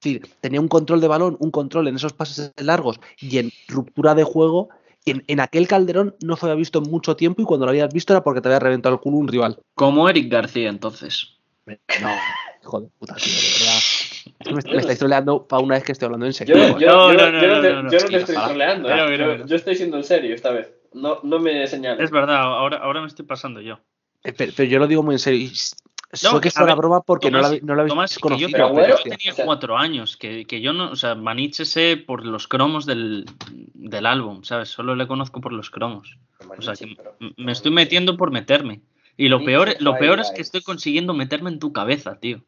Es 0.00 0.12
decir, 0.12 0.30
tenía 0.40 0.60
un 0.60 0.68
control 0.68 1.00
de 1.00 1.08
balón, 1.08 1.36
un 1.40 1.50
control 1.50 1.88
en 1.88 1.96
esos 1.96 2.12
pases 2.12 2.52
largos 2.58 3.00
y 3.18 3.38
en 3.38 3.50
ruptura 3.66 4.14
de 4.14 4.22
juego. 4.24 4.68
En, 5.06 5.22
en 5.28 5.40
aquel 5.40 5.68
Calderón 5.68 6.16
no 6.20 6.36
se 6.36 6.46
había 6.46 6.56
visto 6.56 6.80
en 6.80 6.90
mucho 6.90 7.14
tiempo 7.16 7.40
y 7.40 7.44
cuando 7.44 7.64
lo 7.64 7.70
habías 7.70 7.92
visto 7.94 8.12
era 8.12 8.22
porque 8.24 8.40
te 8.40 8.48
había 8.48 8.58
reventado 8.58 8.96
el 8.96 9.00
culo 9.00 9.18
un 9.18 9.28
rival. 9.28 9.58
Como 9.74 10.08
Eric 10.08 10.30
García, 10.30 10.68
entonces. 10.68 11.28
No, 11.66 12.10
hijo 12.62 12.80
de 12.80 12.88
puta, 12.98 13.14
tío, 13.14 13.32
de 13.32 13.48
verdad. 13.64 14.64
Me, 14.68 14.72
me 14.74 14.80
estáis 14.80 14.98
troleando 14.98 15.46
para 15.46 15.62
una 15.62 15.76
vez 15.76 15.84
que 15.84 15.92
estoy 15.92 16.06
hablando 16.06 16.26
en 16.26 16.32
serio. 16.32 16.56
yo- 16.56 16.78
yo 16.78 16.86
No, 16.88 17.12
no, 17.12 17.12
yo 17.12 17.30
no, 17.30 17.42
yo 17.42 17.48
no, 17.48 17.60
te, 17.60 17.72
no, 17.82 17.88
te 17.90 18.16
estoy 18.16 18.34
troleando, 18.34 18.88
¿eh? 18.90 19.44
Yo 19.46 19.56
estoy 19.56 19.76
siendo 19.76 19.96
en 19.96 20.04
serio 20.04 20.34
esta 20.34 20.50
vez. 20.50 20.72
No, 20.92 21.20
no 21.22 21.38
me 21.38 21.66
señales. 21.66 22.04
Es 22.04 22.10
verdad, 22.10 22.36
ahora, 22.36 22.78
ahora 22.78 23.00
me 23.00 23.06
estoy 23.06 23.24
pasando 23.26 23.60
yo. 23.60 23.78
Eh, 24.24 24.32
Pero, 24.32 24.52
pero 24.56 24.68
yo 24.68 24.78
lo 24.80 24.86
digo 24.88 25.02
muy 25.04 25.14
en 25.14 25.18
serio. 25.20 25.48
Y 26.22 26.26
s- 26.26 26.26
No, 26.26 26.32
sé 26.34 26.40
que 26.40 26.48
es 26.48 26.56
una 26.56 26.74
broma 26.74 27.00
porque 27.02 27.30
no, 27.30 27.38
Tomás, 27.38 27.52
la, 27.52 27.58
no 27.62 27.74
la 27.74 27.82
habéis 27.82 27.92
Tomás, 27.92 28.14
que 28.14 28.20
conocido. 28.20 28.48
yo, 28.48 28.52
pero 28.74 28.94
hostia. 28.94 29.16
tenía 29.16 29.44
cuatro 29.44 29.76
años, 29.78 30.16
que, 30.16 30.44
que 30.46 30.60
yo 30.60 30.72
no, 30.72 30.90
o 30.90 30.96
sea, 30.96 31.14
Maniche 31.14 31.64
sé 31.64 31.96
por 31.96 32.24
los 32.26 32.48
cromos 32.48 32.86
del, 32.86 33.24
del 33.74 34.06
álbum, 34.06 34.42
¿sabes? 34.44 34.68
Solo 34.68 34.94
le 34.96 35.06
conozco 35.06 35.40
por 35.40 35.52
los 35.52 35.70
cromos. 35.70 36.18
O 36.58 36.62
sea, 36.62 36.74
que 36.74 36.94
Pero- 36.96 37.16
me 37.36 37.52
estoy 37.52 37.70
metiendo 37.72 38.16
por 38.16 38.30
meterme. 38.30 38.80
Y 39.18 39.28
lo 39.28 39.38
Maniche 39.38 39.52
peor, 39.52 39.76
lo 39.80 39.96
peor 39.96 40.20
es 40.20 40.30
que 40.30 40.42
estoy 40.42 40.60
consiguiendo 40.60 41.14
meterme 41.14 41.48
en 41.48 41.58
tu 41.58 41.72
cabeza, 41.72 42.18
tío. 42.20 42.44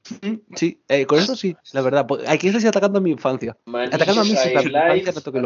Sí, 0.55 0.82
eh, 0.89 1.07
con 1.07 1.19
eso 1.19 1.35
sí, 1.35 1.57
la 1.73 1.81
verdad. 1.81 2.07
porque 2.07 2.28
Aquí 2.28 2.49
estáis 2.49 2.66
atacando 2.66 2.99
a 2.99 3.01
mi 3.03 3.11
infancia. 3.11 3.57
Maniche 3.65 3.97
Atacando 3.97 4.20
a 4.20 4.24
mí 4.24 4.31
sí, 4.36 4.49
infancia 4.49 5.12
no 5.15 5.20
toque. 5.23 5.40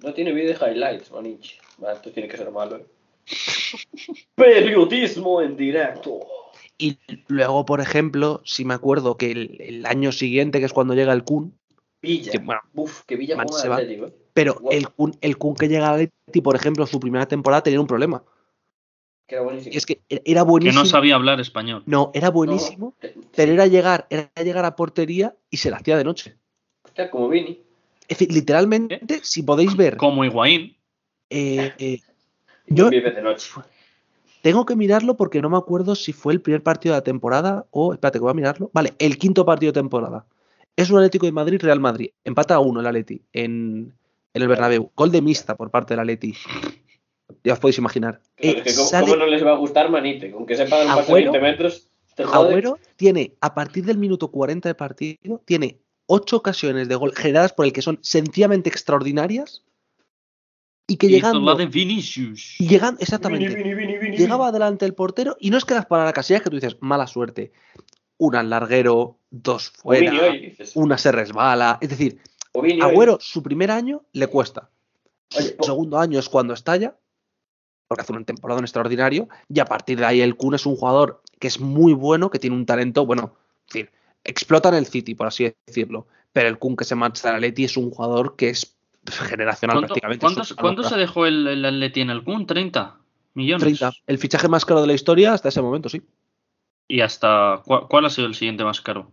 No 0.00 0.12
tiene 0.12 0.32
vídeo 0.32 0.56
de 0.58 0.70
highlights, 0.72 1.10
manich. 1.10 1.58
Va, 1.82 1.92
esto 1.92 2.10
tiene 2.10 2.28
que 2.28 2.36
ser 2.36 2.50
malo. 2.50 2.76
¿eh? 2.76 2.86
Periodismo 4.34 5.40
en 5.42 5.56
directo. 5.56 6.20
Y 6.78 6.98
luego, 7.28 7.64
por 7.64 7.80
ejemplo, 7.80 8.42
si 8.44 8.64
me 8.64 8.74
acuerdo 8.74 9.16
que 9.16 9.30
el, 9.30 9.56
el 9.60 9.86
año 9.86 10.12
siguiente, 10.12 10.58
que 10.60 10.66
es 10.66 10.72
cuando 10.72 10.94
llega 10.94 11.12
el 11.12 11.24
Kun, 11.24 11.58
Villa. 12.02 12.30
que, 12.32 12.38
bueno, 12.38 12.60
Uf, 12.74 13.02
que 13.04 13.16
Villa 13.16 13.36
Man, 13.36 13.48
se 13.48 13.68
va. 13.68 13.76
Atlético. 13.76 14.06
¿eh? 14.08 14.12
pero 14.34 14.60
el 14.70 14.88
Kun, 14.90 15.16
el 15.22 15.38
Kun 15.38 15.54
que 15.54 15.68
llega 15.68 15.88
al 15.88 15.94
Atleti, 16.02 16.40
por 16.42 16.54
ejemplo, 16.56 16.86
su 16.86 17.00
primera 17.00 17.26
temporada 17.26 17.62
tenía 17.62 17.80
un 17.80 17.86
problema. 17.86 18.22
Que 19.26 19.36
era 19.36 19.44
buenísimo. 19.44 19.72
Y 19.74 19.76
es 19.78 19.86
que 19.86 20.00
era 20.08 20.42
Que 20.42 20.46
buenísimo. 20.48 20.82
no 20.82 20.86
sabía 20.86 21.14
hablar 21.14 21.40
español. 21.40 21.82
No, 21.86 22.10
era 22.14 22.28
No, 22.28 22.32
buenísimo, 22.34 22.94
eh, 23.00 23.14
pero 23.34 23.48
sí. 23.48 23.54
era 23.54 23.66
llegar, 23.66 24.06
era 24.10 24.30
llegar 24.44 24.64
a 24.66 24.76
portería 24.76 25.34
y 25.50 25.56
se 25.56 25.70
la 25.70 25.78
hacía 25.78 25.96
de 25.96 26.04
noche. 26.04 26.36
Hostia, 26.84 27.10
como 27.10 27.28
Vini. 27.30 27.62
Es 28.02 28.18
decir, 28.18 28.32
literalmente, 28.32 29.00
si 29.22 29.42
podéis 29.42 29.74
ver, 29.76 29.96
Como 29.96 30.24
Higuaín. 30.24 30.76
eh, 31.30 31.72
eh, 31.78 32.00
yo 32.66 32.90
Vive 32.90 33.10
de 33.10 33.22
noche. 33.22 33.50
tengo 34.42 34.64
que 34.66 34.76
mirarlo 34.76 35.16
porque 35.16 35.40
no 35.42 35.50
me 35.50 35.56
acuerdo 35.56 35.94
si 35.94 36.12
fue 36.12 36.32
el 36.32 36.40
primer 36.40 36.62
partido 36.62 36.94
de 36.94 36.98
la 37.00 37.04
temporada 37.04 37.66
o, 37.70 37.92
espérate 37.92 38.18
que 38.18 38.22
voy 38.22 38.30
a 38.30 38.34
mirarlo. 38.34 38.70
Vale, 38.72 38.94
el 38.98 39.18
quinto 39.18 39.44
partido 39.44 39.72
de 39.72 39.80
temporada. 39.80 40.26
Es 40.76 40.90
un 40.90 40.98
Atlético 40.98 41.26
de 41.26 41.32
Madrid, 41.32 41.58
Real 41.62 41.80
Madrid. 41.80 42.10
Empata 42.24 42.54
a 42.54 42.60
uno 42.60 42.80
el 42.80 42.86
Atleti 42.86 43.22
en, 43.32 43.94
en 44.34 44.42
el 44.42 44.48
Bernabéu. 44.48 44.90
Gol 44.94 45.10
de 45.10 45.22
mixta 45.22 45.56
por 45.56 45.70
parte 45.70 45.94
del 45.94 46.00
Atleti. 46.00 46.34
Ya 47.42 47.54
os 47.54 47.58
podéis 47.58 47.78
imaginar. 47.78 48.20
Eh, 48.36 48.62
que 48.62 48.74
¿cómo, 48.74 48.86
sale- 48.88 49.06
cómo 49.06 49.16
no 49.16 49.26
les 49.26 49.44
va 49.44 49.52
a 49.52 49.56
gustar 49.56 49.90
Manite? 49.90 50.30
Con 50.30 50.44
que 50.46 50.54
sepa 50.56 50.76
dar 50.78 50.86
un 50.86 50.94
pase 50.96 51.12
de 51.14 51.18
Agüero- 51.20 51.32
20 51.32 51.40
metros, 51.40 51.88
te 52.14 52.24
jode. 52.24 52.48
Agüero 52.50 52.78
tiene, 52.96 53.32
a 53.40 53.54
partir 53.54 53.84
del 53.84 53.98
minuto 53.98 54.28
40 54.30 54.68
de 54.68 54.74
partido, 54.74 55.40
tiene 55.44 55.78
ocho 56.06 56.36
ocasiones 56.36 56.88
de 56.88 56.94
gol 56.94 57.12
generadas 57.14 57.52
por 57.52 57.64
el 57.66 57.72
que 57.72 57.82
son 57.82 57.98
sencillamente 58.02 58.68
extraordinarias 58.68 59.64
y 60.86 60.96
que 60.96 61.08
llegando, 61.08 61.40
la 61.40 61.54
de 61.54 61.66
Vinicius. 61.66 62.60
y 62.60 62.68
llegan, 62.68 62.94
Vini, 62.94 63.02
exactamente, 63.02 63.54
Vini, 63.54 63.74
Vini, 63.74 63.98
Vini, 63.98 64.16
llegaba 64.16 64.52
delante 64.52 64.84
del 64.84 64.94
portero 64.94 65.36
y 65.40 65.50
no 65.50 65.58
es 65.58 65.64
que 65.64 65.74
las 65.74 65.86
para 65.86 66.04
la 66.04 66.12
casilla 66.12 66.40
que 66.40 66.50
tú 66.50 66.56
dices, 66.56 66.76
mala 66.80 67.06
suerte, 67.06 67.52
una 68.18 68.40
al 68.40 68.50
larguero, 68.50 69.18
dos 69.30 69.70
fuera, 69.70 70.12
hoy, 70.12 70.56
una 70.74 70.96
se 70.96 71.12
resbala, 71.12 71.78
es 71.80 71.90
decir, 71.90 72.20
hoy. 72.52 72.80
Agüero 72.80 73.18
su 73.20 73.42
primer 73.42 73.70
año 73.70 74.04
le 74.12 74.28
cuesta, 74.28 74.70
Oye, 75.36 75.56
segundo 75.60 75.98
año 75.98 76.18
es 76.18 76.28
cuando 76.28 76.54
estalla, 76.54 76.96
porque 77.88 78.02
hace 78.02 78.12
un 78.12 78.24
temporada 78.24 78.60
extraordinario, 78.60 79.28
y 79.48 79.60
a 79.60 79.64
partir 79.64 79.98
de 79.98 80.06
ahí 80.06 80.20
el 80.20 80.36
Kun 80.36 80.54
es 80.54 80.66
un 80.66 80.76
jugador 80.76 81.22
que 81.38 81.48
es 81.48 81.60
muy 81.60 81.92
bueno, 81.92 82.30
que 82.30 82.38
tiene 82.38 82.56
un 82.56 82.66
talento, 82.66 83.04
bueno, 83.04 83.34
es 83.66 83.74
decir, 83.74 83.90
explota 84.24 84.68
en 84.68 84.76
el 84.76 84.86
City, 84.86 85.14
por 85.14 85.26
así 85.26 85.52
decirlo, 85.66 86.06
pero 86.32 86.48
el 86.48 86.58
Kun 86.58 86.76
que 86.76 86.84
se 86.84 86.94
marcha 86.94 87.28
al 87.28 87.36
Atleti 87.36 87.64
es 87.64 87.76
un 87.76 87.90
jugador 87.90 88.36
que 88.36 88.50
es 88.50 88.75
generacional 89.06 89.74
¿Cuánto, 89.76 89.86
prácticamente. 89.88 90.20
cuántos- 90.20 90.54
cuánto 90.54 90.82
se 90.82 90.96
dejó 90.96 91.26
el, 91.26 91.46
el 91.46 91.64
Atleti 91.64 92.00
en 92.00 92.10
el 92.10 92.24
Kun? 92.24 92.46
¿30 92.46 92.94
millones? 93.34 93.62
30. 93.62 93.92
El 94.06 94.18
fichaje 94.18 94.48
más 94.48 94.64
caro 94.64 94.80
de 94.80 94.86
la 94.86 94.92
historia 94.94 95.32
hasta 95.32 95.48
ese 95.48 95.62
momento, 95.62 95.88
sí. 95.88 96.02
¿Y 96.88 97.00
hasta 97.00 97.62
cuál 97.64 98.04
ha 98.06 98.10
sido 98.10 98.26
el 98.28 98.34
siguiente 98.34 98.64
más 98.64 98.80
caro? 98.80 99.10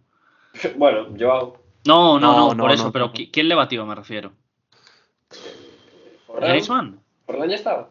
Bueno, 0.78 1.16
yo 1.18 1.32
hago. 1.34 1.64
No, 1.86 2.20
no, 2.20 2.32
No, 2.32 2.38
no, 2.50 2.54
no, 2.56 2.64
por 2.64 2.72
eso, 2.72 2.86
no, 2.86 2.92
pero 2.92 3.08
no. 3.08 3.14
¿qui- 3.14 3.30
¿quién 3.32 3.48
le 3.50 3.56
batió, 3.56 3.86
me 3.86 3.96
refiero? 3.96 4.32
¿Griezmann? 6.40 7.00
Forlán 7.26 7.50
ya 7.50 7.56
estaba. 7.56 7.90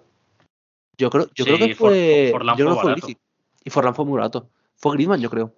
Yo 0.98 1.10
creo, 1.10 1.26
yo 1.34 1.44
Sí, 1.44 1.50
creo 1.54 1.58
que 1.68 1.74
For- 1.74 1.88
fue. 1.90 2.28
Forlán 2.32 2.56
yo 2.56 2.64
creo 2.64 2.74
fue 2.74 2.76
que 2.76 2.82
fue 2.82 2.90
barato. 2.90 3.06
Griezmann. 3.06 3.22
Y 3.64 3.70
Forlán 3.70 3.94
fue 3.94 4.04
muy 4.04 4.14
barato. 4.18 4.50
Fue 4.76 4.92
Griezmann, 4.94 5.20
yo 5.20 5.30
creo. 5.30 5.54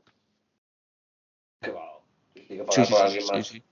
¿Qué 1.60 1.70
va? 1.70 1.82
Sí, 2.70 2.84
sí, 3.42 3.62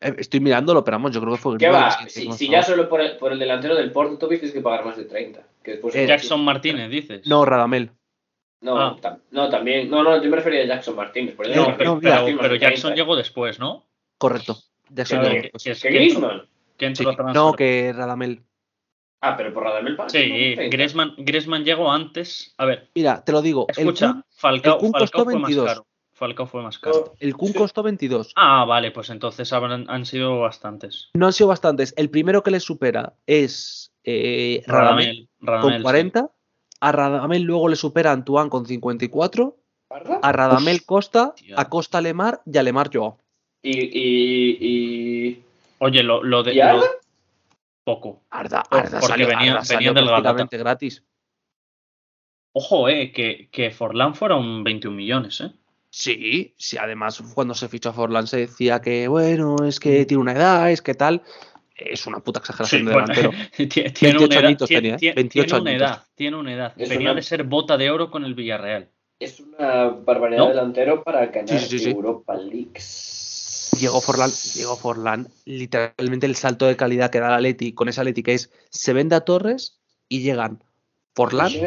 Estoy 0.00 0.38
mirándolo, 0.40 0.84
pero 0.84 0.96
vamos, 0.96 1.12
yo 1.12 1.20
creo 1.20 1.32
que 1.34 1.40
fue 1.40 1.58
¿Qué 1.58 1.68
va? 1.68 1.98
el 2.02 2.08
Si, 2.32 2.48
ya 2.48 2.62
solo 2.62 2.88
por 2.88 3.00
el, 3.00 3.16
por 3.16 3.32
el 3.32 3.38
delantero 3.38 3.74
del 3.74 3.90
Porto 3.90 4.16
tuviste 4.26 4.52
que 4.52 4.60
pagar 4.60 4.84
más 4.84 4.96
de 4.96 5.04
30. 5.04 5.42
Que 5.62 5.72
después 5.72 5.94
Eh, 5.96 6.06
Jackson 6.06 6.44
Martínez, 6.44 6.88
dices. 6.90 7.26
No, 7.26 7.44
Radamel. 7.44 7.90
No, 8.60 8.78
Ah. 8.78 8.96
tam- 9.00 9.20
no, 9.32 9.48
también. 9.50 9.90
No, 9.90 10.02
no, 10.04 10.22
yo 10.22 10.30
me 10.30 10.36
refería 10.36 10.62
a 10.62 10.66
Jackson 10.66 10.94
Martínez. 10.94 11.34
Por 11.34 11.46
No, 11.46 11.52
eso 11.52 11.62
No, 11.62 11.68
me 11.70 11.74
pero, 11.76 11.94
no, 11.96 12.00
Jackson 12.00 12.38
30. 12.38 12.94
llegó 12.94 13.16
después, 13.16 13.58
¿no? 13.58 13.86
Correcto. 14.18 14.56
Jackson 14.90 15.18
Claro, 15.18 15.32
llegó 15.34 15.34
que- 15.34 15.42
después. 15.42 15.62
que 15.64 15.70
es- 15.72 15.82
¿Que 15.82 15.88
que 15.88 15.94
entró- 15.96 16.44
Griezmann? 16.78 17.26
Sí. 17.28 17.34
No, 17.34 17.52
que 17.54 17.92
Radamel. 17.92 18.42
Ah, 19.20 19.36
pero 19.36 19.52
por 19.52 19.64
Radamel 19.64 19.96
paga. 19.96 20.10
Sí, 20.10 20.54
Griezmann, 20.54 21.14
Griezmann 21.18 21.64
llegó 21.64 21.90
antes. 21.90 22.54
A 22.56 22.64
ver, 22.66 22.88
Mira, 22.94 23.24
te 23.24 23.32
lo 23.32 23.42
digo. 23.42 23.66
El 23.68 23.76
escucha, 23.78 24.12
Kun, 24.12 24.24
Falcao, 24.30 24.74
el 24.74 24.78
Kun 24.80 24.92
Falcao 24.92 25.00
costó 25.00 25.24
fue 25.24 25.34
más 25.34 25.48
22. 25.50 25.82
Falcao 26.18 26.46
fue 26.46 26.62
más 26.62 26.78
caro. 26.78 27.14
el 27.20 27.36
Kun 27.36 27.52
Sí. 27.52 27.58
costó 27.58 27.82
22. 27.82 28.32
Ah, 28.36 28.64
vale, 28.64 28.90
pues 28.90 29.08
entonces 29.10 29.52
han 29.52 30.04
sido 30.04 30.40
bastantes. 30.40 31.08
No 31.14 31.26
han 31.26 31.32
sido 31.32 31.48
bastantes. 31.48 31.94
El 31.96 32.10
primero 32.10 32.42
que 32.42 32.50
le 32.50 32.60
supera 32.60 33.14
es 33.26 33.92
eh, 34.04 34.62
Radamel, 34.66 35.28
Radamel, 35.40 35.72
con 35.74 35.82
40. 35.82 36.30
A 36.80 36.92
Radamel 36.92 37.42
luego 37.42 37.68
le 37.68 37.76
supera 37.76 38.12
Antoine 38.12 38.50
con 38.50 38.66
54. 38.66 39.56
¿Verdad? 39.90 40.18
A 40.22 40.32
Radamel 40.32 40.84
Costa, 40.84 41.34
a 41.56 41.68
Costa 41.68 42.00
Lemar 42.00 42.40
y 42.44 42.58
a 42.58 42.62
Lemar 42.62 42.90
Joao. 42.92 43.18
Y, 43.62 43.78
y, 43.78 44.58
y... 44.60 45.42
Oye, 45.78 46.02
lo, 46.02 46.22
lo 46.22 46.42
de 46.42 46.54
¿Y 46.54 46.60
Arda? 46.60 46.78
lo- 46.80 46.84
poco. 47.84 48.22
Arda, 48.30 48.62
Por- 48.64 48.80
Arda 48.80 49.00
porque 49.00 49.06
salió, 49.06 49.26
venía- 49.26 49.38
Arda 49.52 49.60
venía 49.60 49.64
salió 49.64 49.94
del 49.94 50.04
prácticamente 50.06 50.58
gratis. 50.58 51.04
Ojo, 52.52 52.88
eh, 52.88 53.12
que, 53.12 53.48
que 53.50 53.70
Forlán 53.70 54.14
fueron 54.14 54.64
21 54.64 54.96
millones, 54.96 55.40
eh. 55.40 55.52
Sí, 55.90 56.54
sí, 56.58 56.76
además 56.78 57.22
cuando 57.34 57.54
se 57.54 57.68
fichó 57.68 57.90
a 57.90 57.92
Forlán 57.92 58.26
se 58.26 58.36
decía 58.38 58.80
que, 58.80 59.08
bueno, 59.08 59.56
es 59.66 59.80
que 59.80 60.04
tiene 60.04 60.20
una 60.20 60.32
edad, 60.32 60.70
es 60.70 60.82
que 60.82 60.94
tal. 60.94 61.22
Es 61.74 62.06
una 62.06 62.18
puta 62.20 62.40
exageración 62.40 62.84
de 62.86 62.92
bueno, 62.92 63.06
delantero. 63.08 63.30
tie- 63.56 63.92
tiene 63.94 64.18
28 64.18 64.24
una 64.24 64.34
edad, 64.34 64.44
añitos 64.46 64.70
tie- 64.70 64.74
tenía, 64.74 64.94
¿eh? 64.94 64.98
tie- 64.98 65.14
28 65.14 65.46
tiene 65.46 65.60
una 65.62 65.70
añitos. 65.70 65.88
edad, 65.90 66.06
tiene 66.14 66.36
una 66.36 66.52
edad. 66.54 66.72
Es 66.76 66.88
Venía 66.88 67.10
una- 67.10 67.14
de 67.14 67.22
ser 67.22 67.44
bota 67.44 67.76
de 67.76 67.90
oro 67.90 68.10
con 68.10 68.24
el 68.24 68.34
Villarreal. 68.34 68.90
Es 69.20 69.40
una 69.40 69.88
barbaridad 69.88 70.38
¿No? 70.42 70.48
delantero 70.48 71.02
para 71.02 71.26
ganar 71.26 71.48
Sí, 71.48 71.58
sí, 71.58 71.78
sí, 71.78 71.84
sí. 71.86 71.90
Europa 71.90 72.34
Leagues. 72.36 73.70
Llegó 73.80 74.00
Forlán, 74.00 74.30
llegó 74.54 74.76
Forlán, 74.76 75.28
literalmente 75.44 76.26
el 76.26 76.34
salto 76.34 76.66
de 76.66 76.76
calidad 76.76 77.10
que 77.10 77.20
da 77.20 77.30
la 77.30 77.40
Leti 77.40 77.72
con 77.72 77.88
esa 77.88 78.02
Leti 78.02 78.22
que 78.24 78.34
es 78.34 78.50
se 78.70 78.92
vende 78.92 79.14
a 79.14 79.20
Torres 79.20 79.78
y 80.08 80.20
llegan 80.22 80.62
Forlán, 81.14 81.50
Sí, 81.50 81.60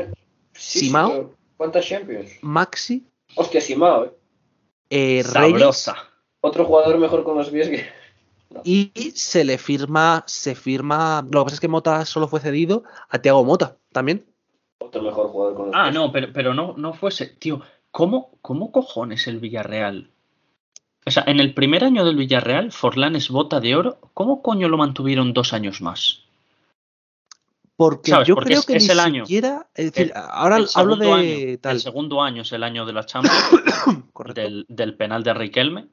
sí, 0.53 0.79
Simao. 0.87 1.33
¿Cuántas 1.57 1.85
Champions? 1.85 2.31
Maxi, 2.41 3.05
Hostia, 3.35 3.61
Simao, 3.61 4.05
eh. 4.05 4.11
eh, 4.89 5.23
Reyes 5.23 5.27
Sabrosa. 5.31 5.95
Otro 6.41 6.65
jugador 6.65 6.97
mejor 6.97 7.23
con 7.23 7.37
los 7.37 7.49
pies 7.49 7.69
que... 7.69 7.85
y 8.63 8.91
se 9.15 9.43
le 9.43 9.57
firma, 9.57 10.23
se 10.27 10.55
firma. 10.55 11.21
Lo 11.31 11.41
que 11.41 11.43
pasa 11.45 11.55
es 11.55 11.59
que 11.61 11.67
Mota 11.67 12.05
solo 12.05 12.27
fue 12.27 12.39
cedido 12.39 12.83
a 13.09 13.19
Thiago 13.19 13.43
Mota 13.45 13.77
también. 13.91 14.25
Otro 14.79 15.01
mejor 15.01 15.29
jugador 15.29 15.55
con 15.55 15.65
los 15.67 15.75
Ah, 15.75 15.83
pies. 15.85 15.95
no, 15.95 16.11
pero, 16.11 16.27
pero 16.33 16.53
no, 16.53 16.73
no 16.77 16.93
fuese. 16.93 17.27
Tío, 17.27 17.61
¿cómo, 17.91 18.31
¿cómo 18.41 18.71
cojones 18.71 19.27
el 19.27 19.39
Villarreal? 19.39 20.09
O 21.05 21.11
sea, 21.11 21.23
en 21.27 21.39
el 21.39 21.53
primer 21.53 21.83
año 21.83 22.05
del 22.05 22.15
Villarreal, 22.15 22.71
Forlán 22.71 23.15
es 23.15 23.29
bota 23.29 23.59
de 23.59 23.75
oro. 23.75 23.99
¿Cómo 24.13 24.41
coño 24.41 24.67
lo 24.69 24.77
mantuvieron 24.77 25.33
dos 25.33 25.53
años 25.53 25.81
más? 25.81 26.23
Porque 27.81 28.11
¿Sabes? 28.11 28.27
yo 28.27 28.35
Porque 28.35 28.49
creo 28.49 28.59
es- 28.59 28.65
que 28.67 28.75
es 28.77 28.83
ni 28.85 28.89
el 28.91 28.99
año. 28.99 29.25
siquiera. 29.25 29.67
Es 29.73 29.85
decir, 29.91 30.11
El- 30.15 30.21
ahora 30.29 30.57
el 30.57 30.67
hablo 30.75 30.95
de 30.97 31.11
año, 31.11 31.57
tal. 31.59 31.77
El 31.77 31.81
segundo 31.81 32.21
año 32.21 32.43
es 32.43 32.51
el 32.51 32.63
año 32.63 32.85
de 32.85 32.93
la 32.93 33.05
Champions, 33.07 33.43
Correcto. 34.13 34.39
del, 34.39 34.65
del 34.69 34.95
penal 34.95 35.23
de 35.23 35.33
Riquelme. 35.33 35.87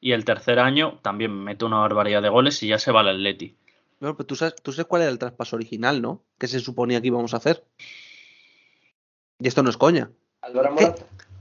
Y 0.00 0.12
el 0.12 0.24
tercer 0.24 0.60
año 0.60 1.00
también 1.02 1.32
mete 1.32 1.64
una 1.64 1.78
barbaridad 1.78 2.22
de 2.22 2.28
goles 2.28 2.62
y 2.62 2.68
ya 2.68 2.78
se 2.78 2.92
va 2.92 3.00
al 3.00 3.08
Atleti. 3.08 3.56
Bueno, 3.98 4.16
pero 4.16 4.26
tú 4.28 4.36
sabes, 4.36 4.54
tú 4.62 4.70
sabes 4.70 4.86
cuál 4.86 5.02
era 5.02 5.10
el 5.10 5.18
traspaso 5.18 5.56
original, 5.56 6.00
¿no? 6.00 6.22
Que 6.38 6.46
se 6.46 6.60
suponía 6.60 7.00
que 7.00 7.08
íbamos 7.08 7.34
a 7.34 7.38
hacer. 7.38 7.64
Y 9.40 9.48
esto 9.48 9.62
no 9.64 9.70
es 9.70 9.76
coña. 9.76 10.10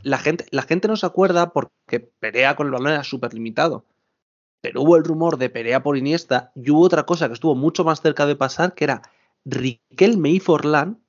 La 0.02 0.18
gente, 0.18 0.46
la 0.50 0.64
gente 0.64 0.88
no 0.88 0.96
se 0.96 1.06
acuerda 1.06 1.52
porque 1.52 2.00
Perea 2.00 2.56
con 2.56 2.66
el 2.68 2.74
balón 2.74 2.94
era 2.94 3.04
súper 3.04 3.34
limitado. 3.34 3.86
Pero 4.62 4.82
hubo 4.82 4.96
el 4.98 5.04
rumor 5.04 5.38
de 5.38 5.50
Perea 5.52 5.84
por 5.84 5.98
Iniesta 5.98 6.52
y 6.56 6.72
hubo 6.72 6.82
otra 6.82 7.04
cosa 7.04 7.28
que 7.28 7.34
estuvo 7.36 7.54
mucho 7.54 7.84
más 7.84 8.02
cerca 8.02 8.26
de 8.26 8.36
pasar, 8.36 8.74
que 8.74 8.86
era 8.86 9.02
Riquelme 9.46 10.30
y 10.32 10.40
Forlán 10.40 11.00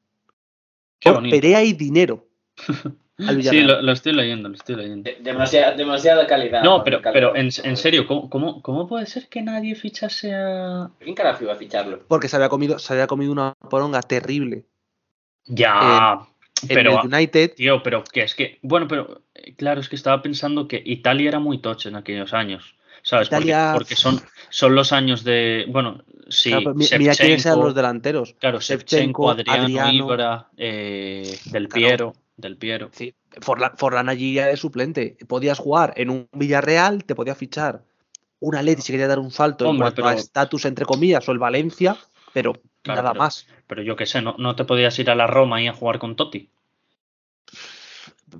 por. 1.02 1.22
Perea 1.30 1.62
y 1.62 1.72
dinero. 1.72 2.26
al 3.18 3.42
Sí, 3.44 3.60
lo, 3.62 3.80
lo 3.82 3.92
estoy 3.92 4.12
leyendo, 4.12 4.48
lo 4.48 4.54
estoy 4.56 4.74
leyendo. 4.76 5.04
De- 5.08 5.18
demasiada, 5.20 5.72
demasiada 5.76 6.26
calidad. 6.26 6.62
No, 6.64 6.82
pero, 6.82 7.00
calidad. 7.00 7.32
pero 7.32 7.36
en, 7.36 7.50
en 7.62 7.76
serio, 7.76 8.06
¿cómo, 8.06 8.28
cómo, 8.28 8.60
cómo 8.62 8.88
puede 8.88 9.06
ser 9.06 9.28
que 9.28 9.40
nadie 9.42 9.74
fichase 9.76 10.34
a. 10.34 10.90
¿Quién 10.98 11.14
carajo 11.14 11.44
iba 11.44 11.52
a 11.52 11.56
ficharlo? 11.56 12.02
Porque 12.08 12.28
se 12.28 12.36
había 12.36 12.48
comido, 12.48 12.78
se 12.78 12.92
había 12.92 13.06
comido 13.06 13.30
una 13.32 13.54
poronga 13.70 14.00
terrible 14.02 14.64
Ya, 15.46 16.20
en 16.62 16.68
pero. 16.68 17.02
el 17.02 17.12
United. 17.14 17.54
Tío, 17.54 17.82
pero 17.82 18.02
que 18.04 18.22
es 18.22 18.34
que. 18.34 18.58
Bueno, 18.62 18.88
pero. 18.88 19.22
eh, 19.34 19.54
Claro, 19.56 19.80
es 19.80 19.88
que 19.88 19.96
estaba 19.96 20.22
pensando 20.22 20.66
que 20.68 20.82
Italia 20.84 21.28
era 21.28 21.38
muy 21.38 21.58
toche 21.58 21.88
en 21.88 21.96
aquellos 21.96 22.32
años. 22.34 22.74
¿Sabes? 23.02 23.28
Porque- 23.28 23.44
Italia- 23.48 23.72
Porque, 23.74 23.96
son, 23.96 24.20
son 24.48 24.74
los 24.74 24.92
años 24.92 25.22
de. 25.24 25.66
Bueno, 25.68 26.02
sí. 26.28 26.50
Claro, 26.50 26.74
mira 26.74 26.88
quiénes 27.14 27.18
Shevchenko, 27.18 27.62
los 27.64 27.74
delanteros. 27.74 28.34
Claro, 28.38 28.60
Shevchenko, 28.60 29.30
Adriano, 29.30 29.62
Adriano. 29.64 29.92
Ibra, 29.92 30.48
eh, 30.56 31.38
Del 31.46 31.68
Claro. 31.68 31.86
Piero. 31.88 32.12
Del 32.36 32.56
Piero. 32.56 32.90
Sí, 32.92 33.14
Forlán, 33.40 33.72
Forlán 33.76 34.08
allí 34.08 34.36
era 34.38 34.48
de 34.48 34.56
suplente. 34.56 35.16
Podías 35.28 35.58
jugar 35.58 35.94
en 35.96 36.10
un 36.10 36.28
Villarreal, 36.32 37.04
te 37.04 37.14
podía 37.14 37.34
fichar 37.34 37.82
un 38.40 38.56
Atleti 38.56 38.82
si 38.82 38.92
quería 38.92 39.06
dar 39.06 39.18
un 39.20 39.30
salto 39.30 39.70
en 39.70 39.76
cuanto 39.78 40.02
a 40.02 40.08
pero- 40.10 40.18
estatus, 40.18 40.64
entre 40.64 40.84
comillas, 40.84 41.26
o 41.28 41.32
el 41.32 41.38
Valencia, 41.38 41.96
pero 42.32 42.52
Claro, 42.82 43.00
nada 43.02 43.12
pero- 43.12 43.22
más. 43.22 43.46
Pero 43.66 43.82
yo 43.82 43.96
qué 43.96 44.04
sé, 44.06 44.20
no, 44.20 44.34
no 44.38 44.54
te 44.56 44.64
podías 44.64 44.98
ir 44.98 45.08
a 45.10 45.14
la 45.14 45.26
Roma 45.26 45.62
y 45.62 45.68
a 45.68 45.72
jugar 45.72 45.98
con 45.98 46.16
Totti. 46.16 46.50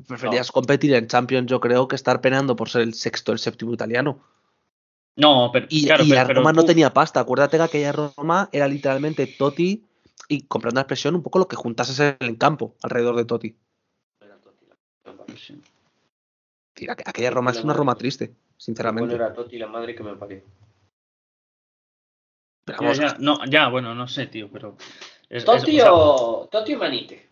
Preferías 0.09 0.51
competir 0.51 0.93
en 0.94 1.06
Champions, 1.06 1.48
yo 1.48 1.61
creo, 1.61 1.86
que 1.86 1.94
estar 1.97 2.20
penando 2.20 2.56
por 2.56 2.69
ser 2.69 2.82
el 2.82 2.94
sexto, 2.94 3.32
el 3.32 3.39
séptimo 3.39 3.73
italiano. 3.73 4.19
No, 5.16 5.50
pero 5.52 5.66
Y, 5.68 5.86
claro, 5.86 6.04
y 6.04 6.08
pero, 6.08 6.20
la 6.20 6.26
pero 6.26 6.40
Roma 6.40 6.52
no 6.52 6.64
tenía 6.64 6.92
pasta. 6.92 7.20
Acuérdate 7.20 7.56
que 7.56 7.62
aquella 7.62 7.92
Roma 7.92 8.48
era 8.52 8.66
literalmente 8.66 9.26
Totti 9.26 9.84
y, 10.28 10.42
comprando 10.42 10.78
la 10.78 10.82
expresión, 10.82 11.14
un 11.14 11.22
poco 11.22 11.38
lo 11.38 11.46
que 11.48 11.56
juntases 11.56 12.00
en 12.00 12.16
el 12.20 12.38
campo 12.38 12.74
alrededor 12.82 13.16
de 13.16 13.24
Totti. 13.24 13.56
Aqu- 16.76 17.02
aquella 17.06 17.30
Roma 17.30 17.52
es 17.52 17.62
una 17.62 17.72
Roma 17.72 17.94
triste, 17.94 18.34
sinceramente. 18.56 19.14
Bueno, 19.14 19.24
era 19.24 19.34
Totti 19.34 19.58
la 19.58 19.68
madre 19.68 19.94
que 19.94 20.02
me 20.02 20.16
parió. 20.16 20.42
Ya, 22.66 22.92
ya, 22.94 23.16
no, 23.20 23.44
ya, 23.46 23.68
bueno, 23.68 23.94
no 23.94 24.08
sé, 24.08 24.26
tío, 24.26 24.48
pero. 24.50 24.76
es- 25.28 25.38
es- 25.38 25.44
Totti 25.44 25.80
o 25.82 26.48
Totti 26.50 26.74
o 26.74 26.78
Manite. 26.78 27.28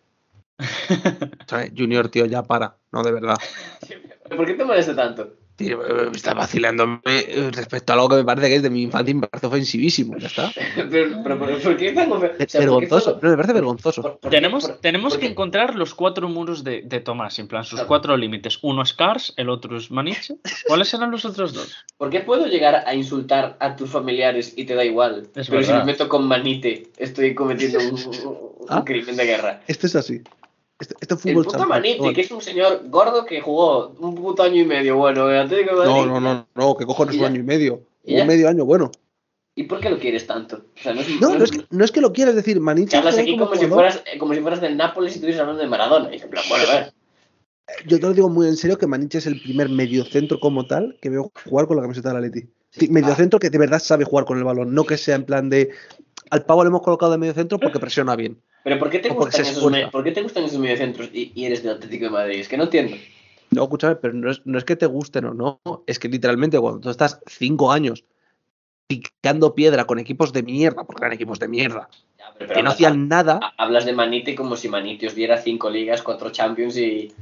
Junior, 1.75 2.07
tío, 2.09 2.25
ya 2.25 2.43
para. 2.43 2.77
No, 2.91 3.03
de 3.03 3.11
verdad. 3.11 3.37
¿Por 4.29 4.45
qué 4.45 4.53
te 4.53 4.63
molesta 4.63 4.95
tanto? 4.95 5.35
Tío, 5.55 5.85
eh, 5.85 6.09
está 6.15 6.33
vacilándome 6.33 6.99
eh, 7.05 7.51
respecto 7.53 7.93
a 7.93 7.95
algo 7.95 8.09
que 8.09 8.15
me 8.15 8.23
parece 8.23 8.47
que 8.49 8.55
es 8.55 8.63
de 8.63 8.71
mi 8.71 8.81
infancia 8.81 9.11
y 9.11 9.13
me 9.13 9.27
parece 9.27 9.45
ofensivísimo. 9.45 10.17
Ya 10.17 10.25
está. 10.27 10.51
pero, 10.75 10.89
pero, 11.23 11.39
pero, 11.39 11.59
¿por 11.59 11.77
qué 11.77 11.91
tan 11.91 12.09
ofe- 12.09 12.31
o 12.33 12.47
sea, 12.47 12.47
¿por 12.47 12.47
qué 12.47 12.57
vergonzoso. 12.59 13.19
No, 13.21 13.29
me 13.29 13.35
parece 13.35 13.53
vergonzoso. 13.53 14.01
por- 14.01 14.17
por 14.19 14.31
qué- 14.31 14.37
tenemos 14.37 14.65
por- 14.67 14.77
tenemos 14.79 15.13
por 15.13 15.19
que 15.19 15.27
encontrar 15.27 15.75
los 15.75 15.93
cuatro 15.93 16.27
muros 16.27 16.63
de, 16.63 16.81
de 16.83 16.99
Tomás, 17.01 17.37
en 17.37 17.47
plan, 17.47 17.63
sus 17.63 17.73
Claro. 17.75 17.87
cuatro 17.87 18.17
límites. 18.17 18.57
Uno 18.63 18.81
es 18.81 18.93
Cars, 18.93 19.33
el 19.37 19.49
otro 19.49 19.77
es 19.77 19.91
Maniche. 19.91 20.35
¿Cuáles 20.67 20.91
eran 20.93 21.11
los 21.11 21.23
otros 21.23 21.53
dos? 21.53 21.75
¿Por 21.97 22.09
qué 22.09 22.21
puedo 22.21 22.47
llegar 22.47 22.83
a 22.87 22.95
insultar 22.95 23.55
a 23.59 23.75
tus 23.75 23.89
familiares 23.91 24.53
y 24.57 24.65
te 24.65 24.73
da 24.73 24.83
igual? 24.83 25.27
Es 25.35 25.49
pero 25.49 25.63
si 25.63 25.71
me 25.71 25.83
meto 25.85 26.09
con 26.09 26.27
Manite, 26.27 26.89
estoy 26.97 27.35
cometiendo 27.35 27.77
un, 27.79 27.93
un 28.25 28.53
Ah. 28.69 28.83
crimen 28.83 29.15
de 29.17 29.25
guerra. 29.25 29.61
Este 29.67 29.85
es 29.87 29.95
así. 29.95 30.21
Este, 30.83 30.95
este 30.99 31.13
El 31.13 31.19
fútbol 31.19 31.45
puto 31.45 31.57
champán. 31.57 31.69
Manite, 31.69 32.03
No, 32.03 32.13
que 32.13 32.21
es 32.21 32.31
un 32.31 32.41
señor 32.41 32.81
gordo 32.89 33.25
que 33.25 33.39
jugó 33.39 33.95
un 33.99 34.15
puto 34.15 34.43
año 34.43 34.61
y 34.61 34.65
medio, 34.65 34.97
bueno, 34.97 35.31
en 35.31 35.37
Atlético 35.37 35.79
de 35.79 35.85
No, 35.85 35.95
Madrid. 35.95 36.11
no, 36.11 36.19
no, 36.19 36.47
no, 36.53 36.75
que 36.75 36.85
cojones 36.85 37.15
¿Y 37.15 37.19
un 37.19 37.25
año 37.25 37.39
y 37.39 37.43
medio. 37.43 37.81
Un 38.03 38.27
medio 38.27 38.49
año, 38.49 38.65
bueno. 38.65 38.91
¿Y 39.55 39.63
por 39.63 39.79
qué 39.79 39.89
lo 39.89 39.97
quieres 39.97 40.27
tanto? 40.27 40.57
O 40.57 40.81
sea, 40.81 40.93
no 40.93 41.01
es, 41.01 41.21
No, 41.21 41.35
no 41.35 41.43
es 41.45 41.51
que, 41.51 41.65
no 41.69 41.85
es 41.85 41.91
que 41.91 42.01
lo 42.01 42.11
quieras 42.11 42.35
decir, 42.35 42.59
Maniche. 42.59 42.97
hablas 42.97 43.17
aquí 43.17 43.37
como 43.37 43.55
si, 43.55 43.67
fueras, 43.67 44.03
eh, 44.11 44.17
como 44.17 44.33
si 44.33 44.41
fueras 44.41 44.59
del 44.59 44.75
Nápoles 44.75 45.13
y 45.13 45.15
estuvieras 45.15 45.39
hablando 45.41 45.61
de 45.61 45.69
Maradona. 45.69 46.13
Y 46.13 46.19
en 46.19 46.29
plan, 46.29 46.43
bueno, 46.49 46.65
a 46.69 46.73
ver. 46.73 46.93
Yo 47.87 47.97
te 47.99 48.05
lo 48.07 48.13
digo 48.13 48.29
muy 48.29 48.47
en 48.47 48.57
serio 48.57 48.77
que 48.77 48.87
Maniche 48.87 49.19
es 49.19 49.25
el 49.27 49.39
primer 49.41 49.69
mediocentro 49.69 50.39
como 50.39 50.65
tal 50.65 50.97
que 51.01 51.09
veo 51.09 51.31
jugar 51.45 51.65
con 51.67 51.77
la 51.77 51.83
camiseta 51.83 52.09
de 52.09 52.15
la 52.15 52.21
Leti. 52.21 52.41
Sí, 52.71 52.89
mediocentro 52.89 53.39
que 53.39 53.49
de 53.49 53.57
verdad 53.57 53.79
sabe 53.79 54.03
jugar 54.03 54.25
con 54.25 54.37
el 54.37 54.43
balón, 54.43 54.73
no 54.73 54.83
que 54.83 54.97
sea 54.97 55.15
en 55.15 55.23
plan 55.25 55.49
de 55.49 55.69
al 56.29 56.43
pavo 56.45 56.63
le 56.63 56.69
hemos 56.69 56.81
colocado 56.81 57.11
de 57.13 57.19
mediocentro 57.19 57.59
porque 57.59 57.79
presiona 57.79 58.15
bien. 58.15 58.41
Pero 58.63 58.79
¿por 58.79 58.89
qué 58.89 58.99
te 58.99 59.09
gustan, 59.09 59.41
esos, 59.45 59.71
me-. 59.71 59.87
¿por 59.87 60.03
qué 60.03 60.11
te 60.11 60.21
gustan 60.21 60.43
esos 60.45 60.59
mediocentros 60.59 61.09
y, 61.13 61.31
y 61.35 61.45
eres 61.45 61.63
del 61.63 61.73
Atlético 61.75 62.05
de 62.05 62.11
Madrid? 62.11 62.39
Es 62.39 62.47
que 62.47 62.57
no 62.57 62.63
entiendo. 62.63 62.95
No, 63.51 63.63
escúchame, 63.63 63.95
pero 63.97 64.13
no 64.13 64.31
es, 64.31 64.41
no 64.45 64.57
es 64.57 64.63
que 64.65 64.75
te 64.75 64.85
gusten 64.85 65.25
o 65.25 65.33
no, 65.33 65.59
es 65.85 65.99
que 65.99 66.07
literalmente 66.09 66.59
cuando 66.59 66.79
tú 66.79 66.89
estás 66.89 67.19
cinco 67.27 67.71
años 67.71 68.03
picando 68.87 69.53
piedra 69.55 69.85
con 69.85 69.99
equipos 69.99 70.33
de 70.33 70.43
mierda, 70.43 70.83
porque 70.83 71.03
eran 71.03 71.13
equipos 71.13 71.39
de 71.39 71.47
mierda, 71.47 71.87
Ya, 72.17 72.25
pero- 72.37 72.47
pero 72.47 72.53
que 72.53 72.63
no 72.63 72.69
hacían 72.71 73.07
nada, 73.07 73.39
ha- 73.41 73.63
Hablas 73.63 73.85
de 73.85 73.93
Manite 73.93 74.35
como 74.35 74.55
si 74.55 74.69
Manite 74.69 75.07
os 75.07 75.15
diera 75.15 75.37
cinco 75.37 75.69
ligas, 75.69 76.01
cuatro 76.01 76.31
Champions 76.31 76.77
y... 76.77 77.13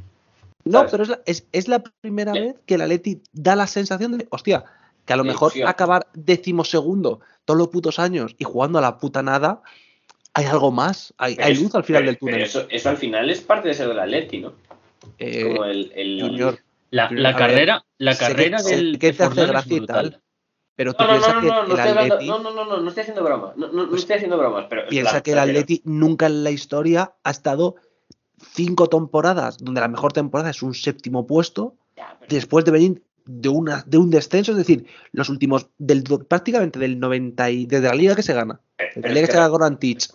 no, 0.65 0.79
¿sabes? 0.79 0.91
pero 0.91 1.03
es 1.03 1.09
la, 1.09 1.21
es, 1.25 1.47
es 1.51 1.67
la 1.67 1.83
primera 2.01 2.33
Le- 2.33 2.41
vez 2.41 2.55
que 2.65 2.77
la 2.77 2.87
Leti 2.87 3.21
da 3.33 3.55
la 3.55 3.67
sensación 3.67 4.17
de, 4.17 4.27
hostia, 4.31 4.63
que 5.05 5.13
a 5.13 5.17
lo 5.17 5.23
mejor 5.23 5.51
acabar 5.65 6.07
decimosegundo 6.13 7.19
todos 7.45 7.57
los 7.57 7.67
putos 7.69 7.99
años 7.99 8.35
y 8.37 8.43
jugando 8.43 8.79
a 8.79 8.81
la 8.81 8.97
puta 8.97 9.21
nada, 9.21 9.61
hay 10.33 10.45
algo 10.45 10.71
más, 10.71 11.13
hay, 11.17 11.35
luz 11.55 11.75
al 11.75 11.83
final 11.83 12.01
pero- 12.03 12.11
del 12.11 12.17
túnel. 12.19 12.35
Pero 12.35 12.45
eso, 12.45 12.65
eso 12.69 12.89
al 12.89 12.97
final 12.97 13.29
es 13.29 13.41
parte 13.41 13.67
de 13.67 13.73
ser 13.73 13.87
del 13.87 13.99
Atleti, 13.99 14.39
¿no? 14.39 14.53
Eh, 15.17 15.43
Como 15.47 15.65
el... 15.65 15.91
el- 15.95 16.21
Junior, 16.21 16.59
La, 16.91 17.07
ver, 17.09 17.35
carrera, 17.35 17.85
la 17.97 18.15
carrera 18.17 18.59
sé 18.59 18.75
del 18.75 18.99
que 18.99 19.13
te 19.13 19.23
hace 19.23 19.45
gracia 19.45 19.77
y 19.77 19.85
tal, 19.85 20.21
pero 20.75 20.93
tú 20.93 21.03
No, 21.03 21.07
no, 21.07 21.13
piensas 21.19 21.33
no, 21.35 21.41
no, 21.41 21.41
que 21.41 21.47
no, 21.47 21.53
no 21.55 21.63
el 21.63 21.71
estoy 21.71 21.89
hablando, 21.89 22.13
Atleti, 22.15 22.29
no, 22.29 22.39
no, 22.39 22.51
no, 22.53 22.65
no, 22.65 22.77
no 22.81 22.89
estoy 22.89 23.01
haciendo 23.01 23.23
broma. 23.23 23.53
No, 23.55 23.67
no, 23.67 23.73
no 23.83 23.89
Pues 23.89 24.01
estoy 24.01 24.15
haciendo 24.17 24.37
bromas, 24.37 24.65
pero... 24.69 24.87
piensa 24.87 25.09
claro, 25.11 25.23
que 25.23 25.31
el 25.33 25.39
Atleti 25.39 25.81
nunca 25.85 26.25
en 26.27 26.43
la 26.43 26.51
historia 26.51 27.13
ha 27.23 27.31
estado 27.31 27.75
cinco 28.53 28.87
temporadas 28.87 29.57
donde 29.59 29.81
la 29.81 29.87
mejor 29.87 30.13
temporada 30.13 30.49
es 30.49 30.61
un 30.63 30.73
séptimo 30.73 31.27
puesto 31.27 31.75
Ya, 31.97 32.15
pero- 32.19 32.29
después 32.33 32.65
de 32.65 32.71
venir 32.71 33.03
de 33.25 33.49
una 33.49 33.83
de 33.85 33.97
un 33.99 34.09
descenso, 34.09 34.51
es 34.51 34.57
decir, 34.57 34.87
los 35.11 35.29
últimos 35.29 35.67
del 35.77 36.03
prácticamente 36.27 36.79
del 36.79 36.99
90 36.99 37.51
y 37.51 37.65
desde 37.67 37.87
la 37.87 37.93
liga 37.93 38.15
que 38.15 38.23
se 38.23 38.33
gana, 38.33 38.59
desde 38.77 39.01
la 39.07 39.13
liga 39.13 39.27
que 39.27 39.31
se 39.33 39.37
gana 39.37 39.47
Goran 39.49 39.77
Tich 39.79 40.09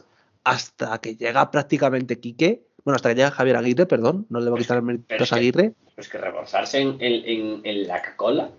hasta 0.46 0.98
que 1.00 1.16
llega 1.16 1.50
prácticamente 1.50 2.20
Quique, 2.20 2.66
bueno, 2.84 2.94
hasta 2.96 3.08
que 3.08 3.16
llega 3.16 3.32
Javier 3.32 3.56
Aguirre, 3.56 3.86
perdón, 3.86 4.26
no 4.30 4.38
le 4.38 4.48
voy 4.48 4.60
a 4.60 4.62
quitar 4.62 4.76
el 4.76 4.84
mérito 4.84 5.04
pero 5.08 5.24
es 5.24 5.32
a 5.32 5.36
Aguirre. 5.36 5.74
Pues 5.96 6.08
que 6.08 6.18
reforzarse 6.18 6.78
en, 6.80 6.96
en, 7.00 7.60
en, 7.64 7.88
la 7.88 7.98
Coca-Cola, 8.00 8.50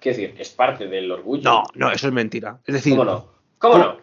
quiero 0.00 0.18
decir, 0.18 0.34
es 0.40 0.48
parte 0.50 0.88
del 0.88 1.10
orgullo. 1.10 1.42
No, 1.48 1.62
no, 1.74 1.90
eso 1.92 2.08
es 2.08 2.12
mentira. 2.12 2.58
Es 2.66 2.74
decir, 2.74 2.92
¿Cómo 2.94 3.04
no? 3.04 3.26
¿Cómo 3.58 3.74
¿Cómo- 3.74 3.84
no? 3.84 3.96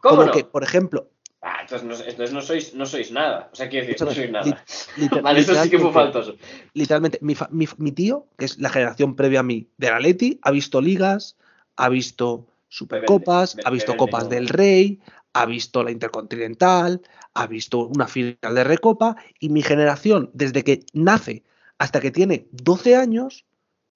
¿Cómo 0.00 0.16
como 0.16 0.24
no? 0.24 0.32
que, 0.32 0.44
por 0.44 0.62
ejemplo, 0.64 1.08
Ah, 1.44 1.58
entonces 1.62 1.86
no, 1.86 1.94
entonces 1.94 2.32
no 2.32 2.40
sois, 2.40 2.72
no 2.74 2.86
sois 2.86 3.10
nada. 3.10 3.48
O 3.52 3.56
sea, 3.56 3.68
quiero 3.68 3.86
decir, 3.86 4.04
no 4.06 4.12
sois 4.12 4.30
nada. 4.30 4.64
Vale, 5.22 5.40
eso 5.40 5.54
sí 5.56 5.70
que 5.70 5.78
fue 5.78 5.92
faltoso. 5.92 6.36
literalmente, 6.72 7.18
mi, 7.20 7.34
fa- 7.34 7.48
mi, 7.50 7.66
mi 7.78 7.90
tío, 7.90 8.26
que 8.38 8.44
es 8.44 8.58
la 8.58 8.68
generación 8.70 9.16
previa 9.16 9.40
a 9.40 9.42
mí 9.42 9.66
de 9.76 9.90
la 9.90 9.98
Leti, 9.98 10.38
ha 10.42 10.50
visto 10.52 10.80
ligas, 10.80 11.36
ha 11.76 11.88
visto 11.88 12.46
supercopas, 12.68 13.56
ha 13.64 13.70
visto 13.70 13.96
copas 13.96 14.28
del 14.28 14.48
Rey, 14.48 15.00
ha 15.34 15.46
visto 15.46 15.82
la 15.82 15.90
Intercontinental, 15.90 17.02
ha 17.34 17.46
visto 17.46 17.86
una 17.86 18.06
final 18.06 18.54
de 18.54 18.64
Recopa, 18.64 19.16
y 19.38 19.48
mi 19.48 19.62
generación, 19.62 20.30
desde 20.34 20.64
que 20.64 20.84
nace 20.92 21.44
hasta 21.78 22.00
que 22.00 22.10
tiene 22.10 22.46
12 22.52 22.96
años, 22.96 23.46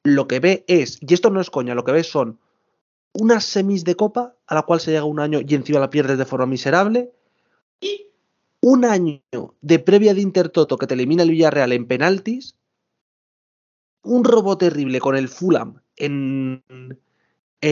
lo 0.02 0.28
que 0.28 0.40
ve 0.40 0.64
es, 0.68 0.98
y 1.00 1.14
esto 1.14 1.30
no 1.30 1.40
es 1.40 1.50
coña, 1.50 1.74
lo 1.74 1.84
que 1.84 1.92
ve 1.92 2.04
son 2.04 2.38
unas 3.12 3.44
semis 3.44 3.84
de 3.84 3.96
copa 3.96 4.36
a 4.46 4.54
la 4.54 4.62
cual 4.62 4.80
se 4.80 4.90
llega 4.90 5.04
un 5.04 5.20
año 5.20 5.40
y 5.46 5.54
encima 5.54 5.80
la 5.80 5.90
pierdes 5.90 6.18
de 6.18 6.24
forma 6.24 6.46
miserable, 6.46 7.12
Y 7.80 8.06
un 8.60 8.84
año 8.84 9.22
de 9.60 9.78
previa 9.78 10.14
de 10.14 10.22
Intertoto 10.22 10.78
que 10.78 10.86
te 10.86 10.94
elimina 10.94 11.22
el 11.22 11.30
Villarreal 11.30 11.72
en 11.72 11.86
penaltis, 11.86 12.56
un 14.02 14.24
robo 14.24 14.56
terrible 14.56 15.00
con 15.00 15.16
el 15.16 15.28
Fulham 15.28 15.80
en, 15.96 16.62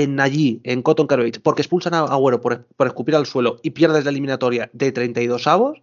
en 0.02 0.18
allí, 0.18 0.60
en 0.64 0.82
Cotton 0.82 1.06
Carvage, 1.06 1.38
porque 1.40 1.62
expulsan 1.62 1.94
a 1.94 2.00
Agüero 2.00 2.40
por, 2.40 2.66
por 2.76 2.88
escupir 2.88 3.14
al 3.14 3.26
suelo 3.26 3.60
y 3.62 3.70
pierdes 3.70 4.02
la 4.04 4.10
eliminatoria 4.10 4.68
de 4.72 4.90
32 4.90 5.46
avos, 5.46 5.78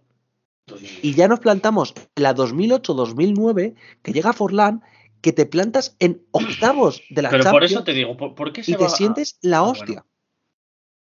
y 1.00 1.14
ya 1.14 1.28
nos 1.28 1.40
plantamos 1.40 1.94
en 2.14 2.22
la 2.22 2.34
2008-2009, 2.34 3.74
que 4.02 4.12
llega 4.12 4.34
Forlán, 4.34 4.82
que 5.22 5.32
te 5.32 5.46
plantas 5.46 5.96
en 5.98 6.20
octavos 6.30 7.02
de 7.08 7.22
la 7.22 7.30
Pero 7.30 7.44
por 7.44 7.64
eso 7.64 7.84
te 7.84 7.94
digo, 7.94 8.16
¿por, 8.18 8.34
por 8.34 8.52
qué 8.52 8.62
se 8.62 8.72
y 8.72 8.74
te 8.76 8.84
va 8.84 8.86
a- 8.92 8.94
sientes 8.94 9.38
la 9.40 9.58
Ah, 9.58 9.62
hostia. 9.62 10.04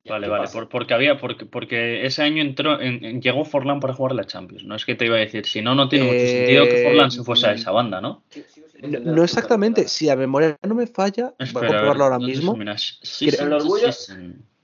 Vale, 0.06 0.28
¿Qué 0.28 0.30
vale, 0.32 0.48
por- 0.52 0.68
porque 0.70 0.94
había, 0.94 1.18
porque, 1.18 1.45
porque 1.45 2.06
ese 2.06 2.22
año 2.22 2.44
entró, 2.44 2.80
en- 2.80 3.03
en- 3.06 3.22
llegó 3.22 3.44
Forlán 3.45 3.80
para 3.80 3.94
jugar 3.94 4.14
la 4.14 4.26
Champions. 4.26 4.65
No 4.65 4.76
es 4.76 4.86
que 4.86 4.95
te 4.95 5.06
iba 5.06 5.15
a 5.15 5.20
decir, 5.20 5.45
si 5.48 5.61
no, 5.61 5.74
no 5.76 5.88
tiene 5.90 6.06
mucho 6.06 6.20
Eh, 6.26 6.28
sentido 6.28 6.68
que 6.68 6.78
Forlán 6.84 7.10
se 7.10 7.24
fuese 7.24 7.48
a 7.48 7.53
esa 7.53 7.72
banda, 7.72 8.02
¿no? 8.02 8.24
No, 8.84 9.00
no 9.00 9.24
exactamente, 9.24 9.88
si 9.88 10.10
a 10.10 10.16
memoria 10.16 10.58
no 10.64 10.76
me 10.76 10.88
falla, 10.88 11.26
voy 11.26 11.36
a 11.40 11.44
Espera, 11.44 11.68
comprobarlo 11.68 12.04
ahora 12.04 12.18
¿dónde 12.18 12.34
mismo. 12.36 12.56
El 13.22 13.54
orgullo-. 13.54 13.94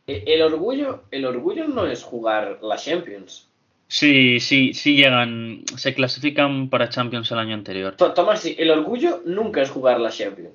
Eh, 0.07 0.23
El 0.27 0.41
orgullo, 0.41 1.03
el 1.11 1.25
orgullo 1.25 1.67
no 1.67 1.85
es 1.85 2.03
jugar 2.03 2.59
la 2.61 2.75
Champions. 2.77 3.47
Sí, 3.87 4.39
sí, 4.39 4.73
sí 4.73 4.95
llegan, 4.95 5.63
se 5.77 5.93
clasifican 5.93 6.69
para 6.69 6.89
Champions 6.89 7.31
el 7.31 7.39
año 7.39 7.55
anterior. 7.55 7.95
To- 7.95 8.13
Tomás, 8.13 8.41
sí, 8.41 8.55
el 8.59 8.69
orgullo 8.71 9.21
nunca 9.25 9.61
es 9.61 9.69
jugar 9.69 9.99
la 9.99 10.09
Champions. 10.11 10.53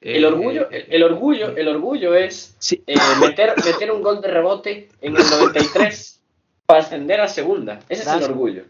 El 0.00 0.24
orgullo, 0.24 0.68
el, 0.70 1.02
orgullo, 1.02 1.56
el 1.56 1.68
orgullo 1.68 2.14
es 2.14 2.54
Sí, 2.58 2.82
eh, 2.86 2.96
meter, 3.20 3.54
meter 3.64 3.90
un 3.92 4.02
gol 4.02 4.20
de 4.20 4.28
rebote 4.28 4.88
en 5.00 5.16
el 5.16 5.22
93 5.22 6.20
para 6.66 6.80
ascender 6.80 7.20
a 7.20 7.28
segunda. 7.28 7.80
Ese 7.88 8.02
es 8.02 8.08
el 8.08 8.22
orgullo. 8.24 8.64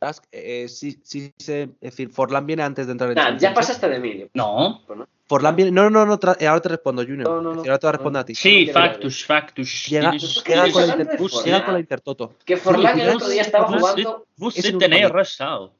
Task, 0.00 0.24
eh, 0.32 0.66
sí, 0.68 0.98
sí, 1.04 1.32
sé, 1.38 1.64
es 1.82 1.90
decir, 1.92 2.10
Forlán 2.10 2.46
viene 2.46 2.62
antes 2.62 2.86
de 2.86 2.92
entrar 2.92 3.10
en 3.10 3.16
Nah, 3.16 3.36
ya 3.36 3.52
pasaste 3.52 3.86
de 3.86 4.00
mí. 4.00 4.30
No, 4.32 4.82
Forlán 5.30 5.54
viene. 5.54 5.70
No, 5.70 5.88
no, 5.88 6.04
no, 6.04 6.18
tra- 6.18 6.36
eh, 6.40 6.48
ahora 6.48 6.60
te 6.60 6.68
respondo, 6.70 7.02
Junior. 7.02 7.28
No, 7.28 7.40
no, 7.40 7.54
no. 7.54 7.60
Ahora 7.60 7.78
te 7.78 7.86
voy 7.86 7.88
a 7.88 7.92
responder 7.92 8.20
a 8.20 8.24
ti. 8.24 8.34
sí, 8.34 8.66
factus, 8.66 9.24
factus. 9.24 9.86
Llega, 9.88 10.10
Tienes- 10.10 10.42
llega 10.44 10.64
¿Qué 10.64 10.72
con 10.72 10.86
la 10.88 10.96
Inter- 10.96 11.18
llega 11.44 11.64
con 11.64 11.74
la 11.74 11.80
Intertoto. 11.80 12.34
Que 12.44 12.56
Forlán 12.56 12.98
el 12.98 13.10
otro 13.10 13.28
día 13.28 13.42
estaba 13.42 13.66
jugando. 13.68 14.26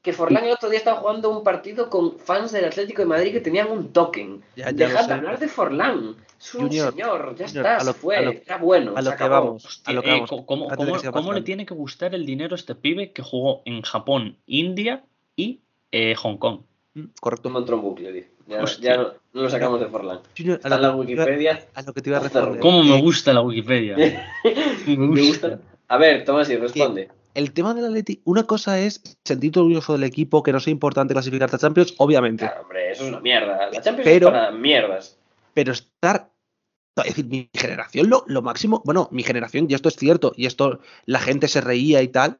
Que 0.01 0.13
Forlán 0.13 0.45
el 0.45 0.51
otro 0.51 0.69
día 0.69 0.77
estaba 0.79 1.01
jugando 1.01 1.29
un 1.37 1.43
partido 1.43 1.89
con 1.89 2.17
fans 2.17 2.53
del 2.53 2.63
Atlético 2.63 3.01
de 3.01 3.07
Madrid 3.07 3.33
que 3.33 3.41
tenían 3.41 3.69
un 3.69 3.91
token. 3.91 4.41
Ya- 4.55 4.65
ya 4.65 4.71
lo 4.71 4.77
Dejad 4.77 5.07
de 5.07 5.13
hablar 5.15 5.39
de 5.39 5.47
Forlán. 5.49 6.15
Es 6.39 6.55
un 6.55 6.61
Junior, 6.67 6.91
señor, 6.91 7.35
ya 7.35 7.47
Junior, 7.47 7.65
está, 7.65 7.75
a 7.77 7.83
lo- 7.83 7.91
se 7.93 7.99
fue. 7.99 8.21
lo- 8.25 8.31
Era 8.31 8.57
bueno. 8.57 8.93
A 8.95 9.01
se 9.01 9.03
lo 9.03 9.09
que 9.09 9.15
acabó. 9.15 9.45
vamos. 9.47 9.81
A 9.83 9.91
lo 9.91 10.01
que 10.01 10.07
eh, 10.09 10.13
vamos. 10.13 10.29
¿cómo, 10.29 10.43
que 10.69 11.33
le 11.33 11.41
tiene 11.41 11.65
que 11.65 11.73
gustar 11.73 12.15
el 12.15 12.25
dinero 12.25 12.55
a 12.55 12.57
este 12.57 12.73
pibe 12.73 13.11
que 13.11 13.21
jugó 13.21 13.61
en 13.65 13.81
Japón, 13.81 14.37
India 14.47 15.03
y 15.35 15.59
eh, 15.91 16.15
Hong 16.15 16.37
Kong? 16.37 16.61
Mm, 16.93 17.03
Correcto. 17.19 17.49
Un 17.49 17.81
bucle. 17.81 18.30
Ya, 18.47 18.97
no, 18.97 19.03
no 19.33 19.41
lo 19.43 19.49
sacamos 19.49 19.79
de 19.79 19.87
Forlán. 19.87 20.19
Junior, 20.37 20.55
a 20.55 20.67
Está 20.67 20.75
en 20.75 20.81
la 20.81 20.87
iba- 20.89 20.95
Wikipedia. 20.97 21.65
a 21.73 21.81
lo 21.81 21.93
que 21.93 22.01
te 22.01 22.09
iba 22.09 22.17
a 22.17 22.21
responder. 22.21 22.59
¿Cómo 22.59 22.83
me 22.83 22.99
gusta 23.01 23.33
la 23.33 23.41
Wikipedia? 23.41 23.95
Me 24.87 24.97
Me 24.97 25.21
gusta. 25.27 25.59
A 25.87 25.97
ver, 25.97 26.23
Tomás, 26.25 26.49
y 26.49 26.55
responde. 26.57 27.09
El 27.33 27.53
tema 27.53 27.73
del 27.73 27.85
Atleti, 27.85 28.21
una 28.25 28.43
cosa 28.43 28.77
es 28.79 29.01
sentirte 29.23 29.59
orgulloso 29.59 29.93
del 29.93 30.03
equipo, 30.03 30.43
que 30.43 30.51
no 30.51 30.59
sea 30.59 30.71
importante 30.71 31.13
clasificarte 31.13 31.55
a 31.55 31.59
Champions, 31.59 31.93
obviamente. 31.97 32.45
Claro, 32.45 32.63
hombre, 32.63 32.91
eso 32.91 33.03
es 33.03 33.09
una 33.09 33.21
mierda. 33.21 33.69
La 33.71 33.81
Champions 33.81 34.03
Pero- 34.09 34.27
es 34.27 34.33
para 34.33 34.51
mierdas. 34.51 35.17
Pero 35.53 35.71
estar. 35.71 36.29
Es 36.97 37.05
decir, 37.05 37.25
mi 37.25 37.49
generación, 37.53 38.09
lo, 38.09 38.25
lo 38.27 38.41
máximo. 38.41 38.81
Bueno, 38.85 39.07
mi 39.11 39.23
generación, 39.23 39.67
y 39.69 39.73
esto 39.75 39.87
es 39.87 39.95
cierto, 39.95 40.33
y 40.35 40.45
esto 40.45 40.79
la 41.05 41.19
gente 41.19 41.47
se 41.47 41.61
reía 41.61 42.01
y 42.01 42.09
tal. 42.09 42.39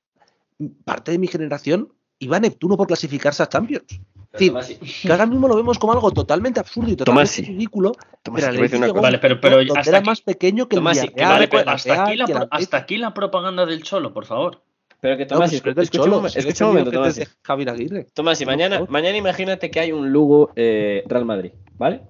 Parte 0.84 1.11
de 1.11 1.18
mi 1.19 1.28
generación 1.28 1.94
iba 2.22 2.38
a 2.38 2.39
Neptuno 2.39 2.77
por 2.77 2.88
clasificarse 2.88 3.43
a 3.43 3.49
Champions. 3.49 3.85
Pero. 4.31 4.60
Que 5.03 5.11
ahora 5.11 5.26
mismo 5.26 5.48
lo 5.49 5.56
vemos 5.57 5.77
como 5.77 5.91
algo 5.91 6.10
totalmente 6.11 6.60
absurdo 6.61 6.89
y 6.89 6.95
totalmente 6.95 7.27
Tomasi. 7.35 7.41
ridículo. 7.43 7.91
Tomás, 8.23 8.45
pero 8.45 8.69
te 8.69 8.77
una 8.77 8.88
cosa. 8.89 9.02
Vale, 9.02 9.18
pero- 9.19 9.35
hasta 9.76 9.89
era 9.89 9.98
aquí- 9.99 10.07
más 10.07 10.22
pequeño 10.22 10.69
que 10.69 10.76
el 10.77 10.80
Tomasi, 10.80 11.10
que 11.10 11.22
Vale, 11.26 11.49
que 11.49 11.57
hasta 11.57 12.03
aquí, 12.03 12.15
la 12.15 12.26
que 12.26 12.31
el 12.31 12.38
pro- 12.38 12.45
Atleti. 12.45 12.64
hasta 12.64 12.77
aquí 12.77 12.98
la 12.98 13.14
propaganda 13.14 13.65
del 13.65 13.84
Cholo, 13.84 14.14
por 14.14 14.26
favor. 14.26 14.61
Pero 15.02 15.18
que 15.18 15.23
No, 15.23 15.30
Tomás, 15.30 15.49
pues 15.49 15.53
escucha, 15.56 15.81
escucha 15.81 16.03
Cholo, 16.03 16.19
un, 16.19 16.26
es 16.27 16.34
que 16.34 16.39
escucha 16.39 16.65
un 16.65 16.72
momento, 16.72 16.91
Tomás. 16.91 17.19
Javier 17.43 17.69
Aguirre. 17.72 18.07
Tomás, 18.14 18.39
y 18.39 18.45
mañana, 18.45 18.85
mañana 18.88 19.18
imagínate 19.18 19.69
que 19.69 19.80
hay 19.81 19.91
un 19.91 20.11
Lugo 20.11 20.52
eh, 20.56 21.03
Real 21.07 21.26
Madrid, 21.26 21.52
¿vale? 21.77 22.02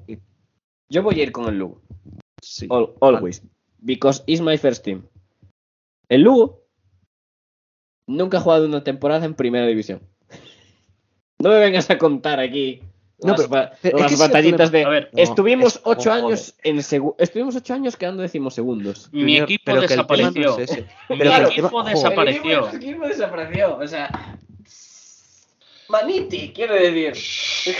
Yo 0.89 1.01
voy 1.01 1.19
a 1.21 1.23
ir 1.23 1.31
con 1.31 1.45
el 1.47 1.57
Lugo. 1.57 1.81
Sí. 2.41 2.67
Al- 2.69 2.89
always. 3.01 3.41
Because 3.79 4.21
it's 4.27 4.41
my 4.41 4.57
first 4.59 4.83
team. 4.83 5.03
El 6.09 6.21
Lugo 6.21 6.60
nunca 8.11 8.38
ha 8.38 8.41
jugado 8.41 8.65
una 8.65 8.83
temporada 8.83 9.25
en 9.25 9.33
primera 9.33 9.65
división. 9.65 10.01
No 11.39 11.49
me 11.49 11.59
vengas 11.59 11.89
a 11.89 11.97
contar 11.97 12.39
aquí 12.39 12.81
No, 13.23 13.33
las, 13.33 13.47
pero- 13.47 13.69
pero 13.81 13.97
las 13.99 14.17
batallitas 14.19 14.71
de. 14.71 14.83
A 14.85 14.89
ver, 14.89 15.09
No, 15.13 15.21
estuvimos 15.23 15.75
es- 15.75 15.81
ocho 15.83 16.09
joder. 16.11 16.25
años 16.25 16.55
en 16.63 16.77
segu- 16.77 17.15
Estuvimos 17.17 17.55
ocho 17.55 17.73
años 17.73 17.95
quedando 17.95 18.21
decimosegundos. 18.21 19.09
Mi 19.11 19.38
equipo 19.38 19.63
pero 19.65 19.77
no 19.77 19.83
es 19.83 19.89
desapareció. 19.89 20.57
Mi 21.09 21.23
equipo 21.23 21.83
desapareció. 21.83 22.69
El 22.69 22.75
equipo 22.77 23.07
desapareció. 23.07 23.77
O 23.77 23.88
sea, 23.88 24.38
Maniti, 25.89 26.51
quiero 26.53 26.73
decir. 26.75 27.13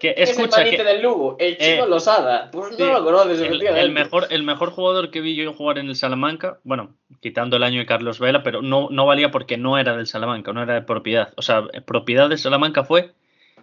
Que, 0.00 0.14
¿Quién 0.14 0.28
es 0.28 0.38
el 0.38 0.70
que- 0.70 0.82
del 0.82 1.02
Lugo? 1.02 1.36
El 1.38 1.58
chico 1.58 1.84
Eh, 1.84 1.88
Losada. 1.88 2.50
Pues 2.50 2.74
sí, 2.74 2.82
no 2.82 2.94
lo 2.94 3.04
conoces, 3.04 3.38
el, 3.42 3.60
el 3.64 3.90
mejor, 3.92 4.28
el 4.30 4.42
mejor 4.42 4.70
jugador 4.70 5.10
que 5.10 5.20
vi 5.20 5.36
yo 5.36 5.52
jugar 5.52 5.76
en 5.76 5.88
el 5.90 5.94
Salamanca, 5.94 6.58
bueno, 6.64 6.96
quitando 7.20 7.58
el 7.58 7.62
año 7.62 7.80
de 7.80 7.86
Carlos 7.86 8.18
Vela, 8.18 8.42
pero 8.42 8.62
no, 8.62 8.88
no 8.90 9.04
valía 9.04 9.30
porque 9.30 9.58
no 9.58 9.76
era 9.76 9.94
del 9.94 10.06
Salamanca, 10.06 10.54
no 10.54 10.62
era 10.62 10.72
de 10.72 10.82
propiedad. 10.82 11.34
O 11.36 11.42
sea, 11.42 11.64
propiedad 11.84 12.30
del 12.30 12.38
Salamanca 12.38 12.82
fue 12.82 13.12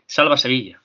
Salva 0.05 0.37
Sevilla. 0.37 0.83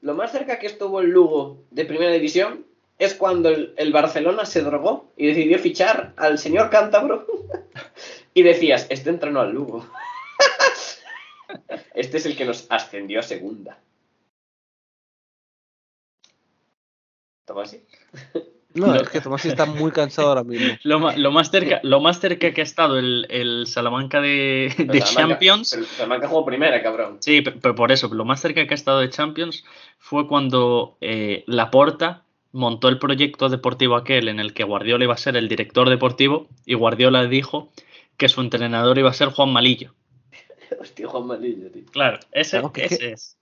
Lo 0.00 0.14
más 0.14 0.32
cerca 0.32 0.58
que 0.58 0.66
estuvo 0.66 1.00
el 1.00 1.10
Lugo 1.10 1.62
de 1.70 1.84
primera 1.84 2.10
división 2.10 2.66
es 2.98 3.14
cuando 3.14 3.50
el, 3.50 3.72
el 3.76 3.92
Barcelona 3.92 4.44
se 4.46 4.62
drogó 4.62 5.12
y 5.16 5.28
decidió 5.28 5.60
fichar 5.60 6.12
al 6.16 6.38
señor 6.38 6.70
Cántabro. 6.70 7.24
y 8.34 8.42
decías, 8.42 8.88
este 8.90 9.10
entrenó 9.10 9.40
al 9.42 9.52
Lugo. 9.52 9.86
este 11.94 12.16
es 12.16 12.26
el 12.26 12.36
que 12.36 12.44
nos 12.44 12.66
ascendió 12.68 13.20
a 13.20 13.22
segunda. 13.22 13.78
Toma 17.50 17.62
así. 17.62 17.82
No, 18.74 18.94
Lo- 18.94 19.00
es 19.02 19.08
que 19.08 19.20
Tomás 19.20 19.44
está 19.44 19.66
muy 19.66 19.90
cansado 19.90 20.28
ahora 20.28 20.44
mismo. 20.44 20.68
Lo, 20.84 21.10
lo 21.16 21.32
más 21.32 21.50
cerca, 21.50 21.80
lo 21.82 21.98
más 22.00 22.20
cerca 22.20 22.52
que 22.52 22.60
ha 22.60 22.64
estado 22.64 22.96
el, 23.00 23.26
el 23.28 23.66
Salamanca 23.66 24.20
de, 24.20 24.72
de 24.78 25.00
Salamanca- 25.00 25.04
Champions. 25.32 25.70
pero 25.74 25.84
Salamanca 25.86 26.28
jugó 26.28 26.44
primera, 26.44 26.80
cabrón. 26.80 27.16
Sí, 27.20 27.40
pe- 27.40 27.50
pero 27.60 27.74
por 27.74 27.90
eso, 27.90 28.06
lo 28.14 28.24
más 28.24 28.40
cerca 28.40 28.64
que 28.68 28.72
ha 28.72 28.76
estado 28.76 29.00
de 29.00 29.10
Champions 29.10 29.64
fue 29.98 30.28
cuando 30.28 30.96
eh, 31.00 31.42
Laporta 31.48 32.22
montó 32.52 32.88
el 32.88 33.00
proyecto 33.00 33.48
deportivo 33.48 33.96
aquel 33.96 34.28
en 34.28 34.38
el 34.38 34.54
que 34.54 34.62
Guardiola 34.62 35.02
iba 35.02 35.14
a 35.14 35.16
ser 35.16 35.36
el 35.36 35.48
director 35.48 35.88
deportivo 35.90 36.46
y 36.64 36.74
Guardiola 36.74 37.24
dijo 37.26 37.72
que 38.16 38.28
su 38.28 38.40
entrenador 38.40 38.96
iba 38.98 39.10
a 39.10 39.14
ser 39.14 39.30
Juan 39.30 39.52
Malillo. 39.52 39.94
Hostia, 40.80 41.08
Juan 41.08 41.26
Malillo, 41.26 41.72
tío. 41.72 41.86
Claro, 41.90 42.20
ese, 42.30 42.58
Claro, 42.58 42.72
que- 42.72 42.84
ese 42.84 43.12
es. 43.14 43.36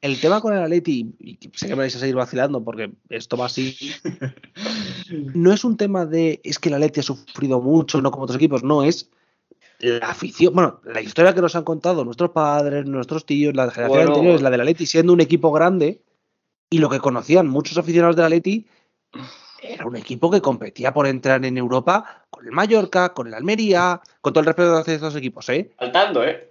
El 0.00 0.20
tema 0.20 0.40
con 0.40 0.54
el 0.54 0.62
Atleti, 0.62 1.12
y 1.18 1.38
sé 1.54 1.66
que 1.66 1.74
me 1.74 1.80
vais 1.82 1.96
a 1.96 1.98
seguir 1.98 2.14
vacilando 2.14 2.62
porque 2.62 2.92
esto 3.08 3.36
va 3.36 3.46
así, 3.46 3.76
no 5.34 5.52
es 5.52 5.64
un 5.64 5.76
tema 5.76 6.06
de 6.06 6.40
es 6.44 6.58
que 6.58 6.68
el 6.68 6.76
Atleti 6.76 7.00
ha 7.00 7.02
sufrido 7.02 7.60
mucho, 7.60 8.00
no 8.00 8.10
como 8.12 8.24
otros 8.24 8.36
equipos, 8.36 8.62
no, 8.62 8.84
es 8.84 9.10
la 9.80 10.10
afición, 10.10 10.54
bueno, 10.54 10.80
la 10.84 11.00
historia 11.00 11.34
que 11.34 11.40
nos 11.40 11.56
han 11.56 11.64
contado 11.64 12.04
nuestros 12.04 12.30
padres, 12.30 12.86
nuestros 12.86 13.26
tíos, 13.26 13.54
la 13.54 13.70
generación 13.70 14.06
Bueno. 14.06 14.14
anterior 14.14 14.36
es 14.36 14.42
la 14.42 14.50
del 14.50 14.60
Atleti 14.60 14.86
siendo 14.86 15.12
un 15.12 15.20
equipo 15.20 15.50
grande 15.52 16.00
y 16.70 16.78
lo 16.78 16.88
que 16.88 17.00
conocían 17.00 17.48
muchos 17.48 17.78
aficionados 17.78 18.14
del 18.16 18.26
Atleti 18.26 18.66
era 19.60 19.86
un 19.86 19.96
equipo 19.96 20.30
que 20.30 20.40
competía 20.40 20.92
por 20.92 21.06
entrar 21.06 21.44
en 21.44 21.58
Europa 21.58 22.24
con 22.30 22.46
el 22.46 22.52
Mallorca, 22.52 23.12
con 23.12 23.26
el 23.26 23.34
Almería, 23.34 24.00
con 24.20 24.32
todo 24.32 24.40
el 24.40 24.46
respeto 24.46 24.76
hacia 24.76 24.94
estos 24.94 25.16
equipos, 25.16 25.48
¿eh? 25.48 25.72
Faltando, 25.76 26.24
¿eh? 26.24 26.48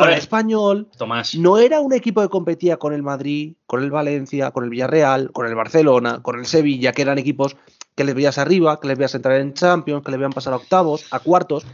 Con 0.00 0.12
el 0.12 0.18
Español, 0.18 0.88
Tomás, 0.96 1.34
no 1.34 1.58
era 1.58 1.80
un 1.80 1.92
equipo 1.92 2.22
que 2.22 2.28
competía 2.28 2.76
con 2.76 2.92
el 2.92 3.02
Madrid, 3.02 3.54
con 3.66 3.82
el 3.82 3.90
Valencia, 3.90 4.50
con 4.50 4.64
el 4.64 4.70
Villarreal, 4.70 5.30
con 5.32 5.46
el 5.46 5.54
Barcelona, 5.54 6.20
con 6.22 6.38
el 6.38 6.46
Sevilla, 6.46 6.92
que 6.92 7.02
eran 7.02 7.18
equipos 7.18 7.56
que 7.94 8.04
les 8.04 8.14
veías 8.14 8.38
arriba, 8.38 8.80
que 8.80 8.88
les 8.88 8.96
veías 8.96 9.14
entrar 9.14 9.40
en 9.40 9.52
Champions, 9.54 10.02
que 10.04 10.10
les 10.10 10.18
veían 10.18 10.32
pasar 10.32 10.52
a 10.52 10.56
octavos, 10.56 11.06
a 11.10 11.18
cuartos. 11.20 11.66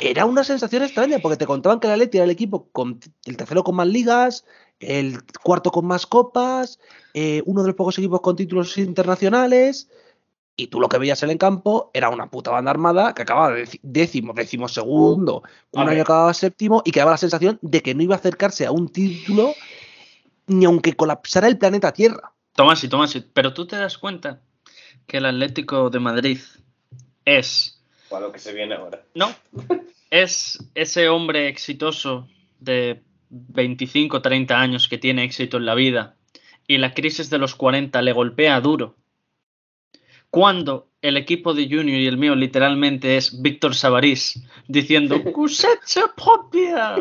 Era 0.00 0.24
una 0.24 0.44
sensación 0.44 0.82
extraña 0.82 1.18
porque 1.18 1.36
te 1.36 1.46
contaban 1.46 1.78
que 1.78 1.86
el 1.86 1.92
Atleti 1.92 2.18
era 2.18 2.24
el 2.24 2.30
equipo 2.30 2.68
con 2.72 2.98
el 3.26 3.36
tercero 3.36 3.62
con 3.62 3.76
más 3.76 3.86
ligas, 3.86 4.44
el 4.80 5.18
cuarto 5.42 5.70
con 5.70 5.86
más 5.86 6.06
copas, 6.06 6.80
eh, 7.14 7.42
uno 7.44 7.62
de 7.62 7.68
los 7.68 7.76
pocos 7.76 7.98
equipos 7.98 8.22
con 8.22 8.34
títulos 8.34 8.78
internacionales. 8.78 9.88
Y 10.60 10.66
tú 10.66 10.78
lo 10.78 10.90
que 10.90 10.98
veías 10.98 11.22
en 11.22 11.30
el 11.30 11.38
campo 11.38 11.90
era 11.94 12.10
una 12.10 12.28
puta 12.28 12.50
banda 12.50 12.70
armada 12.70 13.14
que 13.14 13.22
acababa 13.22 13.56
décimo, 13.80 14.34
décimo 14.34 14.68
segundo, 14.68 15.42
un 15.70 15.88
año 15.88 16.02
acababa 16.02 16.34
séptimo 16.34 16.82
y 16.84 16.90
que 16.90 17.00
daba 17.00 17.12
la 17.12 17.16
sensación 17.16 17.58
de 17.62 17.80
que 17.80 17.94
no 17.94 18.02
iba 18.02 18.14
a 18.14 18.18
acercarse 18.18 18.66
a 18.66 18.70
un 18.70 18.90
título 18.90 19.54
ni 20.48 20.66
aunque 20.66 20.96
colapsara 20.96 21.48
el 21.48 21.56
planeta 21.56 21.94
Tierra. 21.94 22.34
Tomás 22.54 22.84
y 22.84 22.90
Tomás, 22.90 23.18
pero 23.32 23.54
tú 23.54 23.66
te 23.66 23.76
das 23.76 23.96
cuenta 23.96 24.42
que 25.06 25.16
el 25.16 25.24
Atlético 25.24 25.88
de 25.88 25.98
Madrid 25.98 26.40
es 27.24 27.80
O 28.10 28.16
a 28.16 28.20
lo 28.20 28.30
que 28.30 28.38
se 28.38 28.52
viene 28.52 28.74
ahora. 28.74 29.02
No, 29.14 29.34
es 30.10 30.58
ese 30.74 31.08
hombre 31.08 31.48
exitoso 31.48 32.28
de 32.58 33.02
25, 33.30 34.20
30 34.20 34.60
años 34.60 34.88
que 34.88 34.98
tiene 34.98 35.24
éxito 35.24 35.56
en 35.56 35.64
la 35.64 35.74
vida 35.74 36.16
y 36.66 36.76
la 36.76 36.92
crisis 36.92 37.30
de 37.30 37.38
los 37.38 37.54
40 37.54 38.02
le 38.02 38.12
golpea 38.12 38.60
duro. 38.60 38.99
Cuando 40.30 40.88
el 41.02 41.16
equipo 41.16 41.54
de 41.54 41.64
Junior 41.64 41.98
y 41.98 42.06
el 42.06 42.18
mío 42.18 42.36
literalmente 42.36 43.16
es 43.16 43.42
Víctor 43.42 43.74
Sabarís 43.74 44.40
diciendo 44.68 45.20
cosecha 45.32 46.14
propia. 46.14 46.96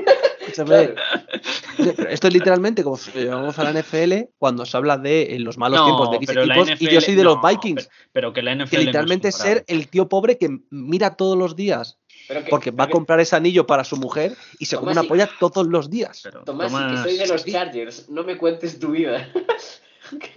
Esto 2.09 2.27
es 2.27 2.33
literalmente 2.33 2.83
como 2.83 2.97
si 2.97 3.11
llamamos 3.11 3.59
a 3.59 3.71
la 3.71 3.79
NFL 3.79 4.31
cuando 4.37 4.65
se 4.65 4.75
habla 4.77 4.97
de 4.97 5.35
en 5.35 5.43
los 5.43 5.57
malos 5.57 5.79
No, 5.79 5.85
tiempos 5.85 6.11
de 6.11 6.17
X 6.17 6.29
equipos 6.29 6.81
y 6.81 6.89
yo 6.89 7.01
soy 7.01 7.15
de 7.15 7.23
los 7.23 7.37
Vikings. 7.41 7.85
Pero, 7.85 7.93
pero 8.11 8.33
que 8.33 8.41
la 8.41 8.55
NFL 8.55 8.69
Que 8.71 8.77
literalmente 8.79 9.31
ser 9.31 9.63
el 9.67 9.89
tío 9.89 10.09
pobre 10.09 10.37
que 10.37 10.49
mira 10.71 11.15
todos 11.15 11.37
los 11.37 11.55
días 11.55 11.99
Pero 12.27 12.43
que, 12.43 12.49
porque 12.49 12.71
va 12.71 12.85
a 12.85 12.89
comprar 12.89 13.19
ese 13.19 13.35
anillo 13.35 13.67
para 13.67 13.83
su 13.83 13.97
mujer 13.97 14.35
y 14.57 14.65
se 14.65 14.75
come 14.77 14.93
una 14.93 15.03
y- 15.03 15.07
polla 15.07 15.29
todos 15.39 15.67
los 15.67 15.89
días. 15.89 16.21
Pero, 16.23 16.43
Tomás, 16.45 16.71
Tomás, 16.71 17.03
que 17.03 17.09
soy 17.09 17.17
de 17.17 17.27
los. 17.27 17.45
Chargers, 17.45 18.09
no 18.09 18.23
me 18.23 18.37
cuentes 18.37 18.79
tu 18.79 18.91
vida. 18.91 19.29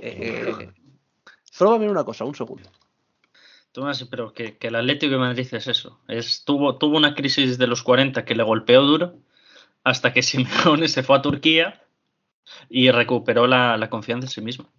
Eh, 0.00 0.68
solo 1.44 1.70
va 1.70 1.76
a 1.76 1.78
mirar 1.78 1.92
una 1.92 2.04
cosa, 2.04 2.24
un 2.24 2.34
segundo. 2.34 2.68
Tomás, 3.72 4.04
pero 4.10 4.32
que, 4.34 4.56
que 4.58 4.68
el 4.68 4.74
Atlético 4.76 5.12
de 5.12 5.18
Madrid 5.18 5.46
es 5.52 5.66
eso. 5.66 6.00
Es, 6.08 6.44
tuvo, 6.44 6.76
tuvo 6.78 6.96
una 6.96 7.14
crisis 7.14 7.56
de 7.58 7.66
los 7.66 7.82
40 7.82 8.24
que 8.24 8.34
le 8.34 8.42
golpeó 8.42 8.82
duro 8.82 9.14
hasta 9.84 10.12
que 10.12 10.22
Simeone 10.24 10.88
se 10.88 11.02
fue 11.02 11.16
a 11.16 11.22
Turquía 11.22 11.82
y 12.70 12.90
recuperó 12.90 13.46
la, 13.46 13.76
la 13.78 13.90
confianza 13.90 14.26
en 14.26 14.30
sí 14.30 14.40
mismo. 14.42 14.70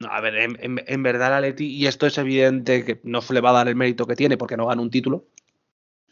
No, 0.00 0.08
a 0.10 0.20
ver, 0.20 0.36
en, 0.36 0.58
en- 0.62 0.84
en 0.86 1.02
verdad 1.02 1.42
y 1.58 1.86
esto 1.86 2.06
es 2.06 2.18
evidente 2.18 2.84
que 2.84 3.00
no 3.04 3.22
se 3.22 3.34
le 3.34 3.40
va 3.42 3.50
a 3.50 3.54
dar 3.54 3.68
el 3.68 3.76
mérito 3.76 4.06
que 4.06 4.16
tiene 4.16 4.38
porque 4.38 4.56
no 4.56 4.66
gana 4.66 4.82
un 4.82 4.90
título, 4.90 5.26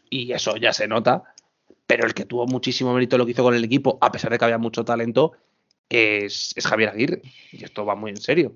y 0.09 0.31
eso 0.33 0.55
ya 0.57 0.73
se 0.73 0.87
nota, 0.87 1.23
pero 1.87 2.05
el 2.05 2.13
que 2.13 2.25
tuvo 2.25 2.47
muchísimo 2.47 2.93
mérito 2.93 3.17
lo 3.17 3.25
que 3.25 3.31
hizo 3.33 3.43
con 3.43 3.55
el 3.55 3.63
equipo, 3.63 3.97
a 4.01 4.11
pesar 4.11 4.31
de 4.31 4.39
que 4.39 4.45
había 4.45 4.57
mucho 4.57 4.85
talento, 4.85 5.33
es, 5.89 6.53
es 6.57 6.67
Javier 6.67 6.89
Aguirre. 6.89 7.21
Y 7.51 7.63
esto 7.65 7.85
va 7.85 7.95
muy 7.95 8.11
en 8.11 8.17
serio. 8.17 8.55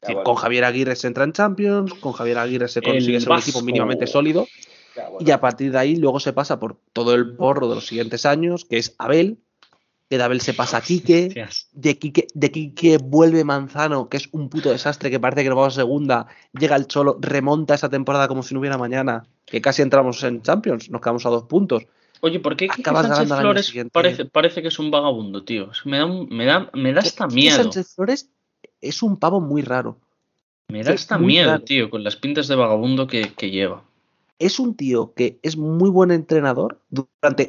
Es 0.00 0.02
decir, 0.02 0.14
bueno. 0.16 0.24
Con 0.24 0.34
Javier 0.36 0.64
Aguirre 0.64 0.94
se 0.96 1.06
entra 1.08 1.24
en 1.24 1.32
Champions, 1.32 1.92
con 1.94 2.12
Javier 2.12 2.38
Aguirre 2.38 2.68
se 2.68 2.80
consigue 2.82 3.20
ser 3.20 3.30
un 3.30 3.38
equipo 3.38 3.62
mínimamente 3.62 4.06
sólido, 4.06 4.46
Ya, 4.96 5.08
bueno. 5.08 5.26
y 5.26 5.30
a 5.32 5.40
partir 5.40 5.72
de 5.72 5.78
ahí 5.78 5.96
luego 5.96 6.20
se 6.20 6.32
pasa 6.32 6.60
por 6.60 6.78
todo 6.92 7.14
el 7.14 7.34
porro 7.34 7.68
de 7.68 7.74
los 7.74 7.86
siguientes 7.86 8.24
años, 8.24 8.64
que 8.64 8.78
es 8.78 8.94
Abel, 8.98 9.38
que 10.08 10.16
de 10.16 10.22
Abel 10.22 10.40
se 10.40 10.54
pasa 10.54 10.76
a 10.78 10.80
Quique, 10.80 11.28
de 11.72 11.98
Quique, 11.98 12.28
de 12.32 12.50
Quique 12.52 12.96
vuelve 13.02 13.42
Manzano, 13.44 14.08
que 14.08 14.16
es 14.18 14.28
un 14.32 14.48
puto 14.48 14.70
desastre, 14.70 15.10
que 15.10 15.18
parece 15.20 15.42
que 15.42 15.48
nos 15.50 15.56
vamos 15.56 15.74
a 15.76 15.80
segunda, 15.80 16.26
llega 16.58 16.76
el 16.76 16.86
Cholo, 16.86 17.18
remonta 17.20 17.74
esa 17.74 17.88
temporada 17.90 18.28
como 18.28 18.42
si 18.44 18.54
no 18.54 18.60
hubiera 18.60 18.78
mañana, 18.78 19.26
que 19.44 19.60
casi 19.60 19.82
entramos 19.82 20.22
en 20.22 20.42
Champions, 20.42 20.88
nos 20.90 21.00
quedamos 21.00 21.26
a 21.26 21.30
dos 21.30 21.42
puntos. 21.44 21.82
Oye, 22.20 22.40
¿por 22.40 22.56
qué 22.56 22.68
Quique 22.68 22.82
Acabas 22.82 23.06
Sánchez 23.08 23.36
Flores 23.38 23.66
siguiente. 23.66 23.90
parece, 23.92 24.24
parece 24.24 24.62
que 24.62 24.68
es 24.68 24.78
un 24.78 24.90
vagabundo, 24.90 25.44
tío? 25.44 25.70
Me 25.84 25.98
da, 25.98 26.06
un- 26.06 26.28
me 26.30 26.46
da, 26.46 26.70
me 26.72 26.92
da 26.92 27.00
hasta 27.00 27.26
miedo. 27.26 27.56
Sánchez 27.62 27.94
Flores 27.94 28.30
es 28.80 29.02
un 29.02 29.16
pavo 29.16 29.40
muy 29.40 29.62
raro. 29.62 29.98
Me 30.68 30.82
da 30.82 30.92
hasta 30.92 31.18
miedo, 31.18 31.48
raro. 31.50 31.64
tío, 31.64 31.88
con 31.90 32.04
las 32.04 32.16
pintas 32.16 32.46
de 32.48 32.54
vagabundo 32.56 33.06
que, 33.06 33.32
que 33.32 33.50
lleva. 33.50 33.82
Es 34.38 34.60
un 34.60 34.76
tío 34.76 35.12
que 35.14 35.38
es 35.42 35.56
muy 35.56 35.90
buen 35.90 36.10
entrenador 36.10 36.80
durante 36.90 37.48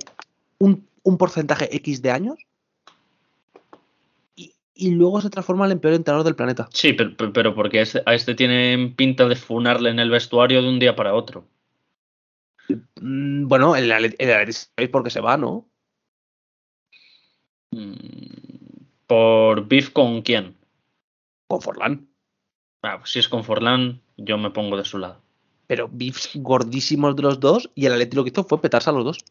un, 0.57 0.88
un 1.03 1.18
porcentaje 1.18 1.76
X 1.76 2.01
de 2.01 2.11
años 2.11 2.38
y, 4.35 4.53
y 4.73 4.91
luego 4.91 5.22
se 5.22 5.30
transforma 5.30 5.65
en 5.65 5.73
el 5.73 5.80
peor 5.80 5.93
entrenador 5.95 6.26
del 6.26 6.35
planeta. 6.35 6.69
Sí, 6.73 6.93
pero, 6.93 7.11
pero- 7.18 7.34
pero 7.34 7.56
porque 7.56 7.81
este- 7.81 8.01
a 8.06 8.14
este 8.15 8.34
tiene 8.35 8.93
pinta 8.95 9.27
de 9.27 9.35
funarle 9.35 9.89
en 9.89 9.99
el 9.99 10.10
vestuario 10.10 10.61
de 10.61 10.69
un 10.69 10.80
día 10.80 10.95
para 10.95 11.14
otro. 11.14 11.45
Mm, 13.01 13.47
Bueno, 13.47 13.76
el 13.76 13.91
Atleti 13.91 14.15
sabéis 14.53 14.89
por 14.91 15.03
qué 15.03 15.10
se 15.10 15.19
va, 15.22 15.35
¿no? 15.38 15.68
Mm, 17.72 17.93
¿Por 19.07 19.68
beef 19.68 19.89
con 19.91 20.22
quién? 20.22 20.56
Con 21.49 21.61
Forlán. 21.61 22.07
Ah, 22.84 22.99
pues 22.99 23.09
si 23.11 23.19
es 23.19 23.27
con 23.27 23.43
Forlán, 23.43 24.01
yo 24.17 24.38
me 24.38 24.51
pongo 24.51 24.77
de 24.77 24.85
su 24.85 24.99
lado. 24.99 25.19
Pero 25.65 25.89
beefs 25.91 26.30
gordísimos 26.35 27.15
de 27.15 27.23
los 27.23 27.39
dos 27.39 27.71
y 27.73 27.88
el 27.88 27.93
Atleti 27.93 28.15
lo 28.15 28.23
que 28.23 28.30
hizo 28.30 28.43
fue 28.43 28.61
petarse 28.61 28.91
a 28.91 28.93
los 28.93 29.03
dos. 29.03 29.26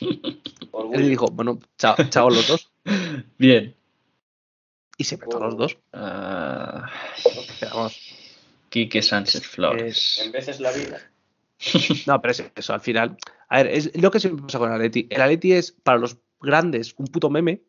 Él 0.00 1.02
le 1.02 1.08
dijo, 1.08 1.26
bueno, 1.28 1.60
chao, 1.78 1.94
chao 2.10 2.28
los 2.28 2.48
dos. 2.48 2.72
Bien. 3.38 3.76
Y 4.98 5.04
se 5.04 5.16
petó 5.16 5.36
a 5.36 5.46
los 5.46 5.56
dos. 5.56 5.78
Ah, 5.92 6.90
vamos, 7.72 8.00
Quique 8.68 9.00
Sánchez 9.00 9.46
Flores. 9.46 10.20
En 10.24 10.32
veces 10.32 10.58
la 10.58 10.72
vida. 10.72 10.98
No, 12.06 12.20
pero 12.20 12.32
es 12.32 12.44
eso, 12.56 12.74
al 12.74 12.80
final. 12.80 13.16
A 13.48 13.58
ver, 13.58 13.68
es 13.68 13.96
lo 13.96 14.10
que 14.10 14.18
siempre 14.18 14.44
pasa 14.44 14.58
con 14.58 14.70
el 14.70 14.74
Atleti. 14.74 15.06
El 15.08 15.22
Atleti 15.22 15.52
es 15.52 15.70
para 15.70 15.98
los 15.98 16.16
grandes 16.40 16.94
un 16.98 17.06
puto 17.06 17.30
meme 17.30 17.62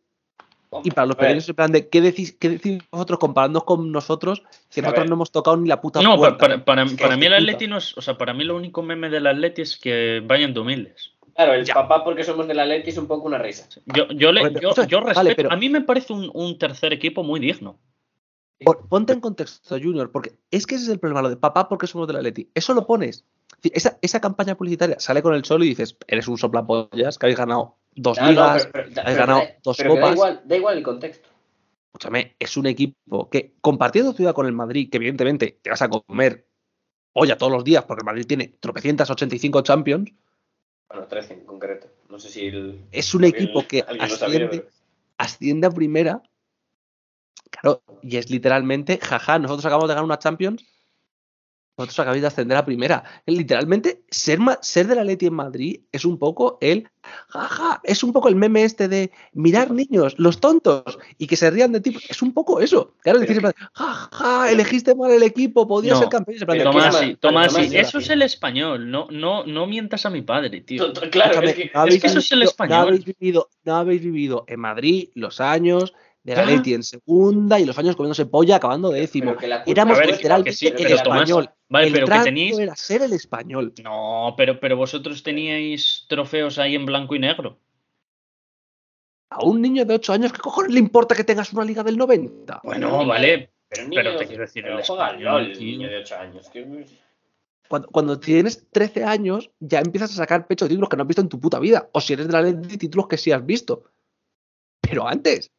y 0.83 0.91
para 0.91 1.07
los 1.07 1.15
pequeños 1.15 1.47
en 1.47 1.55
plan 1.55 1.71
de 1.71 1.87
¿qué 1.89 2.01
decís, 2.01 2.33
qué 2.39 2.49
decís 2.49 2.81
vosotros 2.91 3.19
comparándonos 3.19 3.63
con 3.63 3.91
nosotros? 3.91 4.43
Que 4.73 4.81
A 4.81 4.83
nosotros 4.83 5.03
ver. 5.03 5.09
no 5.09 5.15
hemos 5.15 5.31
tocado 5.31 5.57
ni 5.57 5.67
la 5.67 5.79
puta 5.81 6.01
No, 6.01 6.17
puerta. 6.17 6.37
para, 6.37 6.63
para, 6.65 6.83
Es 6.83 6.91
que 6.93 7.03
para 7.03 7.15
mí 7.17 7.25
el. 7.25 7.33
Atleti 7.33 7.67
no 7.67 7.77
es. 7.77 7.97
O 7.97 8.01
sea, 8.01 8.17
para 8.17 8.33
mí 8.33 8.43
lo 8.43 8.55
único 8.55 8.81
meme 8.83 9.09
del 9.09 9.27
Atleti 9.27 9.61
es 9.61 9.77
que 9.77 10.21
vayan 10.25 10.53
de 10.53 10.59
humildes. 10.59 11.11
Claro, 11.35 11.53
el 11.53 11.65
Ya. 11.65 11.73
papá 11.75 12.03
porque 12.03 12.23
somos 12.23 12.47
del 12.47 12.59
Atleti 12.59 12.89
es 12.89 12.97
un 12.97 13.07
poco 13.07 13.27
una 13.27 13.37
risa. 13.37 13.67
Yo, 13.85 14.07
yo, 14.09 14.31
le, 14.31 14.41
yo, 14.59 14.71
vale, 14.73 15.13
respeto. 15.13 15.33
pero- 15.35 15.51
A 15.51 15.55
mí 15.55 15.69
me 15.69 15.81
parece 15.81 16.11
un, 16.13 16.29
un 16.33 16.57
tercer 16.57 16.91
equipo 16.93 17.23
muy 17.23 17.39
digno. 17.39 17.79
Pon- 18.65 18.87
Ponte 18.89 19.13
en 19.13 19.19
contexto, 19.21 19.77
Junior, 19.79 20.11
porque 20.11 20.33
es 20.49 20.65
que 20.65 20.75
ese 20.75 20.85
es 20.85 20.89
el 20.89 20.99
problema, 20.99 21.21
lo 21.21 21.29
de 21.29 21.37
papá 21.37 21.69
porque 21.69 21.85
somos 21.85 22.07
del 22.07 22.17
Atleti. 22.17 22.49
Eso 22.55 22.73
lo 22.73 22.87
pones. 22.87 23.23
Esa, 23.63 23.97
esa 24.01 24.21
campaña 24.21 24.55
publicitaria 24.55 24.99
sale 24.99 25.21
con 25.23 25.33
el 25.33 25.43
sol 25.43 25.63
y 25.63 25.69
dices, 25.69 25.97
eres 26.07 26.27
un 26.27 26.37
soplapollas, 26.37 27.17
que 27.17 27.25
habéis 27.25 27.37
ganado 27.39 27.77
dos 27.95 28.17
No, 28.17 28.23
no, 28.25 28.29
ligas, 28.29 28.69
pero- 28.71 28.71
pero- 28.71 29.01
habéis 29.01 29.17
pero 29.17 29.27
ganado 29.27 29.41
dos 29.63 29.77
da 29.77 29.87
copas. 29.87 30.13
igual, 30.13 30.41
da 30.45 30.55
igual 30.55 30.77
el 30.77 30.83
contexto. 30.83 31.29
Escúchame, 31.93 32.35
es 32.37 32.55
un 32.57 32.67
equipo 32.67 33.29
que 33.29 33.55
compartiendo 33.61 34.13
ciudad 34.13 34.33
con 34.35 34.45
el 34.45 34.51
Madrid, 34.53 34.89
que 34.91 34.97
evidentemente 34.97 35.59
te 35.61 35.69
vas 35.71 35.81
a 35.81 35.89
comer 35.89 36.47
olla 37.13 37.35
todos 37.37 37.51
los 37.51 37.63
días, 37.63 37.83
porque 37.85 38.01
el 38.01 38.05
Madrid 38.05 38.25
tiene 38.27 38.47
tropecientas 38.59 39.09
85 39.09 39.61
Champions, 39.63 40.11
Bueno, 40.89 41.07
13 41.07 41.33
en 41.33 41.45
concreto. 41.45 41.87
No 42.09 42.19
sé 42.19 42.29
si 42.29 42.45
el. 42.45 42.85
es 42.91 43.13
un 43.15 43.23
equipo 43.23 43.61
el- 43.61 43.67
que 43.67 43.79
sabía, 43.81 44.03
asciende, 44.03 44.47
pero- 44.49 44.69
asciende 45.17 45.67
a 45.67 45.71
primera. 45.71 46.21
Claro, 47.49 47.81
y 48.03 48.17
es 48.17 48.29
literalmente, 48.29 48.99
jaja, 49.01 49.39
nosotros 49.39 49.65
acabamos 49.65 49.87
de 49.87 49.95
ganar 49.95 50.05
una 50.05 50.19
Champions, 50.19 50.63
vosotros 51.77 51.99
acabáis 51.99 52.21
de 52.21 52.27
ascender 52.27 52.57
a 52.57 52.65
primera. 52.65 53.03
Literalmente, 53.27 54.01
ser, 54.09 54.39
ser 54.61 54.87
del 54.87 54.97
Atleti 54.97 55.27
en 55.27 55.35
Madrid 55.35 55.81
es 55.91 56.05
un 56.05 56.17
poco 56.17 56.57
el, 56.59 56.89
jaja, 57.29 57.79
es 57.83 58.03
un 58.03 58.11
poco 58.11 58.29
el 58.29 58.35
meme 58.35 58.63
este 58.63 58.87
de 58.87 59.11
mirar 59.33 59.69
niños, 59.69 60.15
los 60.17 60.39
tontos, 60.39 60.97
y 61.19 61.27
que 61.27 61.35
se 61.35 61.51
rían 61.51 61.71
de 61.71 61.81
ti. 61.81 61.95
Es 62.09 62.23
un 62.23 62.33
poco 62.33 62.59
eso. 62.61 62.95
Claro, 63.01 63.19
decir, 63.19 63.39
jaja, 63.73 64.51
elegiste 64.51 64.95
mal 64.95 65.11
el 65.11 65.21
equipo, 65.21 65.67
podías 65.67 65.93
No, 65.93 65.99
ser 65.99 66.09
campeón. 66.09 66.39
de, 66.39 66.45
pero 66.47 66.57
"¿Qué 66.57 66.63
Tomás, 66.63 66.93
mal?". 66.93 66.93
Tomasi, 66.93 67.15
Tomasi, 67.17 67.55
Tomasi, 67.55 67.77
eso 67.77 67.99
es 67.99 68.09
el 68.09 68.23
español. 68.23 68.89
No, 68.89 69.07
no, 69.11 69.45
no 69.45 69.67
mientas 69.67 70.03
a 70.07 70.09
mi 70.09 70.23
padre, 70.23 70.61
tío. 70.61 70.91
Claro, 71.11 71.41
es 71.47 71.53
que, 71.53 72.07
eso 72.07 72.19
es 72.19 72.31
el 72.31 72.41
español. 72.41 72.75
No 72.75 72.87
habéis 72.87 73.05
vivido, 73.05 73.49
no 73.65 73.75
habéis 73.75 74.01
vivido 74.01 74.45
en 74.47 74.59
Madrid 74.59 75.09
los 75.13 75.39
años 75.39 75.93
de 76.35 76.45
la. 76.45 76.45
Leti 76.45 76.73
en 76.73 76.83
segunda 76.83 77.59
y 77.59 77.65
los 77.65 77.77
años 77.77 77.95
comiéndose 77.95 78.25
polla 78.25 78.57
acabando 78.57 78.89
décimo. 78.91 79.31
pero 79.31 79.37
que 79.39 79.47
la 79.47 79.63
Éramos 79.65 79.97
ver, 79.97 80.11
literalmente 80.11 80.49
que 80.51 80.55
sí, 80.55 80.67
el 80.67 80.73
pero 80.75 80.89
Tomás, 81.01 81.21
español. 81.21 81.49
Vale, 81.69 81.87
el 81.87 81.93
pero 81.93 82.07
que 82.07 82.19
tenéis. 82.19 82.59
era 82.59 82.75
ser 82.75 83.01
el 83.01 83.13
español. 83.13 83.73
No, 83.83 84.33
pero, 84.37 84.59
pero 84.59 84.75
vosotros 84.77 85.23
teníais 85.23 86.05
trofeos 86.07 86.57
ahí 86.59 86.75
en 86.75 86.85
blanco 86.85 87.15
y 87.15 87.19
negro. 87.19 87.59
A 89.29 89.43
un 89.43 89.61
niño 89.61 89.83
de 89.85 89.93
8 89.95 90.13
años, 90.13 90.31
¿qué 90.31 90.39
cojones 90.39 90.71
le 90.73 90.79
importa 90.79 91.13
que 91.15 91.23
tengas 91.23 91.51
una 91.51 91.65
liga 91.65 91.83
del 91.83 91.97
90? 91.97 92.61
Bueno, 92.63 93.05
vale. 93.05 93.51
Pero, 93.69 93.89
Pero 93.89 94.09
niño- 94.11 94.17
te 94.17 94.27
quiero 94.27 94.41
decir, 94.43 94.63
pero 94.63 94.75
el 94.75 94.79
español, 94.81 95.51
el 95.51 95.59
niño 95.59 95.89
de 95.89 95.97
8 95.97 96.15
años. 96.17 96.49
que- 96.49 96.85
Cuando, 97.67 97.89
cuando 97.89 98.17
tienes 98.17 98.65
13 98.71 99.03
años, 99.03 99.51
ya 99.59 99.79
empiezas 99.79 100.11
a 100.11 100.15
sacar 100.15 100.47
pecho 100.47 100.63
de 100.65 100.69
títulos 100.69 100.87
que 100.89 100.95
no 100.95 101.03
has 101.03 101.07
visto 101.07 101.21
en 101.21 101.27
tu 101.27 101.37
puta 101.39 101.59
vida. 101.59 101.89
O 101.91 101.99
si 101.99 102.13
eres 102.13 102.27
de 102.27 102.31
la 102.33 102.41
Leti, 102.41 102.77
títulos 102.77 103.07
que 103.09 103.17
sí 103.17 103.33
has 103.33 103.45
visto. 103.45 103.83
Pero 104.79 105.05
antes. 105.05 105.51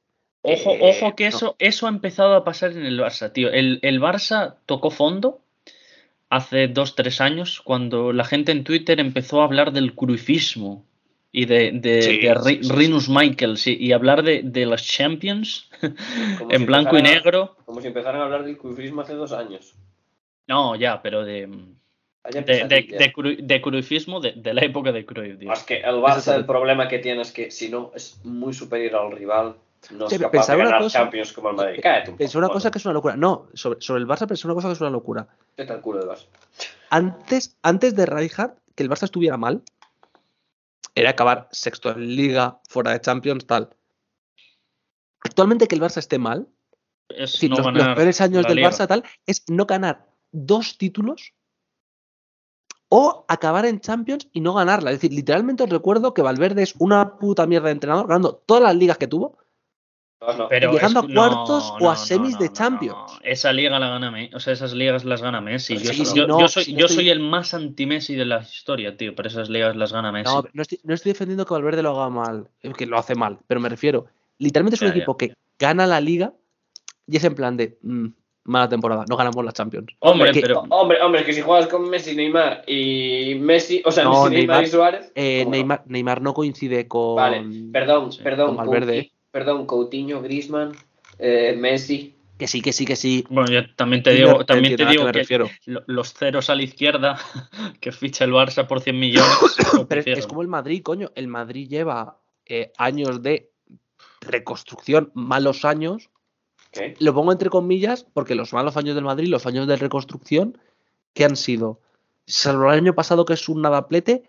Ojo, 0.42 0.70
Eh, 0.72 0.78
ojo 0.82 1.16
que 1.16 1.24
no. 1.24 1.28
eso, 1.28 1.56
eso 1.58 1.86
ha 1.86 1.90
empezado 1.90 2.34
a 2.34 2.44
pasar 2.44 2.72
en 2.72 2.86
el 2.86 3.00
Barça, 3.00 3.32
tío. 3.32 3.50
El, 3.50 3.80
el 3.82 4.00
Barça 4.00 4.56
tocó 4.66 4.90
fondo 4.90 5.40
hace 6.30 6.68
dos, 6.68 6.94
tres 6.94 7.20
años, 7.20 7.60
cuando 7.60 8.12
la 8.12 8.24
gente 8.24 8.52
en 8.52 8.64
Twitter 8.64 9.00
empezó 9.00 9.40
a 9.40 9.44
hablar 9.44 9.72
del 9.72 9.94
cruifismo 9.94 10.84
y 11.32 11.46
de, 11.46 11.72
de, 11.72 12.02
Sí, 12.02 12.18
de 12.18 12.34
sí, 12.34 12.62
sí, 12.62 12.72
Rinus 12.72 13.08
Michaels 13.08 13.66
y, 13.66 13.76
y 13.76 13.92
hablar 13.92 14.22
de, 14.22 14.42
de 14.42 14.66
las 14.66 14.84
Champions 14.86 15.70
en 15.82 16.58
si 16.58 16.64
blanco 16.64 16.98
y 16.98 17.02
negro. 17.02 17.56
Como 17.64 17.80
si 17.80 17.88
empezaran 17.88 18.20
a 18.20 18.24
hablar 18.24 18.44
del 18.44 18.56
cufrismo 18.56 19.02
hace 19.02 19.14
dos 19.14 19.32
años. 19.32 19.74
No, 20.46 20.76
ya, 20.76 21.02
pero 21.02 21.24
de, 21.24 21.48
Haya 22.24 22.40
de, 22.42 22.64
de, 22.64 22.82
de 22.82 23.12
cru- 23.12 23.36
de 23.38 23.60
cruifismo 23.60 24.20
de, 24.20 24.32
de 24.32 24.54
la 24.54 24.62
época 24.62 24.92
de 24.92 25.04
Cruyff, 25.04 25.38
tío. 25.38 25.52
Es 25.52 25.62
que 25.64 25.76
el 25.80 25.96
Barça 25.96 26.34
el 26.36 26.46
problema 26.46 26.88
que 26.88 26.98
tiene 26.98 27.22
es 27.22 27.32
que 27.32 27.50
si 27.50 27.68
no 27.68 27.92
es 27.94 28.20
muy 28.24 28.52
superior 28.52 28.96
al 28.96 29.12
rival, 29.12 29.56
no 29.90 30.06
capaz 30.08 30.30
pensar 30.30 30.56
de 30.56 30.62
una 30.62 30.70
ganar 30.70 30.82
cosa- 30.82 30.98
Champions 30.98 31.32
como 31.32 31.50
el 31.50 31.56
Madrid. 31.56 31.80
Cállate 31.82 32.10
un 32.10 32.14
poco. 32.14 32.18
Pensé 32.18 32.38
una 32.38 32.48
cosa 32.48 32.70
que 32.70 32.78
es 32.78 32.84
una 32.84 32.94
locura. 32.94 33.16
No, 33.16 33.48
sobre, 33.54 33.80
sobre 33.80 34.00
el 34.00 34.06
Barça 34.08 34.26
pensé 34.26 34.46
una 34.46 34.54
cosa 34.54 34.68
que 34.68 34.74
es 34.74 34.80
una 34.80 34.90
locura. 34.90 35.28
vete 35.56 35.72
al 35.72 35.80
culo 35.80 36.00
del 36.00 36.08
Barça. 36.08 36.26
Antes, 36.90 37.56
antes 37.62 37.94
de 37.94 38.06
Rijkaard, 38.06 38.52
que 38.74 38.82
el 38.82 38.90
Barça 38.90 39.04
estuviera 39.04 39.36
mal, 39.36 39.62
era 40.94 41.10
acabar 41.10 41.48
sexto 41.52 41.90
en 41.90 42.06
Liga, 42.16 42.60
fuera 42.68 42.92
de 42.92 43.00
Champions, 43.00 43.46
tal. 43.46 43.70
Actualmente 45.20 45.66
que 45.68 45.74
el 45.74 45.80
Barça 45.80 45.98
esté 45.98 46.18
mal, 46.18 46.48
Es 47.08 47.16
es 47.18 47.32
decir, 47.32 47.50
no 47.50 47.56
los, 47.56 47.66
los 47.66 47.74
ganar 47.74 47.96
peores 47.96 48.20
años 48.20 48.46
del 48.46 48.56
Liga. 48.56 48.70
Barça 48.70 48.86
tal, 48.86 49.04
es 49.26 49.44
no 49.48 49.66
ganar 49.66 50.06
dos 50.32 50.76
títulos 50.78 51.32
o 52.90 53.24
acabar 53.28 53.66
en 53.66 53.80
Champions 53.80 54.28
y 54.32 54.40
no 54.40 54.54
ganarla. 54.54 54.90
Es 54.92 54.96
decir, 55.00 55.12
literalmente 55.12 55.62
os 55.62 55.70
recuerdo 55.70 56.14
que 56.14 56.22
Valverde 56.22 56.62
es 56.62 56.74
una 56.78 57.18
puta 57.18 57.46
mierda 57.46 57.66
de 57.66 57.72
entrenador, 57.72 58.06
ganando 58.08 58.34
todas 58.36 58.62
las 58.62 58.74
ligas 58.76 58.96
que 58.98 59.06
tuvo. 59.06 59.38
No, 60.20 60.32
no. 60.36 60.48
Pero 60.48 60.72
llegando 60.72 61.00
es- 61.00 61.10
a 61.10 61.14
cuartos 61.14 61.74
no, 61.78 61.86
o 61.86 61.90
a 61.90 61.94
no, 61.94 61.96
semis 61.96 62.32
no, 62.34 62.38
de 62.40 62.52
Champions. 62.52 62.96
no. 62.96 63.18
Esa 63.22 63.52
liga 63.52 63.78
la 63.78 63.88
gana 63.88 64.10
Messi. 64.10 64.34
O 64.34 64.40
sea, 64.40 64.52
esas 64.52 64.72
ligas 64.74 65.04
las 65.04 65.22
gana 65.22 65.40
Messi. 65.40 65.76
Yo, 65.78 65.92
Sí, 65.92 66.04
yo- 66.14 66.26
no- 66.26 66.40
yo 66.40 66.48
soy, 66.48 66.64
si 66.64 66.72
yo 66.74 66.86
estoy- 66.86 66.96
soy 67.04 67.10
el 67.10 67.20
más 67.20 67.54
anti-Messi 67.54 68.16
de 68.16 68.24
la 68.24 68.40
historia, 68.40 68.96
tío. 68.96 69.14
Pero 69.14 69.28
esas 69.28 69.48
ligas 69.48 69.76
las 69.76 69.92
gana 69.92 70.10
Messi. 70.10 70.34
No, 70.34 70.44
no 70.52 70.62
estoy, 70.62 70.80
no 70.82 70.94
estoy 70.94 71.12
defendiendo 71.12 71.46
que 71.46 71.54
Valverde 71.54 71.82
lo 71.82 71.90
haga 71.90 72.10
mal, 72.10 72.48
eh, 72.62 72.72
que 72.76 72.86
lo 72.86 72.98
hace 72.98 73.14
mal, 73.14 73.38
pero 73.46 73.60
me 73.60 73.68
refiero, 73.68 74.06
literalmente 74.38 74.74
es 74.74 74.82
un 74.82 74.88
Ya, 74.88 74.94
ya, 74.94 74.98
equipo 74.98 75.16
que 75.16 75.34
gana 75.58 75.86
la 75.86 76.00
liga 76.00 76.32
y 77.06 77.16
es 77.16 77.22
en 77.24 77.34
plan 77.36 77.56
de 77.56 77.78
mm, 77.82 78.06
mala 78.44 78.68
temporada, 78.68 79.04
no 79.08 79.16
ganamos 79.16 79.44
la 79.44 79.52
Champions. 79.52 79.86
Hombre, 80.00 80.32
que- 80.32 80.40
pero. 80.40 80.64
Hombre, 80.70 81.00
hombre, 81.00 81.20
es 81.20 81.26
que 81.26 81.32
si 81.32 81.42
juegas 81.42 81.68
con 81.68 81.88
Messi, 81.88 82.16
Neymar 82.16 82.64
y 82.66 83.36
Messi, 83.36 83.82
o 83.84 83.92
sea, 83.92 84.02
No, 84.04 84.24
Messi, 84.24 84.34
Neymar, 84.34 84.56
Neymar- 84.62 84.66
y 84.66 84.70
Suárez. 84.70 85.12
Eh, 85.14 85.40
¿cómo 85.44 85.50
no? 85.50 85.56
Neymar, 85.58 85.82
Neymar 85.86 86.22
no 86.22 86.34
coincide 86.34 86.88
con. 86.88 87.14
Vale, 87.16 87.44
perdón, 87.72 88.10
sí, 88.12 88.20
perdón, 88.22 88.48
con 88.48 88.56
Valverde. 88.56 89.12
Perdón, 89.38 89.66
Coutinho, 89.66 90.20
Griezmann, 90.20 90.72
eh, 91.18 91.54
Messi. 91.56 92.16
Que 92.38 92.48
sí, 92.48 92.60
que 92.60 92.72
sí, 92.72 92.84
que 92.84 92.96
sí. 92.96 93.24
Bueno, 93.30 93.50
yo 93.52 93.72
también 93.76 94.02
te 94.02 94.12
digo, 94.12 94.44
también 94.44 94.76
te 94.76 94.84
digo 94.84 95.06
que 95.06 95.12
refiero. 95.12 95.48
lo- 95.66 95.82
los 95.86 96.12
ceros 96.12 96.50
a 96.50 96.56
la 96.56 96.62
izquierda 96.62 97.16
que 97.80 97.92
ficha 97.92 98.24
el 98.24 98.32
Barça 98.32 98.66
por 98.66 98.80
100 98.80 98.98
millones. 98.98 99.36
lo 99.74 99.86
Pero 99.86 100.02
es, 100.06 100.26
como 100.26 100.42
el 100.42 100.48
Madrid, 100.48 100.82
coño. 100.82 101.10
El 101.14 101.28
Madrid 101.28 101.68
lleva 101.68 102.18
eh, 102.46 102.72
años 102.78 103.22
de 103.22 103.50
reconstrucción, 104.20 105.10
malos 105.14 105.64
años. 105.64 106.10
¿Qué? 106.72 106.96
Lo 106.98 107.14
pongo 107.14 107.30
entre 107.32 107.48
comillas 107.50 108.04
porque 108.12 108.34
los 108.34 108.52
malos 108.52 108.76
años 108.76 108.94
del 108.96 109.04
Madrid, 109.04 109.28
los 109.28 109.46
años 109.46 109.66
de 109.68 109.76
reconstrucción, 109.76 110.58
que 111.14 111.24
han 111.24 111.36
sido, 111.36 111.80
salvo 112.26 112.64
el 112.72 112.78
año 112.80 112.94
pasado 112.94 113.24
que 113.24 113.34
es 113.34 113.48
un 113.48 113.62
nadaplete, 113.62 114.24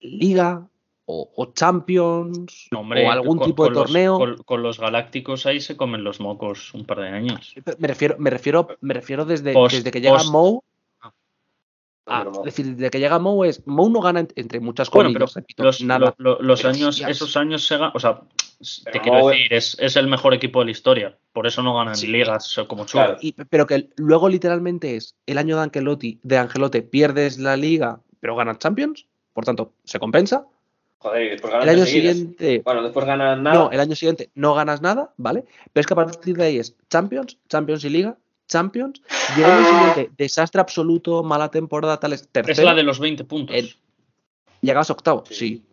Liga 0.00 0.68
o, 1.04 1.32
o 1.36 1.52
Champions 1.52 2.68
No, 2.70 2.80
hombre, 2.80 3.06
o 3.06 3.10
algún 3.10 3.38
con- 3.38 3.46
tipo 3.46 3.64
de 3.64 3.68
con 3.70 3.74
los- 3.74 3.84
torneo. 3.84 4.18
con, 4.18 4.36
con 4.44 4.62
los 4.62 4.78
galácticos 4.78 5.46
ahí 5.46 5.60
se 5.60 5.76
comen 5.76 6.04
los 6.04 6.20
mocos 6.20 6.72
un 6.74 6.84
par 6.84 7.00
de 7.00 7.08
años. 7.08 7.54
Me 7.78 7.88
refiero, 7.88 8.16
me 8.18 8.30
refiero, 8.30 8.68
me 8.80 8.94
refiero 8.94 9.24
desde, 9.24 9.52
Post- 9.52 9.74
desde 9.76 9.90
que 9.90 10.00
llega 10.00 10.18
post- 10.18 10.30
Mou. 10.30 10.62
Ah. 11.00 11.12
Ah, 12.06 12.24
es 12.38 12.42
decir, 12.44 12.76
de 12.76 12.90
que 12.90 12.98
llega 12.98 13.18
Mou 13.18 13.44
es. 13.44 13.66
Mou 13.66 13.88
no 13.90 14.00
gana 14.00 14.20
ent- 14.22 14.32
entre 14.36 14.60
muchas 14.60 14.90
Bueno, 14.90 15.10
comillas, 15.10 15.32
pero 15.34 15.40
repito, 15.42 15.62
los, 15.64 15.82
nada. 15.82 16.14
lo- 16.18 16.34
lo- 16.34 16.42
los 16.42 16.60
Pero 16.60 16.74
años, 16.74 16.88
hostias. 16.88 17.10
esos 17.10 17.36
años 17.36 17.64
se 17.66 17.76
ganan. 17.76 17.92
O 17.94 18.00
sea, 18.00 18.20
te 18.92 19.00
quiero 19.00 19.26
decir, 19.28 19.52
es, 19.52 19.76
es 19.80 19.96
el 19.96 20.06
mejor 20.06 20.34
equipo 20.34 20.60
de 20.60 20.66
la 20.66 20.70
historia. 20.70 21.18
Por 21.32 21.46
eso 21.48 21.62
no 21.62 21.74
ganan 21.74 21.96
Sí. 21.96 22.06
ligas 22.06 22.56
como 22.68 22.86
Claro. 22.86 23.16
Y- 23.20 23.32
pero 23.32 23.66
que 23.66 23.88
luego 23.96 24.28
literalmente 24.28 24.96
es 24.96 25.16
el 25.26 25.38
año 25.38 25.56
de 25.56 25.62
Ancelotti, 25.64 26.20
de 26.22 26.38
Angelote, 26.38 26.82
pierdes 26.82 27.38
la 27.38 27.56
liga, 27.56 28.00
pero 28.20 28.36
ganas 28.36 28.58
Champions, 28.58 29.06
por 29.32 29.44
tanto, 29.44 29.72
se 29.84 29.98
compensa. 29.98 30.46
Joder, 31.02 31.22
y 31.22 31.28
después 31.30 31.52
El 31.52 31.58
ganan 31.60 31.74
año 31.76 31.84
seguidas. 31.86 32.16
siguiente, 32.16 32.62
Bueno, 32.64 32.82
después 32.84 33.04
ganan 33.06 33.42
nada. 33.42 33.56
no, 33.56 33.70
el 33.72 33.80
año 33.80 33.96
siguiente 33.96 34.30
no 34.34 34.54
ganas 34.54 34.80
nada, 34.80 35.12
¿vale? 35.16 35.44
Pero 35.72 35.80
es 35.80 35.86
que 35.86 35.92
a 35.94 35.96
partir 35.96 36.36
de 36.36 36.44
ahí 36.44 36.58
es 36.58 36.76
Champions, 36.88 37.38
Champions 37.48 37.84
y 37.84 37.88
Liga, 37.90 38.16
Champions, 38.48 39.02
y 39.36 39.40
el 39.40 39.46
año 39.50 39.64
siguiente, 39.64 40.10
desastre 40.16 40.60
absoluto, 40.60 41.22
mala 41.24 41.50
temporada, 41.50 41.98
tal, 41.98 42.12
es 42.12 42.22
Es 42.22 42.28
tercero, 42.28 42.68
la 42.68 42.74
de 42.74 42.82
los 42.84 43.00
20 43.00 43.24
puntos. 43.24 43.56
el- 43.56 43.74
llegas 44.60 44.90
octavo, 44.90 45.24
Sí. 45.28 45.64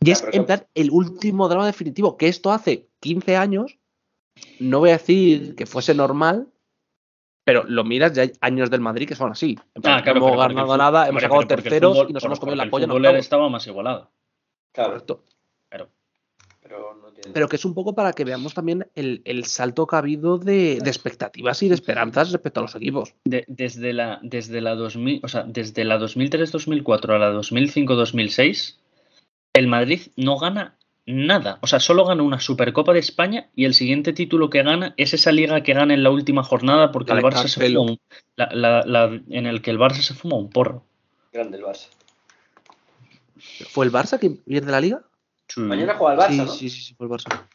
Y 0.00 0.10
es 0.10 0.24
en 0.32 0.44
plan 0.44 0.66
el 0.74 0.90
último 0.90 1.48
drama 1.48 1.66
definitivo, 1.66 2.16
que 2.16 2.28
esto 2.28 2.50
hace 2.52 2.88
15 3.00 3.36
años, 3.36 3.78
no 4.60 4.80
voy 4.80 4.90
a 4.90 4.94
decir 4.94 5.54
que 5.54 5.66
fuese 5.66 5.94
normal, 5.94 6.48
pero 7.44 7.64
lo 7.64 7.84
miras, 7.84 8.12
ya 8.14 8.22
hay 8.22 8.32
años 8.40 8.70
del 8.70 8.80
Madrid 8.80 9.06
que 9.06 9.14
son 9.14 9.30
así. 9.30 9.58
Ah, 9.84 10.00
claro, 10.02 10.20
no 10.20 10.26
hemos 10.28 10.30
pero 10.38 10.42
el 10.50 10.54
ganado 10.56 10.76
nada, 10.76 11.08
hemos 11.08 11.22
sacado 11.22 11.40
pero 11.46 11.56
el 11.58 11.62
terceros 11.62 11.96
fútbol- 11.98 12.10
y 12.10 12.12
nos 12.14 12.22
por- 12.22 12.28
hemos 12.28 12.40
comido 12.40 12.56
la 12.56 12.62
el 12.64 12.70
polla. 12.70 12.84
en 12.84 12.90
fútbol 12.90 13.02
octavos. 13.06 13.18
estaba 13.24 13.48
más 13.48 13.66
igualado. 13.66 14.10
Claro, 14.72 14.90
Correcto. 14.90 15.22
pero 16.62 16.94
no 17.00 17.08
entiendo. 17.08 17.30
Pero 17.34 17.48
que 17.48 17.56
es 17.56 17.64
un 17.64 17.74
poco 17.74 17.94
para 17.94 18.12
que 18.12 18.24
veamos 18.24 18.54
también 18.54 18.86
el, 18.94 19.20
el 19.26 19.44
salto 19.44 19.86
que 19.86 19.96
ha 19.96 19.98
habido 19.98 20.38
de, 20.38 20.78
de 20.82 20.88
expectativas 20.90 21.62
y 21.62 21.68
de 21.68 21.74
esperanzas 21.74 22.32
respecto 22.32 22.60
a 22.60 22.62
los 22.62 22.74
equipos. 22.74 23.14
De- 23.24 23.44
desde 23.48 23.92
la 23.92 24.18
desde 24.22 24.60
la 24.62 24.74
2000, 24.74 25.20
o 25.22 25.28
sea, 25.28 25.42
desde 25.44 25.84
la 25.84 25.98
2003-2004 25.98 27.14
a 27.14 27.18
la 27.18 27.32
2005-2006, 27.32 28.78
el 29.52 29.66
Madrid 29.68 30.00
no 30.16 30.38
gana 30.38 30.76
nada. 31.06 31.58
O 31.62 31.66
sea, 31.66 31.80
solo 31.80 32.04
gana 32.06 32.22
una 32.22 32.40
Supercopa 32.40 32.92
de 32.92 32.98
España 33.00 33.50
y 33.54 33.64
el 33.66 33.74
siguiente 33.74 34.12
título 34.12 34.50
que 34.50 34.62
gana 34.62 34.94
es 34.96 35.14
esa 35.14 35.32
liga 35.32 35.62
que 35.62 35.74
gana 35.74 35.94
en 35.94 36.02
la 36.02 36.10
última 36.10 36.42
jornada 36.42 36.92
porque 36.92 37.12
La 37.12 37.20
el 37.20 37.24
Barça 37.24 37.46
se 37.48 37.60
fuma 37.68 37.80
un, 37.92 38.00
la- 38.36 38.48
la- 38.52 38.82
la- 38.86 39.20
en 39.28 39.46
el 39.46 39.60
que 39.62 39.70
el 39.70 39.78
Barça 39.78 40.00
se 40.02 40.14
fuma 40.14 40.36
un 40.36 40.48
porro. 40.50 40.84
Grande 41.32 41.58
el 41.58 41.64
Barça. 41.64 41.88
¿Fue 43.70 43.84
el 43.84 43.92
Barça 43.92 44.18
que 44.18 44.30
pierde 44.30 44.70
la 44.72 44.80
liga? 44.80 45.02
Mañana 45.56 45.94
juega 45.96 46.14
el 46.14 46.20
Barça, 46.20 46.30
sí, 46.30 46.36
¿no? 46.38 46.46
sí, 46.48 46.70
sí, 46.70 46.80
sí, 46.80 46.94
fue 46.94 47.06
el 47.06 47.12
Barça. 47.12 47.46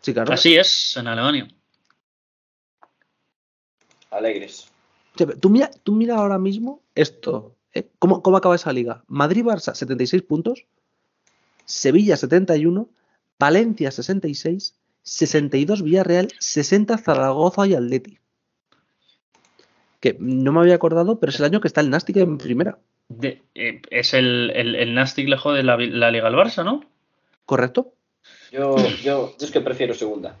Sí, 0.00 0.14
claro. 0.14 0.32
Así 0.32 0.56
es 0.56 0.96
en 0.96 1.06
Alemania. 1.08 1.48
Alegres. 4.10 4.70
Tú 5.40 5.50
mira, 5.50 5.70
tú 5.82 5.92
mira 5.92 6.16
ahora 6.16 6.38
mismo 6.38 6.82
esto. 6.94 7.56
¿eh? 7.74 7.90
¿Cómo, 7.98 8.22
¿Cómo 8.22 8.36
acaba 8.36 8.54
esa 8.54 8.72
liga? 8.72 9.04
Madrid-Barça, 9.08 9.74
76 9.74 10.22
puntos. 10.22 10.64
Sevilla, 11.70 12.16
71. 12.16 12.88
Valencia, 13.38 13.90
66. 13.90 14.74
62 15.02 15.82
Villarreal. 15.82 16.28
60 16.38 16.98
Zaragoza 16.98 17.66
y 17.66 17.74
Atleti. 17.74 18.18
Que 20.00 20.16
no 20.18 20.52
me 20.52 20.60
había 20.60 20.74
acordado, 20.74 21.18
pero 21.20 21.30
es 21.30 21.38
el 21.38 21.44
año 21.46 21.60
que 21.60 21.68
está 21.68 21.80
el 21.80 21.90
Nastic 21.90 22.16
en 22.16 22.38
primera. 22.38 22.78
De- 23.08 23.42
eh, 23.54 23.82
es 23.90 24.14
el, 24.14 24.50
el, 24.54 24.74
el 24.74 24.94
Nastic 24.94 25.28
lejos 25.28 25.54
de 25.54 25.62
la, 25.62 25.76
la 25.76 26.10
Liga 26.10 26.28
al 26.28 26.34
Barça, 26.34 26.64
¿no? 26.64 26.84
¿Correcto? 27.44 27.92
Yo, 28.52 28.76
yo, 29.02 29.34
yo 29.38 29.46
es 29.46 29.50
que 29.50 29.60
prefiero 29.60 29.94
segunda. 29.94 30.36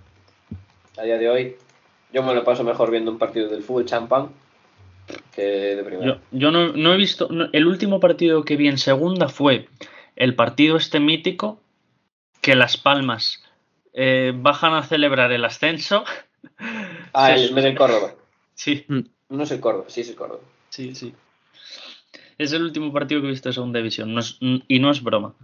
A 0.96 1.02
día 1.02 1.18
de 1.18 1.28
hoy, 1.28 1.56
yo 2.12 2.22
me 2.22 2.34
lo 2.34 2.42
paso 2.44 2.64
mejor 2.64 2.90
viendo 2.90 3.10
un 3.10 3.18
partido 3.18 3.48
del 3.48 3.62
fútbol 3.62 3.84
champán 3.86 4.28
que 5.34 5.42
de 5.42 5.84
primera. 5.84 6.06
Yo, 6.06 6.20
yo 6.38 6.50
no, 6.50 6.72
no 6.72 6.94
he 6.94 6.96
visto. 6.96 7.28
no- 7.30 7.48
el 7.52 7.66
último 7.66 8.00
partido 8.00 8.44
que 8.44 8.56
vi 8.56 8.68
en 8.68 8.78
segunda 8.78 9.28
fue 9.28 9.68
el 10.20 10.34
partido 10.34 10.76
este 10.76 11.00
mítico 11.00 11.58
que 12.42 12.54
Las 12.54 12.76
Palmas 12.76 13.42
eh, 13.94 14.32
bajan 14.36 14.74
a 14.74 14.82
celebrar 14.82 15.32
el 15.32 15.42
ascenso. 15.46 16.04
ah, 17.14 17.34
el 17.34 17.54
del 17.54 17.74
Córdoba. 17.74 18.14
Sí, 18.54 18.84
No 19.30 19.42
es 19.42 19.50
el 19.50 19.60
Córdoba, 19.60 19.86
sí 19.88 20.02
es 20.02 20.10
el 20.10 20.16
Córdoba. 20.16 20.42
sí, 20.68 20.94
sí. 20.94 21.14
Es 22.36 22.52
el 22.52 22.62
último 22.62 22.92
partido 22.92 23.22
que 23.22 23.28
he 23.28 23.30
visto 23.30 23.48
de 23.48 23.54
segunda 23.54 23.78
división. 23.78 24.12
no 24.12 24.20
es- 24.20 24.36
y 24.40 24.78
no 24.78 24.90
es 24.90 25.02
broma. 25.02 25.34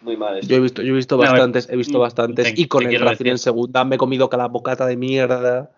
Muy 0.00 0.16
mal 0.16 0.38
esto. 0.38 0.50
Yo 0.50 0.56
he 0.56 0.60
visto, 0.60 0.80
yo 0.82 0.92
he 0.94 0.96
visto 0.96 1.18
ver, 1.18 1.30
bastantes, 1.30 1.68
he 1.68 1.76
visto 1.76 1.98
mm, 1.98 2.00
bastantes. 2.00 2.54
te- 2.54 2.60
y 2.60 2.66
con 2.66 2.86
el 2.86 2.98
Racing 2.98 3.26
en 3.26 3.38
segunda 3.38 3.84
me 3.84 3.96
he 3.96 3.98
comido 3.98 4.30
cada 4.30 4.48
bocata 4.48 4.86
de 4.86 4.96
mierda 4.96 5.70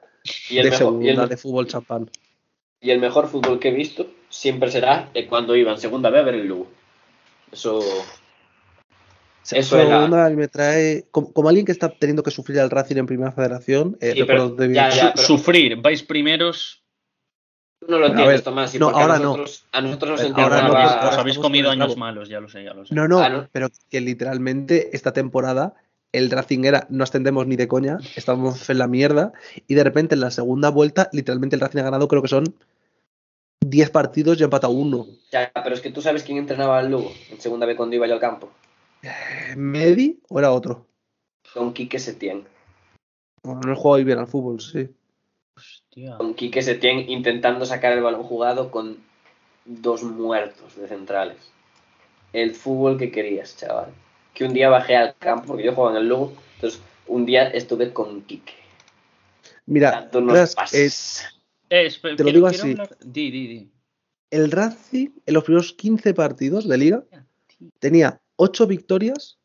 Y 0.51 0.59
el, 0.59 0.65
de 0.65 0.71
mejor, 0.71 1.03
y, 1.03 1.07
segunda 1.07 1.23
el, 1.25 1.29
de 1.29 1.37
fútbol 1.37 1.67
champán. 1.67 2.11
y 2.81 2.91
el 2.91 3.01
mejor 3.01 3.27
fútbol 3.29 3.59
que 3.59 3.69
he 3.71 3.73
visto 3.73 4.07
siempre 4.29 4.71
será 4.71 5.11
cuando 5.29 5.57
iba 5.57 5.73
en 5.73 5.79
segunda 5.79 6.11
B 6.11 6.19
a 6.21 6.23
ver 6.23 6.35
el 6.37 6.47
Lugo. 6.47 6.76
Eso. 7.53 7.81
Eso 9.51 9.79
era- 9.81 9.97
Segunda, 10.05 10.31
me 10.31 10.49
trae. 10.49 11.05
Como, 11.11 11.33
como 11.33 11.49
alguien 11.49 11.65
que 11.67 11.73
está 11.73 11.89
teniendo 11.89 12.23
que 12.23 12.31
sufrir 12.33 12.59
al 12.61 12.71
Racing 12.71 12.97
en 12.97 13.07
primera 13.07 13.31
federación, 13.33 13.97
eh, 14.01 14.13
Sí, 14.13 14.21
recuerdo 14.23 14.57
pero 14.57 14.69
de 14.69 14.75
ya, 14.75 14.89
bien- 14.89 14.97
ya. 14.97 15.07
Su- 15.09 15.13
pero- 15.15 15.27
Sufrir, 15.27 15.77
vais 15.81 16.03
primeros. 16.03 16.83
Tú 17.79 17.87
no 17.93 17.99
lo 17.99 18.07
entiendes, 18.07 18.37
ver, 18.37 18.41
Tomás. 18.43 18.75
y 18.75 18.79
no, 18.79 18.89
ahora 18.89 19.15
a 19.15 19.19
no. 19.19 19.25
nosotros, 19.25 19.67
A 19.71 19.81
nosotros 19.83 20.11
nos 20.23 20.31
Ahora, 20.33 20.43
ahora 20.45 20.63
no, 20.63 20.69
no, 20.69 21.09
os 21.09 21.19
habéis 21.19 21.37
estamos 21.37 21.39
comido 21.39 21.71
años 21.71 21.97
malos, 21.97 22.29
ya 22.29 22.41
lo 22.41 22.49
sé, 22.49 22.65
ya 22.65 22.73
lo 22.75 22.85
sé. 22.87 22.95
No, 22.95 23.07
no, 23.07 23.21
Ah, 23.21 23.29
¿no? 23.29 23.49
pero 23.53 23.69
que 23.91 24.01
literalmente 24.01 24.97
esta 24.97 25.13
temporada 25.13 25.75
el 26.13 26.31
Racing 26.31 26.65
era, 26.65 26.87
no 26.89 27.05
ascendemos 27.05 27.47
ni 27.47 27.57
de 27.57 27.69
coña, 27.69 27.99
estábamos 28.17 28.69
en 28.71 28.79
la 28.79 28.89
mierda 28.89 29.33
y 29.69 29.75
de 29.75 29.85
repente 29.85 30.15
en 30.15 30.23
la 30.23 30.31
segunda 30.31 30.71
vuelta, 30.71 31.11
literalmente 31.13 31.55
el 31.55 31.61
Racing 31.61 31.79
ha 31.81 31.83
ganado, 31.83 32.09
creo 32.09 32.23
que 32.23 32.29
son 32.29 32.55
10 33.61 33.91
partidos 33.91 34.39
y 34.39 34.43
ha 34.43 34.45
empatado 34.45 34.73
uno. 34.73 35.07
Ya, 35.33 35.51
pero 35.55 35.75
es 35.75 35.81
que 35.81 35.91
tú 35.91 36.01
sabes 36.03 36.23
quién 36.23 36.39
entrenaba 36.39 36.79
al 36.79 36.91
Lugo 36.91 37.13
en 37.31 37.41
segunda 37.41 37.67
B 37.67 37.77
cuando 37.77 37.97
iba 37.97 38.07
yo 38.07 38.15
al 38.15 38.21
campo. 38.21 38.51
Eh, 39.03 39.55
¿Medi 39.57 40.21
o 40.29 40.39
era 40.39 40.53
otro? 40.53 40.87
Con 41.53 41.73
Quique 41.73 41.99
Setién. 41.99 42.47
Bueno, 43.43 43.61
no 43.65 43.73
he 43.73 43.77
jugado 43.77 44.05
bien 44.05 44.19
al 44.19 44.27
fútbol, 44.27 44.61
sí. 44.61 44.89
Hostia. 45.57 46.17
Con 46.17 46.35
Quique 46.35 46.63
Setién 46.63 47.09
intentando 47.11 47.65
sacar 47.67 47.93
el 47.93 48.03
balón 48.03 48.23
jugado 48.23 48.71
con 48.71 48.99
dos 49.65 50.03
muertos 50.03 50.77
de 50.77 50.89
centrales. 50.89 51.39
El 52.33 52.55
fútbol 52.55 52.99
que 52.99 53.11
querías, 53.11 53.57
chaval. 53.57 53.93
Que 54.35 54.45
un 54.45 54.53
día 54.53 54.69
bajé 54.69 54.97
al 54.97 55.17
campo, 55.17 55.47
porque 55.47 55.65
yo 55.65 55.75
jugaba 55.75 55.97
en 55.97 56.03
el 56.03 56.09
Lugo, 56.09 56.33
entonces 56.57 56.81
un 57.07 57.25
día 57.25 57.49
estuve 57.49 57.93
con 57.93 58.23
Quique. 58.23 58.55
Mira, 59.67 60.09
pases. 60.11 60.81
es- 60.81 61.36
Eh, 61.71 61.89
Te 62.17 62.25
lo 62.25 62.31
digo 62.33 62.47
así. 62.47 62.71
hablar- 62.73 62.97
Di, 63.05 63.31
di, 63.31 63.47
di. 63.47 63.71
el 64.31 64.51
Racing 64.51 65.09
en 65.25 65.35
los 65.35 65.45
primeros 65.45 65.73
15 65.73 66.13
partidos 66.15 66.69
de 66.69 66.77
liga 66.79 67.05
tenía 67.79 68.21
8 68.37 68.67
victorias, 68.67 69.39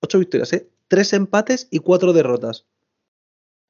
8 0.00 0.18
victorias, 0.18 0.52
¿eh? 0.52 0.68
3 0.88 1.12
empates 1.14 1.68
y 1.70 1.78
4 1.80 2.12
derrotas. 2.12 2.66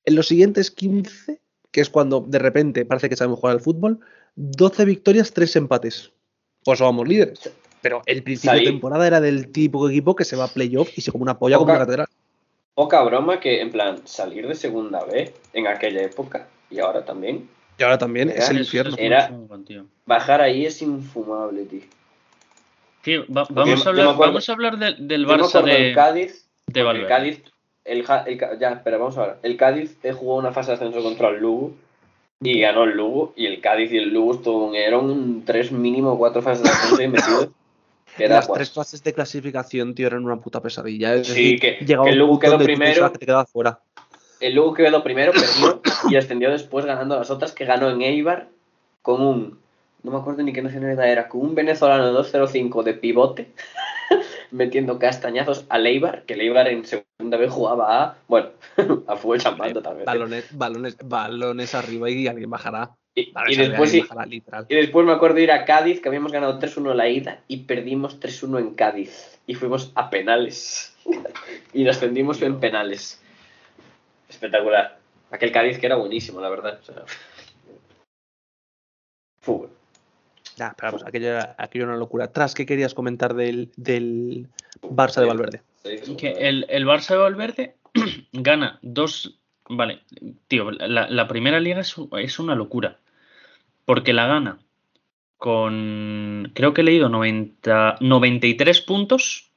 En 0.04 0.14
los 0.16 0.26
siguientes 0.28 0.70
15, 0.70 1.40
que 1.70 1.80
es 1.80 1.88
cuando 1.90 2.20
de 2.20 2.38
repente 2.38 2.84
parece 2.84 3.08
que 3.08 3.16
sabemos 3.16 3.40
jugar 3.40 3.56
al 3.56 3.60
fútbol, 3.62 4.00
12 4.36 4.84
victorias, 4.84 5.32
3 5.32 5.56
empates. 5.56 6.12
Pues 6.64 6.80
vamos 6.80 7.06
líderes. 7.08 7.40
Pero 7.82 8.02
el 8.06 8.22
principio 8.22 8.58
de 8.58 8.64
temporada 8.64 9.06
era 9.06 9.20
del 9.20 9.50
típico 9.52 9.88
equipo 9.90 10.14
que 10.16 10.24
se 10.24 10.36
va 10.36 10.44
a 10.44 10.48
playoff 10.48 10.88
y 10.96 11.00
se 11.02 11.12
come 11.12 11.22
una 11.22 11.38
polla 11.38 11.56
como 11.56 11.66
Poca- 11.66 11.76
una 11.76 11.84
catedral. 11.86 12.06
Poca 12.74 13.02
broma 13.02 13.40
que, 13.40 13.60
en 13.60 13.70
plan, 13.70 14.00
salir 14.06 14.48
de 14.48 14.54
segunda 14.54 15.04
B 15.04 15.32
en 15.52 15.66
aquella 15.66 16.02
época 16.02 16.48
y 16.70 16.80
ahora 16.80 17.04
también. 17.04 17.48
Y 17.78 17.82
ahora 17.82 17.98
también 17.98 18.30
es 18.30 18.48
el 18.50 18.58
infierno. 18.58 18.94
Era-. 18.98 19.30
Bajar 20.06 20.40
ahí 20.40 20.64
es 20.66 20.80
infumable, 20.82 21.64
tío. 21.64 21.82
Tío, 23.02 23.24
va- 23.26 23.46
vamos, 23.50 23.82
yo 23.82 23.86
a 23.86 23.90
hablar, 23.90 24.06
acuerdo- 24.08 24.32
vamos 24.32 24.48
a 24.48 24.52
hablar 24.52 24.78
del- 24.78 25.08
del 25.08 25.26
Barça 25.26 25.62
de, 25.62 25.92
Cádiz 25.92 26.48
de 26.66 26.80
El. 26.80 27.06
Cádiz, 27.06 27.42
el, 27.84 28.02
Ja- 28.04 28.24
el 28.26 28.38
Ca- 28.38 28.58
ya, 28.58 28.70
espera, 28.72 28.96
vamos 28.96 29.18
a 29.18 29.26
ver. 29.26 29.36
El 29.42 29.56
Cádiz 29.58 29.98
jugó 30.14 30.36
una 30.36 30.52
fase 30.52 30.70
de 30.70 30.74
ascenso 30.76 31.02
contra 31.02 31.28
el 31.28 31.40
Lugo 31.40 31.72
y 32.40 32.60
ganó 32.60 32.84
el 32.84 32.96
Lugo. 32.96 33.34
Y 33.36 33.44
el 33.46 33.60
Cádiz 33.60 33.92
y 33.92 33.98
el 33.98 34.08
Lugo 34.10 34.34
estuvieron 34.34 35.10
un 35.10 35.44
tres 35.44 35.70
mínimo 35.70 36.16
cuatro 36.16 36.40
fases 36.40 36.62
de 36.64 36.70
ascenso 36.70 37.02
y 37.02 37.08
metido. 37.08 37.52
Que 38.16 38.24
era 38.24 38.36
Las 38.36 38.46
guas. 38.46 38.58
tres 38.58 38.70
fases 38.72 39.02
de 39.04 39.12
clasificación, 39.12 39.94
tío, 39.94 40.06
eran 40.06 40.24
una 40.24 40.36
puta 40.40 40.62
pesadilla. 40.62 41.14
Es 41.14 41.26
Sí, 41.26 41.32
decir, 41.56 41.60
que- 41.60 41.84
llegaba 41.84 42.04
que 42.06 42.12
el 42.12 42.18
Lugo 42.18 42.38
quedó 42.38 42.56
primero. 42.58 42.84
pensabas 42.92 43.12
que 43.12 43.18
te 43.18 43.26
quedabas 43.26 43.50
fuera. 43.50 43.80
El 44.44 44.56
Lugo 44.56 44.74
quedó 44.74 45.02
primero, 45.02 45.32
perdió 45.32 45.80
y 46.10 46.16
ascendió 46.16 46.50
después 46.50 46.84
ganando 46.84 47.16
las 47.16 47.30
otras 47.30 47.52
que 47.52 47.64
ganó 47.64 47.88
en 47.88 48.02
Eibar 48.02 48.48
con 49.00 49.22
un. 49.22 49.58
No 50.02 50.10
me 50.10 50.18
acuerdo 50.18 50.42
ni 50.42 50.52
qué 50.52 50.60
nacionalidad 50.60 51.10
era, 51.10 51.30
con 51.30 51.40
un 51.40 51.54
venezolano 51.54 52.04
de 52.04 52.12
205 52.12 52.82
de 52.82 52.92
pivote, 52.92 53.48
metiendo 54.50 54.98
castañazos 54.98 55.64
al 55.70 55.86
Eibar, 55.86 56.24
que 56.26 56.34
el 56.34 56.42
Eibar 56.42 56.68
en 56.68 56.84
segunda 56.84 57.38
vez 57.38 57.50
jugaba 57.50 58.02
a. 58.02 58.18
Bueno, 58.28 58.50
a 59.06 59.16
fútbol 59.16 59.40
champán 59.40 59.72
totalmente. 59.72 60.04
Balones, 60.04 60.46
balones, 60.54 60.98
balones 61.02 61.74
arriba 61.74 62.10
y 62.10 62.26
alguien 62.26 62.50
bajará. 62.50 62.90
Y, 63.14 63.32
después, 63.56 63.98
bajará, 63.98 64.26
y 64.28 64.74
después 64.74 65.06
me 65.06 65.12
acuerdo 65.12 65.38
ir 65.38 65.52
a 65.52 65.64
Cádiz, 65.64 66.02
que 66.02 66.08
habíamos 66.08 66.32
ganado 66.32 66.58
3-1 66.58 66.92
la 66.94 67.08
ida 67.08 67.40
y 67.48 67.58
perdimos 67.58 68.20
3-1 68.20 68.58
en 68.58 68.74
Cádiz. 68.74 69.38
Y 69.46 69.54
fuimos 69.54 69.90
a 69.94 70.10
penales. 70.10 70.94
y 71.72 71.84
nos 71.84 71.96
ascendimos 71.96 72.42
en 72.42 72.60
penales. 72.60 73.23
Espectacular. 74.34 74.98
Aquel 75.30 75.52
Cádiz 75.52 75.78
que 75.78 75.86
era 75.86 75.96
buenísimo, 75.96 76.40
la 76.40 76.48
verdad. 76.48 76.78
O 76.80 76.84
sea, 76.84 77.04
Fútbol. 79.40 79.70
Nah, 80.58 80.72
pero 80.76 80.92
vamos, 80.92 81.06
aquello 81.06 81.28
era, 81.28 81.54
aquello 81.58 81.84
era 81.84 81.92
una 81.92 81.98
locura. 81.98 82.32
Tras, 82.32 82.54
¿qué 82.54 82.66
querías 82.66 82.94
comentar 82.94 83.34
del, 83.34 83.72
del 83.76 84.48
Barça 84.82 85.20
de 85.20 85.26
Valverde? 85.26 85.62
Que 86.16 86.30
el, 86.30 86.66
el 86.68 86.86
Barça 86.86 87.10
de 87.10 87.18
Valverde 87.18 87.76
gana 88.32 88.78
dos. 88.82 89.38
Vale, 89.68 90.02
tío, 90.46 90.70
la, 90.70 91.08
la 91.08 91.28
primera 91.28 91.58
liga 91.58 91.80
es, 91.80 91.94
es 92.18 92.38
una 92.38 92.54
locura. 92.54 92.98
Porque 93.84 94.12
la 94.12 94.26
gana 94.26 94.58
con. 95.36 96.52
Creo 96.54 96.74
que 96.74 96.82
he 96.82 96.84
leído 96.84 97.08
90, 97.08 97.98
93 98.00 98.80
puntos. 98.82 99.50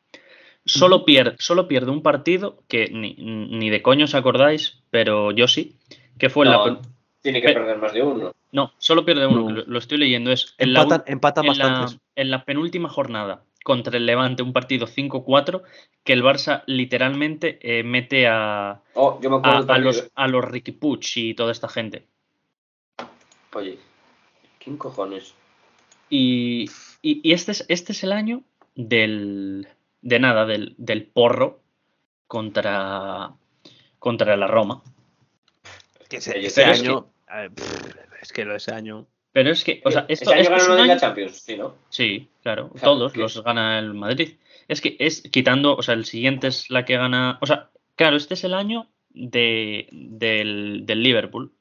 Solo 0.68 1.06
pierde, 1.06 1.36
solo 1.40 1.68
pierde 1.68 1.92
un 1.92 2.02
partido 2.04 2.62
que 2.68 2.90
ni, 2.90 3.14
ni 3.16 3.70
de 3.70 3.82
coño 3.82 4.06
os 4.06 4.14
acordáis, 4.16 4.80
pero 4.92 5.32
yo 5.32 5.48
sí. 5.48 5.76
Que 6.20 6.30
fue 6.30 6.46
en 6.46 6.52
la. 6.52 6.58
No, 6.58 6.82
tiene 7.22 7.42
que 7.42 7.48
Pe- 7.48 7.54
perder 7.56 7.78
más 7.80 7.94
de 7.94 8.04
uno. 8.04 8.32
No, 8.52 8.74
solo 8.78 9.04
pierde 9.06 9.28
uno, 9.28 9.50
No. 9.50 9.64
lo, 9.66 9.78
estoy 9.80 9.98
leyendo. 9.98 10.32
Es 10.32 10.56
en 10.58 10.74
la, 10.74 10.82
Empatan, 10.84 11.04
empatan 11.08 11.46
en, 11.46 11.58
la, 11.58 11.88
en 12.16 12.32
la 12.32 12.46
penúltima 12.46 12.90
jornada 12.90 13.44
contra 13.64 13.98
el 13.98 14.06
Levante, 14.06 14.44
un 14.44 14.54
partido 14.54 14.88
5-4, 14.88 15.62
que 16.06 16.14
el 16.14 16.24
Barça 16.24 16.64
literalmente 16.68 17.60
eh, 17.62 17.84
mete 17.84 18.26
a, 18.28 18.82
Oh, 18.94 19.20
yo 19.22 19.30
me 19.30 19.38
a, 19.44 19.56
los, 19.58 19.66
partido. 19.66 20.12
a 20.16 20.28
los 20.30 20.46
Ricky 20.46 20.72
Puig 20.72 21.02
y 21.18 21.34
toda 21.34 21.52
esta 21.52 21.68
gente. 21.68 22.06
Oye, 23.54 23.78
¿quién 24.64 24.78
cojones? 24.78 25.34
Y, 26.10 26.70
y- 27.02 27.20
y 27.24 27.34
este, 27.34 27.52
es, 27.52 27.66
este 27.68 27.92
es 27.92 28.04
el 28.04 28.12
año 28.12 28.42
del. 28.76 29.68
De 30.08 30.20
nada, 30.20 30.46
del, 30.46 30.74
del 30.78 31.04
porro 31.06 31.60
contra. 32.28 33.34
contra 34.00 34.38
la 34.38 34.48
Roma. 34.48 34.82
Que 36.10 36.18
ese, 36.18 36.40
es 36.40 36.58
año. 36.60 37.12
ver, 37.28 37.52
es 38.22 38.32
que 38.32 38.46
lo 38.46 38.52
de 38.52 38.58
ese 38.58 38.74
año. 38.74 39.06
Pero 39.34 39.52
es 39.52 39.64
que, 39.66 39.82
o 39.84 39.92
sea, 39.92 40.06
esto, 40.08 40.32
este 40.32 40.34
año 40.34 40.42
es 40.42 40.50
ganaron 40.50 40.78
la 40.88 40.94
año- 40.94 41.00
Champions, 41.02 41.42
sí, 41.42 41.58
¿no? 41.58 41.76
Sí, 41.90 42.30
claro, 42.42 42.70
sea, 42.78 42.84
todos 42.86 43.12
que- 43.12 43.20
los 43.20 43.44
gana 43.44 43.78
el 43.80 43.94
Madrid. 43.94 44.38
Es 44.70 44.80
que 44.80 44.96
es 45.00 45.22
quitando, 45.24 45.76
o 45.76 45.82
sea, 45.84 45.94
el 45.94 46.06
siguiente 46.06 46.48
es 46.48 46.70
la 46.70 46.86
que 46.86 46.96
gana. 46.98 47.38
O 47.42 47.46
sea, 47.46 47.70
claro, 47.96 48.16
este 48.16 48.36
es 48.36 48.44
el 48.46 48.54
año 48.54 48.88
de, 49.10 49.90
del, 49.92 50.86
del 50.86 51.04
Liverpool. 51.04 51.52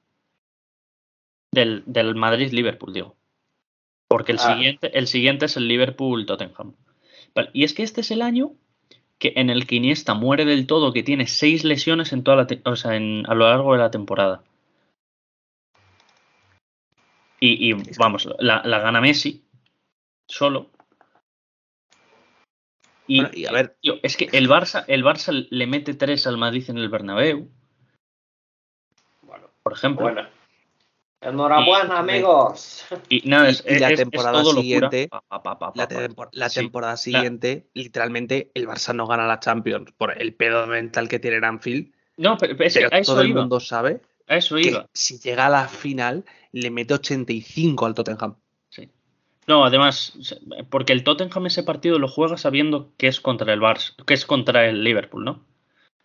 Del, 1.52 1.82
del 1.86 2.14
Madrid-Liverpool, 2.14 2.92
digo. 2.92 3.16
Porque 4.08 4.32
el, 4.32 4.38
Ah. 4.40 4.54
siguiente, 4.54 4.96
el 4.96 5.06
siguiente 5.08 5.46
es 5.46 5.56
el 5.56 5.66
Liverpool-Tottenham. 5.68 6.74
Y 7.52 7.64
es 7.64 7.74
que 7.74 7.82
este 7.82 8.00
es 8.00 8.10
el 8.10 8.22
año 8.22 8.52
que 9.18 9.32
en 9.36 9.48
el 9.50 9.66
que 9.66 9.76
Iniesta 9.76 10.14
muere 10.14 10.44
del 10.44 10.66
todo, 10.66 10.92
que 10.92 11.02
tiene 11.02 11.26
seis 11.26 11.64
lesiones 11.64 12.12
en 12.12 12.22
toda 12.22 12.36
la 12.36 12.46
o 12.70 12.76
sea, 12.76 12.96
en- 12.96 13.24
a 13.28 13.34
lo 13.34 13.48
largo 13.48 13.72
de 13.72 13.78
la 13.78 13.90
temporada. 13.90 14.42
Y, 17.40 17.70
y, 17.70 17.74
vamos, 17.98 18.28
la, 18.38 18.62
la 18.64 18.78
gana 18.78 19.00
Messi 19.00 19.44
solo. 20.28 20.70
Y, 23.06 23.20
Bueno, 23.20 23.30
y 23.34 23.46
a 23.46 23.52
ver, 23.52 23.76
tío, 23.80 23.94
es 24.02 24.16
que 24.16 24.28
el 24.32 24.48
Barça, 24.48 24.84
el 24.88 25.04
Barça 25.04 25.46
le 25.48 25.66
mete 25.66 25.94
tres 25.94 26.26
al 26.26 26.38
Madrid 26.38 26.68
en 26.68 26.78
el 26.78 26.88
Bernabéu, 26.88 27.48
Bueno, 29.22 29.48
por 29.62 29.72
ejemplo. 29.74 30.02
bueno. 30.04 30.35
Enhorabuena, 31.20 31.94
Y- 31.94 31.98
amigos. 31.98 32.84
Y 33.08 33.28
nada, 33.28 33.48
Y- 33.48 33.52
es, 33.52 33.64
y 33.66 33.78
la 33.78 33.90
es- 33.90 33.96
temporada 34.00 34.44
siguiente- 34.44 35.08
Pa, 35.08 35.22
pa, 35.26 35.42
pa, 35.42 35.58
pa, 35.58 35.72
la, 35.74 35.88
pa. 35.88 35.94
tempor- 35.94 36.28
la 36.32 36.48
Sí. 36.48 36.60
temporada 36.60 36.96
siguiente, 36.96 37.68
literalmente, 37.74 38.50
el 38.54 38.68
Barça 38.68 38.94
no 38.94 39.06
gana 39.06 39.26
la 39.26 39.40
Champions 39.40 39.92
por 39.96 40.20
el 40.20 40.34
pedo 40.34 40.66
mental 40.66 41.08
que 41.08 41.18
tiene 41.18 41.38
en 41.38 41.44
Anfield. 41.44 41.92
No, 42.18 42.36
pero, 42.38 42.56
pero 42.56 42.66
es 42.68 42.74
que 42.74 42.80
Pero 42.84 42.96
a 42.96 42.98
eso 42.98 43.12
todo 43.12 43.22
el 43.22 43.34
mundo 43.34 43.60
sabe 43.60 44.00
que 44.26 44.82
si 44.92 45.18
llega 45.20 45.46
a 45.46 45.50
la 45.50 45.68
final, 45.68 46.24
le 46.52 46.70
mete 46.70 46.94
85 46.94 47.86
al 47.86 47.94
Tottenham. 47.94 48.36
Sí. 48.68 48.90
No, 49.46 49.64
además, 49.64 50.14
porque 50.70 50.92
el 50.92 51.02
Tottenham 51.04 51.46
ese 51.46 51.62
partido 51.62 51.98
lo 51.98 52.08
juega 52.08 52.36
sabiendo 52.36 52.92
que 52.98 53.06
es 53.08 53.20
contra 53.20 53.52
el 53.52 53.60
Barça, 53.60 53.94
que 54.04 54.14
es 54.14 54.26
contra 54.26 54.66
el 54.66 54.82
Liverpool, 54.84 55.24
¿no? 55.24 55.44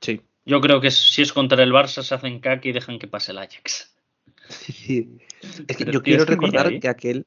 Sí. 0.01 0.21
Yo 0.45 0.59
creo 0.61 0.81
que 0.81 0.89
si 0.91 1.21
es 1.21 1.33
contra 1.33 1.61
el 1.63 1.71
Barça 1.71 2.01
se 2.03 2.15
hacen 2.15 2.39
caca 2.39 2.67
y 2.67 2.71
dejan 2.71 2.97
que 2.99 3.07
pase 3.07 3.31
el 3.31 3.37
Ajax. 3.39 3.90
Es 5.67 5.77
que 5.77 5.85
Pero, 5.85 5.91
yo 5.91 6.03
quiero 6.03 6.23
mira, 6.23 6.33
recordar 6.35 6.73
¿eh? 6.73 6.79
que 6.79 6.87
aquel, 6.89 7.25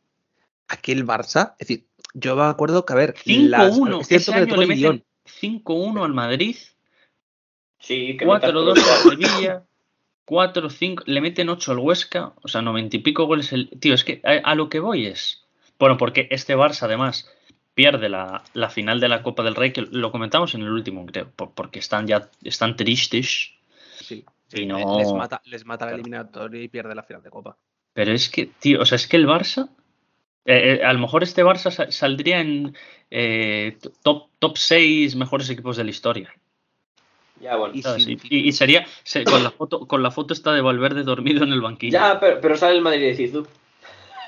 aquel 0.69 1.05
Barça, 1.07 1.55
es 1.59 1.69
decir, 1.69 1.87
yo 2.15 2.37
me 2.37 2.43
acuerdo 2.45 2.85
que, 2.85 2.93
a 2.93 2.97
ver, 2.97 3.15
5-1. 3.17 3.49
las- 3.99 4.11
es 4.11 4.25
cierto 4.25 4.33
que 4.33 4.37
le 4.39 4.43
año 4.45 4.49
tocó 4.55 4.61
le 4.63 4.73
el 4.75 4.79
guion. 4.79 4.93
meten 4.95 5.63
5-1 5.65 6.05
al 6.05 6.15
Madrid, 6.15 6.57
Sí, 7.79 8.17
que 8.17 8.25
metas 8.25 8.51
4-2 8.53 8.75
todos 8.75 9.07
al 9.07 9.11
Sevilla, 9.19 9.63
4-5, 10.27 11.03
le 11.07 11.21
meten 11.21 11.49
8 11.51 11.73
al 11.73 11.79
Huesca, 11.79 12.33
o 12.43 12.49
sea, 12.49 12.63
90 12.63 12.97
y 12.97 13.01
pico 13.01 13.27
goles. 13.27 13.53
El... 13.53 13.69
Tío, 13.79 13.95
es 13.95 14.05
que 14.05 14.21
a, 14.25 14.51
a 14.51 14.55
lo 14.55 14.69
que 14.71 14.81
voy 14.81 15.07
es. 15.07 15.45
Bueno, 15.79 15.97
porque 15.99 16.27
este 16.31 16.57
Barça 16.57 16.85
además 16.85 17.29
pierde 17.75 18.09
la, 18.09 18.43
la 18.55 18.71
final 18.71 19.01
de 19.01 19.09
la 19.09 19.23
Copa 19.23 19.43
del 19.43 19.55
Rey, 19.55 19.73
que 19.73 19.83
lo 19.83 20.13
comentamos 20.13 20.55
en 20.55 20.63
el 20.63 20.71
último, 20.71 21.05
creo, 21.05 21.31
por- 21.31 21.53
porque 21.53 21.79
están 21.81 22.07
ya 22.07 22.31
están 22.43 22.77
tristes. 22.77 23.51
Sí, 24.01 24.25
sí, 24.61 24.67
no- 24.67 24.99
les 24.99 25.13
mata, 25.13 25.41
les 25.45 25.65
mata 25.65 25.85
la 25.87 25.91
Claro. 25.91 26.01
eliminatoria 26.03 26.63
y 26.63 26.69
pierde 26.69 26.95
la 26.95 27.03
final 27.03 27.23
de 27.23 27.31
Copa. 27.31 27.57
Pero 27.93 28.13
es 28.13 28.29
que, 28.29 28.47
tío, 28.47 28.81
o 28.81 28.85
sea, 28.87 28.97
es 28.97 29.07
que 29.07 29.17
el 29.17 29.27
Barça. 29.27 29.69
eh, 30.47 30.81
eh, 30.81 30.85
a 30.85 30.93
lo 30.93 30.99
mejor 30.99 31.23
este 31.23 31.43
Barça 31.43 31.71
sa- 31.71 31.91
saldría 31.91 32.41
en 32.41 32.77
eh, 33.11 33.79
top, 34.03 34.29
top 34.39 34.59
6 34.59 35.17
mejores 35.17 35.49
equipos 35.49 35.77
de 35.79 35.85
la 35.85 35.91
historia. 35.91 36.35
Ya, 37.41 37.57
bueno. 37.57 37.75
Y 37.75 37.83
¿sabes? 37.83 38.05
sin- 38.05 38.21
Y, 38.29 38.49
y 38.49 38.53
sería 38.53 38.85
se- 39.05 39.25
con 39.25 39.43
la 39.43 39.51
foto 39.51 39.87
con 39.87 40.03
la 40.03 40.11
foto 40.11 40.35
está 40.35 40.53
de 40.53 40.61
Valverde 40.61 41.03
dormido 41.03 41.45
en 41.45 41.53
el 41.53 41.61
banquillo. 41.63 41.93
Ya, 41.99 42.19
pero, 42.21 42.41
pero 42.41 42.57
sale 42.57 42.77
el 42.77 42.83
Madrid 42.83 43.01
de 43.07 43.15
Zizou. 43.17 43.47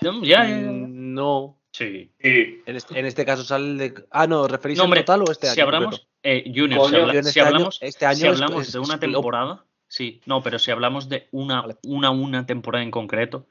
No, 0.02 0.22
ya, 0.24 0.44
ya, 0.48 0.60
ya. 0.60 0.70
Mm, 0.70 1.14
No. 1.14 1.58
Sí. 1.72 2.10
Sí. 2.22 2.62
En 2.64 2.76
este, 2.76 2.98
en 2.98 3.04
este 3.06 3.24
caso 3.26 3.44
sale 3.44 3.66
el 3.66 3.76
de. 3.78 3.94
Ah, 4.10 4.26
no, 4.26 4.48
¿referís 4.48 4.78
No, 4.78 4.84
al 4.84 4.86
hombre, 4.86 5.00
total 5.02 5.22
o 5.22 5.30
este 5.30 5.48
año? 5.48 5.54
si 5.54 5.60
hablamos, 5.60 6.08
eh, 6.22 6.44
Junior, 6.46 6.80
Coño, 6.80 6.88
si, 6.88 6.96
habla- 6.96 7.12
este 7.20 7.40
año- 7.40 7.48
hablamos, 7.48 7.78
este 7.82 8.06
año 8.06 8.16
si 8.16 8.26
hablamos 8.26 8.66
es- 8.68 8.72
de 8.72 8.78
una 8.78 8.94
es 8.94 9.00
temporada, 9.00 9.64
sí, 9.88 10.20
no, 10.26 10.42
pero 10.42 10.58
si 10.58 10.70
hablamos 10.70 11.08
de 11.08 11.26
una, 11.32 11.62
Vale. 11.62 11.76
una, 11.84 12.10
una 12.10 12.46
temporada 12.46 12.82
en 12.84 12.90
concreto, 12.90 13.46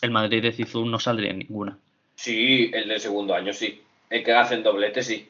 el 0.00 0.10
Madrid 0.10 0.42
de 0.42 0.52
Zizou 0.52 0.84
no 0.86 0.98
saldría 0.98 1.30
en 1.30 1.38
ninguna. 1.40 1.78
Sí, 2.16 2.70
el 2.72 2.88
del 2.88 3.00
segundo 3.00 3.34
año, 3.34 3.52
sí. 3.52 3.80
El 4.10 4.22
que 4.22 4.32
hacen 4.32 4.62
doblete, 4.62 5.02
sí. 5.02 5.28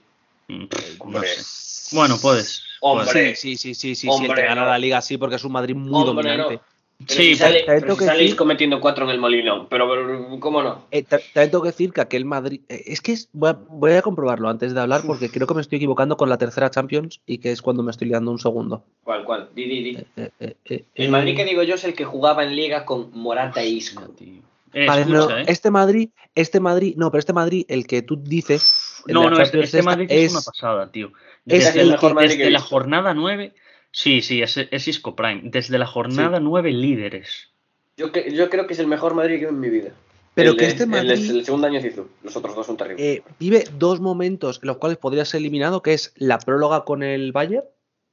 Mm, 0.49 0.65
pff, 0.67 0.99
no 0.99 1.05
Hombre. 1.05 1.29
sé. 1.29 1.97
Bueno, 1.97 2.17
puedes. 2.21 2.63
Hombre. 2.81 3.35
Sí, 3.37 3.57
sí, 3.57 3.57
sí, 3.57 3.75
sí, 3.75 3.95
sí, 3.95 3.95
sí, 3.95 4.07
el 4.09 4.13
Hombre, 4.13 4.43
que 4.43 4.49
gana 4.49 4.63
no. 4.63 4.69
la 4.69 4.79
liga 4.79 5.01
sí, 5.01 5.17
porque 5.17 5.37
es 5.37 5.45
un 5.45 5.53
Madrid 5.53 5.75
muy 5.75 6.03
Hombre, 6.09 6.29
dominante. 6.29 6.55
no. 6.57 6.74
Pero 6.99 7.11
Sí, 7.21 7.23
si, 7.31 7.35
sale- 7.37 7.59
también 7.65 7.67
pero 7.67 7.81
tengo 7.81 7.95
si 7.95 7.99
que 7.99 8.05
salís 8.07 8.23
decir- 8.31 8.37
cometiendo 8.37 8.81
cuatro 8.81 9.05
en 9.05 9.11
el 9.11 9.19
Molinón. 9.19 9.67
Pero, 9.69 9.89
pero, 9.91 10.41
¿cómo 10.41 10.63
no? 10.63 10.87
Eh, 10.93 11.03
ta- 11.03 11.19
también 11.33 11.51
tengo 11.51 11.63
que 11.63 11.71
decir 11.71 11.93
que 11.93 12.01
aquel 12.01 12.25
Madrid. 12.25 12.61
eh, 12.69 12.83
es 12.87 13.01
que 13.01 13.13
es- 13.13 13.29
voy, 13.33 13.51
a, 13.51 13.53
voy 13.69 13.93
a 13.93 14.03
comprobarlo 14.03 14.49
antes 14.49 14.73
de 14.75 14.81
hablar 14.81 15.03
porque 15.07 15.29
creo 15.29 15.47
que 15.47 15.55
me 15.55 15.61
estoy 15.61 15.77
equivocando 15.77 16.17
con 16.17 16.29
la 16.29 16.39
tercera 16.39 16.71
Champions 16.71 17.21
y 17.27 17.39
que 17.39 17.51
es 17.51 17.63
cuando 17.63 17.83
me 17.83 17.91
estoy 17.91 18.09
liando 18.09 18.31
un 18.31 18.39
segundo. 18.39 18.85
¿Cuál, 19.03 19.25
cuál? 19.25 19.49
Di, 19.55 19.65
di, 19.65 19.83
di. 19.83 19.97
Eh, 20.17 20.31
eh, 20.41 20.57
eh, 20.67 20.85
El 20.95 21.07
eh, 21.07 21.09
Madrid 21.09 21.37
que 21.37 21.45
digo 21.45 21.63
yo 21.65 21.75
es 21.75 21.85
el 21.85 21.95
que 21.95 22.05
jugaba 22.05 22.45
en 22.45 22.55
Liga 22.55 22.85
con 22.85 23.11
Morata 23.13 23.61
e 23.63 23.69
Isco. 23.69 24.03
Tío. 24.17 24.41
Vale, 24.87 25.05
no, 25.07 25.19
escucha, 25.21 25.41
eh. 25.41 25.45
este 25.49 25.71
Madrid, 25.71 26.09
este 26.35 26.59
Madrid, 26.61 26.95
no, 26.97 27.11
pero 27.11 27.21
este 27.21 27.33
Madrid, 27.33 27.65
el 27.69 27.87
que 27.87 28.03
tú 28.03 28.17
dices, 28.17 29.03
No, 29.07 29.31
no, 29.31 29.41
este, 29.41 29.61
este 29.61 29.83
Madrid 29.83 30.07
es, 30.11 30.27
es, 30.27 30.33
una 30.33 30.41
pasada, 30.43 30.91
tío. 30.91 31.13
es 31.47 31.65
Desde, 31.67 31.81
el 31.83 31.91
la, 31.91 31.99
que- 31.99 32.13
Madrid 32.15 32.31
desde 32.39 32.51
la 32.51 32.59
jornada 32.61 33.15
9, 33.15 33.53
sí, 33.95 34.21
sí, 34.21 34.43
es, 34.43 34.57
es 34.59 34.89
Isco 34.89 35.15
Prime. 35.17 35.41
Desde 35.45 35.79
la 35.79 35.87
jornada 35.87 36.41
9, 36.41 36.73
líderes. 36.73 37.51
Yo, 37.97 38.13
yo 38.13 38.51
creo 38.51 38.67
que 38.67 38.73
es 38.75 38.81
el 38.81 38.89
mejor 38.89 39.15
Madrid 39.15 39.39
que 39.39 39.45
he 39.45 39.47
visto 39.47 39.55
en 39.55 39.61
mi 39.61 39.71
vida. 39.71 39.91
pero 40.35 40.51
El 40.51 40.57
que 40.57 40.65
de- 40.65 40.71
este 40.73 40.83
el 40.83 40.91
de- 40.91 40.97
Madrid 40.97 41.31
El, 41.31 41.45
segundo 41.45 41.67
año 41.69 41.81
Zizou. 41.81 42.09
Los 42.25 42.37
otros 42.37 42.57
dos 42.57 42.67
son 42.67 42.77
terribles. 42.77 43.05
eh, 43.07 43.23
vive 43.39 43.65
dos 43.79 44.01
momentos 44.01 44.59
en 44.63 44.67
los 44.67 44.79
cuales 44.79 44.99
podría 44.99 45.25
ser 45.25 45.39
eliminado, 45.39 45.81
que 45.81 45.93
es 45.95 46.13
la 46.17 46.39
próloga 46.39 46.85
con 46.85 47.03
el 47.05 47.31
Bayern 47.33 47.65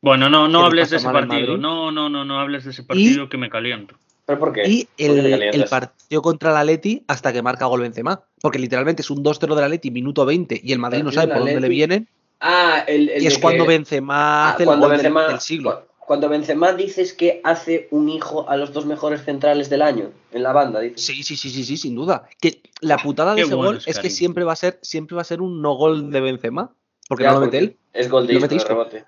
Bueno, 0.02 0.30
no, 0.30 0.48
no 0.48 0.66
hables 0.66 0.92
de 0.92 0.98
ese 0.98 1.10
partido. 1.10 1.58
No, 1.58 1.92
no, 1.92 2.10
no, 2.10 2.24
no 2.26 2.40
hables 2.40 2.64
de 2.66 2.72
ese 2.72 2.84
partido 2.84 3.28
que 3.28 3.38
me 3.38 3.50
caliento. 3.50 3.96
¿Pero 4.28 4.38
por 4.40 4.54
qué? 4.54 4.62
y 4.70 4.86
¿Por 4.86 4.96
qué 4.98 5.06
te 5.24 5.34
el, 5.34 5.44
el 5.62 5.66
partido 5.66 6.22
contra 6.22 6.52
el 6.52 6.58
Atleti 6.58 7.04
hasta 7.08 7.34
que 7.34 7.42
marca 7.42 7.66
gol 7.66 7.82
Benzema, 7.82 8.22
porque 8.40 8.60
literalmente 8.60 9.02
es 9.02 9.10
un 9.10 9.24
2-0 9.24 9.56
del 9.56 9.64
Atleti 9.66 9.90
minuto 9.90 10.26
20 10.26 10.62
y 10.64 10.72
el 10.74 10.80
Madrid 10.80 11.02
no 11.04 11.12
sabe 11.12 11.34
por 11.34 11.40
dónde 11.40 11.60
le 11.60 11.70
vienen 11.70 12.08
Ah, 12.42 12.84
el, 12.88 13.10
el 13.10 13.24
y 13.24 13.28
es 13.28 13.38
cuando 13.38 13.64
que- 13.66 13.70
Benzema 13.70 14.16
Ah, 14.48 14.50
hace 14.54 14.64
el 14.64 14.68
cuando 14.68 14.88
gol 14.88 14.98
del- 14.98 15.06
Benzema- 15.14 15.28
del 15.28 15.40
siglo. 15.40 15.82
cu- 15.82 16.06
Cuando 16.08 16.28
Benzema 16.28 16.74
dices 16.74 17.14
que 17.14 17.40
hace 17.44 17.88
un 17.92 18.10
hijo 18.10 18.50
a 18.50 18.58
los 18.58 18.74
dos 18.74 18.86
mejores 18.86 19.24
centrales 19.24 19.70
del 19.70 19.82
año 19.82 20.12
en 20.32 20.44
la 20.44 20.52
banda, 20.52 20.80
dices. 20.82 21.02
Sí, 21.06 21.24
sí, 21.24 21.38
sí, 21.38 21.50
sí, 21.50 21.64
sí, 21.64 21.78
sin 21.78 21.96
duda. 21.96 22.28
Que 22.42 22.62
la 22.82 22.98
putada 22.98 23.34
de 23.36 23.44
ese 23.44 23.56
bueno 23.56 23.70
gol 23.70 23.78
es 23.78 23.88
es 23.88 24.00
que 24.00 24.10
siempre 24.10 24.44
va 24.44 24.52
a 24.54 24.56
ser, 24.58 24.80
siempre 24.82 25.16
va 25.16 25.22
a 25.22 25.26
ser 25.26 25.40
un 25.42 25.62
no 25.62 25.74
gol 25.76 26.12
de 26.12 26.20
Benzema. 26.20 26.74
Porque 27.08 27.24
Ya, 27.24 27.32
no 27.32 27.40
lo 27.40 27.46
mete 27.46 27.60
él. 27.60 27.78
Es 27.94 28.10
gol 28.10 28.26
de 28.28 28.34
Lo 28.34 28.40
Isco 28.40 28.44
mete 28.46 28.56
de 28.56 28.58
Isco. 28.58 28.70
rebote. 28.70 29.06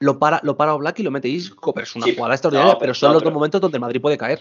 Lo 0.00 0.18
para, 0.18 0.40
lo 0.44 0.56
para 0.56 0.74
Oblak 0.74 0.98
y 1.00 1.02
lo 1.02 1.10
mete 1.10 1.28
Isco, 1.28 1.72
pero 1.72 1.84
es 1.84 1.96
una 1.96 2.04
Sí, 2.04 2.14
jugada 2.14 2.34
extraordinaria, 2.34 2.72
no, 2.74 2.78
pero, 2.78 2.90
pero- 2.90 2.94
son 2.94 3.08
no, 3.08 3.12
los 3.14 3.22
pero- 3.22 3.30
dos 3.30 3.34
momentos 3.34 3.60
donde 3.60 3.78
Madrid 3.78 4.00
puede 4.00 4.18
caer. 4.18 4.40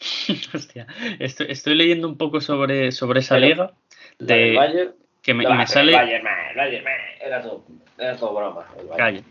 Hostia, 0.54 0.86
estoy, 1.18 1.46
estoy 1.50 1.74
leyendo 1.74 2.06
un 2.08 2.16
poco 2.16 2.40
sobre, 2.40 2.92
sobre 2.92 3.20
esa 3.20 3.34
Pero- 3.36 3.46
liga. 3.46 3.72
La 4.18 4.34
del 4.36 4.50
De, 4.50 4.56
Bayern. 4.56 4.94
Que 5.28 5.34
me, 5.34 5.44
No, 5.44 5.60
el 5.60 5.66
sale. 5.68 5.92
Bayern, 5.92 6.24
man, 6.24 6.34
el 6.52 6.56
Bayern, 6.56 6.84
man, 6.84 6.94
era 7.20 7.42
todo, 7.42 7.62
era 7.98 8.16
todo 8.16 8.34
broma. 8.34 8.64
el 8.80 8.86
Bayern. 8.86 8.96
Calla. 8.96 9.22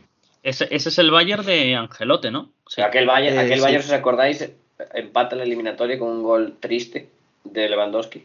Ese, 0.43 0.67
ese 0.69 0.89
es 0.89 0.99
el 0.99 1.09
Bayern 1.09 1.43
de 1.43 1.75
Angelote, 1.75 2.29
¿no? 2.29 2.51
Aquel 2.77 3.07
Bayern, 3.07 3.35
Eh, 3.35 3.39
aquel 3.39 3.57
sí. 3.57 3.63
Bayern, 3.63 3.81
si 3.83 3.89
os 3.89 3.99
acordáis, 3.99 4.51
empata 4.93 5.35
la 5.35 5.41
eliminatoria 5.41 5.97
con 5.97 6.09
un 6.09 6.21
gol 6.21 6.57
triste 6.59 7.09
de 7.43 7.67
Lewandowski. 7.67 8.23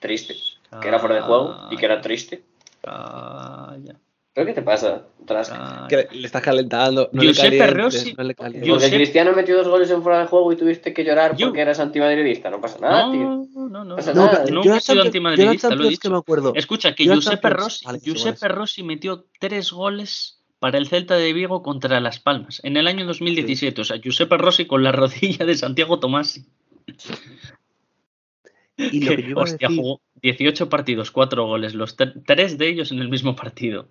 Triste. 0.00 0.34
que 0.80 0.88
era 0.88 0.98
fuera 0.98 1.16
de 1.16 1.20
juego 1.20 1.68
y 1.70 1.76
que 1.76 1.84
era 1.84 2.00
triste. 2.00 2.42
Calla, 2.80 3.96
¿Pero 4.32 4.46
qué 4.46 4.52
te 4.52 4.62
pasa, 4.62 5.06
Trask? 5.26 5.52
Que 5.88 6.06
le, 6.12 6.26
estás 6.26 6.40
calentando. 6.40 7.10
No 7.12 7.20
Giuseppe 7.20 7.50
le 7.50 7.58
calientes, 7.58 8.04
Rossi- 8.06 8.16
no 8.16 8.22
le 8.24 8.34
calientes. 8.36 8.90
Cristiano 8.90 9.32
metió 9.34 9.56
dos 9.56 9.66
goles 9.66 9.90
en 9.90 10.02
fuera 10.04 10.20
de 10.20 10.26
juego 10.28 10.52
y 10.52 10.56
tuviste 10.56 10.94
que 10.94 11.02
llorar 11.04 11.36
Yo- 11.36 11.48
porque 11.48 11.60
eras 11.62 11.80
antimadridista. 11.80 12.48
No 12.48 12.60
pasa 12.60 12.78
nada, 12.78 13.10
tío. 13.10 13.44
No, 13.54 13.68
no, 13.68 13.84
no. 13.84 13.96
Pasa 13.96 14.14
No, 14.14 14.26
nada. 14.26 14.42
pero 14.44 14.54
no 14.54 14.62
yo 14.64 14.74
he 14.76 14.80
sido 14.80 15.02
antimadridista, 15.02 15.74
lo 15.74 15.84
he 15.84 15.88
dicho. 15.88 16.00
que 16.02 16.10
me 16.10 16.16
acuerdo. 16.18 16.52
Escucha, 16.54 16.94
que 16.94 17.04
Giuseppe 17.04 17.50
Rossi, 17.50 17.84
vale, 17.84 17.98
sí, 17.98 18.04
Giuseppe 18.06 18.38
goles. 18.40 18.56
Rossi 18.56 18.82
metió 18.84 19.24
tres 19.40 19.72
goles 19.72 20.40
para 20.60 20.78
el 20.78 20.86
Celta 20.86 21.16
de 21.16 21.32
Vigo 21.32 21.62
contra 21.64 21.98
Las 22.00 22.20
Palmas 22.20 22.60
en 22.62 22.76
el 22.76 22.86
año 22.86 23.06
2017. 23.06 23.80
O 23.80 23.84
sea, 23.84 23.96
Giuseppe 24.00 24.36
Rossi 24.38 24.66
con 24.66 24.84
la 24.84 24.92
rodilla 24.92 25.44
de 25.44 25.56
Santiago 25.56 25.98
Tomasi. 25.98 26.44
Y 28.76 29.02
lo 29.04 29.16
que 29.16 29.22
yo 29.28 29.36
Hostia, 29.38 29.68
decir- 29.68 29.76
jugó 29.82 30.00
18 30.22 30.68
partidos, 30.68 31.10
4 31.10 31.46
goles, 31.46 31.74
los 31.74 31.96
tre- 31.98 32.12
tres 32.24 32.58
de 32.58 32.68
ellos 32.68 32.92
en 32.92 33.00
el 33.00 33.08
mismo 33.08 33.34
partido. 33.34 33.88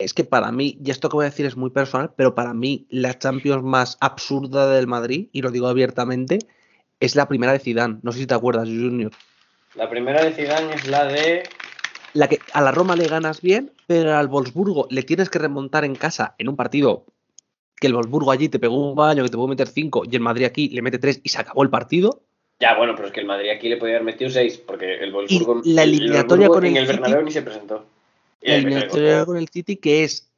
Es 0.00 0.14
que 0.14 0.24
para 0.24 0.50
mí, 0.50 0.78
y 0.82 0.90
esto 0.90 1.10
que 1.10 1.16
voy 1.16 1.26
a 1.26 1.30
decir 1.30 1.44
es 1.44 1.56
muy 1.58 1.68
personal, 1.68 2.12
pero 2.16 2.34
para 2.34 2.54
mí 2.54 2.86
la 2.88 3.18
Champions 3.18 3.62
más 3.62 3.98
absurda 4.00 4.66
del 4.70 4.86
Madrid, 4.86 5.28
y 5.30 5.42
lo 5.42 5.50
digo 5.50 5.68
abiertamente, 5.68 6.38
es 7.00 7.16
la 7.16 7.28
primera 7.28 7.52
de 7.52 7.58
Zidane. 7.58 7.98
No 8.02 8.10
sé 8.10 8.20
si 8.20 8.26
te 8.26 8.32
acuerdas, 8.32 8.66
Junior. 8.66 9.12
La 9.74 9.90
primera 9.90 10.24
de 10.24 10.32
Zidane 10.32 10.72
es 10.74 10.88
la 10.88 11.04
de... 11.04 11.42
La 12.14 12.28
que 12.28 12.38
a 12.54 12.62
la 12.62 12.72
Roma 12.72 12.96
le 12.96 13.08
ganas 13.08 13.42
bien, 13.42 13.72
pero 13.86 14.16
al 14.16 14.26
Wolfsburgo 14.28 14.86
le 14.90 15.02
tienes 15.02 15.28
que 15.28 15.38
remontar 15.38 15.84
en 15.84 15.94
casa 15.94 16.34
en 16.38 16.48
un 16.48 16.56
partido 16.56 17.04
que 17.76 17.86
el 17.86 17.94
Wolfsburgo 17.94 18.30
allí 18.32 18.48
te 18.48 18.58
pegó 18.58 18.76
un 18.90 18.94
baño 18.96 19.22
que 19.22 19.28
te 19.28 19.36
pudo 19.36 19.48
meter 19.48 19.68
5 19.68 20.04
y 20.10 20.16
el 20.16 20.20
Madrid 20.22 20.44
aquí 20.46 20.70
le 20.70 20.80
mete 20.82 20.98
3 20.98 21.20
y 21.22 21.28
se 21.28 21.38
acabó 21.40 21.62
el 21.62 21.68
partido. 21.70 22.22
Ya, 22.58 22.74
bueno, 22.76 22.94
pero 22.96 23.08
es 23.08 23.12
que 23.14 23.20
el 23.20 23.26
Madrid 23.26 23.50
aquí 23.50 23.68
le 23.68 23.76
podía 23.76 23.94
haber 23.96 24.04
metido 24.06 24.28
6 24.30 24.62
porque 24.66 24.94
el 25.04 25.12
Wolfsburgo... 25.12 25.60
Y 25.62 25.74
la 25.74 25.82
el- 25.84 25.90
el 25.90 25.94
eliminatoria 26.00 26.48
Wolfsburgo 26.48 26.54
con 26.54 26.64
en 26.66 26.76
el 26.76 26.82
el 26.82 26.86
City- 26.88 27.00
Bernabéu 27.02 27.24
ni 27.26 27.30
se 27.32 27.42
presentó. 27.42 27.84
Eliminatoria 28.40 29.10
salió. 29.12 29.26
con 29.26 29.36
el 29.36 29.48
City 29.48 29.76
que 29.76 30.04
es, 30.04 30.30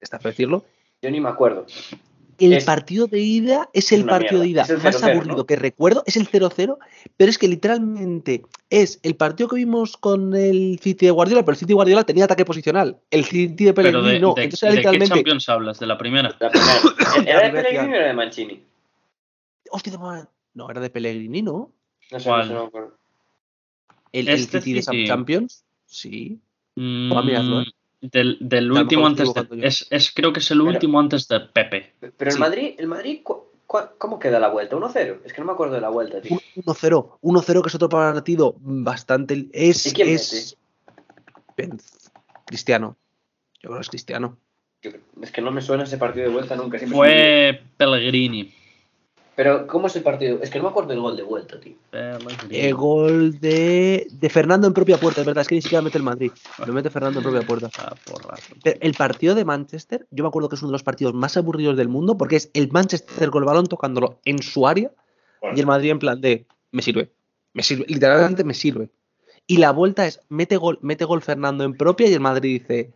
está 0.00 0.18
feo 0.18 0.30
decirlo, 0.30 0.64
Yo 1.02 1.10
ni 1.10 1.20
me 1.20 1.28
acuerdo. 1.28 1.66
el 2.38 2.52
Es- 2.54 2.64
partido 2.64 3.06
de 3.06 3.20
ida 3.20 3.68
es 3.72 3.92
el 3.92 4.04
partido 4.04 4.40
de 4.40 4.48
ida 4.48 4.64
el 4.68 4.78
más 4.78 4.96
0-0, 5.02 5.10
aburrido 5.12 5.36
¿no? 5.36 5.46
que 5.46 5.56
recuerdo, 5.56 6.02
es 6.06 6.16
el 6.16 6.28
0-0, 6.28 6.78
pero 7.16 7.30
es 7.30 7.38
que 7.38 7.46
literalmente 7.48 8.42
es 8.70 8.98
el 9.02 9.16
partido 9.16 9.48
que 9.48 9.56
vimos 9.56 9.96
con 9.96 10.34
el 10.34 10.78
City 10.82 11.06
de 11.06 11.12
Guardiola, 11.12 11.42
pero 11.42 11.52
el 11.52 11.58
City 11.58 11.68
de 11.68 11.74
Guardiola 11.74 12.04
tenía 12.04 12.24
ataque 12.24 12.44
posicional, 12.44 13.00
el 13.10 13.24
City 13.24 13.64
de 13.66 13.74
Pero 13.74 13.90
Pellegrini 13.90 14.12
de, 14.14 14.20
no, 14.20 14.34
de- 14.34 14.42
entonces 14.44 14.62
era 14.62 14.90
¿de 14.92 14.98
qué 14.98 15.06
Champions 15.06 15.48
hablas? 15.48 15.78
¿De 15.78 15.86
la 15.86 15.98
primera? 15.98 16.34
La 16.40 16.50
primera. 16.50 16.80
¿Era 17.26 17.40
de 17.42 17.50
Pellegrini 17.62 17.92
o 17.92 17.96
era 17.96 18.06
de 18.08 18.14
Mancini? 18.14 18.64
hostia, 19.70 19.92
no, 19.94 20.28
no, 20.54 20.70
era 20.70 20.80
de 20.80 20.90
Pellegrini, 20.90 21.42
¿no? 21.42 21.72
No 22.10 22.20
sé, 22.20 22.28
¿Cuál? 22.28 22.40
no 22.40 22.46
sé, 22.46 22.54
no 22.54 22.60
me 22.62 22.66
acuerdo. 22.68 22.98
El, 24.12 24.28
el 24.28 24.34
Este 24.40 24.58
City 24.60 24.72
de 24.74 24.82
City. 24.82 25.06
Champions, 25.06 25.64
sí. 25.86 26.38
Mm, 26.76 27.12
a 27.12 27.22
mirarlo, 27.22 27.60
¿eh? 27.62 27.66
Del, 28.00 28.36
del 28.40 28.72
último 28.72 29.06
antes 29.06 29.32
de, 29.32 29.46
es, 29.66 29.86
es 29.90 30.10
creo 30.12 30.32
que 30.32 30.40
es 30.40 30.50
el 30.50 30.58
Pero- 30.58 30.70
último 30.70 30.98
antes 30.98 31.28
de 31.28 31.38
Pepe. 31.40 31.92
Pero 32.00 32.30
el 32.30 32.34
Sí. 32.34 32.40
Madrid, 32.40 32.74
el 32.78 32.88
Madrid 32.88 33.20
cu- 33.22 33.44
cu- 33.66 33.78
¿cómo 33.98 34.18
queda 34.18 34.40
la 34.40 34.48
vuelta? 34.48 34.74
¿1-0? 34.76 35.18
Es 35.24 35.32
que 35.32 35.40
no 35.40 35.46
me 35.46 35.52
acuerdo 35.52 35.74
de 35.76 35.80
la 35.82 35.88
vuelta, 35.90 36.20
tío. 36.20 36.36
1-0, 36.56 37.18
1-0 37.20 37.62
que 37.62 37.68
es 37.68 37.74
otro 37.76 37.88
partido 37.88 38.56
bastante, 38.58 39.46
es, 39.52 39.86
¿Y 39.86 39.92
quién 39.92 40.08
es 40.08 40.56
Benz- 41.56 42.10
Cristiano, 42.46 42.96
yo 43.62 43.68
creo 43.68 43.74
que 43.76 43.82
es 43.82 43.88
Cristiano. 43.90 44.36
Yo- 44.82 44.90
Es 45.22 45.30
que 45.30 45.40
no 45.40 45.52
me 45.52 45.60
suena 45.62 45.84
ese 45.84 45.96
partido 45.96 46.26
de 46.26 46.32
vuelta 46.32 46.56
nunca. 46.56 46.78
siempre 46.78 46.88
se 46.88 46.96
Fue 46.96 47.62
Pellegrini. 47.76 48.52
Pero, 49.34 49.66
¿cómo 49.66 49.86
es 49.86 49.96
el 49.96 50.02
partido? 50.02 50.40
Es 50.42 50.50
que 50.50 50.58
no 50.58 50.64
me 50.64 50.70
acuerdo 50.70 50.90
del 50.90 51.00
gol 51.00 51.16
de 51.16 51.22
vuelta, 51.22 51.58
tío. 51.58 51.74
El 52.50 52.74
gol 52.74 53.40
de, 53.40 54.06
de 54.10 54.28
Fernando 54.28 54.66
en 54.66 54.74
propia 54.74 54.98
puerta, 54.98 55.22
es 55.22 55.26
verdad, 55.26 55.40
es 55.42 55.48
que 55.48 55.54
ni 55.54 55.62
siquiera 55.62 55.80
mete 55.80 55.96
el 55.96 56.04
Madrid, 56.04 56.32
lo 56.66 56.72
mete 56.72 56.90
Fernando 56.90 57.20
en 57.20 57.24
propia 57.24 57.46
puerta. 57.46 57.70
Ah, 57.78 57.94
porrazo. 58.04 58.54
Pero 58.62 58.78
el 58.80 58.92
partido 58.94 59.34
de 59.34 59.46
Manchester, 59.46 60.06
yo 60.10 60.22
me 60.22 60.28
acuerdo 60.28 60.50
que 60.50 60.56
es 60.56 60.62
uno 60.62 60.68
de 60.68 60.74
los 60.74 60.82
partidos 60.82 61.14
más 61.14 61.36
aburridos 61.38 61.78
del 61.78 61.88
mundo 61.88 62.18
porque 62.18 62.36
es 62.36 62.50
el 62.52 62.70
Manchester 62.70 63.30
con 63.30 63.42
el 63.42 63.46
balón 63.46 63.66
tocándolo 63.66 64.18
en 64.26 64.42
su 64.42 64.66
área 64.66 64.90
y 65.54 65.58
el 65.58 65.66
Madrid 65.66 65.90
en 65.90 65.98
plan 65.98 66.20
de 66.20 66.46
me 66.70 66.82
sirve, 66.82 67.10
me 67.54 67.62
sirve, 67.62 67.86
literalmente 67.88 68.44
me 68.44 68.54
sirve. 68.54 68.90
Y 69.46 69.56
la 69.56 69.72
vuelta 69.72 70.06
es 70.06 70.20
mete 70.28 70.56
gol, 70.58 70.78
mete 70.82 71.04
gol 71.04 71.22
Fernando 71.22 71.64
en 71.64 71.76
propia 71.76 72.06
y 72.06 72.12
el 72.12 72.20
Madrid 72.20 72.60
dice 72.60 72.92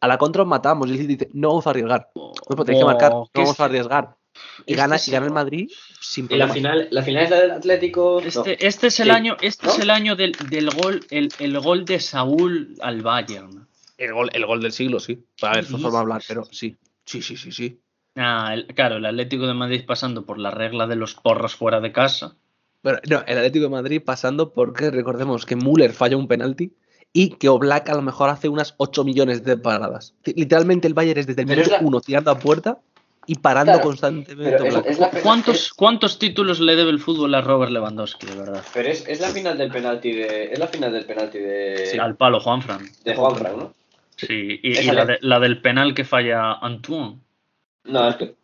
a 0.00 0.08
la 0.08 0.18
contra 0.18 0.42
os 0.42 0.48
matamos 0.48 0.88
y 0.88 0.98
el 0.98 1.06
dice 1.06 1.30
no 1.32 1.48
vamos 1.48 1.66
a 1.66 1.70
arriesgar, 1.70 2.10
no 2.14 2.32
pues 2.32 2.66
tenéis 2.66 2.80
que 2.80 2.84
Oh, 2.84 2.86
marcar, 2.86 3.12
no 3.12 3.30
¿qué 3.32 3.42
vamos 3.42 3.60
a 3.60 3.64
arriesgar. 3.64 4.16
Y 4.64 4.72
Este 4.72 4.74
gana, 4.76 4.96
es- 4.96 5.08
y 5.08 5.10
gana 5.10 5.26
el 5.26 5.32
Madrid 5.32 5.70
sin 6.00 6.24
Y 6.26 6.36
la 6.36 6.46
problema. 6.46 6.54
final, 6.54 6.88
la 6.90 7.02
final 7.02 7.24
es 7.24 7.30
la 7.30 7.40
del 7.40 7.50
Atlético. 7.50 8.20
no. 8.22 8.26
Este, 8.26 8.66
este 8.66 8.86
es 8.88 9.00
el 9.00 9.06
Sí. 9.06 9.10
año, 9.12 9.36
este 9.40 9.66
¿No? 9.66 9.72
es 9.72 9.78
el 9.80 9.90
año 9.90 10.16
del, 10.16 10.32
del 10.48 10.70
gol, 10.70 11.04
el, 11.10 11.28
el 11.38 11.58
gol 11.60 11.84
de 11.84 12.00
Saúl 12.00 12.74
al 12.80 13.02
Bayern. 13.02 13.66
El 13.98 14.12
gol, 14.12 14.30
el 14.32 14.46
gol 14.46 14.60
del 14.62 14.72
siglo, 14.72 15.00
sí. 15.00 15.24
A 15.42 15.52
ver, 15.54 15.64
¿Qué 15.64 15.70
su 15.70 15.78
forma 15.78 15.98
de 15.98 16.02
hablar, 16.02 16.22
pero 16.26 16.44
sí. 16.50 16.76
Sí, 17.04 17.22
sí, 17.22 17.36
sí, 17.36 17.52
sí. 17.52 17.80
Ah, 18.14 18.52
el- 18.54 18.66
claro, 18.68 18.96
el 18.96 19.06
Atlético 19.06 19.46
de 19.46 19.54
Madrid 19.54 19.82
pasando 19.86 20.24
por 20.24 20.38
la 20.38 20.50
regla 20.50 20.86
de 20.86 20.96
los 20.96 21.14
porros 21.14 21.54
fuera 21.54 21.80
de 21.80 21.92
casa. 21.92 22.36
Pero 22.82 22.98
no, 23.08 23.24
el 23.26 23.38
Atlético 23.38 23.64
de 23.64 23.70
Madrid 23.70 24.02
pasando 24.04 24.52
porque 24.52 24.90
recordemos 24.90 25.44
que 25.44 25.56
Müller 25.56 25.92
falla 25.92 26.16
un 26.16 26.28
penalti 26.28 26.72
y 27.12 27.30
que 27.30 27.48
Oblak 27.48 27.88
a 27.88 27.94
lo 27.94 28.02
mejor 28.02 28.28
hace 28.30 28.48
unas 28.48 28.74
8 28.76 29.02
millones 29.04 29.42
de 29.44 29.56
paradas. 29.56 30.14
Literalmente 30.24 30.86
el 30.86 30.94
Bayern 30.94 31.18
es 31.20 31.26
desde 31.26 31.42
el 31.42 31.48
minuto 31.48 31.70
la- 31.70 31.80
1 31.80 32.00
tirando 32.00 32.30
a 32.30 32.38
puerta 32.38 32.78
y 33.26 33.34
parando 33.36 33.72
Claro, 33.72 33.86
constantemente. 33.88 34.68
Es, 34.68 34.74
es 34.86 34.98
la, 34.98 35.10
¿Cuántos, 35.22 35.56
es- 35.56 35.72
¿Cuántos 35.72 36.18
títulos 36.18 36.60
le 36.60 36.76
debe 36.76 36.90
el 36.90 37.00
fútbol 37.00 37.34
a 37.34 37.40
Robert 37.40 37.72
Lewandowski, 37.72 38.26
de 38.26 38.34
verdad? 38.36 38.64
pero 38.72 38.88
es, 38.88 39.06
es 39.08 39.20
la 39.20 39.28
final 39.28 39.58
del 39.58 39.70
penalti 39.70 40.12
de. 40.12 40.52
Es 40.52 40.58
la 40.58 40.68
final 40.68 40.92
del 40.92 41.04
penalti 41.06 41.38
de. 41.38 41.86
Sí, 41.86 41.98
al 41.98 42.16
palo, 42.16 42.40
Juanfran. 42.40 42.88
de 43.04 43.14
Juanfran, 43.14 43.56
¿no? 43.58 43.74
Sí, 44.16 44.60
y, 44.62 44.90
la, 44.92 45.04
de- 45.04 45.18
la 45.20 45.40
del 45.40 45.60
penal 45.60 45.92
que 45.94 46.04
falla 46.04 46.52
Antoine. 46.54 47.18
No, 47.84 48.08
es 48.08 48.16
que. 48.16 48.34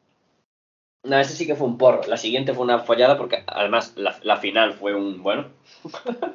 No, 1.04 1.18
ese 1.18 1.34
sí 1.34 1.46
que 1.46 1.54
fue 1.56 1.66
un 1.66 1.78
porro. 1.78 2.02
La 2.06 2.16
siguiente 2.16 2.52
fue 2.54 2.64
una 2.64 2.78
follada 2.80 3.16
porque 3.18 3.42
además 3.46 3.94
la, 3.96 4.16
la 4.22 4.36
final 4.36 4.74
fue 4.74 4.94
un. 4.94 5.22
Bueno. 5.22 5.46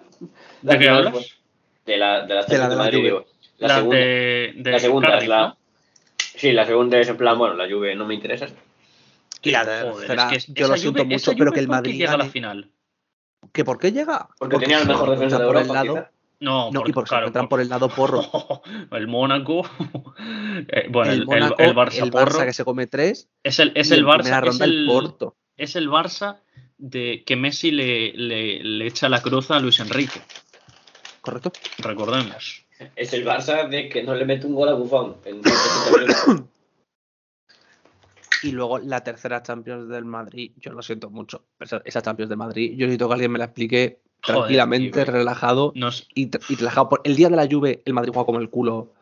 La 0.63 0.73
¿De 0.73 0.79
qué 0.79 0.89
hablas? 0.89 1.13
fue- 1.13 1.25
De 1.85 1.97
la 1.97 2.25
de, 2.25 2.33
la 2.33 2.43
De 2.43 2.57
la 2.57 2.69
de 2.69 2.75
Madrid, 2.75 3.03
digo. 3.03 3.25
Segunda. 3.59 3.95
de, 3.97 4.53
de 4.57 4.71
la 4.71 4.79
segunda 4.79 5.07
Cardiff, 5.09 5.23
es 5.23 5.29
la. 5.29 5.47
¿no? 5.47 5.56
Sí, 6.37 6.51
la 6.51 6.65
segunda 6.65 6.97
es 6.99 7.09
en 7.09 7.17
plan, 7.17 7.37
bueno, 7.37 7.55
la 7.55 7.67
Juve 7.69 7.95
no 7.95 8.05
me 8.05 8.13
interesa. 8.13 8.47
Y 9.41 9.51
la 9.51 9.61
Joder, 9.65 9.83
tercera, 10.07 10.29
es 10.33 10.45
que 10.45 10.53
yo 10.53 10.67
lo 10.67 10.77
siento 10.77 11.03
Juve- 11.03 11.13
mucho, 11.13 11.33
pero 11.37 11.51
que 11.51 11.59
el 11.59 11.67
¿por 11.67 11.75
qué 11.75 11.77
Madrid 11.81 11.97
llega 11.97 12.13
a 12.13 12.17
la 12.17 12.25
final. 12.25 12.71
¿Que 13.53 13.63
¿Por 13.63 13.77
qué 13.79 13.91
llega? 13.91 14.27
Porque, 14.39 14.57
tenía 14.59 14.79
se 14.79 14.85
mejor 14.85 15.11
defensa 15.11 15.37
de 15.37 15.43
Europa. 15.45 15.67
por 15.67 15.77
el 15.77 15.85
lado. 15.87 15.95
quizá. 15.95 16.11
No, 16.39 16.71
No, 16.71 16.83
y 16.85 16.91
porque 16.93 17.07
se 17.07 17.11
claro, 17.11 17.23
encuentran 17.27 17.49
por 17.49 17.61
el 17.61 17.69
lado 17.69 17.89
porro. 17.89 18.21
el 18.91 19.07
Mónaco, 19.07 19.67
eh, 20.67 20.85
bueno, 20.89 21.11
el, 21.11 21.17
el, 21.17 21.21
el- 21.21 21.25
Mónaco, 21.25 21.61
el 21.63 21.75
Barça 21.75 22.03
el 22.03 22.09
porro, 22.11 22.39
Barça 22.39 22.45
que 22.45 22.53
se 22.53 22.63
come 22.63 22.85
tres. 22.87 23.27
es 23.43 23.57
el, 23.59 23.71
es 23.75 23.89
el 23.91 24.05
Barça, 24.05 24.37
es 24.37 24.41
ronda 24.41 24.65
el 24.65 24.77
el, 24.81 24.85
Porto. 24.85 25.35
es 25.55 25.75
el 25.75 25.89
Barça 25.89 26.41
de 26.77 27.23
que 27.25 27.35
Messi 27.35 27.71
le, 27.71 28.13
le, 28.13 28.63
le 28.63 28.85
echa 28.87 29.09
la 29.09 29.21
cruz 29.23 29.49
a 29.49 29.59
Luis 29.59 29.79
Enrique, 29.79 30.21
¿Correcto? 31.21 31.51
recordemos. 31.79 32.65
Es 32.95 33.13
el 33.13 33.25
Barça 33.25 33.67
de 33.67 33.89
que 33.89 34.03
no 34.03 34.13
le 34.15 34.25
mete 34.25 34.45
un 34.47 34.55
gol 34.55 34.69
a 34.69 34.73
Buffon. 34.73 35.15
En 35.25 35.41
160 35.43 35.97
minutos. 35.99 36.45
Y 38.43 38.51
luego 38.51 38.77
la 38.77 39.03
tercera 39.03 39.41
Champions 39.41 39.89
del 39.89 40.05
Madrid, 40.05 40.51
yo 40.57 40.71
lo 40.71 40.83
siento 40.83 41.09
mucho. 41.09 41.43
Esa, 41.59 41.81
esa 41.85 42.03
Champions 42.03 42.29
del 42.29 42.37
Madrid, 42.37 42.73
yo 42.77 42.85
necesito 42.85 43.07
que 43.07 43.13
alguien 43.15 43.31
me 43.31 43.39
la 43.39 43.45
explique 43.45 43.99
Joder, 44.21 44.37
tranquilamente, 44.41 45.03
tío. 45.03 45.11
relajado. 45.11 45.71
Nos, 45.75 46.07
y, 46.13 46.29
y 46.47 46.55
relajado. 46.55 46.87
Por 46.89 47.01
el 47.03 47.15
día 47.15 47.29
de 47.29 47.35
la 47.35 47.47
Juve, 47.49 47.81
el 47.83 47.93
Madrid 47.93 48.11
juega 48.13 48.27
como 48.27 48.39
el 48.39 48.49
culo. 48.51 48.93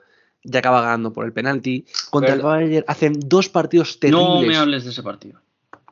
Ya 0.44 0.60
acaba 0.60 0.80
ganando 0.82 1.12
por 1.12 1.26
el 1.26 1.34
penalti. 1.34 1.86
Contra 2.12 2.36
Pero- 2.36 2.50
el 2.54 2.68
Bayern 2.68 2.86
hacen 2.88 3.14
dos 3.20 3.50
partidos 3.50 3.98
no 4.04 4.10
me 4.36 4.36
terribles 4.38 4.58
hables 4.58 4.84
de 4.86 4.90
ese 4.92 5.04
partido. 5.04 5.42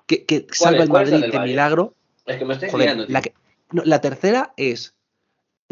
que, 0.07 0.23
que 0.25 0.47
salva 0.51 0.83
el 0.83 0.89
cuál 0.89 1.03
es 1.03 1.09
la 1.11 1.17
Madrid 1.17 1.31
de 1.31 1.37
Bayern? 1.37 1.51
milagro. 1.51 1.93
Es 2.25 2.37
que 2.37 2.45
me 2.45 2.53
estáis 2.53 2.71
Joder, 2.71 2.85
liando, 2.87 3.05
tío. 3.07 3.13
la, 3.13 3.21
que- 3.21 3.33
no, 3.71 3.81
la 3.83 3.99
tercera 3.99 4.53
es 4.55 4.93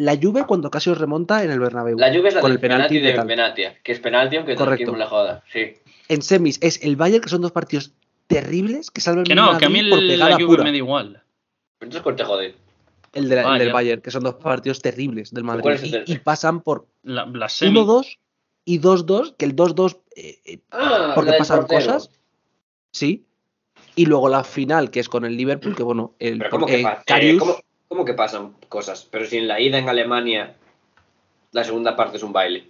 la 0.03 0.17
Juve 0.21 0.45
cuando 0.45 0.69
casi 0.71 0.89
os 0.89 0.97
remonta 0.97 1.43
en 1.43 1.51
el 1.51 1.59
Bernabéu. 1.59 1.97
La 1.97 2.09
Juve 2.13 2.29
es 2.29 2.35
la 2.35 2.41
con 2.41 2.49
del 2.51 2.57
el 2.57 2.61
penalti 2.61 2.99
penalti 2.99 3.17
de. 3.19 3.23
Benatia, 3.25 3.77
que 3.83 3.91
es 3.91 3.99
penalti 3.99 4.35
aunque 4.37 4.55
Correcto. 4.55 4.95
La 4.95 5.07
joda. 5.07 5.43
Sí. 5.51 5.73
En 6.09 6.21
semis 6.21 6.57
es 6.61 6.83
el 6.83 6.95
Bayern, 6.95 7.21
que 7.23 7.29
son 7.29 7.41
dos 7.41 7.51
partidos 7.51 7.93
terribles 8.27 8.91
que 8.91 9.01
salvan 9.01 9.23
Que 9.25 9.33
el 9.33 9.35
no, 9.37 9.45
Madrid 9.47 9.59
que 9.59 9.65
a 9.65 9.69
mí 9.69 9.89
por 9.89 9.99
el- 9.99 10.07
la 10.07 10.13
pegada 10.25 10.35
Juve 10.35 10.45
pura. 10.47 10.63
me 10.63 10.71
da 10.71 10.77
igual. 10.77 11.07
Pero 11.77 11.87
entonces 11.87 12.01
¿cuál 12.01 12.15
te 12.15 12.23
jode? 12.23 12.55
El, 13.13 13.27
de 13.29 13.35
la- 13.35 13.53
el 13.53 13.59
del 13.59 13.73
Bayern. 13.73 14.01
Que 14.01 14.11
son 14.11 14.23
dos 14.23 14.35
partidos 14.35 14.81
terribles 14.81 15.31
del 15.31 15.43
Madrid. 15.43 15.63
¿Cuál 15.63 15.75
es 15.75 15.83
el 15.83 16.03
Y, 16.07 16.13
y 16.13 16.17
pasan 16.19 16.61
por 16.61 16.87
La, 17.03 17.25
la 17.25 17.49
semi. 17.49 17.77
1-2 17.79 18.17
y 18.65 18.79
2-2, 18.79 19.35
que 19.37 19.45
el 19.45 19.55
2-2 19.55 19.99
eh, 20.15 20.39
eh, 20.45 20.59
Ah, 20.71 21.11
porque 21.15 21.31
la 21.31 21.37
pasan 21.37 21.59
portero. 21.61 21.79
cosas. 21.93 22.11
Sí. 22.93 23.25
Y 23.95 24.05
luego 24.05 24.29
la 24.29 24.43
final, 24.43 24.89
que 24.91 24.99
es 25.01 25.09
con 25.09 25.25
el 25.25 25.35
Liverpool, 25.35 25.75
que 25.75 25.83
bueno, 25.83 26.15
el 26.19 26.37
Pero 26.37 26.49
¿cómo 26.49 26.61
porque 26.67 26.77
que, 26.77 26.81
eh, 26.83 26.97
Karius- 27.05 27.39
¿cómo, 27.39 27.57
cómo 27.91 28.05
que 28.05 28.13
pasan 28.13 28.53
cosas? 28.69 29.05
Pero 29.11 29.25
si 29.25 29.37
en 29.37 29.49
la 29.49 29.59
ida 29.59 29.77
en 29.77 29.89
Alemania 29.89 30.55
la 31.51 31.65
segunda 31.65 31.97
parte 31.97 32.15
es 32.15 32.23
un 32.23 32.31
baile. 32.31 32.63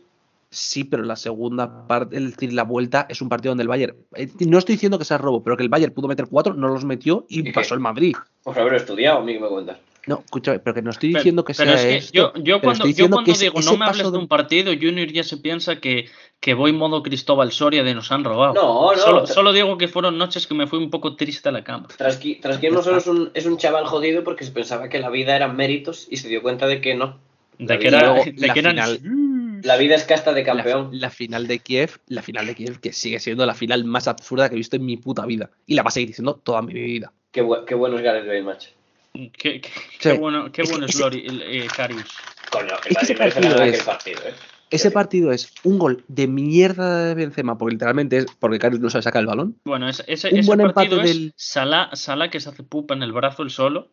Sí, 0.50 0.84
pero 0.84 1.04
la 1.04 1.16
segunda 1.16 1.86
parte, 1.88 2.18
es 2.18 2.32
decir, 2.32 2.52
la 2.54 2.64
vuelta 2.64 3.06
es 3.08 3.22
un 3.22 3.30
partido 3.30 3.52
donde 3.52 3.62
el 3.62 3.68
Bayern. 3.68 3.96
eh, 4.16 4.28
No 4.48 4.58
estoy 4.58 4.74
diciendo 4.76 4.98
que 4.98 5.06
sea 5.06 5.20
robo, 5.20 5.44
pero 5.44 5.56
que 5.56 5.62
el 5.62 5.70
Bayern 5.70 5.94
pudo 5.94 6.08
meter 6.08 6.26
cuatro, 6.28 6.56
no 6.56 6.70
los 6.70 6.84
metió 6.86 7.28
y 7.30 7.52
pasó 7.52 7.76
el 7.76 7.80
Madrid. 7.82 8.16
Por 8.42 8.58
haber 8.58 8.74
estudiado, 8.74 9.20
a 9.20 9.24
mí 9.24 9.34
que 9.34 9.40
me 9.40 9.48
cuentas. 9.48 9.78
No, 10.08 10.22
escúchame, 10.26 10.60
pero 10.60 10.74
que 10.74 10.82
no 10.82 10.90
estoy 10.90 11.10
Pero- 11.12 11.20
diciendo 11.20 11.46
que 11.46 11.54
pero 11.54 11.72
sea 11.72 11.80
es 11.80 11.86
que 11.86 11.96
esto, 11.98 12.14
yo, 12.14 12.34
yo 12.36 12.60
pero 12.60 12.62
cuando, 12.62 12.88
yo 12.88 13.10
cuando 13.10 13.32
digo 13.34 13.62
no 13.62 13.78
me 13.78 13.86
hables 13.86 14.06
de 14.08 14.12
de- 14.12 14.18
un 14.18 14.28
partido, 14.28 14.72
Junior 14.74 15.08
ya 15.12 15.24
se 15.24 15.38
piensa 15.38 15.76
que, 15.80 16.10
que 16.40 16.54
voy 16.56 16.74
modo 16.74 17.04
Cristóbal 17.04 17.52
Soria 17.52 17.84
de 17.84 17.94
nos 17.94 18.12
han 18.12 18.24
robado. 18.24 18.54
No, 18.56 18.94
no. 18.94 19.28
solo, 19.28 19.54
digo 19.54 19.78
que 19.78 19.88
fueron 19.88 20.18
noches 20.18 20.48
que 20.48 20.54
me 20.56 20.66
fui 20.68 20.80
un 20.80 20.90
poco 20.90 21.16
triste 21.16 21.50
a 21.50 21.52
la 21.52 21.64
cama. 21.64 21.88
Trasqui, 21.96 22.40
no 22.72 22.82
solo 22.82 22.98
es 22.98 23.08
un, 23.08 23.32
es 23.36 23.46
un 23.46 23.58
chaval 23.58 23.86
jodido 23.86 24.24
porque 24.24 24.44
se 24.44 24.52
pensaba 24.52 24.90
que 24.90 24.98
la 25.00 25.10
vida 25.10 25.36
eran 25.36 25.56
méritos 25.56 26.08
y 26.10 26.18
se 26.18 26.28
dio 26.30 26.42
cuenta 26.42 26.66
de 26.68 26.82
que 26.82 26.96
no. 26.96 27.20
De 27.60 27.78
que, 27.78 27.90
era, 27.90 28.00
luego 28.00 28.24
de 28.26 28.48
la 28.48 28.54
que 28.56 28.60
eran- 28.60 28.76
final- 28.76 29.62
La 29.64 29.78
vida 29.78 29.94
es 29.94 30.04
casta 30.06 30.34
de 30.34 30.44
campeón. 30.44 30.90
la 30.94 31.12
final 31.12 31.46
de 31.46 31.60
Kiev, 31.60 32.00
la 32.08 32.24
final 32.24 32.48
de 32.48 32.56
Kiev, 32.56 32.80
que 32.80 32.92
sigue 32.92 33.20
siendo 33.20 33.46
la 33.46 33.54
final 33.54 33.84
más 33.86 34.08
absurda 34.08 34.50
que 34.50 34.56
he 34.56 34.58
visto 34.58 34.78
en 34.78 34.84
mi 34.86 34.98
puta 34.98 35.28
vida. 35.28 35.52
Y 35.68 35.76
la 35.76 35.84
va 35.84 35.90
a 35.90 35.92
seguir 35.92 36.08
diciendo 36.08 36.42
toda 36.44 36.64
mi 36.64 36.74
vida. 36.74 37.14
Qué, 37.32 37.44
bu- 37.44 37.64
qué 37.66 37.76
bueno 37.76 37.98
es 37.98 38.02
Gareth 38.04 38.26
Bale, 38.26 38.42
macho. 38.42 38.72
Qué, 39.14 39.32
qué- 39.32 39.62
Sí. 39.64 39.72
qué 40.00 40.14
bueno, 40.14 40.52
qué 40.52 40.62
Es 40.62 40.68
que 40.70 40.74
bueno 40.74 40.86
es 40.88 40.94
ese- 40.96 41.04
Lori, 41.04 41.26
eh, 41.28 41.68
Karius. 41.76 42.12
Coño, 42.52 42.68
el 42.86 42.92
Es 42.92 42.98
que 42.98 43.04
ese 43.06 43.16
partido 43.16 43.62
es- 43.64 43.84
partido, 43.84 44.22
¿eh? 44.26 44.34
Ese 44.70 44.88
Sí. 44.88 44.94
partido 44.94 45.32
es 45.34 45.54
un 45.64 45.78
gol 45.80 46.04
de 46.08 46.28
mierda 46.28 47.06
de 47.08 47.14
Benzema, 47.16 47.58
porque 47.58 47.74
literalmente 47.74 48.18
es 48.20 48.26
porque 48.40 48.58
Karius 48.58 48.80
no 48.82 48.90
sabe 48.90 49.02
sacar 49.04 49.20
el 49.22 49.28
balón. 49.28 49.58
Bueno, 49.66 49.90
ese, 49.90 50.04
ese, 50.08 50.30
Un 50.30 50.40
ese 50.40 50.48
buen 50.48 50.60
partido 50.72 50.96
empate 50.98 51.10
es 51.12 51.18
del- 51.18 51.34
Salah, 51.36 51.90
Salah 51.94 52.30
que 52.30 52.40
se 52.40 52.50
hace 52.50 52.64
pupa 52.64 52.94
en 52.94 53.04
el 53.04 53.12
brazo 53.12 53.44
el 53.44 53.50
solo. 53.50 53.90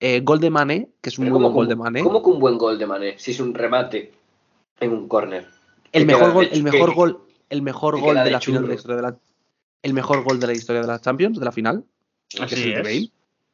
Eh, 0.00 0.20
gol 0.20 0.38
de 0.38 0.50
Mané, 0.50 0.88
que 1.00 1.10
es 1.10 1.18
un 1.18 1.24
Pero 1.24 1.34
muy 1.34 1.42
¿cómo 1.42 1.48
buen 1.48 1.54
gol 1.56 1.66
que 1.66 1.68
de 1.70 1.74
un- 1.74 1.80
Mané. 1.84 2.02
¿Cómo 2.04 2.22
que 2.22 2.30
un 2.30 2.38
buen 2.38 2.58
gol 2.58 2.78
de 2.78 2.86
Mané? 2.86 3.18
Si 3.18 3.32
es 3.32 3.40
un 3.40 3.52
remate 3.52 4.12
en 4.78 4.92
un 4.92 5.08
córner. 5.08 5.48
El 5.90 6.02
que 6.02 6.06
mejor 6.06 6.32
gol, 6.32 6.48
de- 6.48 6.56
el 6.56 6.62
mejor 6.62 6.88
que- 6.90 6.94
gol, 6.94 7.20
el 7.50 7.62
mejor 7.62 7.94
que 7.96 8.00
gol 8.02 8.14
de 8.22 8.30
la 8.30 8.40
final 8.40 8.62
de 8.62 8.68
la 8.68 8.74
historia 8.74 8.96
de 8.96 9.02
la 9.02 9.16
el 9.82 9.94
mejor 9.94 10.22
gol 10.22 10.38
de 10.38 10.46
la 10.46 10.52
historia 10.52 10.80
de 10.82 10.86
la 10.88 11.00
Champions, 11.00 11.38
de 11.38 11.44
la 11.44 11.52
final, 11.52 11.84
que 12.28 12.36
es 12.38 12.42
Así 12.44 12.54
el 12.72 12.82
de 12.84 12.96
es. 12.98 13.10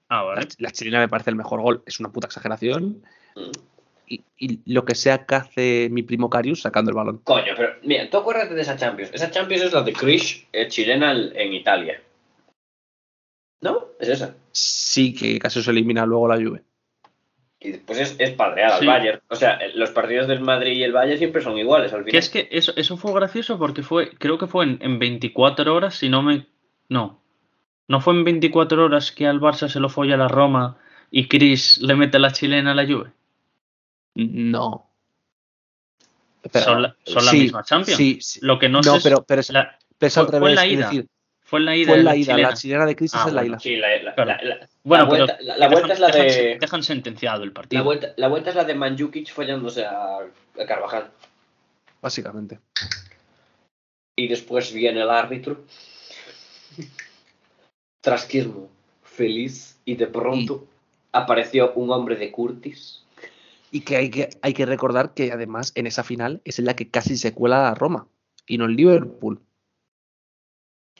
Ah, 0.08 0.16
La, 0.18 0.22
vale. 0.22 0.48
la 0.58 0.70
chilena 0.70 0.98
me 1.00 1.08
parece 1.08 1.30
el 1.30 1.36
mejor 1.36 1.60
gol, 1.62 1.82
es 1.86 1.98
una 2.00 2.10
puta 2.12 2.26
exageración. 2.26 3.02
Mm. 3.36 3.50
Y, 4.06 4.22
y 4.36 4.60
lo 4.72 4.84
que 4.84 4.94
sea 4.94 5.24
que 5.24 5.34
hace 5.34 5.88
mi 5.90 6.02
primo 6.02 6.28
Karius 6.28 6.60
sacando 6.60 6.90
el 6.90 6.94
balón. 6.96 7.18
Coño, 7.24 7.54
pero 7.56 7.74
mira, 7.82 8.08
tú 8.10 8.18
acuérdate 8.18 8.54
de 8.54 8.60
esa 8.60 8.76
Champions. 8.76 9.10
Esa 9.14 9.30
Champions 9.30 9.62
es 9.64 9.72
la 9.72 9.82
de 9.82 9.92
Krish, 9.94 10.46
eh, 10.52 10.68
chilena 10.68 11.12
en 11.12 11.52
Italia. 11.54 12.02
¿No? 13.62 13.86
Es 13.98 14.08
esa. 14.08 14.36
Sí, 14.52 15.14
que 15.14 15.38
casi 15.38 15.62
se 15.62 15.70
elimina 15.70 16.04
luego 16.04 16.28
la 16.28 16.36
Juve. 16.36 16.62
Y 17.60 17.70
después 17.72 17.98
es, 17.98 18.16
es 18.18 18.30
padrear 18.32 18.72
al 18.72 18.80
Sí. 18.80 18.86
Bayern. 18.86 19.22
O 19.28 19.36
sea, 19.36 19.54
eh, 19.54 19.72
los 19.74 19.90
partidos 19.90 20.28
del 20.28 20.40
Madrid 20.40 20.72
y 20.72 20.82
el 20.82 20.92
Bayern 20.92 21.16
siempre 21.18 21.40
son 21.40 21.56
iguales 21.56 21.90
al 21.94 22.00
final. 22.00 22.10
Que 22.12 22.18
es 22.18 22.28
que 22.28 22.46
eso, 22.50 22.74
eso 22.76 22.98
fue 22.98 23.14
gracioso 23.14 23.58
porque 23.58 23.82
fue, 23.82 24.10
creo 24.10 24.36
que 24.36 24.46
fue 24.46 24.64
en, 24.66 24.78
en 24.82 24.98
24 24.98 25.74
horas, 25.74 25.94
si 25.94 26.10
no 26.10 26.22
me... 26.22 26.46
No. 26.90 27.22
No 27.88 28.00
fue 28.00 28.14
en 28.14 28.24
24 28.24 28.84
horas 28.84 29.12
que 29.12 29.26
al 29.26 29.40
Barça 29.40 29.68
se 29.68 29.80
lo 29.80 29.88
folla 29.88 30.16
la 30.16 30.28
Roma 30.28 30.78
y 31.10 31.28
Chris 31.28 31.78
le 31.82 31.94
mete 31.94 32.18
la 32.18 32.32
chilena 32.32 32.72
a 32.72 32.74
la 32.74 32.86
Juve. 32.86 33.10
No. 34.14 34.90
Pero- 36.52 36.64
son 36.64 36.82
la, 36.82 36.96
son 37.04 37.24
la 37.24 37.30
sí, 37.30 37.38
misma 37.40 37.64
Champions. 37.64 37.96
Sí, 37.96 38.18
sí. 38.20 38.40
Lo 38.42 38.58
que 38.58 38.68
no, 38.68 38.78
No, 38.80 38.92
sé 38.92 38.96
es 38.98 39.02
pero, 39.04 39.24
pero 39.24 39.40
es, 39.40 39.50
la- 39.50 39.78
pero 39.98 40.08
es 40.08 40.18
al 40.18 40.26
fue- 40.26 40.38
fue 40.38 40.50
en 40.50 40.56
revés. 40.56 40.56
la 40.56 40.66
ida. 40.66 40.86
decir, 40.86 41.06
fue 41.42 41.58
en 41.60 41.64
la 41.66 41.76
ida 41.76 41.88
fue 41.90 41.98
en 41.98 42.04
la 42.04 42.10
la 42.10 42.16
ida. 42.16 42.26
chilena. 42.32 42.48
La 42.50 42.54
chilena 42.56 42.86
de 42.86 42.96
Crisis 42.96 43.20
Ah, 43.22 43.28
es 43.28 43.32
la 43.34 43.44
ida. 43.44 43.58
Sí, 43.60 43.76
la, 43.76 44.02
la- 44.02 44.14
Claro. 44.14 44.30
la- 44.30 44.42
la- 44.56 44.68
Bueno, 44.82 45.04
la 45.04 45.10
pero 45.10 45.24
vuelta, 45.26 45.38
la, 45.42 45.56
la 45.58 45.68
vuelta 45.68 45.92
es 45.92 46.00
la 46.00 46.06
dejan, 46.08 46.26
de. 46.28 46.58
dejan 46.60 46.82
sentenciado 46.82 47.44
el 47.44 47.52
partido. 47.52 47.80
La 47.80 47.84
vuelta, 47.84 48.08
la 48.16 48.28
vuelta 48.28 48.50
es 48.50 48.56
la 48.56 48.64
de 48.64 48.74
Manjukic 48.74 49.30
follándose 49.32 49.84
a, 49.84 50.18
a 50.18 50.66
Carvajal. 50.66 51.10
Básicamente. 52.02 52.60
Y 54.16 54.28
después 54.28 54.72
viene 54.72 55.00
el 55.02 55.10
árbitro. 55.10 55.64
Trasquismo. 58.04 58.68
Feliz. 59.02 59.78
Y 59.84 59.96
de 59.96 60.06
pronto 60.06 60.66
apareció 61.12 61.72
un 61.74 61.90
hombre 61.90 62.16
de 62.16 62.30
Curtis. 62.30 63.02
Y 63.70 63.80
que 63.80 63.96
hay, 63.96 64.10
que 64.10 64.30
hay 64.40 64.54
que 64.54 64.66
recordar 64.66 65.14
que 65.14 65.32
además 65.32 65.72
en 65.74 65.86
esa 65.86 66.04
final 66.04 66.40
es 66.44 66.58
en 66.60 66.66
la 66.66 66.76
que 66.76 66.88
casi 66.88 67.16
se 67.16 67.34
cuela 67.34 67.68
a 67.68 67.74
Roma 67.74 68.06
y 68.46 68.58
no 68.58 68.66
el 68.66 68.76
Liverpool. 68.76 69.40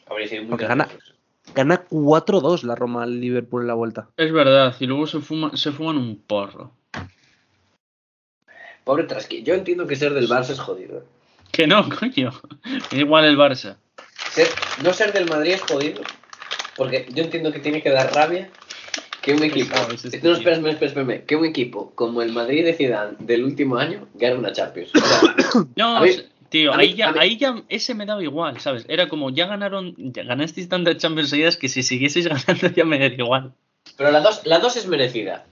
Porque 0.07 0.67
gracioso. 0.67 1.15
Gana 1.55 1.85
4-2 1.89 2.63
la 2.63 2.75
Roma 2.75 3.03
al 3.05 3.21
Liverpool 3.21 3.63
en 3.63 3.69
la 3.69 3.75
vuelta. 3.75 4.09
Es 4.17 4.33
verdad, 4.33 4.75
y 4.81 4.87
luego 4.87 5.07
se, 5.07 5.21
fuma, 5.21 5.57
se 5.57 5.73
fuman 5.73 5.97
un 5.99 6.17
porro. 6.19 6.73
Pobre 8.83 9.05
Trasquismo. 9.05 9.47
Yo 9.47 9.55
entiendo 9.55 9.87
que 9.87 9.97
ser 9.97 10.15
del 10.15 10.29
Barça 10.29 10.51
es 10.51 10.61
jodido. 10.61 10.99
¿eh? 10.99 11.03
Que 11.53 11.67
no, 11.67 11.89
coño. 11.89 12.33
Igual 12.91 13.25
el 13.27 13.37
Barça. 13.39 13.77
Ser- 14.31 14.49
no 14.83 14.93
ser 14.93 15.13
del 15.13 15.29
Madrid 15.29 15.53
es 15.53 15.63
jodido. 15.63 16.03
Porque 16.77 17.07
yo 17.15 17.23
entiendo 17.25 17.53
que 17.53 17.61
tiene 17.61 17.83
que 17.83 17.91
dar 17.91 18.13
rabia 18.15 18.51
que 19.23 19.33
un 19.35 19.43
equipo. 19.43 19.75
sabes, 19.77 20.05
este 20.05 20.21
No, 20.23 20.33
espera, 20.35 20.57
espera, 20.71 21.25
Que 21.25 21.37
un 21.37 21.45
equipo 21.47 21.93
como 21.95 22.21
el 22.23 22.33
Madrid 22.33 22.65
de 22.65 22.75
Zidane 22.75 23.17
del 23.21 23.45
último 23.45 23.77
año 23.77 24.07
gane 24.15 24.35
una 24.37 24.53
Champions. 24.53 24.91
O 24.95 25.01
sea, 25.01 25.35
No, 25.77 26.01
mí- 26.01 26.11
tío, 26.51 26.73
mí- 26.75 26.83
ahí, 26.83 26.95
ya, 26.95 27.15
ahí 27.19 27.37
ya 27.39 27.63
ese 27.69 27.95
me 27.95 28.07
daba 28.07 28.23
igual, 28.23 28.61
¿sabes? 28.61 28.85
Era 28.89 29.09
como, 29.09 29.31
ya 29.31 29.47
ganaron, 29.47 29.95
ya 29.97 30.25
ganasteis 30.25 30.69
tantas 30.69 30.99
Champions 30.99 31.31
seguidas 31.31 31.57
que 31.57 31.69
si 31.69 31.83
siguieseis 31.83 32.27
ganando 32.47 32.69
ya 32.69 32.85
me 32.85 32.99
daría 32.99 33.19
igual. 33.25 33.53
pero 33.97 34.11
la 34.11 34.21
2 34.21 34.43
la 34.47 34.59
dos 34.59 34.77
es 34.77 34.87
merecida. 34.87 35.47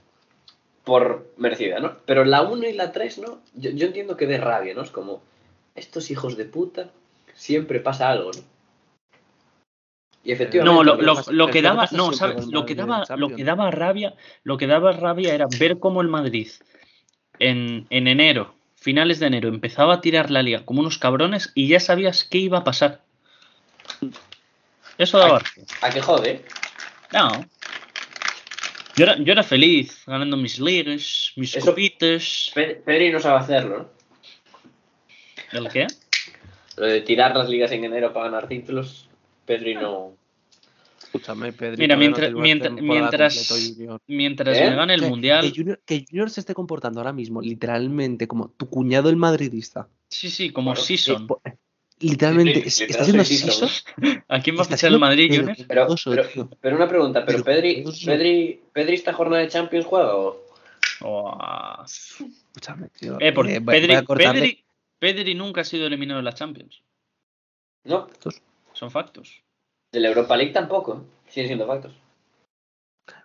Por 0.83 1.31
merecida, 1.37 1.79
¿no? 1.79 1.95
Pero 2.05 2.25
la 2.25 2.41
1 2.41 2.67
y 2.67 2.73
la 2.73 2.91
3, 2.91 3.19
¿no? 3.19 3.39
Yo, 3.55 3.69
yo 3.71 3.87
entiendo 3.87 4.17
que 4.17 4.27
dé 4.27 4.37
rabia, 4.37 4.73
¿no? 4.73 4.81
Es 4.81 4.89
como, 4.91 5.21
estos 5.75 6.11
hijos 6.11 6.35
de 6.35 6.43
puta, 6.43 6.89
siempre 7.35 7.79
pasa 7.79 8.09
algo, 8.09 8.31
¿no? 8.33 8.41
Y 10.23 10.31
efectivamente. 10.31 10.73
No, 10.73 10.83
lo, 10.83 10.95
lo- 11.01 11.21
lo 11.31 11.47
que 11.49 11.61
daba, 11.61 11.87
no, 11.91 12.11
Lo 12.49 12.65
que 12.65 12.75
daba, 12.75 13.03
lo 13.17 13.29
que 13.35 13.43
daba 13.43 13.71
rabia, 13.71 14.13
lo 14.43 14.57
que 14.57 14.67
daba 14.67 14.91
rabia 14.93 15.33
era 15.35 15.47
ver 15.59 15.79
cómo 15.79 16.01
el 16.01 16.07
Madrid 16.07 16.47
en, 17.39 17.87
en 17.89 18.07
enero, 18.07 18.55
finales 18.75 19.19
de 19.19 19.27
enero, 19.27 19.49
empezaba 19.49 19.95
a 19.95 20.01
tirar 20.01 20.31
la 20.31 20.41
liga 20.41 20.63
como 20.65 20.79
unos 20.79 20.97
cabrones 20.97 21.51
y 21.55 21.67
ya 21.67 21.79
sabías 21.79 22.23
qué 22.23 22.37
iba 22.37 22.59
a 22.59 22.63
pasar. 22.63 23.01
Eso 24.97 25.17
daba 25.17 25.39
rabia. 25.39 25.65
¿A 25.81 25.89
qué 25.89 26.01
jode? 26.01 26.45
No. 27.11 27.45
Yo 28.95 29.03
era, 29.05 29.17
yo 29.17 29.31
era 29.33 29.43
feliz 29.43 30.03
ganando 30.05 30.37
mis 30.37 30.59
ligas, 30.59 31.31
mis 31.35 31.55
Eso- 31.55 31.65
copitas. 31.65 32.51
Pe- 32.53 32.75
Pedri 32.85 33.11
no 33.11 33.19
sabe 33.19 33.39
hacerlo, 33.39 33.77
¿no? 33.79 33.89
¿El 35.59 35.67
qué? 35.69 35.87
Lo 36.77 36.85
de 36.85 37.01
tirar 37.01 37.35
las 37.35 37.49
ligas 37.49 37.71
en 37.71 37.83
enero 37.83 38.13
para 38.13 38.25
ganar 38.25 38.47
títulos, 38.47 39.02
Pedri 39.45 39.75
no. 39.75 40.15
Escúchame, 41.01 41.53
Pedro. 41.53 41.77
Mira, 41.77 41.95
mientras, 41.95 42.33
mientras, 42.33 42.73
mientras, 42.73 43.53
mientras 44.07 44.57
¿Eh? 44.57 44.69
me 44.69 44.75
gane 44.75 44.95
el 44.95 45.01
mundial. 45.03 45.43
Que 45.43 45.55
Junior, 45.55 45.81
que 45.85 46.05
Junior 46.09 46.29
se 46.31 46.39
esté 46.39 46.53
comportando 46.55 46.99
ahora 46.99 47.13
mismo 47.13 47.39
literalmente 47.41 48.27
como 48.27 48.49
tu 48.49 48.67
cuñado 48.67 49.09
el 49.09 49.15
madridista. 49.15 49.87
Sí, 50.09 50.29
sí, 50.29 50.49
como 50.51 50.71
Bueno, 50.71 50.81
Season. 50.81 51.23
Eh, 51.23 51.27
po- 51.27 51.41
literalmente, 51.99 52.53
Sí, 52.61 52.67
es- 52.67 52.79
literal 52.81 52.89
está 52.89 53.21
haciendo 53.21 53.23
Season. 53.25 53.69
¿A 54.27 54.39
quién 54.41 54.57
va 54.57 54.61
a 54.61 54.65
fichar 54.65 54.91
el 54.91 54.97
Madrid, 54.99 55.29
pero 55.67 55.85
Jones? 55.95 56.27
Pero, 56.61 56.75
una 56.75 56.87
pregunta, 56.89 57.23
¿pero 57.25 57.43
Pero 57.43 57.57
Pedri. 57.61 57.83
Pedri, 58.05 58.61
Pedri 58.73 58.93
esta 58.95 59.13
jornada 59.13 59.43
de 59.43 59.49
Champions 59.49 59.85
juega 59.85 60.15
o...? 60.15 60.41
Oh. 61.01 61.37
Escúchame, 61.85 62.89
tío. 62.89 63.17
Eh, 63.19 63.33
porque 63.33 63.55
Eh, 63.57 63.61
Pedri, 63.61 64.01
Pedri, 64.07 64.63
Pedri 64.97 65.35
nunca 65.35 65.61
ha 65.61 65.63
sido 65.63 65.85
eliminado 65.85 66.17
de 66.19 66.23
la 66.23 66.33
Champions. 66.33 66.81
No, 67.83 68.07
Son 68.73 68.91
factos. 68.91 69.41
de 69.91 69.99
la 69.99 70.07
Europa 70.09 70.35
League 70.35 70.51
tampoco, 70.53 71.05
siguen 71.27 71.47
siendo 71.47 71.67
factos. 71.67 71.93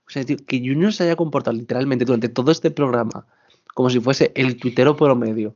O 0.06 0.10
sea, 0.10 0.24
tío, 0.24 0.36
que 0.46 0.58
Junior 0.58 0.92
se 0.92 1.04
haya 1.04 1.16
comportado 1.16 1.56
literalmente 1.56 2.04
durante 2.04 2.28
todo 2.28 2.50
este 2.50 2.70
programa 2.70 3.26
como 3.74 3.90
si 3.90 4.00
fuese 4.00 4.32
el 4.34 4.56
tuitero 4.58 4.96
promedio. 4.96 5.54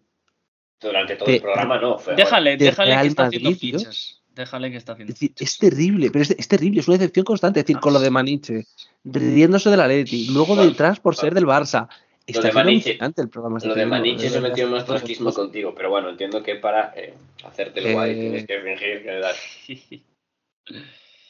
Durante 0.80 1.16
todo 1.16 1.26
De- 1.26 1.36
el 1.36 1.42
programa 1.42 1.78
no, 1.80 1.98
fue... 1.98 2.14
Déjale, 2.14 2.56
de 2.56 2.64
déjale 2.66 2.90
Real 2.92 3.02
que 3.02 3.08
está 3.08 3.26
haciendo 3.26 3.50
Madrid, 3.50 3.60
fichas. 3.76 4.22
Déjale 4.34 4.70
que 4.70 4.76
está 4.76 4.92
Es 4.92 4.94
haciendo 4.94 5.12
decir, 5.12 5.28
fichas. 5.30 5.48
es 5.48 5.58
terrible, 5.58 6.10
pero 6.10 6.22
es, 6.22 6.30
es 6.30 6.48
terrible, 6.48 6.80
es 6.80 6.88
una 6.88 6.98
decepción 6.98 7.24
constante. 7.24 7.60
Es 7.60 7.66
decir, 7.66 7.80
con 7.80 7.92
lo 7.92 8.00
de 8.00 8.10
Maniche, 8.10 8.66
riéndose 9.04 9.70
del 9.70 9.80
Atleti, 9.80 10.28
luego 10.28 10.56
detrás 10.56 11.00
por 11.00 11.16
ser 11.16 11.34
del 11.34 11.46
Barça. 11.46 11.88
Está 12.36 12.48
de 12.48 12.52
siendo 12.52 12.70
Maniche- 12.70 12.86
alucinante 12.90 13.22
el 13.22 13.28
programa. 13.28 13.56
este 13.58 13.68
Lo 13.68 13.74
de 13.74 13.80
tío, 13.82 13.90
Maniche 13.90 14.22
de 14.24 14.28
se 14.30 14.40
metió 14.40 14.68
más 14.68 14.84
trasquismo 14.86 15.32
contigo, 15.32 15.74
pero 15.74 15.90
bueno, 15.90 16.10
entiendo 16.10 16.42
que 16.42 16.56
para 16.56 16.92
eh, 16.96 17.14
hacerte 17.44 17.80
el 17.80 17.92
guay 17.94 18.10
Eh, 18.10 18.14
tienes 18.14 18.46
que 18.46 18.60
fingir 18.60 19.02
que 19.02 19.10
das. 19.18 19.36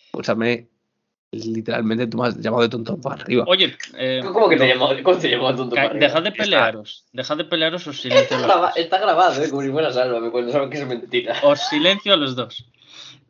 Escúchame, 0.07 0.69
literalmente 1.33 2.07
tú 2.07 2.19
me 2.19 2.29
has 2.29 2.37
llamado 2.39 2.63
de 2.63 2.69
tonto 2.69 2.97
para 3.01 3.23
arriba. 3.23 3.45
Oye, 3.47 3.75
eh, 3.97 4.21
¿Cómo 4.23 4.49
que 4.49 4.57
te 4.57 4.69
llamó, 4.69 4.91
cómo 5.03 5.19
te 5.19 5.29
llamó 5.31 5.55
tonto 5.55 5.75
ca- 5.75 5.83
para 5.83 5.91
arriba? 5.91 6.07
dejad 6.07 6.23
de 6.23 6.29
Está- 6.29 6.43
pelearos. 6.45 7.05
Dejad 7.13 7.37
de 7.39 7.45
pelearos 7.45 7.87
os 7.87 7.97
Está, 8.05 8.09
silencio 8.09 8.37
a 8.37 8.41
los 8.41 8.47
graba- 8.49 8.69
dos. 8.69 8.77
está 8.77 8.99
grabado, 8.99 9.43
¿eh? 9.43 9.51
como 9.51 9.63
si 9.63 9.71
fuera 9.71 9.93
Sálvame, 9.93 10.31
cuando 10.31 10.53
saben 10.53 10.71
que 10.71 10.79
es 10.79 10.87
mentira. 10.87 11.37
Os 11.43 11.61
silencio 11.69 12.13
a 12.13 12.17
los 12.17 12.37
dos. 12.37 12.67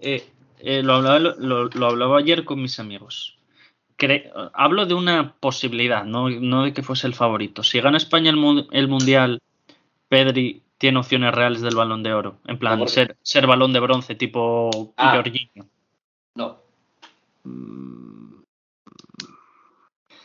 Eh, 0.01 0.25
eh, 0.59 0.83
lo, 0.83 0.95
hablaba, 0.95 1.19
lo, 1.21 1.65
lo 1.67 1.87
hablaba 1.87 2.19
ayer 2.19 2.45
con 2.45 2.61
mis 2.61 2.79
amigos. 2.81 3.39
Cre- 4.03 4.33
hablo 4.55 4.85
de 4.87 4.95
una 4.95 5.35
posibilidad, 5.39 6.05
no, 6.05 6.29
no 6.29 6.65
de 6.65 6.73
que 6.73 6.83
fuese 6.83 7.07
el 7.07 7.15
favorito. 7.15 7.63
Si 7.63 7.81
gana 7.81 7.97
España 7.99 8.31
el, 8.31 8.37
mu- 8.37 8.67
el 8.73 8.89
Mundial, 8.89 9.39
Pedri 10.09 10.63
tiene 10.77 10.99
opciones 10.99 11.33
reales 11.33 11.61
del 11.63 11.77
balón 11.77 12.03
de 12.03 12.13
oro. 12.13 12.39
En 12.47 12.59
plan, 12.59 12.89
ser, 12.89 13.17
ser 13.23 13.47
balón 13.47 13.73
de 13.73 13.79
bronce 13.81 14.17
tipo 14.17 14.93
Ah. 14.97 15.13
Jorginho. 15.15 15.67
No. 16.35 16.59
Mm, 17.45 18.43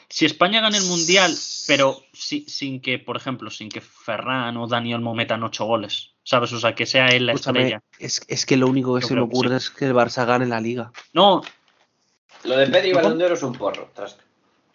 Si 0.09 0.25
España 0.25 0.61
gana 0.61 0.77
el 0.77 0.85
mundial, 0.85 1.31
pero 1.67 1.97
si- 2.13 2.45
sin 2.47 2.79
que, 2.81 2.97
por 2.97 3.17
ejemplo, 3.17 3.49
sin 3.51 3.67
que 3.69 3.81
Ferran 3.81 4.55
o 4.57 4.65
Dani 4.65 4.93
Olmo 4.93 5.13
metan 5.13 5.43
ocho 5.43 5.65
goles, 5.65 6.13
¿sabes? 6.23 6.51
O 6.53 6.59
sea, 6.59 6.73
que 6.73 6.85
sea 6.85 7.07
él 7.09 7.25
la 7.27 7.33
Escúchame, 7.33 7.59
estrella. 7.59 7.83
es, 7.99 8.21
es 8.27 8.45
que 8.45 8.55
lo 8.57 8.67
único 8.67 8.95
que 8.95 9.01
Yo 9.01 9.07
se 9.09 9.13
me 9.15 9.19
que 9.19 9.25
ocurre 9.25 9.57
es 9.57 9.69
que 9.69 9.85
el 9.85 9.93
Barça 9.93 10.25
gane 10.25 10.45
la 10.47 10.61
liga. 10.61 10.91
No, 11.13 11.41
Lo 12.47 12.57
de 12.57 12.67
Pedri 12.67 12.89
y. 12.89 12.93
Balón 12.93 13.17
de 13.17 13.25
Oro 13.25 13.33
es 13.35 13.43
un 13.43 13.53
porro. 13.53 13.89
tras- 13.95 14.17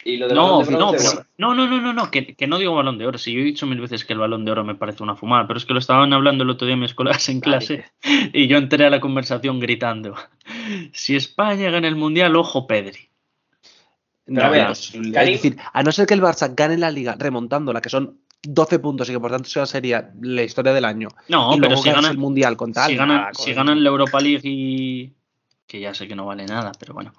Y 0.04 0.16
lo 0.16 0.26
de 0.28 0.34
no, 0.34 0.62
de 0.64 0.72
no, 0.72 0.90
pero- 0.90 1.24
no, 1.38 1.54
no, 1.54 1.66
no, 1.68 1.80
no, 1.80 1.92
no, 1.92 2.10
que, 2.10 2.34
que 2.34 2.46
no 2.48 2.58
digo 2.58 2.74
balón 2.74 2.98
de 2.98 3.06
oro. 3.06 3.18
Si 3.18 3.32
yo 3.32 3.40
he 3.40 3.44
dicho 3.44 3.66
mil 3.66 3.80
veces 3.80 4.04
que 4.04 4.12
el 4.14 4.18
balón 4.18 4.44
de 4.44 4.50
oro 4.50 4.64
me 4.64 4.74
parece 4.74 5.02
una 5.04 5.14
fumada, 5.14 5.46
pero 5.46 5.58
es 5.58 5.64
que 5.64 5.72
lo 5.74 5.78
estaban 5.78 6.12
hablando 6.12 6.42
el 6.42 6.50
otro 6.50 6.66
día 6.66 6.76
mis 6.76 6.92
colegas 6.92 7.28
en 7.28 7.40
clase 7.40 7.84
y 8.32 8.48
yo 8.48 8.56
entré 8.58 8.84
a 8.84 8.90
la 8.90 8.98
conversación 8.98 9.60
gritando: 9.60 10.16
Si 10.92 11.14
España 11.14 11.70
gana 11.70 11.86
el 11.86 11.94
mundial, 11.94 12.34
ojo 12.34 12.66
Pedri. 12.66 13.08
Pero 14.24 14.44
a 14.44 14.48
ver, 14.50 14.70
Es 14.70 14.92
decir, 14.92 15.56
a 15.72 15.82
no 15.82 15.92
ser 15.92 16.06
que 16.06 16.14
el 16.14 16.22
Barça 16.22 16.52
gane 16.54 16.78
la 16.78 16.90
liga 16.90 17.16
remontándola, 17.18 17.80
que 17.80 17.88
son 17.88 18.18
12 18.42 18.78
puntos 18.80 19.08
y 19.08 19.12
que 19.12 19.20
por 19.20 19.30
tanto 19.30 19.46
eso 19.46 19.64
sería 19.66 20.10
la 20.20 20.42
historia 20.42 20.72
del 20.72 20.84
año. 20.84 21.08
No, 21.28 21.54
y 21.56 21.60
pero 21.60 21.76
si 21.76 21.90
ganan, 21.90 22.10
el 22.10 22.18
mundial 22.18 22.56
con 22.56 22.72
tal. 22.72 22.90
si 22.90 22.96
ganan, 22.96 23.16
nada, 23.18 23.34
si 23.34 23.52
ganan 23.52 23.82
la 23.84 23.88
Europa 23.90 24.18
League 24.20 24.40
y. 24.48 25.12
que 25.72 25.80
ya 25.80 25.94
sé 25.94 26.06
que 26.06 26.14
no 26.14 26.26
vale 26.26 26.44
nada, 26.44 26.72
pero 26.78 26.92
bueno. 26.92 27.12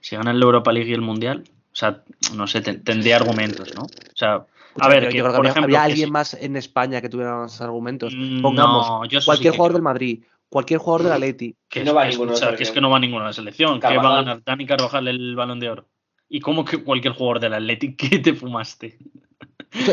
Si 0.00 0.16
ganan 0.16 0.40
la 0.40 0.44
Europa 0.44 0.72
League 0.72 0.90
y 0.90 0.94
el 0.94 1.00
mundial, 1.00 1.44
o 1.72 1.76
sea, 1.76 2.02
no 2.34 2.48
sé, 2.48 2.60
ten- 2.60 2.82
tendría 2.82 3.14
argumentos, 3.16 3.72
¿no? 3.76 3.82
O 3.82 4.16
sea, 4.16 4.44
a 4.80 4.88
ver, 4.88 5.04
yo 5.04 5.08
que, 5.10 5.14
creo 5.14 5.24
que 5.24 5.28
por 5.28 5.36
habría, 5.36 5.50
ejemplo. 5.52 5.64
habría 5.64 5.78
que 5.86 5.92
alguien 5.92 6.10
más 6.10 6.34
en 6.34 6.56
España 6.56 7.00
que 7.00 7.08
tuviera 7.08 7.36
más 7.36 7.60
argumentos. 7.60 8.12
Mm, 8.16 8.42
Pongamos, 8.42 8.88
no, 8.88 9.04
yo 9.04 9.18
eso 9.18 9.22
sí 9.22 9.26
cualquier 9.26 9.52
jugador 9.54 9.70
creo. 9.70 9.76
del 9.78 9.82
Madrid, 9.84 10.24
cualquier 10.48 10.80
jugador 10.80 11.02
del 11.04 11.12
Atleti. 11.12 11.56
Que, 11.68 11.84
No 11.84 11.94
va 11.94 12.02
que 12.02 12.08
ninguno 12.10 12.32
la 12.32 12.56
que 12.56 12.62
es 12.64 12.70
que 12.72 12.80
no 12.80 12.90
va 12.90 12.98
ninguno 12.98 13.24
la 13.24 13.32
selección. 13.32 13.78
Que 13.78 13.96
va 13.96 14.12
a 14.12 14.16
ganar 14.16 14.42
Dani 14.44 14.66
Carvajal 14.66 15.06
el 15.08 15.36
balón 15.36 15.60
de 15.60 15.70
oro. 15.70 15.86
¿Y 16.28 16.40
cómo 16.40 16.64
que 16.64 16.78
cualquier 16.82 17.14
jugador 17.14 17.38
del 17.40 17.54
Athletic 17.54 17.96
que 18.10 18.18
te 18.18 18.34
fumaste? 18.34 18.98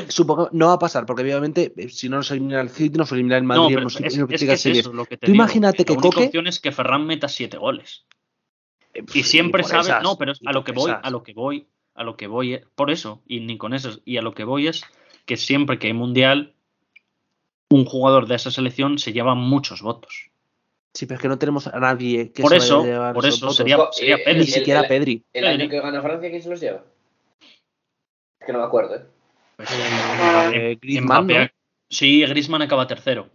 Supongo 0.07 0.49
no 0.53 0.67
va 0.67 0.73
a 0.73 0.79
pasar, 0.79 1.05
porque 1.05 1.21
obviamente 1.21 1.71
eh, 1.77 1.89
si 1.89 2.09
no 2.09 2.17
nos 2.17 2.31
elimina 2.31 2.61
el 2.61 2.69
City, 2.69 2.97
nos 2.97 3.11
elimina 3.11 3.37
el 3.37 3.43
Madrid. 3.43 3.61
no, 3.63 3.67
pero 3.69 3.81
nos- 3.81 3.95
es, 4.01 4.17
es 4.17 4.25
que 4.43 4.51
es 4.53 4.65
eso 4.65 4.91
lo 4.93 5.05
que 5.05 5.17
te 5.17 5.27
Tú 5.27 5.31
digo. 5.31 5.43
imagínate 5.43 5.85
que 5.85 5.93
La 5.93 5.99
única 5.99 6.15
Coque- 6.15 6.25
opción 6.27 6.47
es 6.47 6.59
que 6.59 6.71
Ferran 6.71 7.05
meta 7.05 7.27
siete 7.29 7.57
goles. 7.57 8.05
Eh, 8.93 9.03
Y 9.13 9.23
siempre 9.23 9.61
por 9.61 9.69
sabe, 9.69 9.83
esas, 9.83 10.03
no, 10.03 10.17
pero 10.17 10.33
a 10.45 10.51
lo 10.51 10.63
que 10.63 10.71
voy, 10.71 10.89
esas. 10.91 11.03
a 11.03 11.09
lo 11.11 11.21
que 11.23 11.33
voy, 11.33 11.67
a 11.93 12.03
lo 12.03 12.17
que 12.17 12.25
voy, 12.27 12.53
es- 12.55 12.65
por 12.75 12.89
eso, 12.89 13.21
y 13.27 13.39
ni 13.41 13.57
con 13.59 13.73
eso, 13.75 13.99
y 14.03 14.17
a 14.17 14.21
lo 14.23 14.33
que 14.33 14.43
voy 14.45 14.67
es 14.67 14.83
que 15.25 15.37
siempre 15.37 15.77
que 15.77 15.87
hay 15.87 15.93
mundial, 15.93 16.55
un 17.69 17.85
jugador 17.85 18.27
de 18.27 18.35
esa 18.35 18.49
selección 18.49 18.97
se 18.97 19.13
lleva 19.13 19.35
muchos 19.35 19.81
votos. 19.81 20.31
Sí, 20.93 21.05
pero 21.05 21.17
es 21.17 21.21
que 21.21 21.27
no 21.27 21.37
tenemos 21.37 21.67
a 21.67 21.79
nadie 21.79 22.31
que 22.31 22.41
Por 22.41 22.49
se 22.51 22.55
vaya 22.57 22.65
eso, 22.65 22.81
a 22.81 22.85
llevar 22.85 23.13
por 23.13 23.25
eso 23.27 23.39
votos. 23.45 23.57
sería, 23.57 23.77
sería 23.91 24.15
eh, 24.15 24.21
Pedri. 24.25 24.39
Ni 24.39 24.45
el- 24.45 24.51
siquiera 24.51 24.79
el- 24.81 24.87
Pedri. 24.87 25.23
El 25.33 25.43
Pedri. 25.43 25.61
año 25.61 25.69
que 25.69 25.79
gana 25.81 26.01
Francia, 26.01 26.29
¿quién 26.31 26.41
se 26.41 26.49
los 26.49 26.59
lleva? 26.59 26.83
Es 28.39 28.45
que 28.47 28.53
no 28.53 28.59
me 28.59 28.65
acuerdo, 28.65 28.95
¿eh? 28.95 29.05
Pues, 29.57 29.69
Eh, 29.71 30.71
Em- 30.71 30.79
Griezmann, 30.79 31.25
Mbappé- 31.27 31.39
¿no? 31.41 31.49
Sí, 31.89 32.25
Griezmann 32.25 32.61
acaba 32.61 32.87
tercero 32.87 33.29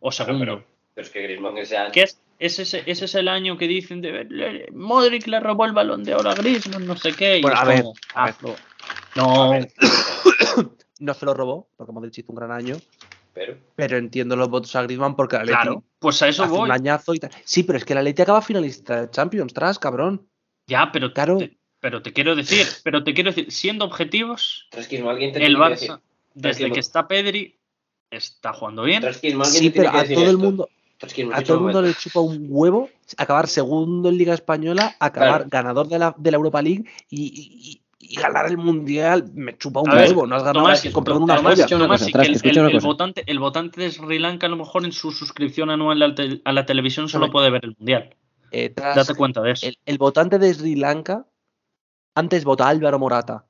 o 0.00 0.10
segundo. 0.10 0.40
Pero, 0.44 0.64
pero 0.94 1.06
es 1.06 1.12
que 1.12 1.22
Griezmann 1.22 1.56
ese 1.58 1.76
año... 1.76 1.92
¿Qué 1.92 2.02
es? 2.02 2.20
Ese, 2.40 2.62
es- 2.62 2.74
ese 2.74 3.04
es 3.04 3.14
el 3.16 3.28
año 3.28 3.56
que 3.58 3.66
dicen 3.68 4.00
de 4.00 4.24
le- 4.24 4.68
Modric 4.72 5.26
le 5.26 5.40
robó 5.40 5.64
el 5.66 5.72
balón 5.72 6.04
de 6.04 6.14
oro 6.14 6.30
a 6.30 6.34
Griezmann, 6.34 6.86
no 6.86 6.96
sé 6.96 7.12
qué. 7.12 7.38
y 7.38 7.42
Bueno, 7.42 7.56
es 7.56 7.62
a 7.62 7.64
ver, 7.64 7.82
como, 7.82 7.94
a 8.14 8.24
ver. 8.26 8.34
No, 9.16 9.52
No 11.00 11.14
se 11.14 11.26
lo 11.26 11.34
robó, 11.34 11.68
porque 11.76 11.92
Modric 11.92 12.18
hizo 12.18 12.32
un 12.32 12.36
gran 12.36 12.50
año. 12.50 12.76
Pero... 13.34 13.56
Pero 13.76 13.96
entiendo 13.98 14.34
los 14.36 14.48
votos 14.48 14.74
a 14.74 14.82
Griezmann 14.82 15.14
porque 15.16 15.36
Atleti 15.36 15.52
claro, 15.60 15.84
pues 15.98 16.20
a 16.22 16.28
eso 16.28 16.44
hace 16.44 16.52
un 16.52 16.60
voy. 16.60 16.70
añazo 16.70 17.14
y 17.14 17.18
tal. 17.18 17.30
Sí, 17.44 17.62
pero 17.62 17.78
es 17.78 17.84
que 17.84 17.92
el 17.92 17.98
Atleti 17.98 18.22
acaba 18.22 18.40
finalista 18.42 19.02
de 19.02 19.10
Champions, 19.10 19.52
tras, 19.52 19.78
cabrón. 19.78 20.28
Ya, 20.66 20.90
pero, 20.92 21.12
Claro. 21.12 21.38
te, 21.38 21.57
pero 21.80 22.02
te 22.02 22.12
quiero 22.12 22.34
decir, 22.36 22.66
pero 22.84 23.04
te 23.04 23.14
quiero 23.14 23.30
decir, 23.30 23.50
siendo 23.52 23.84
objetivos, 23.84 24.66
Trasquismo, 24.70 25.10
alguien 25.10 25.32
te 25.32 25.38
el 25.44 25.54
tiene 25.54 25.64
que 25.64 25.70
decir. 25.70 25.90
Barça, 25.90 26.00
desde 26.34 26.70
que 26.72 26.80
está 26.80 27.08
Pedri, 27.08 27.56
está 28.10 28.52
jugando 28.52 28.82
bien. 28.84 29.02
Sí, 29.44 29.70
pero 29.70 29.90
a 29.90 30.04
todo 30.04 30.30
el 30.30 30.38
mundo, 30.38 30.68
a 31.32 31.42
todo 31.42 31.54
el 31.54 31.58
un 31.58 31.62
mundo 31.64 31.82
le 31.82 31.94
chupa 31.94 32.20
un 32.20 32.46
huevo 32.48 32.90
acabar 33.16 33.48
segundo 33.48 34.08
en 34.08 34.18
Liga 34.18 34.34
Española, 34.34 34.96
acabar 34.98 35.48
Claro. 35.48 35.48
ganador 35.50 35.88
de 35.88 35.98
la, 35.98 36.14
de 36.16 36.30
la 36.30 36.36
Europa 36.36 36.62
League 36.62 36.84
y, 37.08 37.22
y- 37.22 37.70
y- 37.70 37.82
y 38.00 38.14
ganar 38.14 38.46
el 38.46 38.56
Mundial. 38.58 39.30
Me 39.34 39.56
chupa 39.58 39.80
un 39.80 39.90
A 39.90 39.94
ver, 39.96 40.08
huevo, 40.08 40.26
no 40.26 40.36
has 40.36 40.42
ganado 40.42 40.64
Tomás, 40.64 40.84
nada, 40.84 41.04
perdón, 41.04 41.22
una 41.24 41.36
Tomás, 41.36 41.54
cosa, 41.56 41.66
que 41.66 42.48
el, 42.50 42.80
votante, 42.80 43.24
el 43.26 43.38
votante 43.38 43.80
de 43.80 43.90
Sri 43.90 44.18
Lanka 44.18 44.46
a 44.46 44.50
lo 44.50 44.56
mejor 44.56 44.84
en 44.84 44.92
su 44.92 45.10
suscripción 45.10 45.70
anual 45.70 46.00
a 46.02 46.08
la, 46.08 46.14
te- 46.14 46.40
a 46.44 46.52
la 46.52 46.64
televisión 46.64 47.08
solo 47.08 47.30
puede 47.30 47.50
ver 47.50 47.64
el 47.64 47.74
mundial. 47.76 48.14
Eh, 48.50 48.70
tras, 48.70 48.94
Date 48.96 49.14
cuenta 49.14 49.42
de 49.42 49.50
eso. 49.52 49.66
el, 49.66 49.76
el 49.84 49.98
votante 49.98 50.38
de 50.38 50.54
Sri 50.54 50.74
Lanka 50.76 51.26
antes 52.18 52.44
vota 52.44 52.66
a 52.66 52.70
Álvaro 52.70 52.98
Morata 52.98 53.46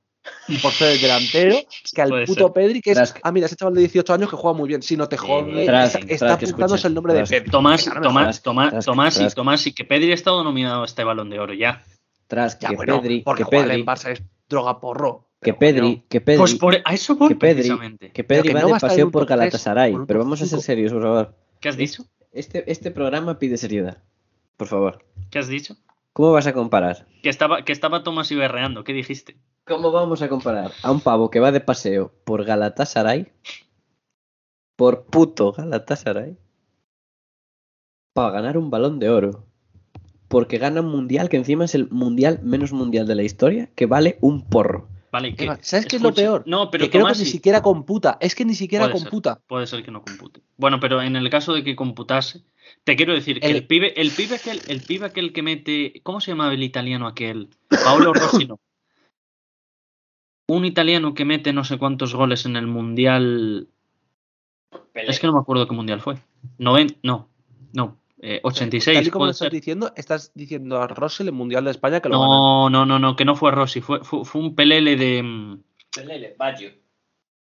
por 0.62 0.72
ser 0.72 0.92
el 0.92 1.00
delantero 1.00 1.56
que 1.94 2.02
al 2.02 2.08
Puede 2.10 2.26
puto 2.26 2.44
ser. 2.44 2.52
Pedri 2.52 2.80
que 2.80 2.92
es, 2.92 3.14
ah, 3.22 3.32
mira, 3.32 3.46
ese 3.46 3.56
chaval 3.56 3.74
de 3.74 3.80
18 3.80 4.14
años 4.14 4.30
que 4.30 4.36
juega 4.36 4.56
muy 4.56 4.68
bien. 4.68 4.82
Si 4.82 4.96
no 4.96 5.08
te 5.08 5.16
jode, 5.16 5.62
está, 5.62 5.84
está 5.84 6.38
que 6.38 6.46
apuntándose 6.46 6.86
el 6.88 6.94
nombre 6.94 7.14
de 7.14 7.24
Pedri. 7.24 7.50
Tomás, 7.50 7.84
Tomás. 7.84 8.42
Tomás, 8.42 8.84
Tomás, 8.84 9.20
y 9.20 9.28
Tomás, 9.34 9.66
y 9.66 9.72
que 9.72 9.84
Pedri 9.84 10.10
ha 10.10 10.14
estado 10.14 10.44
nominado 10.44 10.82
a 10.82 10.84
este 10.84 11.04
balón 11.04 11.30
de 11.30 11.38
oro 11.40 11.54
ya. 11.54 11.82
Tras 12.26 12.56
que 12.56 12.74
bueno, 12.74 13.00
Pedri, 13.00 13.22
porque 13.22 13.40
que 13.40 13.44
jugar 13.44 13.68
Pedri, 13.68 13.80
en 13.80 13.86
Barça 13.86 14.10
es 14.10 14.22
droga 14.48 14.80
porro. 14.80 15.30
que 15.40 15.54
Pedri, 15.54 15.80
coño, 15.80 16.04
que 16.08 16.20
Pedri, 16.20 16.38
Pues 16.38 16.54
por, 16.56 16.76
a 16.84 16.92
eso 16.92 17.16
voy 17.16 17.28
que 17.28 17.36
Pedri, 17.36 17.54
precisamente. 17.54 18.12
que 18.12 18.24
Pedri 18.24 18.48
que 18.48 18.54
va 18.54 18.60
no 18.60 18.66
de 18.66 18.72
va 18.74 18.78
paseo 18.78 19.10
por 19.10 19.24
Galatasaray. 19.24 19.92
por 19.92 20.06
Pero 20.06 20.18
vamos 20.20 20.42
a 20.42 20.46
ser 20.46 20.60
serios, 20.60 20.92
por 20.92 21.02
favor. 21.02 21.34
¿Qué 21.60 21.68
has 21.70 21.76
dicho? 21.76 22.04
Este, 22.32 22.70
este 22.70 22.90
programa 22.90 23.38
pide 23.38 23.56
seriedad. 23.56 24.02
Por 24.58 24.68
favor. 24.68 25.04
¿Qué 25.30 25.38
has 25.38 25.48
dicho? 25.48 25.76
¿Cómo 26.12 26.32
vas 26.32 26.46
a 26.46 26.52
comparar? 26.52 27.06
Que 27.22 27.28
estaba, 27.28 27.64
que 27.64 27.72
estaba 27.72 28.02
Tomás 28.02 28.30
Iberreando. 28.30 28.84
¿Qué 28.84 28.92
dijiste? 28.92 29.36
¿Cómo 29.64 29.92
vamos 29.92 30.22
a 30.22 30.28
comparar 30.28 30.72
a 30.82 30.90
un 30.90 31.00
pavo 31.00 31.30
que 31.30 31.40
va 31.40 31.52
de 31.52 31.60
paseo 31.60 32.12
por 32.24 32.44
Galatasaray? 32.44 33.30
Por 34.76 35.04
puto 35.04 35.52
Galatasaray. 35.52 36.38
Para 38.14 38.30
ganar 38.30 38.56
un 38.56 38.70
balón 38.70 38.98
de 38.98 39.10
oro. 39.10 39.44
Porque 40.28 40.58
gana 40.58 40.80
un 40.80 40.88
mundial 40.88 41.28
que 41.28 41.36
encima 41.36 41.66
es 41.66 41.74
el 41.74 41.90
mundial 41.90 42.40
menos 42.42 42.72
mundial 42.72 43.06
de 43.06 43.14
la 43.14 43.22
historia, 43.22 43.70
que 43.74 43.86
vale 43.86 44.18
un 44.20 44.48
porro. 44.48 44.88
Vale, 45.10 45.34
que, 45.34 45.46
¿Sabes 45.62 45.86
qué 45.86 45.96
es 45.96 46.02
lo 46.02 46.12
peor? 46.12 46.42
No, 46.46 46.70
pero 46.70 46.84
que 46.84 46.90
creo 46.90 47.06
que 47.06 47.18
ni 47.18 47.24
siquiera 47.24 47.62
computa. 47.62 48.18
Es 48.20 48.34
que 48.34 48.44
ni 48.44 48.54
siquiera 48.54 48.84
Puede 48.86 48.98
ser. 48.98 49.08
computa. 49.08 49.40
puede 49.46 49.66
ser 49.66 49.82
que 49.82 49.90
no 49.90 50.02
compute. 50.02 50.42
Bueno, 50.58 50.80
pero 50.80 51.00
en 51.00 51.16
el 51.16 51.30
caso 51.30 51.54
de 51.54 51.64
que 51.64 51.74
computase, 51.74 52.42
te 52.84 52.94
quiero 52.94 53.14
decir 53.14 53.40
que 53.40 53.46
El- 53.46 53.56
el, 53.56 53.66
pibe, 53.66 53.98
el 54.00 54.10
pibe 54.10 54.36
aquel, 54.36 54.60
el 54.68 54.82
pibe 54.82 55.06
aquel 55.06 55.32
que 55.32 55.42
mete, 55.42 56.00
¿cómo 56.02 56.20
se 56.20 56.32
llamaba 56.32 56.52
el 56.52 56.62
italiano 56.62 57.06
aquel? 57.06 57.48
Paolo 57.84 58.12
Rossi 58.12 58.46
no. 58.46 58.60
Un 60.50 60.64
italiano 60.64 61.14
que 61.14 61.24
mete 61.24 61.52
no 61.52 61.64
sé 61.64 61.78
cuántos 61.78 62.14
goles 62.14 62.46
en 62.46 62.56
el 62.56 62.66
mundial. 62.66 63.68
Pelé. 64.92 65.10
Es 65.10 65.20
que 65.20 65.26
no 65.26 65.32
me 65.34 65.40
acuerdo 65.40 65.66
qué 65.68 65.74
mundial 65.74 66.00
fue. 66.00 66.16
Noven, 66.58 66.96
no, 67.02 67.28
no, 67.72 67.96
eh, 68.20 68.40
86. 68.42 68.96
Tal 68.98 69.06
y 69.06 69.10
como 69.10 69.24
lo 69.26 69.30
estás 69.30 69.46
ser. 69.46 69.52
diciendo, 69.52 69.92
estás 69.96 70.32
diciendo 70.34 70.80
a 70.82 70.86
Russell 70.88 71.26
el 71.28 71.32
Mundial 71.34 71.64
de 71.64 71.70
España 71.70 72.00
que 72.00 72.08
lo 72.08 72.20
gana. 72.20 72.32
No, 72.32 72.70
no, 72.70 72.86
no, 72.86 72.98
no, 72.98 73.14
que 73.16 73.24
no 73.24 73.36
fue 73.36 73.50
Rossi, 73.52 73.80
fue, 73.80 74.02
fue, 74.04 74.24
fue 74.24 74.40
un 74.40 74.54
pelele 74.54 74.96
de. 74.96 75.22
mm, 75.22 75.62
Pelé, 75.94 76.34
Baggio. 76.38 76.70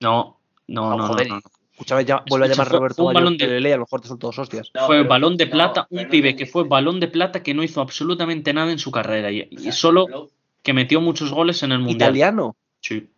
No, 0.00 0.38
no, 0.68 0.82
No, 0.82 0.90
no, 0.90 0.96
no, 0.98 1.06
joder, 1.08 1.28
no, 1.28 1.34
no. 1.36 1.42
Escúchame, 1.72 2.04
ya, 2.04 2.22
vuelve 2.28 2.46
a 2.46 2.48
llamar 2.50 2.68
fue- 2.68 2.78
Roberto 2.78 2.96
fue 3.02 3.06
un 3.06 3.14
balón 3.14 3.36
de- 3.38 3.46
Pelele 3.46 3.68
y 3.70 3.72
a 3.72 3.76
lo 3.76 3.82
mejor 3.82 4.00
te 4.02 4.08
son 4.08 4.18
todos 4.18 4.38
hostias. 4.38 4.70
No, 4.74 4.86
fue 4.86 4.98
pero- 4.98 5.08
balón 5.08 5.36
de 5.36 5.46
no, 5.46 5.50
plata, 5.52 5.86
pero 5.88 6.00
un 6.02 6.06
no 6.06 6.10
pibe 6.10 6.36
que 6.36 6.46
fue 6.46 6.64
balón 6.64 7.00
de 7.00 7.08
plata 7.08 7.42
que 7.42 7.54
no 7.54 7.62
hizo 7.62 7.80
absolutamente 7.80 8.52
nada 8.52 8.70
en 8.72 8.78
su 8.78 8.90
carrera 8.90 9.30
y, 9.32 9.48
y 9.50 9.58
sea, 9.58 9.72
solo 9.72 10.06
lo- 10.08 10.30
que 10.62 10.72
metió 10.74 11.00
muchos 11.00 11.32
goles 11.32 11.62
en 11.62 11.72
el 11.72 11.78
mundial. 11.80 11.96
Italiano. 12.10 12.56
Sí. 12.80 13.08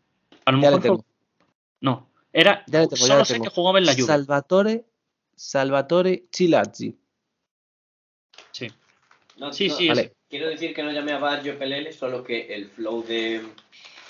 A 0.44 0.52
lo 0.52 0.58
Ya 0.60 0.70
le 0.70 0.76
mejor 0.76 0.80
fue- 0.80 0.88
tengo. 0.90 1.04
no, 1.80 2.08
era 2.32 2.64
Ya 2.68 2.80
le 2.80 2.86
tengo, 2.88 2.96
ya 2.96 3.06
solo 3.06 3.24
sé 3.24 3.40
que 3.40 3.48
jugaba 3.50 3.78
en 3.78 3.86
la 3.86 3.92
Juve. 3.92 4.04
Salvatore, 4.04 4.84
Salvatore 5.36 6.24
Chilazzi. 6.30 6.96
Sí. 9.34 9.40
no, 9.40 9.52
Sí, 9.52 9.68
no, 9.68 9.74
sí, 9.74 9.88
Vale. 9.88 10.00
es 10.02 10.12
Quiero 10.28 10.48
decir 10.48 10.74
que 10.74 10.82
no 10.82 10.90
llamé 10.90 11.12
a 11.12 11.18
Baggio 11.18 11.58
Pelele, 11.58 11.92
solo 11.92 12.24
que 12.24 12.52
el 12.54 12.68
flow 12.68 13.04
de... 13.04 13.42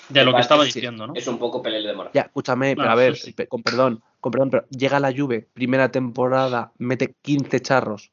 de 0.09 0.25
lo 0.25 0.33
que 0.33 0.41
estaba 0.41 0.63
sí. 0.65 0.73
diciendo, 0.73 1.05
¿no? 1.07 1.13
Es 1.15 1.27
un 1.27 1.37
poco 1.37 1.61
Pelele 1.61 1.87
de 1.89 1.93
Mora. 1.95 2.11
Ya, 2.13 2.21
escúchame, 2.23 2.75
pero 2.75 2.89
a 2.89 2.95
ver, 2.95 3.15
sí. 3.15 3.33
con 3.47 3.61
perdón, 3.61 4.01
con 4.19 4.31
perdón, 4.31 4.49
pero 4.49 4.65
llega 4.69 4.99
la 4.99 5.13
Juve, 5.15 5.47
primera 5.53 5.91
temporada, 5.91 6.71
mete 6.79 7.13
15 7.21 7.59
charros, 7.61 8.11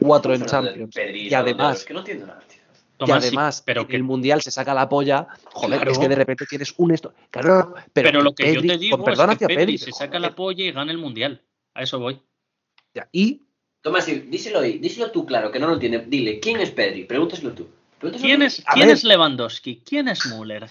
4 0.00 0.34
en 0.34 0.46
Champions. 0.46 0.94
Y 1.14 1.34
además, 1.34 1.78
Es 1.80 1.84
que 1.84 1.94
no 1.94 2.00
entiendo 2.00 2.26
nada, 2.26 2.40
tío. 2.48 2.58
y 3.00 3.06
sí, 3.06 3.12
además, 3.12 3.62
pero 3.66 3.80
en 3.82 3.88
que 3.88 3.96
el 3.96 4.04
Mundial 4.04 4.40
se 4.42 4.52
saca 4.52 4.72
la 4.74 4.88
polla. 4.88 5.26
Joder, 5.52 5.78
Claro. 5.78 5.90
es 5.92 5.98
que 5.98 6.08
de 6.08 6.14
repente 6.14 6.46
tienes 6.46 6.72
un 6.76 6.92
esto. 6.92 7.12
Claro, 7.30 7.74
pero, 7.92 8.08
pero, 8.10 8.22
lo 8.22 8.32
que 8.34 8.54
yo 8.54 8.60
te 8.60 8.78
digo 8.78 8.98
con 8.98 9.04
perdón 9.04 9.30
es 9.32 9.38
que 9.38 9.44
hacia 9.46 9.56
Pedri 9.56 9.64
Pedri, 9.76 9.78
se 9.78 9.90
saca 9.92 10.18
la 10.20 10.34
polla 10.36 10.64
y 10.64 10.70
gana 10.70 10.92
el 10.92 10.98
mundial. 10.98 11.42
A 11.74 11.82
eso 11.82 11.98
voy. 11.98 12.20
ya, 12.94 13.08
Y 13.10 13.47
Tomás, 13.80 14.04
sí, 14.04 14.26
díselo 14.28 14.60
ahí, 14.60 14.78
díselo 14.78 15.10
tú, 15.10 15.24
claro, 15.24 15.50
que 15.52 15.58
no 15.58 15.68
lo 15.68 15.74
entiende. 15.74 16.04
Dile, 16.06 16.40
¿quién 16.40 16.60
es 16.60 16.70
Pedri? 16.70 17.04
Pregúntaselo 17.04 17.52
tú. 17.52 17.68
Pregúntaselo 17.98 18.28
¿Quién 18.28 18.42
es, 18.42 18.62
A 18.66 18.74
¿quién 18.74 18.90
es 18.90 19.04
Lewandowski? 19.04 19.82
¿Quién 19.84 20.08
es 20.08 20.26
Müller? 20.26 20.68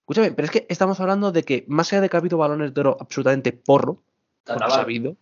Escúchame, 0.00 0.32
pero 0.32 0.46
es 0.46 0.50
que 0.50 0.66
estamos 0.70 0.98
hablando 1.00 1.32
de 1.32 1.42
que, 1.42 1.64
más 1.68 1.92
allá 1.92 2.00
de 2.00 2.08
que 2.08 2.16
ha 2.16 2.20
habido 2.20 2.38
balones 2.38 2.72
de 2.72 2.80
oro 2.80 2.96
absolutamente 2.98 3.52
porro, 3.52 4.02
habido, 4.46 5.16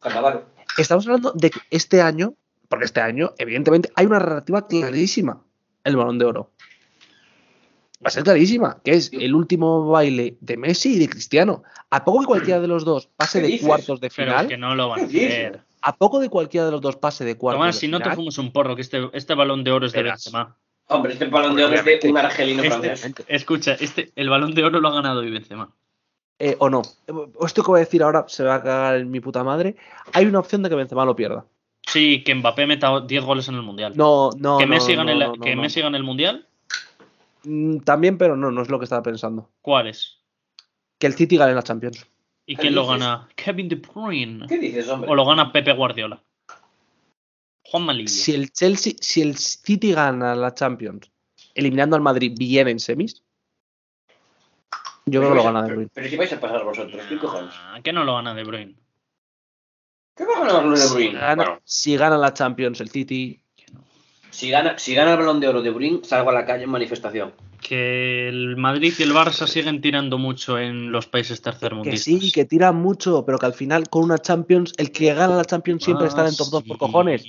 Cannavaro. 0.00 0.46
estamos 0.78 1.06
hablando 1.06 1.32
de 1.32 1.50
que 1.50 1.60
este 1.70 2.00
año, 2.00 2.34
porque 2.68 2.86
este 2.86 3.00
año, 3.00 3.34
evidentemente, 3.36 3.92
hay 3.96 4.06
una 4.06 4.18
narrativa 4.18 4.66
clarísima 4.66 5.42
el 5.84 5.96
balón 5.96 6.18
de 6.18 6.24
oro. 6.24 6.52
Va 8.02 8.08
a 8.08 8.10
ser 8.10 8.22
clarísima, 8.22 8.80
que 8.82 8.92
es 8.92 9.10
el 9.12 9.34
último 9.34 9.86
baile 9.90 10.38
de 10.40 10.56
Messi 10.56 10.94
y 10.94 10.98
de 10.98 11.10
Cristiano. 11.10 11.62
A 11.90 12.02
poco 12.02 12.20
que 12.20 12.26
cualquiera 12.26 12.60
de 12.60 12.68
los 12.68 12.82
dos 12.86 13.08
pase 13.08 13.42
¿Qué 13.42 13.48
de 13.48 13.60
cuartos 13.60 14.00
de 14.00 14.08
Pero 14.08 14.30
final, 14.30 14.48
que 14.48 14.56
no 14.56 14.74
lo 14.74 14.88
van 14.88 15.00
a 15.00 15.04
hacer. 15.04 15.64
A 15.82 15.96
poco 15.96 16.20
de 16.20 16.28
cualquiera 16.28 16.66
de 16.66 16.72
los 16.72 16.80
dos 16.80 16.96
pase 16.96 17.24
de 17.24 17.36
cuartos 17.36 17.60
Tomás, 17.60 17.74
de 17.76 17.80
si 17.80 17.88
no 17.88 18.00
te 18.00 18.10
fumas 18.10 18.38
un 18.38 18.52
porro, 18.52 18.74
que 18.76 18.82
este, 18.82 19.08
este 19.12 19.34
balón 19.34 19.64
de 19.64 19.70
oro 19.72 19.86
es 19.86 19.92
de. 19.92 20.02
Benzema. 20.02 20.56
Hombre, 20.88 21.12
este 21.12 21.26
balón 21.26 21.54
de 21.56 21.64
oro 21.64 21.74
es 21.74 21.84
de 21.84 22.00
un 22.10 22.18
argelino 22.18 22.62
Este- 22.62 22.78
francés. 22.96 23.14
Escucha, 23.28 23.74
este, 23.74 24.10
el 24.16 24.28
balón 24.28 24.54
de 24.54 24.64
oro 24.64 24.80
lo 24.80 24.88
ha 24.88 24.92
ganado 24.94 25.20
hoy 25.20 25.30
Benzema. 25.30 25.70
eh, 26.38 26.56
o 26.58 26.68
no. 26.70 26.82
Esto 27.44 27.62
que 27.62 27.70
voy 27.70 27.78
a 27.78 27.84
decir 27.84 28.02
ahora 28.02 28.24
se 28.28 28.42
va 28.44 28.56
a 28.56 28.62
cagar 28.62 28.96
en 28.96 29.10
mi 29.10 29.20
puta 29.20 29.44
madre. 29.44 29.76
Hay 30.14 30.26
una 30.26 30.38
opción 30.38 30.62
de 30.62 30.68
que 30.70 30.74
Benzema 30.74 31.04
lo 31.04 31.14
pierda. 31.14 31.44
Sí, 31.86 32.22
que 32.24 32.34
Mbappé 32.34 32.66
meta 32.66 33.00
10 33.00 33.24
goles 33.24 33.48
en 33.48 33.54
el 33.56 33.62
Mundial. 33.62 33.92
No, 33.96 34.30
no, 34.38 34.58
que 34.58 34.64
no, 34.66 34.70
Messi, 34.70 34.92
no, 34.92 34.98
gane, 34.98 35.14
no, 35.18 35.26
no, 35.36 35.42
que 35.42 35.54
no. 35.56 35.62
Messi 35.62 35.80
gane 35.80 35.96
el 35.98 36.04
Mundial. 36.04 36.46
Mm, 37.44 37.78
También, 37.78 38.18
pero 38.18 38.36
no, 38.36 38.50
no 38.50 38.62
es 38.62 38.68
lo 38.68 38.78
que 38.78 38.84
estaba 38.84 39.02
pensando. 39.02 39.48
¿Cuál 39.62 39.88
es? 39.88 40.18
Que 40.98 41.06
el 41.06 41.14
City 41.14 41.36
gane 41.36 41.54
la 41.54 41.62
Champions. 41.62 42.06
¿Y 42.50 42.56
¿Qué 42.56 42.62
quién 42.62 42.74
lo 42.74 42.84
gana? 42.84 43.28
Kevin 43.36 43.68
De 43.68 43.76
Bruyne. 43.76 44.44
¿Qué 44.48 44.58
dices, 44.58 44.88
hombre? 44.88 45.08
¿O 45.08 45.14
lo 45.14 45.24
gana 45.24 45.52
Pepe 45.52 45.72
Guardiola? 45.72 46.20
Juan 47.62 47.84
Malilla. 47.84 48.08
Si 48.08 48.34
el 48.34 48.50
Chelsea, 48.50 48.94
si 49.00 49.22
el 49.22 49.36
City 49.36 49.92
gana 49.92 50.34
la 50.34 50.52
Champions, 50.52 51.12
eliminando 51.54 51.94
al 51.94 52.02
Madrid 52.02 52.34
bien 52.36 52.66
en 52.66 52.80
semis, 52.80 53.22
yo 55.06 55.20
creo 55.20 55.30
que 55.30 55.36
lo 55.36 55.44
gana 55.44 55.62
De 55.62 55.72
Bruyne. 55.74 55.90
pero 55.94 56.08
si 56.08 56.16
vais 56.16 56.32
a 56.32 56.40
pasar 56.40 56.64
vosotros, 56.64 57.00
¿qué 57.08 57.18
cojones? 57.18 57.54
Ah, 57.56 57.78
que 57.84 57.92
no 57.92 58.02
lo 58.02 58.16
gana 58.16 58.34
De 58.34 58.42
Bruyne. 58.42 58.74
¿Qué 60.16 60.24
va 60.24 60.38
a 60.38 60.46
ganar 60.52 60.70
De 60.70 60.76
Si 60.76 60.92
Bruyne? 60.92 61.18
gana, 61.20 61.34
Bueno, 61.44 61.60
si 61.62 61.96
gana 61.96 62.18
la 62.18 62.34
Champions 62.34 62.80
el 62.80 62.88
City, 62.90 63.40
si 64.30 64.50
gana, 64.50 64.78
si 64.78 64.94
gana 64.94 65.12
el 65.12 65.18
balón 65.18 65.40
de 65.40 65.48
oro 65.48 65.62
de 65.62 65.70
Bruyne, 65.70 66.00
salgo 66.02 66.30
a 66.30 66.32
la 66.32 66.44
calle 66.46 66.64
en 66.64 66.70
manifestación. 66.70 67.32
Que 67.60 68.28
el 68.28 68.56
Madrid 68.56 68.94
y 68.98 69.02
el 69.02 69.12
Barça 69.12 69.46
siguen 69.46 69.82
tirando 69.82 70.16
mucho 70.16 70.58
en 70.58 70.90
los 70.92 71.06
países 71.06 71.40
que 71.40 71.44
tercermundistas. 71.44 72.00
sí, 72.02 72.32
que 72.32 72.46
tira 72.46 72.72
mucho, 72.72 73.24
pero 73.26 73.38
que 73.38 73.46
al 73.46 73.52
final 73.54 73.88
con 73.90 74.04
una 74.04 74.18
Champions, 74.18 74.72
el 74.78 74.90
que 74.92 75.12
gana 75.12 75.36
la 75.36 75.44
Champions 75.44 75.84
siempre 75.84 76.06
Ah, 76.06 76.08
está 76.08 76.26
en 76.26 76.36
top 76.36 76.48
2 76.50 76.62
por 76.62 76.76
sí, 76.76 76.78
cojones. 76.78 77.24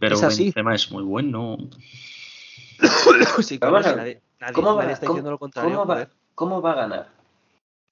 pero 0.00 0.16
así. 0.18 0.44
Benzema 0.44 0.74
es 0.74 0.90
muy 0.90 1.02
bueno. 1.02 1.58
Sí, 3.42 3.42
si 3.42 3.58
nadie, 3.58 4.20
nadie- 4.40 4.52
¿Cómo 4.54 4.74
va, 4.74 4.82
nadie 4.82 4.94
está 4.94 5.06
cómo- 5.06 5.14
diciendo 5.16 5.30
lo 5.30 5.38
contrario. 5.38 5.70
cómo 5.70 5.86
va- 5.86 5.94
joder. 5.94 6.08
cómo 6.34 6.62
va 6.62 6.72
a 6.72 6.74
ganar? 6.74 7.08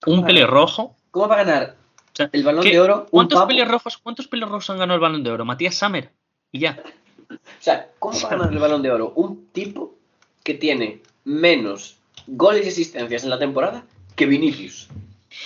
Un 0.06 0.22
va- 0.22 0.26
pelirrojo. 0.26 0.96
¿Cómo 1.10 1.28
va 1.28 1.34
a 1.40 1.44
ganar 1.44 1.76
O 2.12 2.16
sea, 2.16 2.28
el 2.32 2.42
balón 2.42 2.62
¿qué- 2.62 2.70
de 2.70 2.80
oro? 2.80 3.06
¿Cuántos 3.10 3.44
pelirrojos, 3.46 3.98
¿Cuántos 3.98 4.26
pelirrojos 4.28 4.68
han 4.70 4.78
ganado 4.78 4.94
el 4.96 5.00
balón 5.00 5.22
de 5.22 5.30
oro? 5.30 5.44
Matías 5.44 5.74
Sammer. 5.74 6.12
Y 6.52 6.60
ya. 6.60 6.82
O 7.30 7.62
sea, 7.62 7.90
¿cómo 7.98 8.18
va 8.20 8.28
a 8.28 8.30
ganar 8.30 8.52
el 8.52 8.58
balón 8.58 8.82
de 8.82 8.90
oro? 8.90 9.12
Un 9.16 9.46
tipo 9.52 9.94
que 10.42 10.54
tiene 10.54 11.02
menos 11.24 11.98
goles 12.26 12.66
y 12.66 12.68
asistencias 12.68 13.24
en 13.24 13.30
la 13.30 13.38
temporada 13.38 13.84
que 14.16 14.26
Vinicius. 14.26 14.88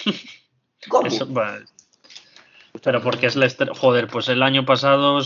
¿Cómo? 0.89 1.07
Eso. 1.07 1.29
Pero 2.83 3.03
porque 3.03 3.27
es 3.27 3.37
la 3.37 3.47
estrella. 3.47 3.73
Joder, 3.75 4.09
pues 4.09 4.29
el 4.29 4.43
año 4.43 4.65
pasado 4.65 5.21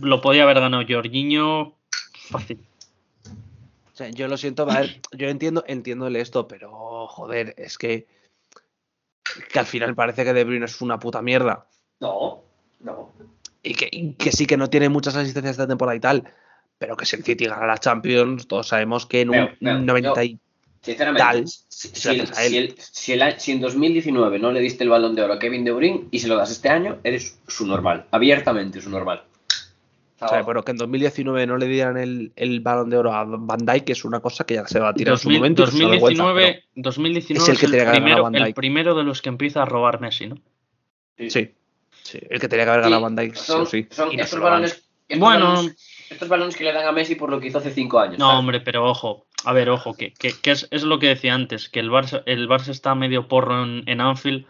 lo 0.00 0.20
podía 0.20 0.42
haber 0.42 0.60
ganado 0.60 0.84
Jorginho. 0.88 1.74
Fácil. 2.30 2.58
O 3.92 3.96
sea, 3.98 4.10
yo 4.10 4.28
lo 4.28 4.36
siento, 4.36 4.62
a 4.70 4.80
ver, 4.80 5.00
yo 5.12 5.28
entiendo, 5.28 5.64
entiendo 5.66 6.06
el 6.06 6.16
esto, 6.16 6.46
pero 6.46 7.08
joder, 7.08 7.54
es 7.58 7.78
que, 7.78 8.06
que 9.52 9.58
al 9.58 9.66
final 9.66 9.96
parece 9.96 10.24
que 10.24 10.32
De 10.32 10.44
Bruyne 10.44 10.66
es 10.66 10.80
una 10.80 11.00
puta 11.00 11.20
mierda. 11.20 11.66
No. 11.98 12.44
Y 13.68 13.74
que, 13.74 13.88
y 13.92 14.12
que 14.14 14.32
sí 14.32 14.46
que 14.46 14.56
no 14.56 14.70
tiene 14.70 14.88
muchas 14.88 15.14
asistencias 15.14 15.52
esta 15.52 15.66
temporada 15.68 15.94
y 15.96 16.00
tal. 16.00 16.24
Pero 16.78 16.96
que 16.96 17.04
si 17.04 17.16
el 17.16 17.24
City 17.24 17.44
gana 17.46 17.66
la 17.66 17.76
Champions, 17.78 18.46
todos 18.48 18.68
sabemos 18.68 19.04
que 19.04 19.20
en 19.22 19.30
un 19.30 19.36
Veo, 19.36 19.50
veo, 19.60 19.78
90 19.80 20.24
y 20.24 20.38
Sinceramente, 20.80 21.22
Tal, 21.22 21.48
si, 21.48 22.08
el- 22.56 22.74
si 22.78 23.12
el 23.12 23.22
a- 23.22 23.38
si 23.38 23.52
en 23.52 23.60
2019 23.60 24.38
no 24.38 24.52
le 24.52 24.60
diste 24.60 24.84
el 24.84 24.90
balón 24.90 25.14
de 25.16 25.22
oro 25.22 25.34
a 25.34 25.38
Kevin 25.38 25.64
De 25.64 25.72
Bruyne 25.72 26.04
y 26.12 26.20
se 26.20 26.28
lo 26.28 26.36
das 26.36 26.50
este 26.52 26.68
año, 26.68 26.98
eres 27.02 27.38
su 27.48 27.66
normal. 27.66 28.06
Abiertamente 28.12 28.80
su 28.80 28.88
normal. 28.88 29.24
O 30.20 30.28
sea, 30.28 30.46
pero 30.46 30.64
que 30.64 30.70
en 30.70 30.76
2019 30.78 31.46
no 31.46 31.58
le 31.58 31.66
dieran 31.66 31.96
el, 31.96 32.32
el 32.36 32.60
balón 32.60 32.90
de 32.90 32.96
oro 32.96 33.12
a 33.12 33.24
Van 33.24 33.66
Dijk, 33.66 33.84
que 33.84 33.92
es 33.92 34.04
una 34.04 34.20
cosa 34.20 34.44
que 34.44 34.54
ya 34.54 34.66
se 34.66 34.78
va 34.80 34.88
a 34.90 34.94
tirar 34.94 35.14
en 35.14 35.18
su 35.18 35.24
2000 35.28 35.38
momento. 35.40 35.62
y 35.62 35.64
es 35.66 35.74
una 35.74 35.88
vergüenza, 35.88 36.22
2019, 36.22 36.64
2019 36.76 37.52
es 37.52 37.62
el 37.64 37.70
que 37.70 37.90
primero, 37.90 38.54
primero 38.54 38.94
de 38.94 39.04
los 39.04 39.20
que 39.20 39.28
empieza 39.28 39.62
a 39.62 39.64
robar 39.66 40.00
Messi, 40.00 40.28
¿no? 40.28 40.36
sí, 41.28 41.50
sí, 42.08 42.18
el 42.30 42.40
que 42.40 42.48
tenía 42.48 42.64
que 42.64 42.70
haber 42.70 42.82
ganado 42.82 43.02
Van 43.02 43.16
Dijk, 43.16 43.34
sí 43.34 43.44
son, 43.44 43.62
o 43.62 43.66
sí. 43.66 43.86
son 43.90 44.12
Y 44.12 44.16
no 44.16 44.22
se 44.22 44.24
estos, 44.24 44.40
balones, 44.40 44.72
estos, 45.08 45.18
Bueno. 45.20 45.48
balones, 45.50 46.06
estos 46.10 46.28
balones 46.28 46.56
que 46.56 46.64
le 46.64 46.72
dan 46.72 46.86
a 46.86 46.92
Messi 46.92 47.14
por 47.14 47.30
lo 47.30 47.38
que 47.40 47.48
hizo 47.48 47.58
hace 47.58 47.70
5 47.72 47.98
años. 48.00 48.18
No, 48.18 48.26
¿sabes? 48.26 48.38
hombre, 48.38 48.60
pero 48.60 48.84
ojo. 48.88 49.26
A 49.44 49.52
ver, 49.52 49.70
ojo, 49.70 49.94
que, 49.94 50.12
que, 50.12 50.32
que 50.32 50.50
es, 50.50 50.66
es 50.70 50.82
lo 50.82 50.98
que 50.98 51.06
decía 51.08 51.34
antes, 51.34 51.68
que 51.68 51.80
el 51.80 51.90
Barça, 51.90 52.22
el 52.26 52.48
Barça 52.48 52.68
está 52.70 52.94
medio 52.94 53.28
porro 53.28 53.62
en, 53.62 53.82
en 53.86 54.00
Anfield 54.00 54.46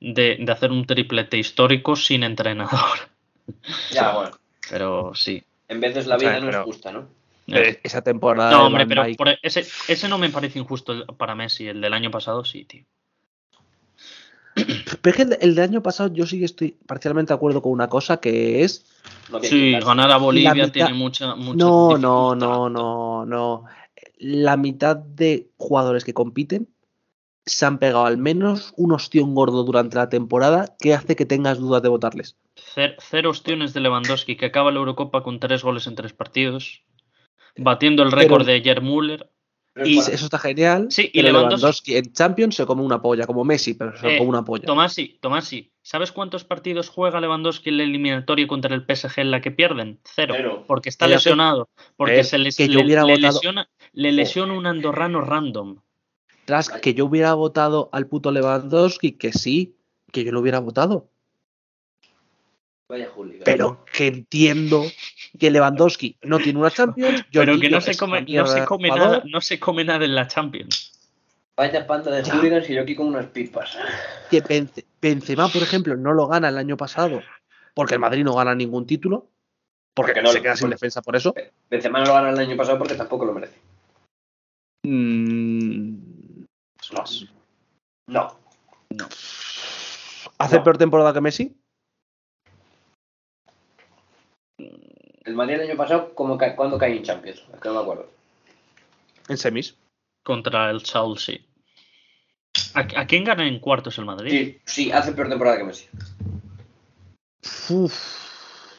de, 0.00 0.36
de 0.38 0.52
hacer 0.52 0.70
un 0.72 0.86
triplete 0.86 1.38
histórico 1.38 1.96
sin 1.96 2.22
entrenador. 2.22 2.98
Ya, 3.92 4.12
bueno. 4.12 4.32
Pero 4.68 5.12
sí. 5.14 5.42
En 5.68 5.80
veces 5.80 6.06
la 6.08 6.16
O 6.16 6.18
sea, 6.18 6.30
vida 6.30 6.40
no 6.40 6.46
pero- 6.46 6.58
es 6.60 6.64
justa, 6.64 6.90
¿no? 6.92 7.08
Pero 7.46 7.78
esa 7.84 8.02
temporada. 8.02 8.50
No, 8.50 8.58
de 8.58 8.64
hombre, 8.64 8.86
pero 8.88 9.04
por 9.16 9.28
ese, 9.40 9.60
ese 9.86 10.08
no 10.08 10.18
me 10.18 10.30
parece 10.30 10.58
injusto 10.58 11.06
para 11.16 11.36
Messi. 11.36 11.68
El 11.68 11.80
del 11.80 11.94
año 11.94 12.10
pasado 12.10 12.44
sí, 12.44 12.64
tío. 12.64 12.82
Pero 15.02 15.10
es 15.10 15.16
que 15.16 15.22
el, 15.22 15.38
el 15.40 15.54
del 15.54 15.64
año 15.70 15.82
pasado 15.82 16.12
yo 16.12 16.26
sí 16.26 16.38
que 16.38 16.44
estoy 16.46 16.72
parcialmente 16.86 17.32
de 17.32 17.36
acuerdo 17.36 17.62
con 17.62 17.72
una 17.72 17.88
cosa 17.88 18.16
que 18.18 18.62
es. 18.64 18.86
Que 19.40 19.46
Sí, 19.46 19.72
ganar 19.72 20.10
a 20.10 20.16
Bolivia 20.16 20.54
mitad- 20.54 20.72
tiene 20.72 20.94
mucha, 20.94 21.34
mucha 21.36 21.56
No, 21.56 21.98
no, 21.98 22.34
no, 22.34 22.68
no, 22.68 23.26
no. 23.26 23.64
La 24.18 24.56
mitad 24.56 24.96
de 24.96 25.50
jugadores 25.58 26.04
que 26.04 26.14
compiten 26.14 26.68
se 27.44 27.64
han 27.66 27.78
pegado 27.78 28.06
al 28.06 28.18
menos 28.18 28.72
un 28.76 28.92
ostión 28.92 29.34
gordo 29.34 29.62
durante 29.62 29.96
la 29.96 30.08
temporada 30.08 30.74
que 30.80 30.94
hace 30.94 31.14
que 31.14 31.26
tengas 31.26 31.58
dudas 31.58 31.82
de 31.82 31.88
votarles. 31.88 32.36
Cer- 32.74 32.96
Cero 32.98 33.30
ostiones 33.30 33.72
de 33.74 33.80
Lewandowski, 33.80 34.36
que 34.36 34.46
acaba 34.46 34.72
la 34.72 34.78
Eurocopa 34.78 35.22
con 35.22 35.38
tres 35.38 35.62
goles 35.62 35.86
en 35.86 35.94
tres 35.94 36.12
partidos. 36.12 36.82
Batiendo 37.56 38.02
el 38.02 38.10
récord 38.12 38.44
Pero- 38.44 38.52
de 38.52 38.60
Jer 38.62 38.82
Müller. 38.82 39.30
Y 39.84 39.98
es 39.98 40.08
eso 40.08 40.24
está 40.26 40.38
genial. 40.38 40.86
Sí, 40.90 41.10
y 41.12 41.20
Lewandowski- 41.20 41.32
Lewandowski 41.32 41.96
en 41.96 42.12
Champions 42.12 42.54
se 42.54 42.64
come 42.64 42.82
una 42.82 43.02
polla, 43.02 43.26
como 43.26 43.44
Messi, 43.44 43.74
pero 43.74 43.96
se 43.98 44.14
Eh, 44.14 44.18
come 44.18 44.30
una 44.30 44.44
polla. 44.44 44.64
Tomasi, 44.64 45.18
Tomasi, 45.20 45.70
¿sabes 45.82 46.12
cuántos 46.12 46.44
partidos 46.44 46.88
juega 46.88 47.20
Lewandowski 47.20 47.68
en 47.68 47.76
la 47.78 47.82
eliminatoria 47.82 48.46
contra 48.46 48.74
el 48.74 48.84
PSG 48.86 49.20
en 49.20 49.30
la 49.30 49.40
que 49.40 49.50
pierden? 49.50 50.00
Cero. 50.04 50.34
Cero. 50.36 50.64
Porque 50.66 50.88
está 50.88 51.06
lesionado. 51.06 51.68
Porque 51.96 52.24
se 52.24 52.38
les- 52.38 52.56
que 52.56 52.68
yo 52.68 52.78
le, 52.80 52.84
hubiera 52.86 53.04
le 53.04 53.12
votado- 53.16 53.34
lesiona, 53.34 53.68
le 53.92 54.12
lesiona 54.12 54.54
un 54.54 54.66
andorrano 54.66 55.20
random. 55.20 55.76
Tras 56.46 56.68
que 56.70 56.94
yo 56.94 57.04
hubiera 57.06 57.34
votado 57.34 57.88
al 57.92 58.06
puto 58.06 58.30
Lewandowski, 58.30 59.12
que 59.12 59.32
sí, 59.32 59.76
que 60.12 60.24
yo 60.24 60.32
lo 60.32 60.40
hubiera 60.40 60.60
votado. 60.60 61.10
Vaya 62.88 63.08
Juli. 63.08 63.40
Pero 63.44 63.84
que 63.92 64.06
entiendo 64.06 64.84
que 65.38 65.50
Lewandowski 65.50 66.16
no 66.22 66.38
tiene 66.38 66.58
una 66.60 66.70
Champions. 66.70 67.24
Pero 67.32 67.58
que 67.58 67.68
no 67.68 67.80
se 67.80 67.96
come, 67.96 68.20
no 68.22 68.46
se 68.46 68.60
nada, 68.60 69.22
no 69.24 69.40
se 69.40 69.58
come 69.58 69.84
nada 69.84 70.04
en 70.04 70.14
la 70.14 70.28
Champions. 70.28 70.92
Vaya 71.56 71.86
panda 71.86 72.10
de 72.10 72.22
hooligans 72.30 72.68
y 72.70 72.74
yo 72.74 72.82
aquí 72.82 72.94
con 72.94 73.06
unas 73.08 73.26
pipas. 73.26 73.76
que 74.30 74.42
Benze- 74.42 74.84
Benzema, 75.00 75.48
por 75.48 75.62
ejemplo, 75.62 75.96
no 75.96 76.12
lo 76.12 76.26
gana 76.28 76.48
el 76.50 76.58
año 76.58 76.76
pasado 76.76 77.22
porque 77.74 77.94
el 77.94 78.00
Madrid 78.00 78.24
no 78.24 78.34
gana 78.34 78.54
ningún 78.54 78.86
título, 78.86 79.30
porque, 79.94 80.12
Porque 80.12 80.22
no- 80.22 80.32
se 80.32 80.42
queda 80.42 80.56
sin 80.56 80.70
defensa 80.70 81.00
por 81.02 81.16
eso. 81.16 81.34
Benzema 81.70 81.98
no 82.00 82.06
lo 82.06 82.12
ganó 82.14 82.28
el 82.28 82.38
año 82.38 82.56
pasado 82.56 82.78
porque 82.78 82.94
tampoco 82.94 83.24
lo 83.24 83.32
merece. 83.32 83.58
Mm, 84.84 86.44
No. 88.08 88.38
No. 88.90 89.08
¿Hace 90.38 90.56
No. 90.58 90.62
peor 90.64 90.78
temporada 90.78 91.12
que 91.12 91.20
Messi? 91.20 91.56
El 95.26 95.34
Madrid 95.34 95.54
el 95.56 95.68
año 95.68 95.76
pasado, 95.76 96.14
como 96.14 96.38
ca- 96.38 96.54
¿cuándo 96.56 96.78
cae 96.78 96.96
en 96.96 97.02
Champions? 97.02 97.42
Es 97.52 97.60
que 97.60 97.68
no 97.68 97.74
me 97.74 97.80
acuerdo. 97.80 98.08
En 99.28 99.36
semis. 99.36 99.76
Contra 100.22 100.70
el 100.70 100.82
Chelsea. 100.82 101.38
¿A, 102.74 102.80
a 102.80 103.06
quién 103.06 103.24
gana 103.24 103.46
en 103.46 103.58
cuartos 103.60 103.98
el 103.98 104.04
Madrid? 104.06 104.30
Sí, 104.30 104.60
sí, 104.64 104.92
hace 104.92 105.12
peor 105.12 105.28
temporada 105.28 105.58
que 105.58 105.64
Messi. 105.64 105.86
Uf. 107.70 107.94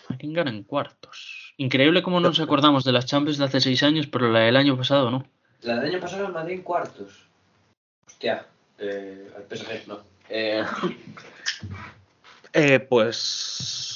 ¿A 0.09 0.17
quién 0.17 0.33
gana 0.33 0.49
en 0.51 0.63
cuartos? 0.63 1.53
Increíble 1.57 2.01
cómo 2.01 2.19
no 2.19 2.29
nos 2.29 2.39
acordamos 2.39 2.83
de 2.83 2.91
las 2.91 3.05
Champions 3.05 3.37
de 3.37 3.45
hace 3.45 3.61
seis 3.61 3.83
años, 3.83 4.07
pero 4.07 4.31
la 4.31 4.39
del 4.39 4.55
año 4.57 4.77
pasado 4.77 5.11
no. 5.11 5.25
La 5.61 5.75
del 5.79 5.91
año 5.93 5.99
pasado 6.01 6.27
el 6.27 6.33
Madrid 6.33 6.55
en 6.55 6.61
cuartos. 6.61 7.27
Hostia, 8.07 8.45
eh, 8.79 9.29
al 9.35 9.43
PSG, 9.43 9.87
no. 9.87 9.99
Eh, 10.29 10.63
Eh, 12.53 12.79
pues. 12.79 13.86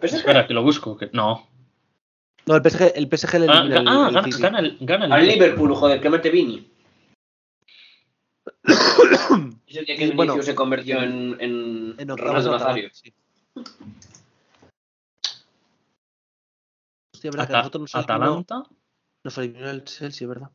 PSG. 0.00 0.16
Espera, 0.16 0.46
que 0.46 0.54
lo 0.54 0.62
busco. 0.62 0.96
Que... 0.96 1.10
No. 1.12 1.46
No, 2.46 2.56
el 2.56 2.62
PSG, 2.62 2.92
el 2.94 3.08
PSG 3.08 3.38
le 3.40 3.46
Ah, 3.48 3.62
el- 3.64 3.88
ah, 3.88 4.22
el 4.26 4.38
gana, 4.38 4.58
el, 4.58 4.76
gana 4.80 5.06
el 5.06 5.12
Al 5.12 5.26
Liverpool, 5.26 5.74
joder, 5.74 6.00
que 6.00 6.10
mete 6.10 6.30
Vini. 6.30 6.70
Es 9.66 9.76
el 9.76 9.86
día 9.86 9.96
que 9.96 10.04
Vinicius 10.04 10.16
bueno, 10.16 10.42
se 10.42 10.54
convirtió 10.54 11.02
en, 11.02 11.36
en, 11.40 11.94
En 11.98 12.10
octavos 12.10 12.44
Nazario. 12.44 12.88
Atalanta, 12.88 12.94
sí. 12.94 13.14
Hostia, 17.14 17.30
verdad 17.30 17.46
que 17.46 17.52
Ata- 17.52 17.58
nosotros 17.58 17.80
nos 17.82 17.94
eliminó, 17.94 18.14
Atalanta. 18.40 18.62
nos 19.24 19.38
eliminó 19.38 19.70
el 19.70 19.84
Chelsea, 19.84 20.28
¿verdad? 20.28 20.50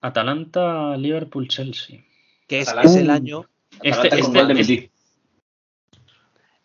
Atalanta, 0.00 0.96
Liverpool, 0.96 1.48
Chelsea. 1.48 2.04
Que 2.46 2.60
es, 2.60 2.68
el 2.96 3.10
año, 3.10 3.44
Este, 3.82 4.08
este- 4.18 4.44
de 4.46 4.90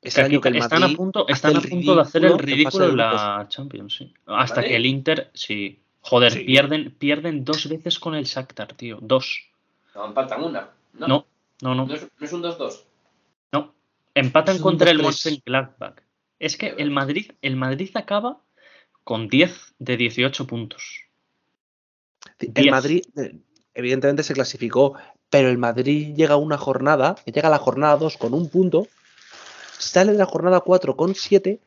este- 0.03 0.21
año 0.21 0.41
que 0.41 0.49
el 0.49 0.55
están 0.57 0.81
Madrid 0.81 0.93
a 0.93 0.97
punto, 0.97 1.27
están 1.27 1.55
a 1.57 1.61
punto 1.61 1.95
de 1.95 2.01
hacer 2.01 2.25
el 2.25 2.37
ridículo 2.39 2.89
en 2.89 2.97
la 2.97 3.45
Champions, 3.49 3.95
sí. 3.97 4.13
Hasta 4.25 4.63
que 4.63 4.75
el 4.75 4.85
Inter, 4.85 5.31
sí. 5.33 5.79
Joder, 6.01 6.33
Sí. 6.33 6.43
pierden, 6.43 6.91
pierden 6.91 7.45
dos 7.45 7.67
veces 7.69 7.97
con 7.99 8.13
el 8.15 8.25
Shakhtar, 8.25 8.73
tío. 8.73 8.99
Dos. 9.01 9.39
No, 9.95 10.05
empatan 10.05 10.43
una. 10.43 10.69
No, 10.93 11.07
No, 11.07 11.25
no, 11.61 11.75
no. 11.75 11.85
no 11.87 11.93
es, 11.93 12.01
no 12.19 12.25
es 12.25 12.33
un 12.33 12.41
2-2. 12.41 12.83
no. 13.53 13.73
Empatan 14.13 14.59
contra 14.59 14.91
el 14.91 14.97
2-3. 14.99 15.25
Mönchengladbach. 15.45 16.01
Es 16.39 16.57
que 16.57 16.75
el 16.77 16.91
Madrid, 16.91 17.31
el 17.41 17.55
Madrid 17.55 17.89
acaba 17.95 18.41
con 19.05 19.27
10 19.29 19.73
de 19.79 19.95
18 19.97 20.45
puntos. 20.45 21.03
El. 22.39 22.69
Madrid, 22.71 23.03
eh, 23.17 23.37
evidentemente, 23.73 24.23
se 24.23 24.33
clasificó, 24.33 24.95
pero 25.29 25.49
el 25.49 25.57
Madrid 25.57 26.13
llega 26.15 26.33
a 26.33 26.37
una 26.37 26.57
jornada, 26.57 27.15
llega 27.25 27.47
a 27.47 27.51
la 27.51 27.59
jornada 27.59 27.97
2 27.97 28.17
con 28.17 28.33
un 28.33 28.49
punto, 28.49 28.87
sale 29.83 30.11
de 30.13 30.17
la 30.17 30.25
jornada 30.25 30.61
4 30.61 30.95
con 30.95 31.15
7 31.15 31.59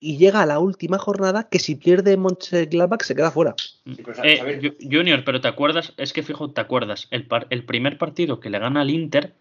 y 0.00 0.18
llega 0.18 0.42
a 0.42 0.46
la 0.46 0.58
última 0.58 0.98
jornada 0.98 1.48
que 1.48 1.58
si 1.58 1.76
pierde 1.76 2.16
Mönchengladbach 2.16 3.02
se 3.02 3.14
queda 3.14 3.30
fuera. 3.30 3.54
Pero, 3.84 4.22
Eh, 4.24 4.76
Junior, 4.82 5.24
pero 5.24 5.40
te 5.40 5.48
acuerdas, 5.48 5.94
es 5.96 6.12
que 6.12 6.22
fijo, 6.22 6.50
te 6.50 6.60
acuerdas, 6.60 7.08
el, 7.10 7.26
par- 7.26 7.46
el 7.50 7.64
primer 7.64 7.96
partido 7.98 8.38
que 8.40 8.50
le 8.50 8.58
gana 8.58 8.82
al 8.82 8.90
Inter 8.90 9.34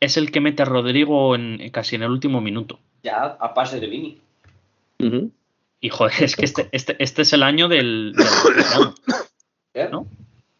es 0.00 0.16
el 0.16 0.32
que 0.32 0.40
mete 0.40 0.62
a 0.62 0.66
Rodrigo 0.66 1.34
en, 1.36 1.70
casi 1.70 1.94
en 1.96 2.02
el 2.02 2.10
último 2.10 2.40
minuto. 2.40 2.80
ya 3.04 3.22
a 3.38 3.54
pase 3.54 3.78
de 3.78 3.86
Vini. 3.86 4.20
Y 5.80 5.88
joder, 5.88 6.14
es 6.22 6.36
que 6.36 6.44
este, 6.44 6.68
este, 6.72 6.96
este 7.02 7.22
es 7.22 7.32
el 7.32 7.42
año 7.42 7.68
del, 7.68 8.12
del 8.16 8.26
Alcoyano, 8.26 8.94
¿eh? 9.74 9.88
¿no? 9.90 10.06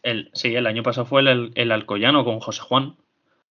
El, 0.03 0.31
sí, 0.35 0.55
el 0.55 0.67
año 0.67 0.83
pasado 0.83 1.07
fue 1.07 1.21
el, 1.21 1.53
el 1.55 1.71
Alcoyano 1.71 2.25
con 2.25 2.41
José 2.41 2.61
Juan. 2.63 2.97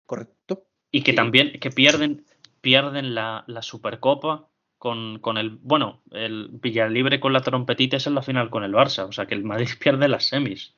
Correcto. 0.05 0.63
Y 0.91 1.01
que 1.01 1.11
Sí. 1.11 1.15
también 1.17 1.59
que 1.59 1.69
pierden, 1.71 2.23
pierden 2.61 3.15
la, 3.15 3.43
la 3.47 3.61
Supercopa 3.61 4.47
con, 4.77 5.19
con 5.19 5.37
el. 5.37 5.51
Bueno, 5.61 6.01
el 6.11 6.49
Villalibre 6.51 7.19
con 7.19 7.33
la 7.33 7.41
trompetita 7.41 7.97
es 7.97 8.07
en 8.07 8.15
la 8.15 8.21
final 8.21 8.49
con 8.49 8.63
el 8.63 8.73
Barça. 8.73 9.07
O 9.07 9.11
sea 9.11 9.25
que 9.25 9.35
el 9.35 9.43
Madrid 9.43 9.69
pierde 9.79 10.07
las 10.07 10.25
semis. 10.25 10.73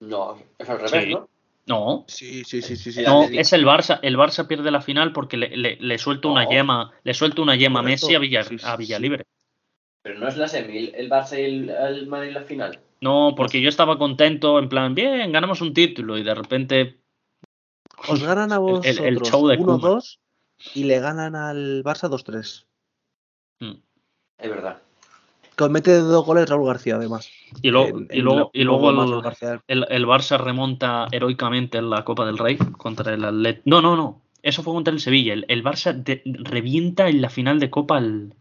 No, 0.00 0.36
es 0.58 0.68
al 0.68 0.78
revés, 0.80 1.04
Sí. 1.04 1.10
¿no? 1.12 1.28
No, 1.66 2.04
Sí, 2.08 2.44
sí, 2.44 2.60
sí, 2.60 2.76
sí. 2.76 2.92
sí. 2.92 3.02
No, 3.04 3.22
es 3.24 3.52
el 3.54 3.64
Barça. 3.64 3.98
El 4.02 4.18
Barça 4.18 4.46
pierde 4.46 4.70
la 4.70 4.82
final 4.82 5.12
porque 5.12 5.38
le, 5.38 5.56
le, 5.56 5.76
le 5.80 5.98
suelta 5.98 6.28
una 6.28 6.46
yema. 6.46 6.92
Le 7.04 7.14
suelta 7.14 7.40
una 7.40 7.56
yema 7.56 7.80
a. 7.80 7.82
Messi 7.82 8.14
a, 8.14 8.18
Villa, 8.18 8.42
Sí, 8.44 8.58
sí, 8.58 8.66
a 8.66 8.72
sí. 8.72 8.78
Villalibre. 8.78 9.24
Pero 10.02 10.18
no 10.18 10.28
es 10.28 10.36
la 10.36 10.46
semi, 10.46 10.90
el- 10.94 11.08
Barça 11.08 11.38
y 11.40 11.44
el, 11.44 11.70
el 11.70 12.06
Madrid 12.06 12.32
la 12.32 12.42
final. 12.42 12.80
No, 13.00 13.32
porque 13.34 13.62
yo 13.62 13.70
estaba 13.70 13.96
contento, 13.96 14.58
en 14.58 14.68
plan, 14.68 14.94
bien, 14.94 15.32
ganamos 15.32 15.62
un 15.62 15.72
título. 15.72 16.18
Y 16.18 16.22
de 16.22 16.34
repente. 16.34 16.98
Os 18.08 18.22
ganan 18.22 18.52
a 18.52 18.56
El- 18.56 18.60
vosotros 18.60 18.98
el- 18.98 19.04
el 19.06 19.20
show 19.22 19.48
de 19.48 19.56
Koeman. 19.56 19.80
1-2 19.80 20.18
y 20.74 20.84
le 20.84 21.00
ganan 21.00 21.34
al 21.36 21.82
Barça 21.84 22.08
2-3. 22.08 22.64
mm. 23.60 23.72
Es 24.38 24.50
verdad. 24.50 24.78
Que 25.56 25.64
os 25.64 25.70
mete 25.70 25.96
dos 25.98 26.24
goles 26.26 26.48
Raúl 26.48 26.66
García, 26.66 26.96
además. 26.96 27.30
Y, 27.62 27.70
luego 27.70 27.98
En- 27.98 28.08
y 28.10 28.18
en 28.18 28.24
lo- 28.24 28.50
y 28.52 28.64
luego 28.64 28.90
el- 28.90 29.22
García. 29.22 29.62
el, 29.68 29.86
el 29.88 30.06
Barça 30.06 30.36
remonta 30.38 31.06
heroicamente 31.12 31.78
en 31.78 31.90
la 31.90 32.04
Copa 32.04 32.26
del 32.26 32.38
Rey 32.38 32.56
contra 32.56 33.14
el 33.14 33.24
Atlet. 33.24 33.62
No, 33.64 33.80
no, 33.80 33.94
no. 33.96 34.20
Eso 34.42 34.62
fue 34.64 34.74
contra 34.74 34.92
el 34.92 34.98
Sevilla. 35.00 35.32
El, 35.32 35.44
el 35.48 35.62
Barça 35.62 35.92
de- 35.94 36.22
revienta 36.24 37.08
en 37.08 37.22
la 37.22 37.30
final 37.30 37.60
de 37.60 37.70
Copa 37.70 37.98
al, 37.98 38.34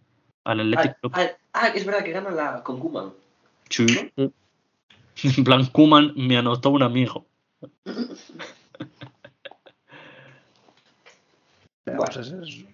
al 0.44 0.60
Athletic 0.62 0.92
Ah, 0.92 0.98
Club. 1.02 1.12
ah, 1.16 1.28
ah, 1.54 1.68
es 1.68 1.86
verdad 1.86 2.04
que 2.04 2.12
gana 2.12 2.32
la 2.32 2.64
con 2.64 2.80
Koeman. 2.80 3.14
Sí. 3.70 3.86
En 5.38 5.44
plan, 5.44 5.68
Koeman 5.68 6.14
me 6.16 6.38
anotó 6.38 6.72
un 6.72 6.82
amigo. 6.82 7.28
Veamos, 11.86 12.16
es- 12.18 12.32
es- 12.32 12.66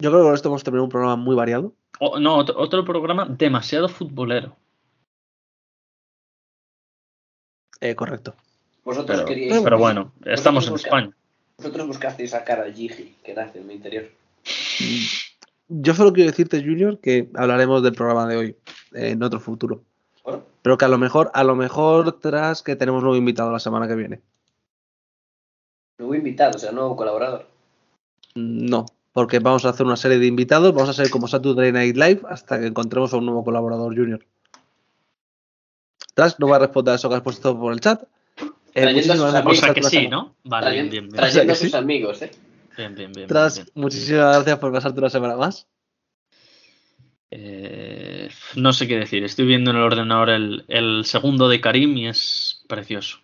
Yo 0.00 0.10
creo 0.10 0.20
que 0.22 0.26
con 0.26 0.34
esto 0.34 0.48
hemos 0.48 0.62
terminado 0.64 0.84
un 0.84 0.90
programa 0.90 1.16
muy 1.16 1.34
variado. 1.34 1.72
O- 2.00 2.18
no, 2.20 2.36
otro, 2.36 2.58
otro 2.58 2.84
programa 2.84 3.26
demasiado 3.28 3.88
futbolero. 3.88 4.56
Eh, 7.80 7.94
correcto. 7.94 8.34
Vosotros 8.84 9.16
Pero, 9.18 9.28
queríais. 9.28 9.62
pero 9.62 9.78
bueno, 9.78 10.12
estamos 10.24 10.66
en 10.66 10.72
busca- 10.72 10.88
España. 10.88 11.10
Vosotros 11.58 11.86
buscasteis 11.86 12.30
sacar 12.30 12.60
a 12.60 12.72
Gigi, 12.72 13.16
que 13.24 13.34
nace 13.34 13.58
en 13.58 13.66
mi 13.66 13.74
interior. 13.74 14.04
Yo 15.68 15.94
solo 15.94 16.12
quiero 16.12 16.30
decirte, 16.30 16.60
Junior, 16.62 16.98
que 17.00 17.28
hablaremos 17.34 17.82
del 17.82 17.94
programa 17.94 18.26
de 18.28 18.36
hoy 18.36 18.56
eh, 18.94 19.10
en 19.10 19.22
otro 19.22 19.40
futuro. 19.40 19.82
Bueno, 20.24 20.44
Pero 20.62 20.78
que 20.78 20.84
a 20.84 20.88
lo 20.88 20.98
mejor, 20.98 21.30
a 21.34 21.44
lo 21.44 21.56
mejor 21.56 22.18
tras 22.20 22.62
que 22.62 22.76
tenemos 22.76 23.02
nuevo 23.02 23.16
invitado 23.16 23.50
la 23.52 23.58
semana 23.58 23.86
que 23.88 23.94
viene. 23.96 24.20
nuevo 25.98 26.14
invitado, 26.14 26.52
o 26.54 26.58
sea, 26.58 26.70
nuevo 26.72 26.94
colaborador. 26.96 27.46
No, 28.38 28.86
porque 29.12 29.40
vamos 29.40 29.64
a 29.64 29.70
hacer 29.70 29.84
una 29.84 29.96
serie 29.96 30.18
de 30.18 30.26
invitados, 30.26 30.72
vamos 30.72 30.90
a 30.90 30.92
ser 30.92 31.10
como 31.10 31.26
Saturday 31.26 31.72
Night 31.72 31.96
Live 31.96 32.20
hasta 32.28 32.60
que 32.60 32.66
encontremos 32.66 33.12
a 33.12 33.16
un 33.16 33.26
nuevo 33.26 33.44
colaborador 33.44 33.94
junior. 33.96 34.24
Tras, 36.14 36.38
no 36.38 36.46
voy 36.46 36.56
a 36.56 36.60
responder 36.60 36.92
a 36.92 36.96
eso 36.96 37.08
que 37.08 37.16
has 37.16 37.22
puesto 37.22 37.58
por 37.58 37.72
el 37.72 37.80
chat. 37.80 38.02
Eh, 38.74 38.82
Trayendo 38.82 39.12
a 39.12 39.16
sus 39.16 39.40
por 39.42 39.52
O 39.52 39.54
sea 39.54 39.74
que 39.74 39.82
sí, 39.82 40.08
¿no? 40.08 40.36
Vale, 40.44 40.70
bien, 40.70 40.88
Trayendo, 40.88 40.90
bien, 40.90 41.04
bien. 41.08 41.16
trayendo 41.16 41.52
a 41.52 41.56
sus 41.56 41.70
sí. 41.70 41.76
amigos, 41.76 42.22
¿eh? 42.22 42.30
Bien, 42.76 42.94
bien, 42.94 43.12
bien, 43.12 43.26
Tras, 43.26 43.56
bien, 43.56 43.66
bien. 43.66 43.82
muchísimas 43.82 44.34
gracias 44.36 44.58
por 44.58 44.72
pasarte 44.72 45.00
una 45.00 45.10
semana 45.10 45.36
más. 45.36 45.66
Eh, 47.30 48.28
no 48.56 48.72
sé 48.72 48.86
qué 48.88 48.96
decir. 48.98 49.24
Estoy 49.24 49.46
viendo 49.46 49.70
en 49.70 49.76
el 49.76 49.82
ordenador 49.82 50.30
el, 50.30 50.64
el 50.68 51.04
segundo 51.04 51.48
de 51.48 51.60
Karim 51.60 51.96
y 51.96 52.08
es 52.08 52.64
precioso. 52.68 53.18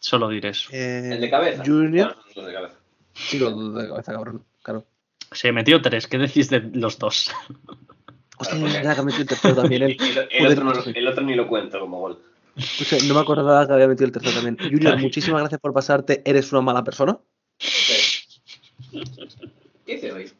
Solo 0.00 0.28
diré 0.28 0.50
eso. 0.50 0.68
Eh, 0.72 1.10
El 1.12 1.20
de 1.20 1.30
cabeza. 1.30 1.62
Junior. 1.64 2.14
Bueno, 2.14 2.32
los 2.36 2.46
de 2.46 2.52
cabeza. 2.52 2.74
Sí, 3.14 3.38
los 3.38 3.54
dos 3.54 3.74
de 3.74 3.88
cabeza, 3.88 4.12
cabrón. 4.12 4.44
Claro. 4.62 4.86
Se 5.32 5.52
metió 5.52 5.80
tres. 5.82 6.06
¿Qué 6.06 6.18
decís 6.18 6.48
de 6.50 6.60
los 6.74 6.98
dos? 6.98 7.30
Hostia, 8.38 8.56
Claro, 8.56 8.66
es 8.66 8.72
verdad 8.74 8.94
que 8.94 9.00
ha 9.00 9.04
metido 9.04 9.22
el 9.22 9.28
tercero 9.28 9.54
también 9.54 9.82
y- 9.90 9.92
el, 9.92 9.98
Joder, 9.98 10.52
otro 10.52 10.64
no, 10.64 10.72
el 10.94 11.08
otro 11.08 11.24
ni 11.24 11.34
lo 11.34 11.48
cuento 11.48 11.80
como 11.80 12.00
gol. 12.00 12.22
Escucha, 12.56 12.96
no 13.06 13.14
me 13.14 13.20
acordaba 13.20 13.66
que 13.66 13.72
había 13.72 13.88
metido 13.88 14.06
el 14.06 14.12
tercero 14.12 14.34
también. 14.34 14.56
Junior, 14.70 14.98
muchísimas 14.98 15.40
gracias 15.40 15.60
por 15.60 15.72
pasarte. 15.72 16.22
Eres 16.24 16.50
una 16.52 16.60
mala 16.60 16.82
persona. 16.84 17.18
¿Qué 19.86 19.94
hice 19.94 20.12
hoy? 20.12 20.30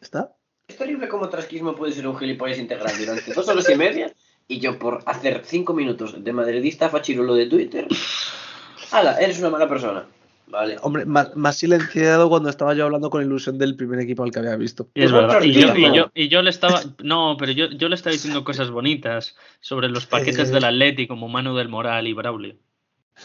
¿Está? 0.00 0.34
Es 0.68 0.76
terrible 0.76 1.08
cómo 1.08 1.28
Trasquismo 1.28 1.74
puede 1.74 1.92
ser 1.92 2.06
un 2.06 2.16
gilipollas 2.16 2.58
integral 2.58 2.96
durante 2.98 3.32
dos 3.34 3.46
horas 3.48 3.68
y 3.68 3.76
media 3.76 4.12
y 4.48 4.58
yo 4.58 4.78
por 4.78 5.02
hacer 5.06 5.42
cinco 5.44 5.74
minutos 5.74 6.22
de 6.22 6.32
madridista 6.32 6.88
fachirulo 6.88 7.34
de 7.34 7.46
Twitter. 7.46 7.86
¡Hala! 8.90 9.16
Eres 9.18 9.38
una 9.38 9.50
mala 9.50 9.68
persona. 9.68 10.06
Vale. 10.52 10.76
Hombre, 10.82 11.06
más, 11.06 11.34
más 11.34 11.56
silenciado 11.56 12.28
cuando 12.28 12.50
estaba 12.50 12.74
yo 12.74 12.84
hablando 12.84 13.08
con 13.08 13.22
ilusión 13.24 13.56
del 13.56 13.74
primer 13.74 13.98
equipo 14.00 14.22
al 14.22 14.30
que 14.30 14.38
había 14.40 14.54
visto. 14.56 14.88
Y 14.94 15.02
es 15.04 15.10
Pues 15.10 15.22
verdad. 15.22 15.42
Y 15.42 15.52
yo, 15.54 15.66
tortilla, 15.68 15.86
y, 15.88 15.90
¿no? 15.90 15.96
yo, 15.96 16.10
y 16.14 16.28
yo 16.28 16.42
le 16.42 16.50
estaba. 16.50 16.82
No, 17.02 17.36
pero 17.38 17.52
yo, 17.52 17.70
yo 17.70 17.88
le 17.88 17.94
estaba 17.94 18.12
diciendo 18.12 18.44
cosas 18.44 18.70
bonitas 18.70 19.34
sobre 19.60 19.88
los 19.88 20.04
paquetes 20.04 20.50
Eh. 20.50 20.52
del 20.52 20.64
Atleti 20.64 21.06
como 21.06 21.26
Manu 21.28 21.56
del 21.56 21.70
Moral 21.70 22.06
y 22.06 22.12
Braulio. 22.12 22.54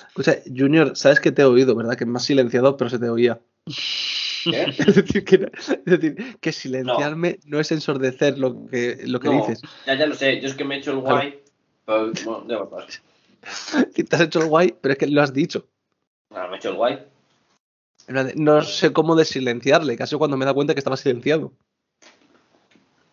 Escucha, 0.08 0.38
Junior, 0.56 0.96
sabes 0.96 1.20
que 1.20 1.32
te 1.34 1.42
he 1.42 1.46
oído, 1.46 1.76
¿verdad? 1.76 1.96
Que 1.98 2.06
es 2.06 2.10
más 2.10 2.24
silenciado, 2.24 2.78
pero 2.78 2.90
se 2.90 2.98
te 2.98 3.10
oía. 3.10 3.40
¿Qué? 3.66 3.72
Es 4.88 4.96
decir, 4.96 5.26
que, 5.26 5.38
no- 5.40 5.48
es 5.54 5.84
decir, 5.86 6.38
que 6.40 6.52
silenciarme 6.54 7.40
no. 7.46 7.60
es 7.60 7.70
ensordecer 7.74 8.40
lo 8.40 8.66
que, 8.68 9.02
lo 9.06 9.20
que 9.20 9.28
No, 9.28 9.34
dices. 9.46 9.62
Ya, 9.86 9.96
ya 9.96 10.06
lo 10.06 10.16
sé. 10.16 10.40
Yo 10.40 10.48
es 10.48 10.54
que 10.56 10.64
me 10.64 10.76
he 10.76 10.78
hecho 10.80 10.92
el 10.92 11.00
guay. 11.00 11.40
Pero, 11.86 12.12
bueno, 12.24 12.46
ya 12.48 12.58
va 12.60 12.64
a 12.64 12.70
pasar. 12.70 12.90
Y 13.96 14.04
te 14.04 14.16
has 14.16 14.22
hecho 14.22 14.40
el 14.42 14.48
guay, 14.48 14.74
pero 14.80 14.94
es 14.94 14.98
que 14.98 15.08
lo 15.08 15.22
has 15.22 15.34
dicho. 15.34 15.68
Ah, 16.34 16.48
me 16.50 16.56
he 16.56 16.58
hecho 16.60 16.70
el 16.70 16.76
guay. 16.76 17.00
No 18.08 18.62
sé 18.62 18.94
cómo 18.94 19.16
desilenciarle, 19.16 19.98
casi 19.98 20.16
cuando 20.16 20.38
me 20.38 20.46
da 20.46 20.54
cuenta 20.54 20.74
que 20.74 20.80
estaba 20.80 20.96
silenciado. 20.98 21.52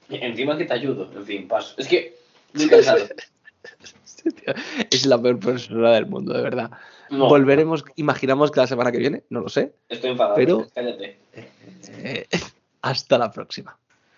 Encima 0.09 0.57
que 0.57 0.65
te 0.65 0.75
ayudo. 0.75 1.11
En 1.15 1.25
fin, 1.25 1.49
paso. 1.49 1.75
Es 1.79 1.89
que. 1.89 2.17
Muy 2.55 2.69
cansado. 2.69 3.05
Tío 4.23 4.55
Es 4.91 5.05
la 5.07 5.21
peor 5.21 5.39
persona 5.39 5.93
del 5.93 6.07
mundo, 6.07 6.33
de 6.33 6.43
verdad. 6.43 6.71
No, 7.11 7.29
Volveremos, 7.29 7.85
imaginamos 7.97 8.51
que 8.51 8.61
la 8.61 8.67
semana 8.67 8.91
que 8.93 8.99
viene, 8.99 9.25
no 9.29 9.41
lo 9.41 9.49
sé. 9.49 9.75
Estoy 9.89 10.11
enfadado. 10.11 10.37
pero- 10.37 10.67
Cállate. 10.75 11.19
Eh, 12.03 12.27
hasta 12.81 13.19
la 13.19 13.31
próxima. 13.31 13.77